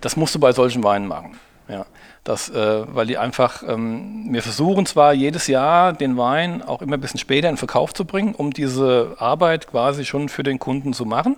Das 0.01 0.17
musst 0.17 0.35
du 0.35 0.39
bei 0.39 0.53
solchen 0.53 0.83
Weinen 0.85 1.07
machen. 1.07 1.39
Ja. 1.69 1.85
Das, 2.25 2.51
äh, 2.51 2.85
weil 2.95 3.07
die 3.07 3.17
einfach, 3.17 3.63
ähm, 3.67 4.27
wir 4.31 4.43
versuchen 4.43 4.87
zwar 4.87 5.15
jedes 5.15 5.47
Jahr 5.47 5.93
den 5.93 6.17
Wein 6.17 6.63
auch 6.63 6.83
immer 6.83 6.97
ein 6.97 7.01
bisschen 7.01 7.21
später 7.21 7.49
in 7.49 7.57
Verkauf 7.57 7.95
zu 7.95 8.05
bringen, 8.05 8.35
um 8.35 8.53
diese 8.53 9.17
Arbeit 9.19 9.69
quasi 9.69 10.05
schon 10.05 10.29
für 10.29 10.43
den 10.43 10.59
Kunden 10.59 10.93
zu 10.93 11.05
machen. 11.05 11.37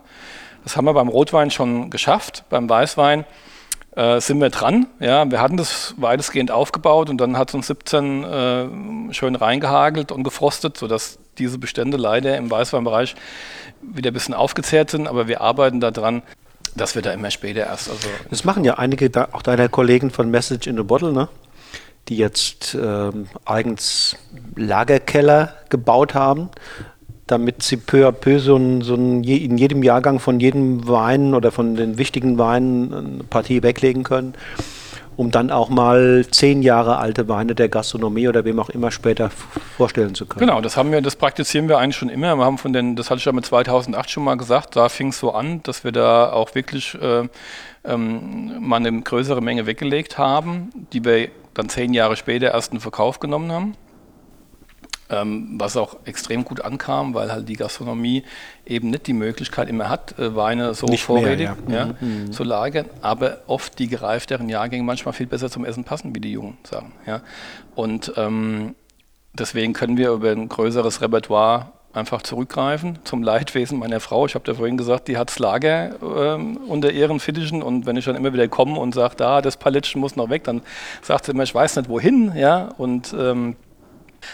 Das 0.65 0.77
haben 0.77 0.85
wir 0.85 0.95
beim 0.95 1.09
Rotwein 1.09 1.51
schon 1.51 1.91
geschafft. 1.91 2.45
Beim 2.51 2.69
Weißwein 2.69 3.25
äh, 3.97 4.21
sind 4.21 4.41
wir 4.41 4.51
dran. 4.51 4.87
Ja, 4.99 5.31
wir 5.31 5.41
hatten 5.41 5.57
das 5.57 5.95
weitestgehend 5.97 6.51
aufgebaut 6.51 7.11
und 7.11 7.19
dann 7.21 7.37
hat 7.37 7.49
es 7.51 7.55
uns 7.55 7.67
17 7.69 8.25
äh, 8.25 9.15
schön 9.15 9.35
reingehagelt 9.35 10.13
und 10.13 10.23
gefrostet, 10.23 10.77
sodass 10.77 11.19
diese 11.39 11.59
Bestände 11.59 11.97
leider 11.97 12.37
im 12.37 12.51
Weißweinbereich 12.51 13.15
wieder 13.83 14.11
ein 14.11 14.15
bisschen 14.15 14.35
aufgezehrt 14.35 14.91
sind, 14.91 15.09
aber 15.09 15.27
wir 15.27 15.41
arbeiten 15.41 15.81
daran, 15.81 16.23
das 16.77 16.95
wird 16.95 17.07
da 17.07 17.13
immer 17.13 17.31
später 17.31 17.61
erst. 17.61 17.91
Also 17.91 18.09
das 18.29 18.45
machen 18.45 18.65
ja 18.65 18.75
einige 18.75 19.11
auch 19.33 19.43
deiner 19.43 19.69
Kollegen 19.69 20.11
von 20.11 20.31
Message 20.31 20.67
in 20.67 20.79
a 20.79 20.83
Bottle, 20.83 21.13
ne? 21.13 21.29
die 22.09 22.17
jetzt 22.17 22.77
ähm, 22.81 23.29
eigens 23.45 24.17
Lagerkeller 24.57 25.55
gebaut 25.69 26.15
haben, 26.15 26.49
damit 27.27 27.63
sie 27.63 27.77
peu 27.77 28.09
à 28.09 28.13
peu 28.13 28.41
so, 28.41 28.57
ein, 28.57 28.83
so 28.83 28.95
ein, 28.95 29.23
in 29.23 29.59
jedem 29.59 29.83
Jahrgang 29.83 30.19
von 30.19 30.41
jedem 30.41 30.89
Wein 30.89 31.35
oder 31.35 31.53
von 31.53 31.77
den 31.77 31.99
wichtigen 31.99 32.39
Weinen 32.39 32.93
eine 32.93 33.25
Partie 33.25 33.63
weglegen 33.63 34.03
können 34.03 34.35
um 35.21 35.31
dann 35.31 35.51
auch 35.51 35.69
mal 35.69 36.25
zehn 36.31 36.63
Jahre 36.63 36.97
alte 36.97 37.29
Weine 37.29 37.55
der 37.55 37.69
Gastronomie 37.69 38.27
oder 38.27 38.47
wem 38.47 38.59
auch 38.59 38.71
immer 38.71 38.91
später 38.91 39.29
vorstellen 39.77 40.15
zu 40.15 40.25
können. 40.25 40.47
Genau, 40.47 40.63
das 40.63 40.79
haben 40.79 40.91
wir, 40.93 41.03
das 41.03 41.15
praktizieren 41.15 41.69
wir 41.69 41.77
eigentlich 41.77 41.97
schon 41.97 42.09
immer. 42.09 42.35
Wir 42.37 42.45
haben 42.47 42.57
von 42.57 42.73
den, 42.73 42.97
das 42.97 43.11
hatte 43.11 43.19
ich 43.19 43.27
ja 43.27 43.33
mit 43.33 43.45
2008 43.45 44.11
schon 44.11 44.25
mal 44.25 44.39
gesagt, 44.39 44.77
da 44.77 44.89
fing 44.89 45.09
es 45.09 45.21
so 45.21 45.33
an, 45.33 45.63
dass 45.63 45.85
wir 45.85 45.93
da 45.93 46.33
auch 46.33 46.55
wirklich 46.55 46.95
äh, 46.95 47.29
ähm, 47.85 48.67
mal 48.67 48.77
eine 48.77 48.99
größere 49.03 49.43
Menge 49.43 49.67
weggelegt 49.67 50.17
haben, 50.17 50.71
die 50.95 51.05
wir 51.05 51.29
dann 51.53 51.69
zehn 51.69 51.93
Jahre 51.93 52.17
später 52.17 52.53
erst 52.55 52.73
in 52.73 52.81
Verkauf 52.81 53.21
genommen 53.21 53.53
haben 53.53 53.75
was 55.11 55.77
auch 55.77 55.97
extrem 56.05 56.45
gut 56.45 56.61
ankam, 56.61 57.15
weil 57.15 57.33
halt 57.33 57.49
die 57.49 57.57
Gastronomie 57.57 58.25
eben 58.67 58.91
nicht 58.91 59.07
die 59.07 59.13
Möglichkeit 59.13 59.69
immer 59.69 59.89
hat, 59.89 60.19
äh, 60.19 60.35
Weine 60.37 60.75
so 60.75 60.87
nicht 60.87 61.05
vorrätig 61.05 61.49
mehr, 61.67 61.79
ja. 61.79 61.87
Ja, 61.87 61.95
mhm. 62.01 62.33
zu 62.33 62.45
lagern, 62.45 62.87
aber 63.03 63.39
oft 63.47 63.79
die 63.79 63.89
gereifteren 63.89 64.49
Jahrgänge 64.49 64.85
manchmal 64.85 65.13
viel 65.13 65.27
besser 65.27 65.51
zum 65.51 65.65
Essen 65.65 65.85
passen, 65.85 66.15
wie 66.15 66.21
die 66.21 66.33
jungen 66.33 66.59
sagen. 66.63 66.93
Ja. 67.07 67.23
Und 67.75 68.13
ähm, 68.17 68.75
deswegen 69.33 69.73
können 69.73 69.97
wir 69.97 70.11
über 70.11 70.31
ein 70.31 70.49
größeres 70.49 71.01
Repertoire 71.01 71.73
einfach 71.93 72.23
zurückgreifen 72.23 73.01
zum 73.05 73.23
Leidwesen 73.23 73.79
meiner 73.79 74.01
Frau. 74.01 74.27
Ich 74.27 74.35
habe 74.35 74.45
ja 74.47 74.55
vorhin 74.55 74.77
gesagt, 74.77 75.09
die 75.09 75.17
hat 75.17 75.31
das 75.31 75.39
Lager 75.39 75.97
ähm, 76.03 76.57
unter 76.69 76.93
ihren 76.93 77.19
Fittichen 77.19 77.63
und 77.63 77.87
wenn 77.87 77.97
ich 77.97 78.05
dann 78.05 78.15
immer 78.15 78.33
wieder 78.33 78.47
komme 78.49 78.79
und 78.79 78.95
sage, 78.95 79.17
da, 79.17 79.43
das 79.43 79.57
Palettchen 79.57 80.01
muss 80.01 80.17
noch 80.17 80.31
weg, 80.31 80.45
dann 80.45 80.63
sagt 81.03 81.25
sie 81.25 81.33
immer, 81.33 81.43
ich 81.43 81.55
weiß 81.55 81.77
nicht 81.77 81.89
wohin, 81.89 82.33
ja, 82.37 82.69
und 82.79 83.13
ähm, 83.19 83.57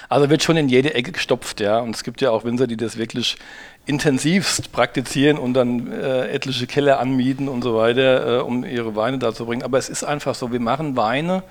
Also 0.09 0.31
wird 0.31 0.43
schon 0.43 0.57
in 0.57 0.69
jede 0.69 0.95
Ecke 0.95 1.13
gestopft, 1.13 1.61
ja. 1.61 1.79
Und 1.79 1.95
es 1.95 2.05
gibt 2.05 2.21
ja 2.21 2.31
auch 2.31 2.45
Winzer, 2.45 2.67
die 2.67 2.77
das 2.77 2.97
wirklich 2.97 3.37
intensivst 3.87 4.73
praktizieren 4.73 5.39
und 5.39 5.55
dann 5.55 5.93
äh, 5.93 6.29
etliche 6.29 6.67
Keller 6.67 6.99
anmieten 6.99 7.49
und 7.49 7.63
so 7.63 7.77
weiter, 7.77 8.39
äh, 8.39 8.43
um 8.43 8.65
ihre 8.65 8.97
Weine 8.97 9.19
da 9.19 9.33
zu 9.33 9.47
bringen. 9.47 9.63
Aber 9.63 9.79
es 9.79 9.89
ist 9.89 10.03
einfach 10.03 10.35
so, 10.35 10.51
wir 10.53 10.61
machen 10.61 10.97
Weine, 10.97 11.45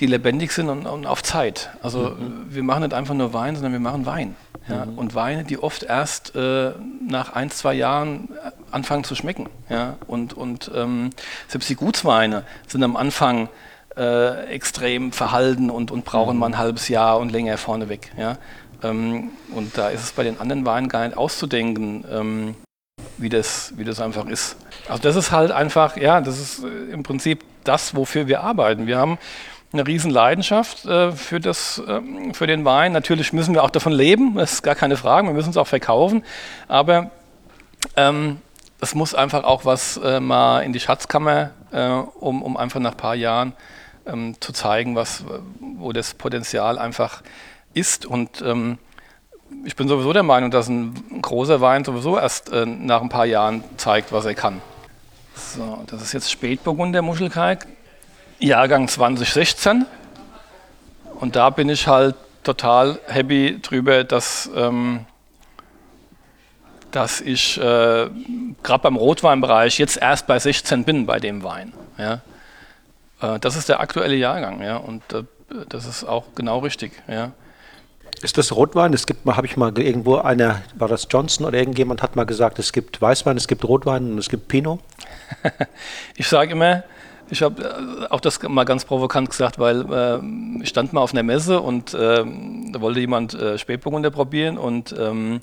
die 0.00 0.06
lebendig 0.06 0.52
sind 0.52 0.68
und, 0.68 0.86
und 0.86 1.06
auf 1.06 1.22
Zeit. 1.22 1.70
Also 1.82 2.10
mhm. 2.10 2.46
wir 2.48 2.62
machen 2.62 2.82
nicht 2.82 2.94
einfach 2.94 3.14
nur 3.14 3.32
Wein, 3.32 3.54
sondern 3.54 3.72
wir 3.72 3.80
machen 3.80 4.04
Wein. 4.06 4.36
Ja? 4.68 4.84
Mhm. 4.84 4.98
Und 4.98 5.14
Weine, 5.14 5.44
die 5.44 5.58
oft 5.58 5.84
erst 5.84 6.34
äh, 6.34 6.72
nach 7.06 7.32
ein, 7.34 7.50
zwei 7.50 7.74
Jahren 7.74 8.28
äh, 8.44 8.50
anfangen 8.70 9.04
zu 9.04 9.14
schmecken. 9.14 9.48
Ja? 9.68 9.96
Und, 10.06 10.34
und 10.34 10.70
ähm, 10.74 11.10
selbst 11.48 11.68
die 11.68 11.76
Gutsweine 11.76 12.44
sind 12.66 12.82
am 12.82 12.96
Anfang 12.96 13.48
äh, 13.98 14.46
extrem 14.46 15.12
verhalten 15.12 15.70
und, 15.70 15.90
und 15.90 16.04
brauchen 16.04 16.34
mhm. 16.34 16.40
mal 16.40 16.46
ein 16.46 16.58
halbes 16.58 16.88
Jahr 16.88 17.18
und 17.18 17.32
länger 17.32 17.58
vorneweg. 17.58 18.10
Ja? 18.16 18.38
Ähm, 18.82 19.30
und 19.54 19.76
da 19.76 19.88
ist 19.88 20.04
es 20.04 20.12
bei 20.12 20.22
den 20.22 20.40
anderen 20.40 20.64
Weinen 20.64 20.88
gar 20.88 21.06
nicht 21.06 21.16
auszudenken, 21.16 22.04
ähm, 22.10 22.54
wie, 23.16 23.28
das, 23.28 23.72
wie 23.76 23.84
das 23.84 24.00
einfach 24.00 24.26
ist. 24.26 24.56
Also 24.88 25.02
das 25.02 25.16
ist 25.16 25.32
halt 25.32 25.50
einfach, 25.50 25.96
ja, 25.96 26.20
das 26.20 26.38
ist 26.38 26.64
äh, 26.64 26.92
im 26.92 27.02
Prinzip 27.02 27.44
das, 27.64 27.96
wofür 27.96 28.28
wir 28.28 28.42
arbeiten. 28.42 28.86
Wir 28.86 28.98
haben 28.98 29.18
eine 29.72 29.86
riesen 29.86 30.10
Leidenschaft 30.10 30.86
äh, 30.86 31.12
für, 31.12 31.40
das, 31.40 31.82
äh, 31.86 32.00
für 32.32 32.46
den 32.46 32.64
Wein. 32.64 32.92
Natürlich 32.92 33.32
müssen 33.32 33.54
wir 33.54 33.64
auch 33.64 33.70
davon 33.70 33.92
leben, 33.92 34.34
das 34.36 34.54
ist 34.54 34.62
gar 34.62 34.74
keine 34.74 34.96
Frage, 34.96 35.26
wir 35.26 35.34
müssen 35.34 35.50
es 35.50 35.56
auch 35.56 35.66
verkaufen, 35.66 36.24
aber 36.68 37.10
ähm, 37.96 38.38
es 38.80 38.94
muss 38.94 39.14
einfach 39.14 39.42
auch 39.42 39.64
was 39.64 39.96
äh, 39.96 40.20
mal 40.20 40.60
in 40.60 40.72
die 40.72 40.80
Schatzkammer, 40.80 41.50
äh, 41.72 41.88
um, 41.88 42.42
um 42.42 42.56
einfach 42.56 42.78
nach 42.80 42.92
ein 42.92 42.96
paar 42.96 43.16
Jahren 43.16 43.52
ähm, 44.08 44.34
zu 44.40 44.52
zeigen, 44.52 44.96
was, 44.96 45.24
wo 45.60 45.92
das 45.92 46.14
Potenzial 46.14 46.78
einfach 46.78 47.22
ist. 47.74 48.06
Und 48.06 48.42
ähm, 48.42 48.78
ich 49.64 49.76
bin 49.76 49.88
sowieso 49.88 50.12
der 50.12 50.22
Meinung, 50.22 50.50
dass 50.50 50.68
ein, 50.68 51.22
großer 51.22 51.60
Wein 51.60 51.84
sowieso 51.84 52.18
erst 52.18 52.52
äh, 52.52 52.66
nach 52.66 53.02
ein 53.02 53.08
paar 53.08 53.26
Jahren 53.26 53.64
zeigt, 53.76 54.12
was 54.12 54.24
er 54.24 54.34
kann. 54.34 54.60
So, 55.34 55.84
das 55.86 56.02
ist 56.02 56.12
jetzt 56.12 56.30
Spätburgunder 56.30 57.02
Muschelkalk, 57.02 57.66
Jahrgang 58.38 58.88
2016. 58.88 59.86
Und 61.20 61.36
da 61.36 61.50
bin 61.50 61.68
ich 61.68 61.86
halt 61.86 62.16
total 62.44 62.98
happy 63.06 63.60
drüber, 63.60 64.04
dass, 64.04 64.50
ähm, 64.54 65.06
dass 66.90 67.20
ich 67.20 67.58
äh, 67.58 67.60
gerade 68.62 68.82
beim 68.82 68.96
Rotweinbereich 68.96 69.78
jetzt 69.78 69.96
erst 69.96 70.26
bei 70.26 70.38
16 70.38 70.84
bin 70.84 71.06
bei 71.06 71.18
dem 71.18 71.42
Wein. 71.42 71.72
Ja. 71.98 72.20
Äh, 73.20 73.38
das 73.38 73.56
ist 73.56 73.68
der 73.68 73.80
aktuelle 73.80 74.16
Jahrgang, 74.16 74.62
ja, 74.62 74.76
und 74.76 75.02
äh, 75.12 75.24
das 75.68 75.86
ist 75.86 76.04
auch 76.04 76.24
genau 76.34 76.58
richtig, 76.58 76.92
ja. 77.08 77.32
Ist 78.22 78.36
das 78.36 78.54
Rotwein? 78.54 78.92
Es 78.94 79.06
gibt 79.06 79.26
mal, 79.26 79.36
habe 79.36 79.46
ich 79.46 79.56
mal 79.56 79.76
irgendwo 79.78 80.16
einer, 80.16 80.62
war 80.76 80.88
das 80.88 81.06
Johnson 81.08 81.46
oder 81.46 81.58
irgendjemand 81.58 82.02
hat 82.02 82.16
mal 82.16 82.24
gesagt, 82.24 82.58
es 82.58 82.72
gibt 82.72 83.00
Weißwein, 83.00 83.36
es 83.36 83.46
gibt 83.46 83.64
Rotwein 83.64 84.12
und 84.12 84.18
es 84.18 84.28
gibt 84.28 84.48
Pinot. 84.48 84.80
ich 86.16 86.26
sage 86.26 86.52
immer, 86.52 86.82
ich 87.30 87.42
habe 87.42 87.62
äh, 87.62 88.12
auch 88.12 88.20
das 88.20 88.42
mal 88.42 88.64
ganz 88.64 88.84
provokant 88.84 89.30
gesagt, 89.30 89.58
weil 89.58 89.84
äh, 89.92 90.62
ich 90.62 90.68
stand 90.68 90.92
mal 90.92 91.00
auf 91.00 91.12
einer 91.12 91.22
Messe 91.22 91.60
und 91.60 91.94
äh, 91.94 92.24
da 92.72 92.80
wollte 92.80 93.00
jemand 93.00 93.34
äh, 93.34 93.56
Spätburgunder 93.56 94.10
probieren 94.10 94.58
und 94.58 94.94
ähm, 94.98 95.40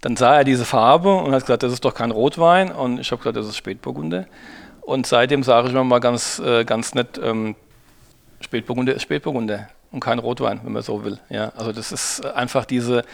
dann 0.00 0.16
sah 0.16 0.36
er 0.38 0.44
diese 0.44 0.64
Farbe 0.64 1.14
und 1.14 1.34
hat 1.34 1.42
gesagt, 1.42 1.62
das 1.62 1.72
ist 1.72 1.84
doch 1.84 1.94
kein 1.94 2.10
Rotwein 2.10 2.72
und 2.72 2.98
ich 2.98 3.10
habe 3.10 3.18
gesagt, 3.18 3.36
das 3.36 3.46
ist 3.46 3.56
Spätburgunder. 3.56 4.26
Und 4.90 5.06
seitdem 5.06 5.44
sage 5.44 5.68
ich 5.68 5.72
mir 5.72 5.84
mal 5.84 6.00
ganz, 6.00 6.40
äh, 6.40 6.64
ganz 6.64 6.96
nett, 6.96 7.20
ähm, 7.22 7.54
Spätburgunder 8.40 8.92
ist 8.92 9.02
Spätburgunder 9.02 9.68
und 9.92 10.00
kein 10.00 10.18
Rotwein, 10.18 10.58
wenn 10.64 10.72
man 10.72 10.82
so 10.82 11.04
will. 11.04 11.20
Ja, 11.28 11.52
also 11.56 11.70
das 11.70 11.92
ist 11.92 12.26
einfach 12.26 12.64
diese, 12.64 13.04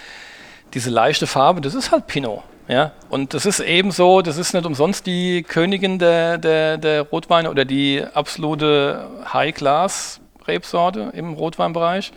diese 0.73 0.89
leichte 0.89 1.27
Farbe, 1.27 1.61
das 1.61 1.75
ist 1.75 1.93
halt 1.93 2.07
Pinot. 2.07 2.43
Ja, 2.67 2.93
und 3.11 3.35
das 3.35 3.45
ist 3.45 3.61
eben 3.61 3.91
so, 3.91 4.23
das 4.23 4.39
ist 4.39 4.55
nicht 4.55 4.65
umsonst 4.65 5.05
die 5.05 5.43
Königin 5.43 5.99
der, 5.99 6.39
der, 6.39 6.79
der 6.79 7.03
Rotweine 7.03 7.51
oder 7.51 7.67
die 7.67 8.03
absolute 8.15 9.11
High-Class-Rebsorte 9.31 11.13
im 11.13 11.35
Rotweinbereich. 11.35 12.11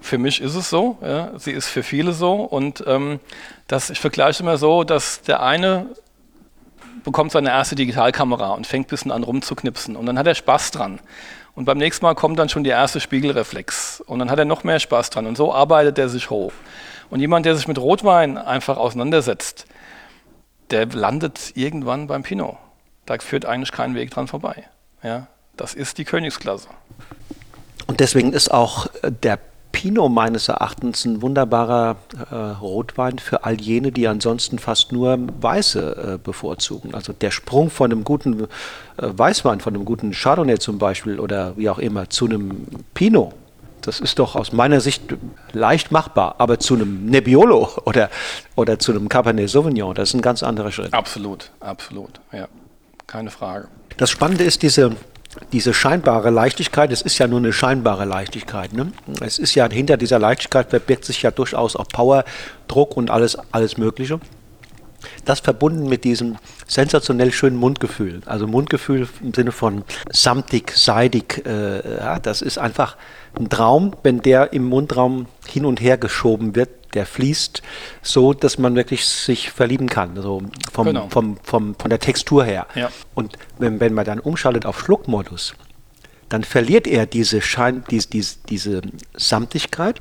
Für 0.00 0.18
mich 0.18 0.40
ist 0.40 0.54
es 0.54 0.70
so, 0.70 0.98
ja, 1.02 1.36
sie 1.36 1.50
ist 1.50 1.66
für 1.66 1.82
viele 1.82 2.12
so 2.12 2.34
und 2.34 2.84
ähm, 2.86 3.18
das, 3.66 3.90
ich 3.90 3.98
vergleiche 3.98 4.44
immer 4.44 4.56
so, 4.56 4.84
dass 4.84 5.22
der 5.22 5.42
eine 5.42 5.86
bekommt 7.04 7.32
seine 7.32 7.50
erste 7.50 7.74
Digitalkamera 7.74 8.50
und 8.50 8.66
fängt 8.66 8.86
ein 8.86 8.90
bisschen 8.90 9.10
an 9.10 9.22
rumzuknipsen 9.22 9.96
und 9.96 10.06
dann 10.06 10.18
hat 10.18 10.26
er 10.26 10.34
Spaß 10.34 10.70
dran. 10.70 11.00
Und 11.54 11.66
beim 11.66 11.78
nächsten 11.78 12.04
Mal 12.04 12.14
kommt 12.14 12.38
dann 12.38 12.48
schon 12.48 12.64
die 12.64 12.70
erste 12.70 13.00
Spiegelreflex 13.00 14.02
und 14.06 14.18
dann 14.18 14.30
hat 14.30 14.38
er 14.38 14.44
noch 14.44 14.64
mehr 14.64 14.78
Spaß 14.78 15.10
dran 15.10 15.26
und 15.26 15.36
so 15.36 15.52
arbeitet 15.52 15.98
er 15.98 16.08
sich 16.08 16.30
hoch. 16.30 16.52
Und 17.10 17.20
jemand, 17.20 17.44
der 17.44 17.56
sich 17.56 17.68
mit 17.68 17.78
Rotwein 17.78 18.38
einfach 18.38 18.78
auseinandersetzt, 18.78 19.66
der 20.70 20.86
landet 20.86 21.52
irgendwann 21.54 22.06
beim 22.06 22.22
Pinot. 22.22 22.56
Da 23.04 23.18
führt 23.18 23.44
eigentlich 23.44 23.72
kein 23.72 23.94
Weg 23.94 24.10
dran 24.10 24.28
vorbei. 24.28 24.64
Ja, 25.02 25.26
das 25.56 25.74
ist 25.74 25.98
die 25.98 26.04
Königsklasse. 26.04 26.68
Und 27.86 28.00
deswegen 28.00 28.32
ist 28.32 28.50
auch 28.50 28.86
der 29.02 29.38
Pinot 29.72 30.12
meines 30.12 30.48
Erachtens 30.48 31.04
ein 31.04 31.22
wunderbarer 31.22 31.96
äh, 32.30 32.34
Rotwein 32.34 33.18
für 33.18 33.44
all 33.44 33.60
jene, 33.60 33.90
die 33.90 34.06
ansonsten 34.06 34.58
fast 34.58 34.92
nur 34.92 35.18
Weiße 35.40 36.14
äh, 36.14 36.18
bevorzugen. 36.18 36.94
Also 36.94 37.12
der 37.12 37.30
Sprung 37.30 37.70
von 37.70 37.90
einem 37.90 38.04
guten 38.04 38.42
äh, 38.42 38.46
Weißwein, 38.98 39.60
von 39.60 39.74
einem 39.74 39.84
guten 39.84 40.12
Chardonnay 40.12 40.58
zum 40.58 40.78
Beispiel 40.78 41.18
oder 41.18 41.56
wie 41.56 41.68
auch 41.68 41.78
immer 41.78 42.08
zu 42.10 42.26
einem 42.26 42.66
Pinot, 42.94 43.34
das 43.82 44.00
ist 44.00 44.18
doch 44.18 44.36
aus 44.36 44.52
meiner 44.52 44.80
Sicht 44.80 45.02
leicht 45.52 45.90
machbar. 45.90 46.36
Aber 46.38 46.58
zu 46.58 46.74
einem 46.74 47.06
Nebbiolo 47.06 47.68
oder, 47.84 48.10
oder 48.54 48.78
zu 48.78 48.92
einem 48.92 49.08
Cabernet 49.08 49.50
Sauvignon, 49.50 49.94
das 49.94 50.10
ist 50.10 50.14
ein 50.14 50.22
ganz 50.22 50.42
anderer 50.42 50.72
Schritt. 50.72 50.92
Absolut, 50.94 51.50
absolut, 51.60 52.20
ja, 52.32 52.48
keine 53.06 53.30
Frage. 53.30 53.68
Das 53.96 54.10
Spannende 54.10 54.44
ist 54.44 54.62
diese 54.62 54.96
diese 55.52 55.74
scheinbare 55.74 56.30
Leichtigkeit, 56.30 56.92
es 56.92 57.02
ist 57.02 57.18
ja 57.18 57.26
nur 57.26 57.38
eine 57.38 57.52
scheinbare 57.52 58.04
Leichtigkeit. 58.04 58.72
Ne? 58.72 58.92
Es 59.20 59.38
ist 59.38 59.54
ja 59.54 59.68
hinter 59.68 59.96
dieser 59.96 60.18
Leichtigkeit 60.18 60.70
verbirgt 60.70 61.04
sich 61.04 61.22
ja 61.22 61.30
durchaus 61.30 61.76
auch 61.76 61.88
Power, 61.88 62.24
Druck 62.68 62.96
und 62.96 63.10
alles, 63.10 63.38
alles 63.50 63.78
Mögliche. 63.78 64.20
Das 65.24 65.40
verbunden 65.40 65.88
mit 65.88 66.04
diesem 66.04 66.36
sensationell 66.66 67.32
schönen 67.32 67.56
Mundgefühl. 67.56 68.20
Also 68.26 68.46
Mundgefühl 68.46 69.08
im 69.20 69.34
Sinne 69.34 69.52
von 69.52 69.84
samtig, 70.10 70.72
seidig. 70.76 71.44
Äh, 71.46 71.96
ja, 71.98 72.18
das 72.20 72.42
ist 72.42 72.58
einfach 72.58 72.96
ein 73.38 73.48
Traum, 73.48 73.96
wenn 74.02 74.20
der 74.20 74.52
im 74.52 74.64
Mundraum 74.64 75.26
hin 75.46 75.64
und 75.64 75.80
her 75.80 75.98
geschoben 75.98 76.54
wird 76.54 76.70
der 76.94 77.06
fließt 77.06 77.62
so, 78.02 78.32
dass 78.32 78.58
man 78.58 78.76
wirklich 78.76 79.06
sich 79.06 79.50
verlieben 79.50 79.88
kann, 79.88 80.16
also 80.16 80.42
vom, 80.72 80.86
genau. 80.86 81.08
vom, 81.08 81.36
vom, 81.42 81.74
von 81.74 81.90
der 81.90 81.98
Textur 81.98 82.44
her. 82.44 82.66
Ja. 82.74 82.90
Und 83.14 83.38
wenn, 83.58 83.80
wenn 83.80 83.94
man 83.94 84.04
dann 84.04 84.20
umschaltet 84.20 84.66
auf 84.66 84.80
Schluckmodus, 84.80 85.54
dann 86.28 86.44
verliert 86.44 86.86
er 86.86 87.06
diese, 87.06 87.40
Schein, 87.40 87.84
diese, 87.90 88.08
diese, 88.08 88.36
diese 88.48 88.82
Samtigkeit 89.14 90.00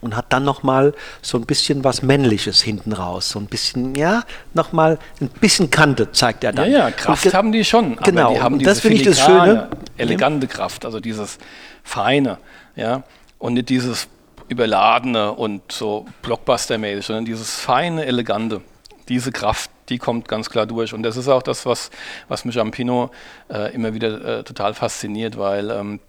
und 0.00 0.16
hat 0.16 0.32
dann 0.32 0.44
nochmal 0.44 0.94
so 1.22 1.38
ein 1.38 1.46
bisschen 1.46 1.84
was 1.84 2.02
Männliches 2.02 2.62
hinten 2.62 2.92
raus. 2.92 3.30
So 3.30 3.38
ein 3.38 3.46
bisschen, 3.46 3.94
ja, 3.94 4.24
nochmal 4.54 4.98
ein 5.20 5.28
bisschen 5.28 5.70
Kante 5.70 6.12
zeigt 6.12 6.44
er 6.44 6.52
dann. 6.52 6.70
Ja, 6.70 6.78
ja, 6.78 6.90
Kraft 6.90 7.32
haben 7.34 7.52
die 7.52 7.64
schon. 7.64 7.96
Genau, 7.96 8.34
die 8.34 8.40
haben 8.40 8.58
das 8.58 8.80
finde 8.80 8.96
ich 8.96 9.02
das 9.02 9.20
Schöne. 9.20 9.68
Elegante 9.96 10.46
Kraft, 10.46 10.84
also 10.84 11.00
dieses 11.00 11.38
Feine, 11.82 12.38
ja. 12.74 13.02
Und 13.38 13.54
nicht 13.54 13.68
dieses 13.68 14.08
überladene 14.48 15.32
und 15.32 15.72
so 15.72 16.06
Blockbuster-mäßig, 16.22 17.02
sondern 17.02 17.24
dieses 17.24 17.54
feine, 17.58 18.06
elegante, 18.06 18.60
diese 19.08 19.32
Kraft, 19.32 19.70
die 19.88 19.98
kommt 19.98 20.28
ganz 20.28 20.50
klar 20.50 20.66
durch. 20.66 20.92
Und 20.92 21.02
das 21.02 21.16
ist 21.16 21.28
auch 21.28 21.42
das, 21.42 21.66
was, 21.66 21.90
was 22.28 22.44
mich 22.44 22.58
am 22.58 22.70
Pinot 22.70 23.10
äh, 23.48 23.74
immer 23.74 23.94
wieder 23.94 24.38
äh, 24.38 24.44
total 24.44 24.74
fasziniert, 24.74 25.38
weil 25.38 25.70
ähm, 25.70 26.00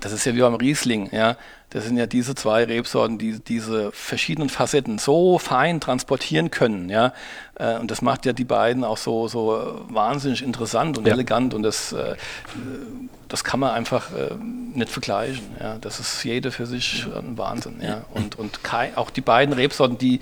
das 0.00 0.12
ist 0.12 0.26
ja 0.26 0.34
wie 0.34 0.40
beim 0.40 0.54
Riesling, 0.54 1.08
ja. 1.12 1.36
Das 1.70 1.84
sind 1.84 1.96
ja 1.96 2.06
diese 2.06 2.34
zwei 2.36 2.62
Rebsorten, 2.64 3.18
die 3.18 3.40
diese 3.40 3.90
verschiedenen 3.90 4.48
Facetten 4.48 4.98
so 4.98 5.38
fein 5.38 5.80
transportieren 5.80 6.50
können, 6.50 6.88
ja. 6.88 7.12
Äh, 7.56 7.78
und 7.78 7.90
das 7.90 8.02
macht 8.02 8.26
ja 8.26 8.32
die 8.32 8.44
beiden 8.44 8.84
auch 8.84 8.98
so, 8.98 9.26
so 9.28 9.84
wahnsinnig 9.88 10.42
interessant 10.42 10.98
und 10.98 11.06
ja. 11.06 11.14
elegant 11.14 11.54
und 11.54 11.62
das, 11.62 11.92
äh, 11.92 12.16
das 13.28 13.42
kann 13.42 13.60
man 13.60 13.72
einfach 13.72 14.12
äh, 14.12 14.34
nicht 14.74 14.90
vergleichen, 14.90 15.44
ja. 15.60 15.78
Das 15.80 15.98
ist 15.98 16.22
jede 16.24 16.50
für 16.50 16.66
sich 16.66 17.06
ein 17.06 17.36
Wahnsinn, 17.38 17.80
ja. 17.80 18.04
Und, 18.12 18.38
und 18.38 18.60
auch 18.96 19.10
die 19.10 19.22
beiden 19.22 19.54
Rebsorten, 19.54 19.98
die 19.98 20.20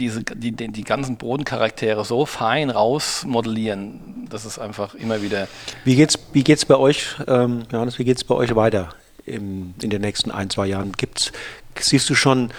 diese, 0.00 0.24
die, 0.24 0.52
die, 0.52 0.68
die 0.68 0.84
ganzen 0.84 1.16
Bodencharaktere 1.16 2.04
so 2.04 2.26
fein 2.26 2.70
rausmodellieren, 2.70 4.26
das 4.30 4.44
ist 4.44 4.58
einfach 4.58 4.94
immer 4.94 5.22
wieder. 5.22 5.46
Wie 5.84 5.94
geht's, 5.94 6.18
wie 6.32 6.42
geht's 6.42 6.64
bei 6.64 6.76
euch, 6.76 7.16
ähm, 7.28 7.64
Johannes, 7.70 7.98
wie 7.98 8.04
geht's 8.04 8.24
bei 8.24 8.34
euch 8.34 8.56
weiter 8.56 8.88
im, 9.26 9.74
in 9.80 9.90
den 9.90 10.00
nächsten 10.00 10.30
ein, 10.30 10.50
zwei 10.50 10.66
Jahren? 10.66 10.92
Gibt's, 10.92 11.32
siehst 11.78 12.08
du 12.08 12.14
schon 12.14 12.50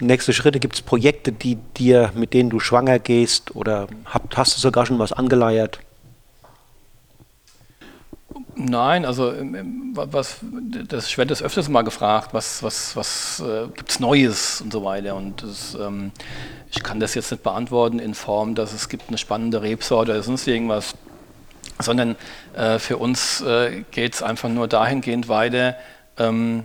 nächste 0.00 0.32
Schritte? 0.32 0.58
Gibt 0.58 0.74
es 0.74 0.82
Projekte, 0.82 1.32
die 1.32 1.56
dir, 1.76 2.10
mit 2.14 2.34
denen 2.34 2.50
du 2.50 2.60
schwanger 2.60 2.98
gehst 2.98 3.54
oder 3.54 3.86
hab, 4.04 4.36
hast 4.36 4.56
du 4.56 4.60
sogar 4.60 4.84
schon 4.84 4.98
was 4.98 5.12
angeleiert? 5.12 5.80
Nein, 8.62 9.06
also 9.06 9.32
was, 9.94 10.36
das, 10.86 11.06
ich 11.06 11.16
werde 11.16 11.30
das 11.30 11.42
öfters 11.42 11.70
mal 11.70 11.80
gefragt, 11.80 12.34
was, 12.34 12.62
was, 12.62 12.94
was 12.94 13.40
äh, 13.40 13.68
gibt 13.74 13.90
es 13.90 14.00
Neues 14.00 14.60
und 14.60 14.70
so 14.70 14.84
weiter. 14.84 15.16
Und 15.16 15.42
das, 15.42 15.74
ähm, 15.80 16.12
ich 16.70 16.82
kann 16.82 17.00
das 17.00 17.14
jetzt 17.14 17.30
nicht 17.30 17.42
beantworten 17.42 17.98
in 17.98 18.12
Form, 18.12 18.54
dass 18.54 18.74
es 18.74 18.90
gibt 18.90 19.08
eine 19.08 19.16
spannende 19.16 19.62
Rebsorte 19.62 20.12
oder 20.12 20.22
sonst 20.22 20.46
irgendwas, 20.46 20.94
sondern 21.78 22.16
äh, 22.54 22.78
für 22.78 22.98
uns 22.98 23.40
äh, 23.40 23.82
geht 23.92 24.14
es 24.14 24.22
einfach 24.22 24.50
nur 24.50 24.68
dahingehend 24.68 25.28
weiter, 25.28 25.76
ähm, 26.18 26.64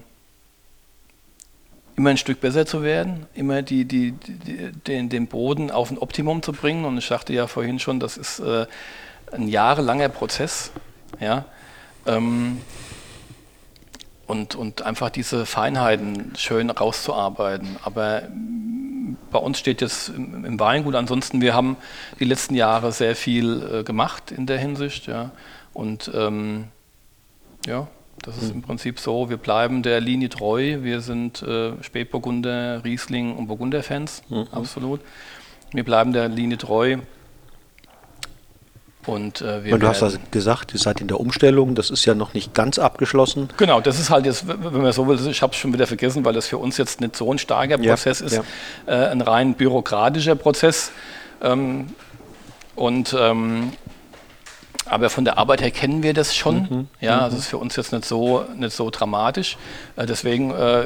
immer 1.95 2.09
ein 2.09 2.17
Stück 2.17 2.41
besser 2.41 2.65
zu 2.65 2.83
werden, 2.83 3.25
immer 3.33 3.61
die, 3.61 3.85
die, 3.85 4.11
die, 4.11 4.73
den, 4.85 5.07
den 5.07 5.27
Boden 5.27 5.71
auf 5.71 5.91
ein 5.91 5.97
Optimum 5.97 6.43
zu 6.43 6.51
bringen. 6.51 6.83
Und 6.83 6.97
ich 6.97 7.05
sagte 7.05 7.31
ja 7.31 7.47
vorhin 7.47 7.79
schon, 7.79 8.01
das 8.01 8.17
ist 8.17 8.39
äh, 8.39 8.65
ein 9.31 9.47
jahrelanger 9.47 10.09
Prozess. 10.09 10.71
Ja? 11.21 11.45
Ähm, 12.05 12.61
und, 14.27 14.55
und 14.55 14.81
einfach 14.81 15.09
diese 15.09 15.45
Feinheiten 15.45 16.33
schön 16.35 16.69
rauszuarbeiten. 16.69 17.77
Aber 17.83 18.23
bei 19.31 19.39
uns 19.39 19.59
steht 19.59 19.81
jetzt 19.81 20.09
im, 20.09 20.45
im 20.45 20.59
Weingut, 20.59 20.95
ansonsten, 20.95 21.41
wir 21.41 21.53
haben 21.53 21.77
die 22.19 22.25
letzten 22.25 22.55
Jahre 22.55 22.91
sehr 22.91 23.15
viel 23.15 23.79
äh, 23.81 23.83
gemacht 23.83 24.31
in 24.31 24.45
der 24.47 24.57
Hinsicht. 24.57 25.07
Ja? 25.07 25.31
Und 25.73 26.09
ähm, 26.13 26.65
ja, 27.65 27.87
das 28.21 28.41
ist 28.41 28.51
im 28.51 28.63
Prinzip 28.63 28.99
so, 28.99 29.29
wir 29.29 29.37
bleiben 29.37 29.83
der 29.83 30.01
Linie 30.01 30.29
treu. 30.29 30.81
Wir 30.81 31.01
sind 31.01 31.43
äh, 31.43 31.73
Spätburgunder, 31.83 32.83
Riesling 32.83 33.35
und 33.35 33.47
Burgunder-Fans, 33.47 34.23
mhm. 34.29 34.47
absolut. 34.51 35.01
Wir 35.71 35.83
bleiben 35.83 36.13
der 36.13 36.27
Linie 36.29 36.57
treu. 36.57 36.97
Und, 39.05 39.41
äh, 39.41 39.63
wir 39.63 39.77
du 39.77 39.87
hast 39.87 40.01
also 40.01 40.17
gesagt, 40.31 40.73
ihr 40.73 40.79
seid 40.79 41.01
in 41.01 41.07
der 41.07 41.19
Umstellung, 41.19 41.75
das 41.75 41.89
ist 41.89 42.05
ja 42.05 42.15
noch 42.15 42.33
nicht 42.33 42.53
ganz 42.53 42.79
abgeschlossen. 42.79 43.49
Genau, 43.57 43.81
das 43.81 43.99
ist 43.99 44.09
halt 44.09 44.25
jetzt, 44.25 44.47
wenn 44.47 44.81
man 44.81 44.91
so 44.91 45.07
will, 45.07 45.19
ich 45.27 45.41
habe 45.41 45.53
es 45.53 45.59
schon 45.59 45.73
wieder 45.73 45.87
vergessen, 45.87 46.25
weil 46.25 46.33
das 46.33 46.47
für 46.47 46.57
uns 46.57 46.77
jetzt 46.77 47.01
nicht 47.01 47.15
so 47.15 47.31
ein 47.31 47.37
starker 47.37 47.77
Prozess 47.77 48.19
ja, 48.19 48.25
ist, 48.25 48.35
ja. 48.35 48.43
Äh, 48.87 49.11
ein 49.11 49.21
rein 49.21 49.53
bürokratischer 49.53 50.35
Prozess. 50.35 50.91
Ähm, 51.41 51.87
und 52.75 53.15
ähm, 53.17 53.71
aber 54.87 55.09
von 55.09 55.25
der 55.25 55.37
Arbeit 55.37 55.61
her 55.61 55.71
kennen 55.71 56.03
wir 56.03 56.13
das 56.13 56.35
schon. 56.35 56.61
Mhm. 56.61 56.87
Ja, 57.01 57.17
mhm. 57.17 57.23
also 57.23 57.37
ist 57.37 57.47
für 57.47 57.57
uns 57.57 57.75
jetzt 57.75 57.91
nicht 57.91 58.05
so, 58.05 58.45
nicht 58.55 58.75
so 58.75 58.89
dramatisch. 58.89 59.57
Äh, 59.95 60.05
deswegen 60.05 60.51
äh, 60.51 60.85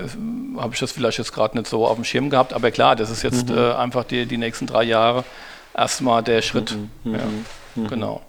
habe 0.58 0.74
ich 0.74 0.80
das 0.80 0.92
vielleicht 0.92 1.18
jetzt 1.18 1.34
gerade 1.34 1.58
nicht 1.58 1.70
so 1.70 1.86
auf 1.86 1.96
dem 1.96 2.06
Schirm 2.06 2.30
gehabt. 2.30 2.54
Aber 2.54 2.72
klar, 2.72 2.96
das 2.96 3.10
ist 3.10 3.24
jetzt 3.24 3.50
mhm. 3.50 3.58
äh, 3.58 3.74
einfach 3.74 4.06
die, 4.06 4.26
die 4.26 4.38
nächsten 4.38 4.68
drei 4.68 4.84
Jahre 4.84 5.26
erstmal 5.76 6.24
der 6.24 6.42
Schritt. 6.42 6.76
Mhm. 7.04 7.14
Ja, 7.14 7.20
mhm. 7.84 7.88
genau. 7.88 8.22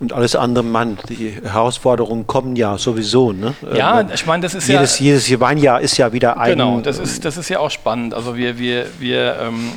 Und 0.00 0.12
alles 0.12 0.34
andere, 0.34 0.64
Mann, 0.64 0.98
die 1.08 1.30
Herausforderungen 1.30 2.26
kommen 2.26 2.56
ja 2.56 2.76
sowieso. 2.78 3.32
Ne? 3.32 3.54
Ja, 3.74 4.00
äh, 4.00 4.06
ich 4.12 4.26
meine, 4.26 4.42
das 4.42 4.54
ist 4.54 4.68
jedes, 4.68 4.98
ja. 4.98 5.06
Jedes 5.06 5.40
Weinjahr 5.40 5.80
ist 5.80 5.96
ja 5.96 6.12
wieder 6.12 6.36
ein. 6.36 6.50
Genau, 6.50 6.80
das 6.80 6.98
ist, 6.98 7.24
das 7.24 7.36
ist 7.36 7.48
ja 7.48 7.60
auch 7.60 7.70
spannend. 7.70 8.12
Also 8.12 8.36
wir, 8.36 8.58
wir, 8.58 8.86
wir 8.98 9.36
ähm, 9.40 9.70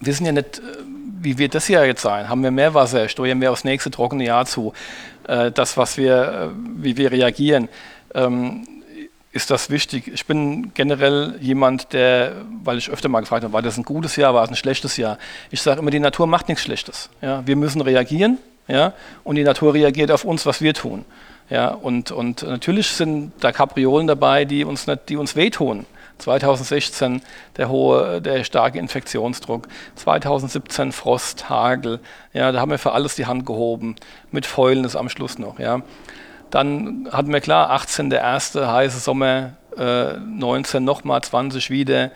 wissen 0.00 0.24
ja 0.24 0.32
nicht 0.32 0.62
wie 1.24 1.38
wird 1.38 1.54
das 1.54 1.68
Jahr 1.68 1.86
jetzt 1.86 2.02
sein? 2.02 2.28
Haben 2.28 2.42
wir 2.42 2.50
mehr 2.50 2.74
Wasser? 2.74 3.08
Steuern 3.08 3.40
wir 3.40 3.50
aufs 3.50 3.64
nächste 3.64 3.90
trockene 3.90 4.24
Jahr 4.24 4.44
zu? 4.44 4.72
Äh, 5.26 5.50
das, 5.50 5.76
was 5.76 5.96
wir, 5.96 6.22
äh, 6.22 6.48
wie 6.76 6.96
wir 6.96 7.10
reagieren, 7.10 7.68
ähm, 8.14 8.66
ist 9.34 9.50
das 9.50 9.68
wichtig. 9.68 10.06
Ich 10.06 10.26
bin 10.26 10.72
generell 10.74 11.36
jemand, 11.40 11.92
der, 11.92 12.32
weil 12.62 12.78
ich 12.78 12.88
öfter 12.88 13.08
mal 13.08 13.18
gefragt 13.18 13.42
habe, 13.42 13.52
war 13.52 13.62
das 13.62 13.76
ein 13.76 13.82
gutes 13.82 14.14
Jahr, 14.14 14.32
war 14.32 14.44
es 14.44 14.50
ein 14.50 14.54
schlechtes 14.54 14.96
Jahr? 14.96 15.18
Ich 15.50 15.60
sage 15.60 15.80
immer, 15.80 15.90
die 15.90 15.98
Natur 15.98 16.28
macht 16.28 16.48
nichts 16.48 16.62
Schlechtes. 16.62 17.10
Ja? 17.20 17.44
Wir 17.44 17.56
müssen 17.56 17.80
reagieren 17.80 18.38
ja? 18.68 18.92
und 19.24 19.34
die 19.34 19.42
Natur 19.42 19.74
reagiert 19.74 20.12
auf 20.12 20.24
uns, 20.24 20.46
was 20.46 20.60
wir 20.60 20.72
tun. 20.72 21.04
Ja? 21.50 21.70
Und, 21.70 22.12
und 22.12 22.44
natürlich 22.44 22.86
sind 22.86 23.32
da 23.40 23.50
Kapriolen 23.50 24.06
dabei, 24.06 24.44
die 24.44 24.64
uns, 24.64 24.86
nicht, 24.86 25.08
die 25.08 25.16
uns 25.16 25.34
wehtun. 25.34 25.84
2016 26.18 27.20
der 27.56 27.68
hohe, 27.68 28.22
der 28.22 28.44
starke 28.44 28.78
Infektionsdruck, 28.78 29.66
2017 29.96 30.92
Frost, 30.92 31.48
Hagel, 31.48 31.98
ja, 32.32 32.52
da 32.52 32.60
haben 32.60 32.70
wir 32.70 32.78
für 32.78 32.92
alles 32.92 33.16
die 33.16 33.26
Hand 33.26 33.46
gehoben, 33.46 33.96
mit 34.30 34.46
Fäulen 34.46 34.84
ist 34.84 34.94
am 34.94 35.08
Schluss 35.08 35.40
noch, 35.40 35.58
ja. 35.58 35.82
Dann 36.54 37.08
hatten 37.10 37.32
wir 37.32 37.40
klar, 37.40 37.70
18 37.70 38.10
der 38.10 38.20
erste 38.20 38.70
heiße 38.70 39.00
Sommer, 39.00 39.54
äh, 39.76 40.12
19 40.18 40.84
nochmal, 40.84 41.20
20 41.20 41.68
wieder. 41.70 42.12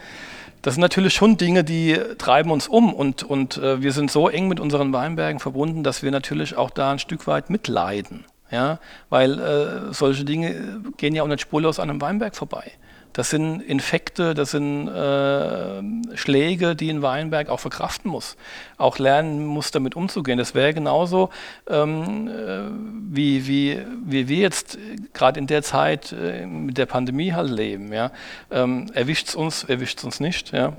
Das 0.62 0.74
sind 0.74 0.80
natürlich 0.80 1.14
schon 1.14 1.36
Dinge, 1.36 1.64
die 1.64 1.98
treiben 2.18 2.52
uns 2.52 2.68
um 2.68 2.94
und, 2.94 3.24
und 3.24 3.56
äh, 3.56 3.82
wir 3.82 3.90
sind 3.90 4.12
so 4.12 4.28
eng 4.28 4.46
mit 4.46 4.60
unseren 4.60 4.92
Weinbergen 4.92 5.40
verbunden, 5.40 5.82
dass 5.82 6.04
wir 6.04 6.12
natürlich 6.12 6.56
auch 6.56 6.70
da 6.70 6.92
ein 6.92 7.00
Stück 7.00 7.26
weit 7.26 7.50
mitleiden. 7.50 8.26
Ja? 8.52 8.78
Weil 9.10 9.40
äh, 9.40 9.92
solche 9.92 10.24
Dinge 10.24 10.82
gehen 10.98 11.16
ja 11.16 11.24
auch 11.24 11.28
nicht 11.28 11.40
spurlos 11.40 11.80
an 11.80 11.90
einem 11.90 12.00
Weinberg 12.00 12.36
vorbei. 12.36 12.70
Das 13.18 13.30
sind 13.30 13.62
Infekte, 13.62 14.32
das 14.32 14.52
sind 14.52 14.86
äh, 14.86 16.16
Schläge, 16.16 16.76
die 16.76 16.88
ein 16.88 17.02
Weinberg 17.02 17.48
auch 17.48 17.58
verkraften 17.58 18.12
muss, 18.12 18.36
auch 18.76 19.00
lernen 19.00 19.44
muss, 19.44 19.72
damit 19.72 19.96
umzugehen. 19.96 20.38
Das 20.38 20.54
wäre 20.54 20.72
genauso, 20.72 21.30
ähm, 21.68 22.28
äh, 22.28 22.70
wie, 23.10 23.48
wie, 23.48 23.84
wie 24.04 24.28
wir 24.28 24.36
jetzt 24.36 24.78
gerade 25.14 25.40
in 25.40 25.48
der 25.48 25.64
Zeit 25.64 26.12
äh, 26.12 26.46
mit 26.46 26.78
der 26.78 26.86
Pandemie 26.86 27.32
halt 27.32 27.50
leben. 27.50 27.92
Ja? 27.92 28.12
Ähm, 28.52 28.88
erwischt 28.94 29.26
es 29.26 29.34
uns, 29.34 29.64
erwischt 29.64 29.98
es 29.98 30.04
uns 30.04 30.20
nicht. 30.20 30.52
Ja? 30.52 30.76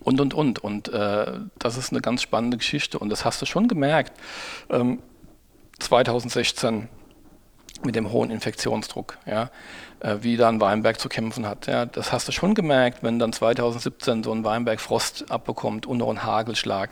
Und, 0.00 0.20
und, 0.20 0.34
und. 0.34 0.58
Und 0.58 0.88
äh, 0.88 1.26
das 1.60 1.76
ist 1.76 1.92
eine 1.92 2.00
ganz 2.00 2.22
spannende 2.22 2.56
Geschichte. 2.56 2.98
Und 2.98 3.08
das 3.08 3.24
hast 3.24 3.40
du 3.40 3.46
schon 3.46 3.68
gemerkt. 3.68 4.20
Ähm, 4.68 4.98
2016 5.78 6.88
mit 7.84 7.94
dem 7.94 8.10
hohen 8.10 8.32
Infektionsdruck. 8.32 9.18
Ja? 9.26 9.50
Äh, 10.00 10.16
wie 10.20 10.36
dann 10.36 10.60
Weinberg 10.60 11.00
zu 11.00 11.08
kämpfen 11.08 11.46
hat. 11.48 11.66
Ja, 11.68 11.86
das 11.86 12.12
hast 12.12 12.28
du 12.28 12.32
schon 12.32 12.54
gemerkt, 12.54 13.02
wenn 13.02 13.18
dann 13.18 13.32
2017 13.32 14.24
so 14.24 14.32
ein 14.32 14.44
Weinberg 14.44 14.78
Frost 14.78 15.24
abbekommt 15.30 15.86
und 15.86 15.96
noch 15.96 16.10
einen 16.10 16.22
Hagelschlag, 16.22 16.90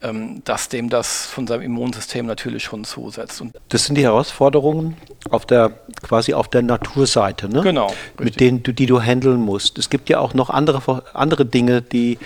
ähm, 0.00 0.40
dass 0.44 0.70
dem 0.70 0.88
das 0.88 1.26
von 1.26 1.46
seinem 1.46 1.60
Immunsystem 1.60 2.24
natürlich 2.24 2.64
schon 2.64 2.84
zusetzt. 2.84 3.42
Und 3.42 3.54
das 3.68 3.84
sind 3.84 3.96
die 3.96 4.02
Herausforderungen 4.02 4.96
auf 5.28 5.44
der 5.44 5.72
quasi 6.02 6.32
auf 6.32 6.48
der 6.48 6.62
Naturseite, 6.62 7.50
ne? 7.50 7.60
Genau. 7.60 7.88
Richtig. 7.88 8.18
Mit 8.18 8.40
denen 8.40 8.62
du, 8.62 8.72
die 8.72 8.86
du 8.86 8.98
handeln 8.98 9.40
musst. 9.42 9.76
Es 9.76 9.90
gibt 9.90 10.08
ja 10.08 10.18
auch 10.18 10.32
noch 10.32 10.48
andere, 10.48 11.02
andere 11.12 11.44
Dinge, 11.44 11.82
die, 11.82 12.18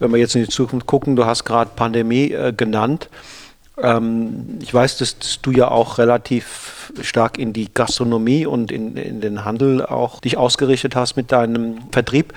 wenn 0.00 0.10
wir 0.10 0.18
jetzt 0.18 0.34
in 0.34 0.42
die 0.42 0.50
Zukunft 0.50 0.86
gucken, 0.86 1.14
du 1.14 1.24
hast 1.24 1.44
gerade 1.44 1.70
Pandemie 1.76 2.32
äh, 2.32 2.52
genannt. 2.52 3.08
Ähm, 3.82 4.58
ich 4.60 4.72
weiß, 4.72 4.98
dass, 4.98 5.18
dass, 5.18 5.40
du 5.40 5.50
ja 5.50 5.68
auch 5.68 5.98
relativ 5.98 6.92
stark 7.02 7.38
in 7.38 7.52
die 7.52 7.68
Gastronomie 7.72 8.46
und 8.46 8.72
in, 8.72 8.96
in 8.96 9.20
den 9.20 9.44
Handel 9.44 9.84
auch 9.84 10.20
dich 10.20 10.36
ausgerichtet 10.36 10.96
hast 10.96 11.16
mit 11.16 11.32
deinem 11.32 11.78
Vertrieb 11.92 12.32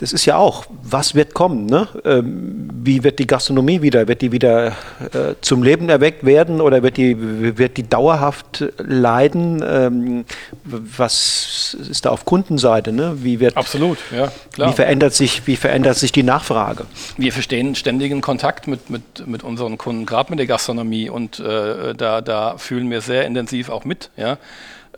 das 0.00 0.12
ist 0.12 0.24
ja 0.24 0.36
auch, 0.36 0.66
was 0.82 1.14
wird 1.14 1.34
kommen? 1.34 1.66
Ne? 1.66 1.86
Ähm, 2.04 2.68
wie 2.82 3.04
wird 3.04 3.20
die 3.20 3.26
Gastronomie 3.26 3.80
wieder? 3.80 4.08
Wird 4.08 4.22
die 4.22 4.32
wieder 4.32 4.68
äh, 5.12 5.34
zum 5.40 5.62
Leben 5.62 5.88
erweckt 5.88 6.24
werden 6.24 6.60
oder 6.60 6.82
wird 6.82 6.96
die, 6.96 7.16
wird 7.56 7.76
die 7.76 7.88
dauerhaft 7.88 8.64
leiden? 8.78 9.64
Ähm, 9.66 10.24
was 10.64 11.76
ist 11.88 12.06
da 12.06 12.10
auf 12.10 12.24
Kundenseite? 12.24 12.92
Ne? 12.92 13.18
Wie 13.22 13.38
wird, 13.38 13.56
Absolut, 13.56 13.98
ja, 14.10 14.32
klar. 14.52 14.70
Wie 14.70 14.74
verändert, 14.74 15.14
sich, 15.14 15.46
wie 15.46 15.56
verändert 15.56 15.96
sich 15.96 16.10
die 16.10 16.24
Nachfrage? 16.24 16.86
Wir 17.16 17.32
verstehen 17.32 17.76
ständigen 17.76 18.20
Kontakt 18.20 18.66
mit, 18.66 18.90
mit, 18.90 19.26
mit 19.26 19.44
unseren 19.44 19.78
Kunden, 19.78 20.06
gerade 20.06 20.30
mit 20.30 20.40
der 20.40 20.46
Gastronomie 20.46 21.08
und 21.08 21.38
äh, 21.38 21.94
da, 21.94 22.20
da 22.20 22.58
fühlen 22.58 22.90
wir 22.90 23.00
sehr 23.00 23.26
intensiv 23.26 23.68
auch 23.68 23.84
mit. 23.84 24.10
Ja? 24.16 24.38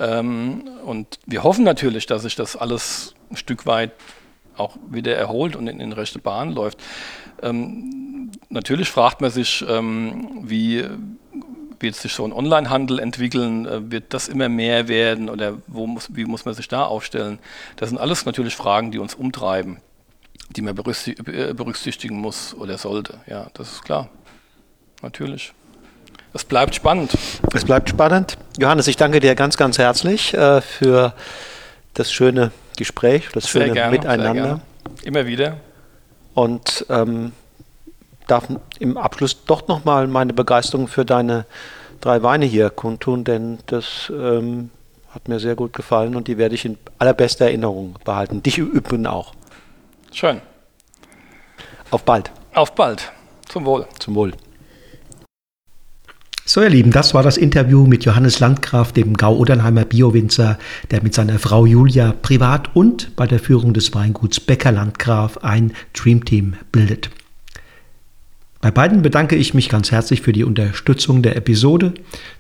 Ähm, 0.01 0.64
und 0.85 1.18
wir 1.27 1.43
hoffen 1.43 1.64
natürlich, 1.64 2.06
dass 2.06 2.23
sich 2.23 2.35
das 2.35 2.56
alles 2.56 3.14
ein 3.31 3.36
Stück 3.36 3.66
weit 3.66 3.93
auch 4.57 4.77
wieder 4.89 5.16
erholt 5.16 5.57
und 5.57 5.66
in, 5.69 5.81
in 5.81 5.93
rechte 5.93 6.19
Bahn 6.19 6.53
läuft. 6.53 6.78
Ähm, 7.43 8.31
natürlich 8.49 8.89
fragt 8.89 9.20
man 9.20 9.31
sich, 9.31 9.65
ähm, 9.69 10.43
wie 10.43 10.85
wird 11.81 11.95
sich 11.95 12.12
so 12.15 12.24
ein 12.24 12.33
Onlinehandel 12.33 12.99
entwickeln? 12.99 13.66
Äh, 13.66 13.91
wird 13.91 14.15
das 14.15 14.28
immer 14.28 14.49
mehr 14.49 14.89
werden 14.89 15.28
oder 15.28 15.59
muss, 15.66 16.09
wie 16.15 16.24
muss 16.24 16.45
man 16.45 16.55
sich 16.55 16.69
da 16.69 16.85
aufstellen? 16.85 17.39
Das 17.77 17.91
sind 17.91 17.99
alles 17.99 18.24
natürlich 18.24 18.55
Fragen, 18.55 18.91
die 18.91 18.99
uns 18.99 19.15
umtreiben, 19.15 19.78
die 20.51 20.62
man 20.62 20.77
äh, 20.77 21.55
berücksichtigen 21.55 22.20
muss 22.20 22.55
oder 22.55 22.78
sollte. 22.78 23.20
Ja, 23.27 23.49
das 23.55 23.73
ist 23.73 23.85
klar. 23.85 24.09
Natürlich. 25.03 25.53
Es 26.33 26.45
bleibt 26.45 26.74
spannend. 26.74 27.12
Es 27.55 27.65
bleibt 27.65 27.89
spannend. 27.89 28.37
Johannes, 28.59 28.89
ich 28.89 28.97
danke 28.97 29.20
dir 29.20 29.35
ganz, 29.35 29.57
ganz 29.57 29.78
herzlich 29.78 30.35
äh, 30.35 30.61
für 30.61 31.15
das 31.95 32.12
schöne 32.12 32.53
Gespräch, 32.77 33.28
das 33.32 33.44
sehr 33.44 33.62
schöne 33.62 33.74
gerne, 33.74 33.93
Miteinander. 33.93 34.61
Immer 35.03 35.27
wieder. 35.27 35.57
Und 36.35 36.86
ähm, 36.89 37.32
darf 38.27 38.48
im 38.78 38.97
Abschluss 38.97 39.44
doch 39.44 39.69
nochmal 39.69 40.07
meine 40.07 40.32
Begeisterung 40.32 40.89
für 40.89 41.05
deine 41.05 41.47
drei 42.01 42.23
Weine 42.23 42.44
hier 42.44 42.70
kundtun, 42.70 43.24
denn 43.24 43.59
das 43.66 44.12
ähm, 44.15 44.70
hat 45.11 45.28
mir 45.28 45.40
sehr 45.40 45.55
gut 45.55 45.73
gefallen 45.73 46.15
und 46.15 46.28
die 46.28 46.36
werde 46.39 46.55
ich 46.55 46.65
in 46.65 46.78
allerbester 46.98 47.47
Erinnerung 47.47 47.97
behalten. 48.05 48.43
Dich 48.43 48.59
übrigens 48.59 49.09
auch. 49.09 49.35
Schön. 50.12 50.40
Auf 51.90 52.05
bald. 52.05 52.31
Auf 52.55 52.74
bald. 52.74 53.12
Zum 53.48 53.65
Wohl. 53.65 53.86
Zum 53.98 54.15
Wohl. 54.15 54.32
So, 56.48 56.62
ihr 56.62 56.68
Lieben, 56.68 56.93
das 56.93 57.12
war 57.12 57.24
das 57.24 57.39
Interview 57.39 57.89
mit 57.89 58.05
Johannes 58.05 58.39
Landgraf, 58.39 58.93
dem 58.93 59.14
Gau-Odernheimer 59.14 59.85
Biowinzer, 59.85 60.60
der 60.93 61.02
mit 61.02 61.12
seiner 61.12 61.40
Frau 61.40 61.66
Julia 61.66 62.14
privat 62.23 62.70
und 62.77 63.16
bei 63.16 63.27
der 63.27 63.40
Führung 63.40 63.74
des 63.74 63.93
Weinguts 63.97 64.39
Becker 64.39 64.70
Landgraf 64.70 65.39
ein 65.39 65.73
Dreamteam 65.93 66.55
bildet. 66.70 67.10
Bei 68.66 68.72
beiden 68.72 69.02
bedanke 69.02 69.36
ich 69.36 69.55
mich 69.55 69.68
ganz 69.68 69.93
herzlich 69.93 70.22
für 70.22 70.32
die 70.32 70.43
Unterstützung 70.43 71.22
der 71.22 71.36
Episode, 71.36 71.94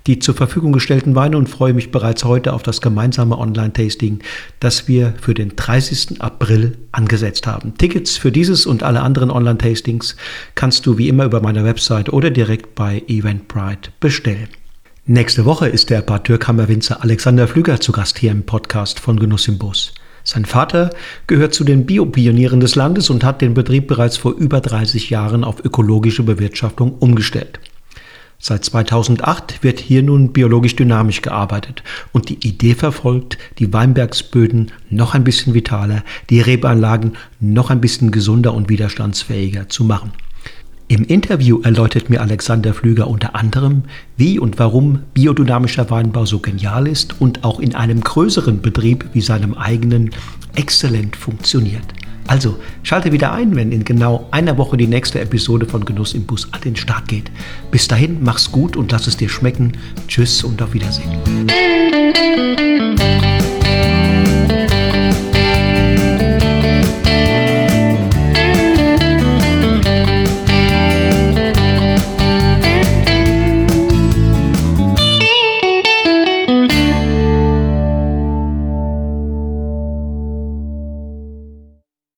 die 0.08 0.18
zur 0.18 0.34
Verfügung 0.34 0.72
gestellten 0.72 1.14
Weine 1.14 1.38
und 1.38 1.48
freue 1.48 1.72
mich 1.72 1.92
bereits 1.92 2.24
heute 2.24 2.52
auf 2.52 2.64
das 2.64 2.80
gemeinsame 2.80 3.38
Online-Tasting, 3.38 4.18
das 4.58 4.88
wir 4.88 5.14
für 5.20 5.34
den 5.34 5.54
30. 5.54 6.20
April 6.20 6.78
angesetzt 6.90 7.46
haben. 7.46 7.78
Tickets 7.78 8.16
für 8.16 8.32
dieses 8.32 8.66
und 8.66 8.82
alle 8.82 9.02
anderen 9.02 9.30
Online-Tastings 9.30 10.16
kannst 10.56 10.84
du 10.86 10.98
wie 10.98 11.08
immer 11.08 11.26
über 11.26 11.40
meine 11.40 11.62
Website 11.62 12.12
oder 12.12 12.30
direkt 12.30 12.74
bei 12.74 13.04
Eventbrite 13.06 13.92
bestellen. 14.00 14.48
Nächste 15.04 15.44
Woche 15.44 15.68
ist 15.68 15.90
der 15.90 16.02
Parteurkammerwinzer 16.02 17.04
Alexander 17.04 17.46
Flüger 17.46 17.78
zu 17.78 17.92
Gast 17.92 18.18
hier 18.18 18.32
im 18.32 18.42
Podcast 18.42 18.98
von 18.98 19.20
Genuss 19.20 19.46
im 19.46 19.58
Bus. 19.58 19.94
Sein 20.26 20.44
Vater 20.44 20.90
gehört 21.28 21.54
zu 21.54 21.62
den 21.62 21.86
Biopionieren 21.86 22.58
des 22.58 22.74
Landes 22.74 23.10
und 23.10 23.22
hat 23.22 23.40
den 23.42 23.54
Betrieb 23.54 23.86
bereits 23.86 24.16
vor 24.16 24.32
über 24.32 24.60
30 24.60 25.08
Jahren 25.08 25.44
auf 25.44 25.64
ökologische 25.64 26.24
Bewirtschaftung 26.24 26.96
umgestellt. 26.98 27.60
Seit 28.40 28.64
2008 28.64 29.62
wird 29.62 29.78
hier 29.78 30.02
nun 30.02 30.32
biologisch 30.32 30.74
dynamisch 30.74 31.22
gearbeitet 31.22 31.84
und 32.12 32.28
die 32.28 32.44
Idee 32.44 32.74
verfolgt, 32.74 33.38
die 33.60 33.72
Weinbergsböden 33.72 34.72
noch 34.90 35.14
ein 35.14 35.22
bisschen 35.22 35.54
vitaler, 35.54 36.02
die 36.28 36.40
Rebeanlagen 36.40 37.12
noch 37.38 37.70
ein 37.70 37.80
bisschen 37.80 38.10
gesunder 38.10 38.52
und 38.52 38.68
widerstandsfähiger 38.68 39.68
zu 39.68 39.84
machen. 39.84 40.12
Im 40.88 41.04
Interview 41.04 41.60
erläutert 41.62 42.10
mir 42.10 42.20
Alexander 42.20 42.72
Flüger 42.72 43.08
unter 43.08 43.34
anderem, 43.34 43.82
wie 44.16 44.38
und 44.38 44.60
warum 44.60 45.00
biodynamischer 45.14 45.90
Weinbau 45.90 46.26
so 46.26 46.38
genial 46.38 46.86
ist 46.86 47.20
und 47.20 47.42
auch 47.42 47.58
in 47.58 47.74
einem 47.74 48.00
größeren 48.00 48.60
Betrieb 48.62 49.04
wie 49.12 49.20
seinem 49.20 49.54
eigenen 49.54 50.10
exzellent 50.54 51.16
funktioniert. 51.16 51.82
Also 52.28 52.56
schalte 52.84 53.10
wieder 53.10 53.32
ein, 53.32 53.56
wenn 53.56 53.72
in 53.72 53.84
genau 53.84 54.28
einer 54.30 54.58
Woche 54.58 54.76
die 54.76 54.86
nächste 54.86 55.20
Episode 55.20 55.66
von 55.66 55.84
Genuss 55.84 56.14
im 56.14 56.24
Bus 56.24 56.46
an 56.52 56.60
den 56.60 56.76
Start 56.76 57.08
geht. 57.08 57.32
Bis 57.72 57.88
dahin, 57.88 58.18
mach's 58.22 58.52
gut 58.52 58.76
und 58.76 58.92
lass 58.92 59.08
es 59.08 59.16
dir 59.16 59.28
schmecken. 59.28 59.72
Tschüss 60.06 60.44
und 60.44 60.62
auf 60.62 60.72
Wiedersehen. 60.72 61.18